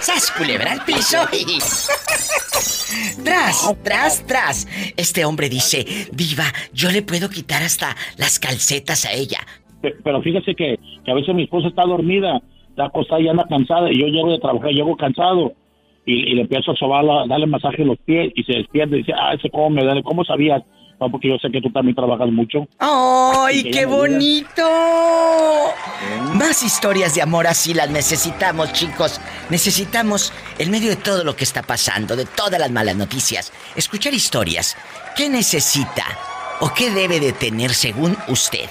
¡Sas, 0.00 0.30
culebra 0.32 0.72
al 0.72 0.84
piso! 0.84 1.18
Y... 1.32 1.58
¡Tras, 3.24 3.74
tras, 3.82 4.26
tras! 4.26 4.68
Este 4.96 5.24
hombre 5.24 5.48
dice, 5.48 5.84
Diva, 6.12 6.44
yo 6.72 6.90
le 6.90 7.02
puedo 7.02 7.28
quitar 7.28 7.62
hasta 7.62 7.96
las 8.16 8.38
calcetas 8.38 9.04
a 9.04 9.12
ella. 9.12 9.38
Pe- 9.80 9.94
Pero 10.02 10.20
fíjese 10.22 10.54
que, 10.54 10.78
que 11.04 11.10
a 11.10 11.14
veces 11.14 11.34
mi 11.34 11.44
esposa 11.44 11.68
está 11.68 11.82
dormida, 11.84 12.40
está 12.70 12.86
acostada 12.86 13.20
y 13.20 13.28
anda 13.28 13.46
cansada, 13.48 13.90
y 13.92 13.98
yo 14.00 14.06
llego 14.06 14.32
de 14.32 14.38
trabajar, 14.38 14.70
llego 14.70 14.96
cansado, 14.96 15.52
y, 16.08 16.32
y 16.32 16.34
le 16.34 16.42
empiezo 16.42 16.72
a 16.72 16.76
sobarla, 16.76 17.26
darle 17.28 17.46
masaje 17.46 17.82
en 17.82 17.88
los 17.88 17.98
pies, 17.98 18.32
y 18.34 18.42
se 18.44 18.54
despierta 18.54 18.96
y 18.96 19.00
dice, 19.00 19.12
ah, 19.12 19.36
se 19.40 19.50
come, 19.50 19.84
dale, 19.84 20.02
¿cómo 20.02 20.24
sabías? 20.24 20.62
No, 20.98 21.10
porque 21.10 21.28
yo 21.28 21.36
sé 21.38 21.50
que 21.52 21.60
tú 21.60 21.70
también 21.70 21.94
trabajas 21.94 22.28
mucho. 22.30 22.66
¡Ay, 22.80 23.62
qué 23.70 23.86
me 23.86 23.94
bonito! 23.94 24.68
Más 26.34 26.62
historias 26.64 27.14
de 27.14 27.22
amor 27.22 27.46
así 27.46 27.72
las 27.72 27.88
necesitamos, 27.90 28.72
chicos. 28.72 29.20
Necesitamos, 29.48 30.32
en 30.58 30.70
medio 30.72 30.90
de 30.90 30.96
todo 30.96 31.22
lo 31.22 31.36
que 31.36 31.44
está 31.44 31.62
pasando, 31.62 32.16
de 32.16 32.24
todas 32.24 32.58
las 32.58 32.72
malas 32.72 32.96
noticias, 32.96 33.52
escuchar 33.76 34.12
historias. 34.12 34.76
¿Qué 35.16 35.28
necesita 35.28 36.04
o 36.60 36.72
qué 36.74 36.90
debe 36.90 37.20
de 37.20 37.32
tener, 37.32 37.70
según 37.70 38.16
usted, 38.26 38.68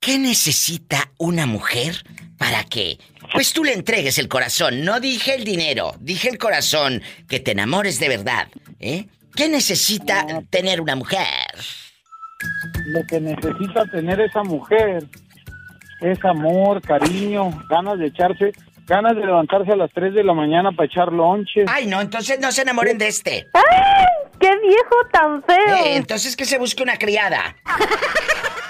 ¿Qué 0.00 0.18
necesita 0.18 1.12
una 1.18 1.46
mujer 1.46 2.04
para 2.38 2.64
que, 2.64 2.98
pues 3.34 3.52
tú 3.52 3.64
le 3.64 3.74
entregues 3.74 4.16
el 4.18 4.28
corazón? 4.28 4.82
No 4.82 4.98
dije 4.98 5.34
el 5.34 5.44
dinero, 5.44 5.94
dije 6.00 6.30
el 6.30 6.38
corazón, 6.38 7.02
que 7.28 7.38
te 7.38 7.50
enamores 7.50 8.00
de 8.00 8.08
verdad, 8.08 8.48
¿eh? 8.78 9.08
¿Qué 9.36 9.48
necesita 9.48 10.42
tener 10.50 10.80
una 10.80 10.96
mujer? 10.96 11.28
Lo 12.86 13.06
que 13.06 13.20
necesita 13.20 13.84
tener 13.86 14.20
esa 14.20 14.42
mujer 14.42 15.04
es 16.00 16.24
amor, 16.24 16.80
cariño, 16.82 17.50
ganas 17.68 17.98
de 17.98 18.06
echarse, 18.06 18.52
ganas 18.86 19.14
de 19.16 19.24
levantarse 19.26 19.72
a 19.72 19.76
las 19.76 19.90
3 19.92 20.14
de 20.14 20.24
la 20.24 20.32
mañana 20.34 20.72
para 20.72 20.86
echar 20.86 21.12
lonches. 21.12 21.66
Ay, 21.68 21.86
no, 21.86 22.00
entonces 22.00 22.40
no 22.40 22.50
se 22.52 22.62
enamoren 22.62 22.98
de 22.98 23.08
este. 23.08 23.48
¡Qué 24.40 24.48
viejo 24.58 24.96
tan 25.12 25.42
feo! 25.42 25.76
Eh, 25.84 25.96
entonces 25.96 26.34
que 26.34 26.46
se 26.46 26.58
busque 26.58 26.82
una 26.82 26.96
criada. 26.96 27.54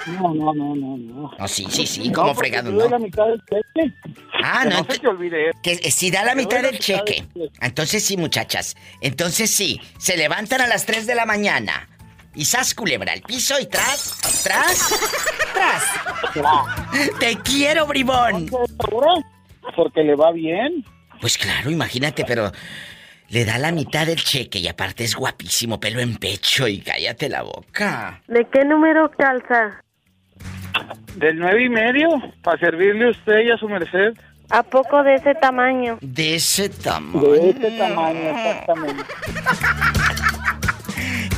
No, 0.06 0.34
no, 0.34 0.52
no, 0.52 0.74
no, 0.74 0.97
no. 0.97 1.30
No, 1.38 1.48
sí, 1.48 1.66
sí, 1.70 1.86
sí, 1.86 2.10
como 2.10 2.28
No, 2.28 2.34
fregado, 2.34 2.72
¿no? 2.72 2.88
la 2.88 2.98
mitad 2.98 3.26
del 3.26 3.40
cheque. 3.44 3.94
Ah, 4.42 4.60
Que 4.64 4.68
no. 4.70 4.78
no 4.78 4.86
se 4.90 4.98
te 4.98 5.06
olvide. 5.09 5.51
Que 5.62 5.72
eh, 5.72 5.90
si 5.90 6.10
da 6.10 6.24
la 6.24 6.34
mitad 6.34 6.62
del 6.62 6.78
cheque. 6.78 7.24
Entonces 7.60 8.02
sí, 8.05 8.16
muchachas. 8.16 8.74
Entonces 9.01 9.51
sí, 9.51 9.80
se 9.98 10.16
levantan 10.16 10.60
a 10.62 10.66
las 10.66 10.86
3 10.86 11.06
de 11.06 11.14
la 11.14 11.26
mañana. 11.26 11.88
Y 12.35 12.44
sas 12.44 12.74
culebra 12.74 13.12
al 13.12 13.23
piso 13.23 13.55
y 13.61 13.66
tras, 13.66 14.43
tras, 14.44 14.94
tras. 16.32 17.19
Te 17.19 17.36
quiero, 17.39 17.86
bribón. 17.86 18.48
Porque 19.77 20.02
le 20.05 20.15
va 20.15 20.31
bien. 20.32 20.85
Pues 21.20 21.36
claro, 21.36 21.70
imagínate, 21.70 22.24
pero 22.24 22.52
le 23.28 23.44
da 23.44 23.59
la 23.59 23.73
mitad 23.73 24.07
del 24.07 24.23
cheque 24.23 24.59
y 24.59 24.69
aparte 24.69 25.05
es 25.05 25.15
guapísimo, 25.15 25.78
pelo 25.78 26.01
en 26.01 26.16
pecho 26.16 26.66
y 26.66 26.81
cállate 26.81 27.28
la 27.28 27.43
boca. 27.43 28.23
¿De 28.28 28.47
qué 28.52 28.65
número 28.65 29.11
calza? 29.11 29.82
Del 31.16 31.39
nueve 31.39 31.65
y 31.65 31.69
medio, 31.69 32.09
para 32.43 32.59
servirle 32.59 33.09
a 33.09 33.11
usted 33.11 33.40
y 33.44 33.51
a 33.51 33.57
su 33.57 33.69
merced. 33.69 34.15
¿A 34.51 34.62
poco 34.62 35.02
de 35.02 35.15
ese 35.15 35.35
tamaño? 35.35 35.98
De 36.01 36.36
ese 36.36 36.69
tamaño. 36.69 37.31
De 37.31 37.51
ese 37.51 37.70
tamaño, 37.78 38.20
exactamente. 38.20 39.05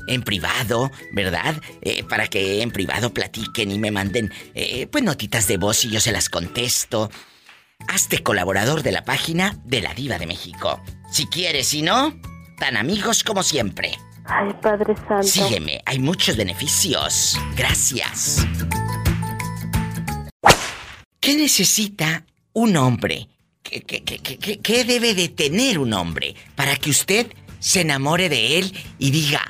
en 0.07 0.23
privado, 0.23 0.91
¿verdad? 1.13 1.61
Eh, 1.83 2.05
para 2.05 2.27
que 2.29 2.63
en 2.63 2.71
privado 2.71 3.13
platiquen 3.13 3.71
y 3.71 3.79
me 3.79 3.91
manden 3.91 4.33
eh, 4.55 4.87
pues 4.87 5.05
notitas 5.05 5.47
de 5.49 5.57
voz 5.57 5.85
y 5.85 5.91
yo 5.91 6.01
se 6.01 6.13
las 6.13 6.29
contesto. 6.29 7.11
Hazte 7.89 8.23
colaborador 8.23 8.83
de 8.83 8.93
la 8.93 9.05
página 9.05 9.59
de 9.65 9.81
la 9.81 9.95
Diva 9.95 10.19
de 10.19 10.27
México. 10.27 10.81
Si 11.11 11.27
quieres, 11.27 11.69
si 11.69 11.83
no, 11.83 12.15
tan 12.59 12.77
amigos 12.77 13.25
como 13.25 13.43
siempre. 13.43 13.93
Ay, 14.27 14.53
Padre 14.63 14.95
Santo. 15.09 15.23
Sígueme, 15.23 15.81
hay 15.87 15.99
muchos 15.99 16.37
beneficios. 16.37 17.39
Gracias. 17.57 18.47
¿Qué 21.21 21.37
necesita 21.37 22.25
un 22.53 22.77
hombre? 22.77 23.29
¿Qué, 23.63 23.83
qué- 23.83 24.85
debe 24.85 25.15
de 25.15 25.29
tener 25.29 25.79
un 25.79 25.93
hombre 25.93 26.35
para 26.57 26.77
que 26.77 26.91
usted 26.91 27.27
se 27.61 27.83
enamore 27.83 28.29
de 28.29 28.59
él 28.59 28.73
y 28.99 29.11
diga, 29.11 29.43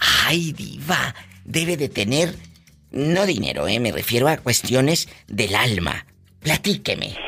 ay 0.00 0.52
diva, 0.52 1.14
debe 1.44 1.76
de 1.76 1.88
tener, 1.88 2.34
no 2.90 3.26
dinero, 3.26 3.68
eh, 3.68 3.80
me 3.80 3.92
refiero 3.92 4.28
a 4.28 4.36
cuestiones 4.38 5.08
del 5.26 5.54
alma. 5.54 6.06
Platíqueme. 6.40 7.27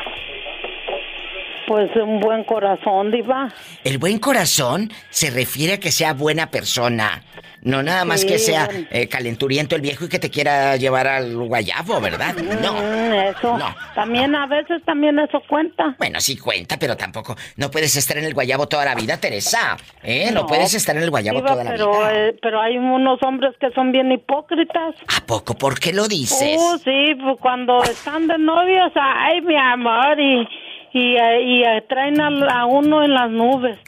Pues 1.71 1.89
un 1.95 2.19
buen 2.19 2.43
corazón, 2.43 3.13
diva. 3.13 3.49
El 3.85 3.99
buen 3.99 4.19
corazón 4.19 4.91
se 5.09 5.31
refiere 5.31 5.75
a 5.75 5.79
que 5.79 5.93
sea 5.93 6.15
buena 6.15 6.51
persona. 6.51 7.23
No 7.63 7.81
nada 7.85 8.05
más 8.05 8.23
Sí, 8.23 8.27
que 8.27 8.39
sea 8.41 8.69
eh, 8.91 9.07
calenturiento 9.07 9.77
el 9.77 9.81
viejo 9.83 10.07
y 10.07 10.09
que 10.09 10.19
te 10.19 10.31
quiera 10.31 10.75
llevar 10.75 11.07
al 11.07 11.37
guayabo, 11.37 12.01
¿verdad? 12.01 12.35
No. 12.35 12.73
Mm, 12.73 13.13
eso. 13.37 13.57
También 13.95 14.35
a 14.35 14.47
veces 14.49 14.83
también 14.85 15.17
eso 15.21 15.41
cuenta. 15.49 15.95
Bueno, 15.99 16.21
sí 16.21 16.37
cuenta, 16.37 16.77
pero 16.77 16.97
tampoco. 16.97 17.37
No 17.57 17.71
puedes 17.71 17.95
estar 17.95 18.19
en 18.19 18.25
el 18.25 18.35
guayabo 18.35 18.67
toda 18.67 18.85
la 18.85 18.97
vida, 18.97 19.19
Teresa. 19.21 19.77
¿Eh? 20.03 20.31
No, 20.33 20.41
No, 20.41 20.47
puedes 20.49 20.75
estar 20.75 20.97
en 20.97 21.05
el 21.05 21.11
guayabo 21.11 21.39
Diva, 21.39 21.51
toda 21.53 21.63
la 21.63 21.71
pero, 21.71 21.93
vida. 21.93 22.15
eh, 22.31 22.37
pero 22.43 22.61
hay 22.61 22.79
unos 22.79 23.23
hombres 23.23 23.55
que 23.61 23.71
son 23.77 23.93
bien 23.93 24.11
hipócritas. 24.11 24.97
¿A 25.17 25.25
poco? 25.25 25.55
¿Por 25.55 25.79
qué 25.79 25.93
lo 25.93 26.09
dices? 26.09 26.59
Uh, 26.59 26.79
sí, 26.79 27.15
pues 27.23 27.39
cuando 27.41 27.81
están 27.85 28.27
de 28.27 28.39
novios, 28.39 28.91
ay, 28.97 29.41
mi 29.43 29.57
amor, 29.57 30.19
y, 30.19 30.49
y, 30.93 31.17
y, 31.17 31.63
traen 31.89 32.21
al- 32.21 32.49
a, 32.49 32.67
uno 32.67 33.03
en 33.03 33.15
las 33.15 33.31
nubes. 33.31 33.79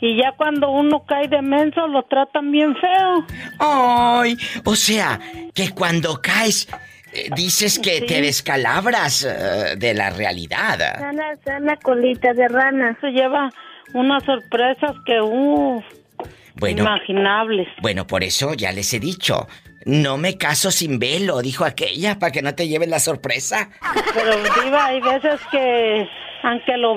Y 0.00 0.16
ya 0.16 0.32
cuando 0.36 0.70
uno 0.70 1.04
cae 1.06 1.26
de 1.28 1.42
menso, 1.42 1.86
lo 1.88 2.02
tratan 2.04 2.52
bien 2.52 2.76
feo. 2.76 3.24
Ay, 3.58 4.36
o 4.64 4.76
sea, 4.76 5.18
que 5.54 5.70
cuando 5.74 6.20
caes 6.22 6.68
eh, 7.12 7.30
dices 7.34 7.78
que 7.78 8.00
Sí. 8.00 8.06
te 8.06 8.20
descalabras 8.20 9.24
eh, 9.24 9.76
de 9.76 9.94
la 9.94 10.10
realidad. 10.10 10.78
Sana, 10.98 11.24
sana 11.44 11.76
colita 11.76 12.32
de 12.34 12.46
rana. 12.48 12.96
Se 13.00 13.08
lleva 13.10 13.50
unas 13.94 14.22
sorpresas 14.24 14.92
que, 15.06 15.20
uh, 15.20 15.82
Bueno. 16.56 16.82
imaginables. 16.82 17.66
Bueno, 17.80 18.06
por 18.06 18.22
eso 18.22 18.52
ya 18.54 18.70
les 18.72 18.92
he 18.92 19.00
dicho. 19.00 19.48
No 19.86 20.18
me 20.18 20.36
caso 20.36 20.70
sin 20.70 20.98
velo, 20.98 21.40
dijo 21.40 21.64
aquella, 21.64 22.18
para 22.18 22.30
que 22.30 22.42
no 22.42 22.54
te 22.54 22.68
lleven 22.68 22.90
la 22.90 22.98
sorpresa. 23.00 23.70
Pero, 24.12 24.36
Diva, 24.62 24.86
hay 24.86 25.00
veces 25.00 25.40
que, 25.50 26.06
aunque 26.42 26.76
lo, 26.76 26.96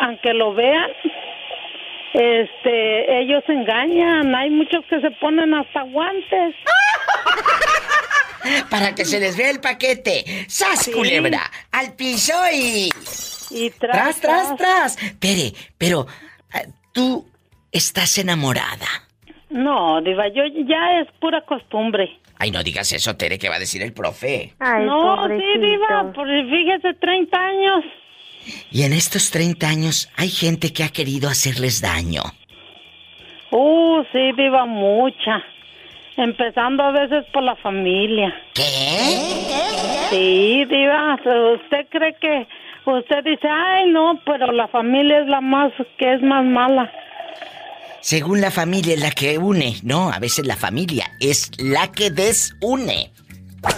aunque 0.00 0.34
lo 0.34 0.54
vean, 0.54 0.90
este, 2.14 3.20
ellos 3.20 3.44
engañan. 3.48 4.34
Hay 4.34 4.50
muchos 4.50 4.84
que 4.86 5.00
se 5.00 5.10
ponen 5.12 5.54
hasta 5.54 5.82
guantes. 5.82 6.54
Para 8.70 8.94
que 8.94 9.04
se 9.04 9.20
les 9.20 9.36
vea 9.36 9.50
el 9.50 9.60
paquete. 9.60 10.24
¡Sas, 10.48 10.84
Sí. 10.84 10.92
culebra! 10.92 11.40
¡Al 11.72 11.94
piso 11.94 12.32
y... 12.52 12.88
Y 13.50 13.70
tras, 13.70 14.20
tras, 14.20 14.56
tras. 14.56 14.96
Tere, 15.18 15.52
pero 15.78 16.06
ah, 16.52 16.60
tú 16.92 17.26
estás 17.72 18.18
enamorada. 18.18 18.86
No, 19.48 20.02
Diva, 20.02 20.28
yo 20.28 20.42
ya 20.66 21.00
es 21.00 21.08
pura 21.18 21.40
costumbre. 21.46 22.18
Ay, 22.38 22.50
no 22.50 22.62
digas 22.62 22.92
eso, 22.92 23.16
Tere, 23.16 23.38
que 23.38 23.48
va 23.48 23.56
a 23.56 23.58
decir 23.58 23.80
el 23.82 23.94
profe. 23.94 24.52
no, 24.60 25.26
sí, 25.28 25.58
Diva, 25.58 26.12
porque 26.14 26.44
fíjese, 26.50 26.92
30 26.94 27.36
años. 27.38 27.84
Y 28.70 28.82
en 28.82 28.92
estos 28.92 29.30
30 29.30 29.68
años 29.68 30.10
hay 30.16 30.28
gente 30.28 30.72
que 30.72 30.84
ha 30.84 30.88
querido 30.88 31.28
hacerles 31.28 31.80
daño. 31.80 32.22
Uh, 33.50 34.02
sí, 34.12 34.32
Diva, 34.36 34.66
mucha. 34.66 35.42
Empezando 36.16 36.82
a 36.82 36.90
veces 36.90 37.24
por 37.32 37.42
la 37.42 37.56
familia. 37.56 38.34
¿Qué? 38.54 38.64
Sí, 40.10 40.64
Diva, 40.64 41.18
usted 41.54 41.86
cree 41.90 42.16
que... 42.20 42.46
Usted 42.84 43.22
dice, 43.22 43.46
ay, 43.46 43.90
no, 43.90 44.18
pero 44.24 44.50
la 44.50 44.66
familia 44.68 45.20
es 45.20 45.26
la 45.28 45.40
más... 45.42 45.72
que 45.98 46.14
es 46.14 46.22
más 46.22 46.44
mala. 46.44 46.90
Según 48.00 48.40
la 48.40 48.50
familia 48.50 48.94
es 48.94 49.00
la 49.00 49.10
que 49.10 49.36
une, 49.38 49.76
no, 49.82 50.10
a 50.10 50.18
veces 50.18 50.46
la 50.46 50.56
familia 50.56 51.10
es 51.20 51.50
la 51.58 51.90
que 51.92 52.10
desune. 52.10 53.10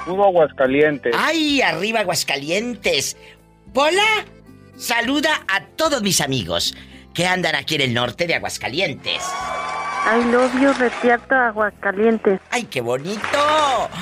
Puro 0.05 0.25
Aguascalientes. 0.25 1.13
¡Ay, 1.17 1.61
arriba 1.61 1.99
Aguascalientes! 1.99 3.15
¡Pola! 3.73 4.25
Saluda 4.75 5.43
a 5.47 5.65
todos 5.67 6.01
mis 6.01 6.21
amigos 6.21 6.75
que 7.13 7.27
andan 7.27 7.55
aquí 7.55 7.75
en 7.75 7.81
el 7.81 7.93
norte 7.93 8.25
de 8.25 8.35
Aguascalientes. 8.35 9.21
I 10.05 10.21
love 10.31 10.53
you, 10.61 10.73
Retierto 10.73 11.33
Aguascalientes. 11.35 12.39
¡Ay, 12.51 12.63
qué 12.65 12.81
bonito! 12.81 13.21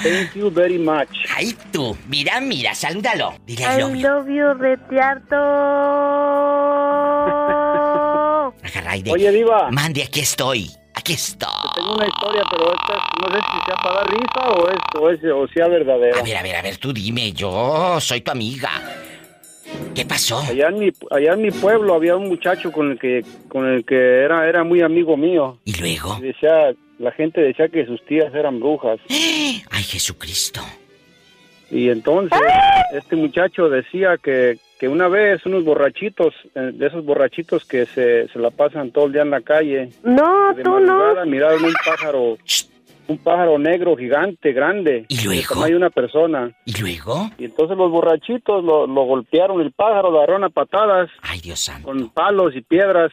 Thank 0.01 0.33
you 0.35 0.49
very 0.51 0.79
much. 0.79 1.07
¡Ay, 1.35 1.55
tú! 1.71 1.95
Mira, 2.07 2.41
mira, 2.41 2.73
salúdalo. 2.73 3.35
Dile 3.45 3.63
I 3.63 3.65
I 3.65 3.77
love 3.81 3.95
you. 3.95 4.07
love 4.07 4.27
you, 4.29 4.53
Retierto. 4.55 5.35
Agarraide. 8.63 9.11
Oye, 9.11 9.31
Diva. 9.31 9.69
Mande, 9.71 10.03
aquí 10.03 10.19
estoy. 10.21 10.71
Aquí 10.95 11.13
estoy. 11.13 11.49
Tengo 11.75 11.93
una 11.95 12.07
historia, 12.07 12.43
pero 12.51 12.73
esta 12.73 12.93
es- 12.95 13.01
no 13.21 13.27
sé 13.35 13.39
si 13.51 13.57
sea 13.65 13.75
para 13.77 13.95
dar 13.95 14.07
risa 14.11 14.49
o, 14.49 14.67
es, 14.69 14.79
o, 14.99 15.09
es, 15.09 15.19
o 15.33 15.47
sea 15.53 15.67
verdadera. 15.67 16.19
A 16.19 16.23
ver, 16.23 16.37
a 16.37 16.43
ver, 16.43 16.55
a 16.57 16.61
ver, 16.61 16.77
tú 16.77 16.91
dime, 16.93 17.31
yo 17.31 17.99
soy 18.01 18.21
tu 18.21 18.31
amiga. 18.31 18.69
¿Qué 19.95 20.05
pasó? 20.05 20.39
Allá 20.39 20.69
en, 20.69 20.79
mi, 20.79 20.89
allá 21.11 21.33
en 21.33 21.41
mi 21.41 21.51
pueblo 21.51 21.93
había 21.93 22.15
un 22.15 22.27
muchacho 22.27 22.71
con 22.71 22.91
el 22.91 22.99
que 22.99 23.23
con 23.47 23.67
el 23.67 23.83
que 23.85 23.95
era 24.23 24.47
era 24.47 24.63
muy 24.63 24.81
amigo 24.81 25.17
mío. 25.17 25.57
¿Y 25.65 25.73
luego? 25.79 26.17
Y 26.19 26.23
decía, 26.27 26.73
la 26.99 27.11
gente 27.11 27.41
decía 27.41 27.67
que 27.67 27.85
sus 27.85 28.03
tías 28.05 28.33
eran 28.33 28.59
brujas. 28.59 28.99
¡Ay, 29.09 29.83
Jesucristo! 29.83 30.61
Y 31.69 31.89
entonces 31.89 32.37
este 32.93 33.15
muchacho 33.15 33.69
decía 33.69 34.17
que, 34.21 34.57
que 34.79 34.89
una 34.89 35.07
vez 35.07 35.45
unos 35.45 35.63
borrachitos, 35.63 36.33
eh, 36.55 36.71
de 36.73 36.87
esos 36.87 37.05
borrachitos 37.05 37.63
que 37.65 37.85
se, 37.85 38.27
se 38.27 38.39
la 38.39 38.49
pasan 38.49 38.91
todo 38.91 39.05
el 39.05 39.13
día 39.13 39.21
en 39.21 39.29
la 39.29 39.39
calle, 39.41 39.89
No, 40.03 40.53
de 40.53 40.63
tú 40.63 40.79
no. 40.81 41.25
miraron 41.25 41.63
un 41.63 41.73
pájaro, 41.85 42.37
un 43.11 43.17
pájaro 43.17 43.59
negro 43.59 43.95
gigante, 43.95 44.53
grande. 44.53 45.05
¿Y 45.07 45.23
luego? 45.23 45.63
Hay 45.63 45.73
una 45.73 45.89
persona. 45.89 46.51
¿Y 46.65 46.79
luego? 46.79 47.29
Y 47.37 47.45
entonces 47.45 47.77
los 47.77 47.91
borrachitos 47.91 48.63
lo, 48.63 48.87
lo 48.87 49.03
golpearon 49.03 49.61
el 49.61 49.71
pájaro, 49.71 50.11
lo 50.11 50.17
agarraron 50.19 50.45
a 50.45 50.49
patadas. 50.49 51.09
Ay, 51.21 51.39
Dios 51.39 51.59
santo. 51.59 51.87
Con 51.87 52.09
palos 52.09 52.55
y 52.55 52.61
piedras. 52.61 53.11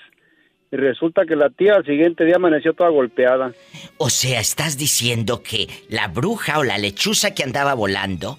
Y 0.70 0.76
resulta 0.76 1.24
que 1.24 1.34
la 1.34 1.48
tía 1.48 1.76
al 1.76 1.84
siguiente 1.84 2.24
día 2.24 2.36
amaneció 2.36 2.74
toda 2.74 2.90
golpeada. 2.90 3.52
O 3.96 4.10
sea, 4.10 4.38
estás 4.40 4.76
diciendo 4.76 5.42
que 5.42 5.66
la 5.88 6.08
bruja 6.08 6.58
o 6.58 6.64
la 6.64 6.76
lechuza 6.76 7.34
que 7.34 7.42
andaba 7.42 7.72
volando 7.72 8.38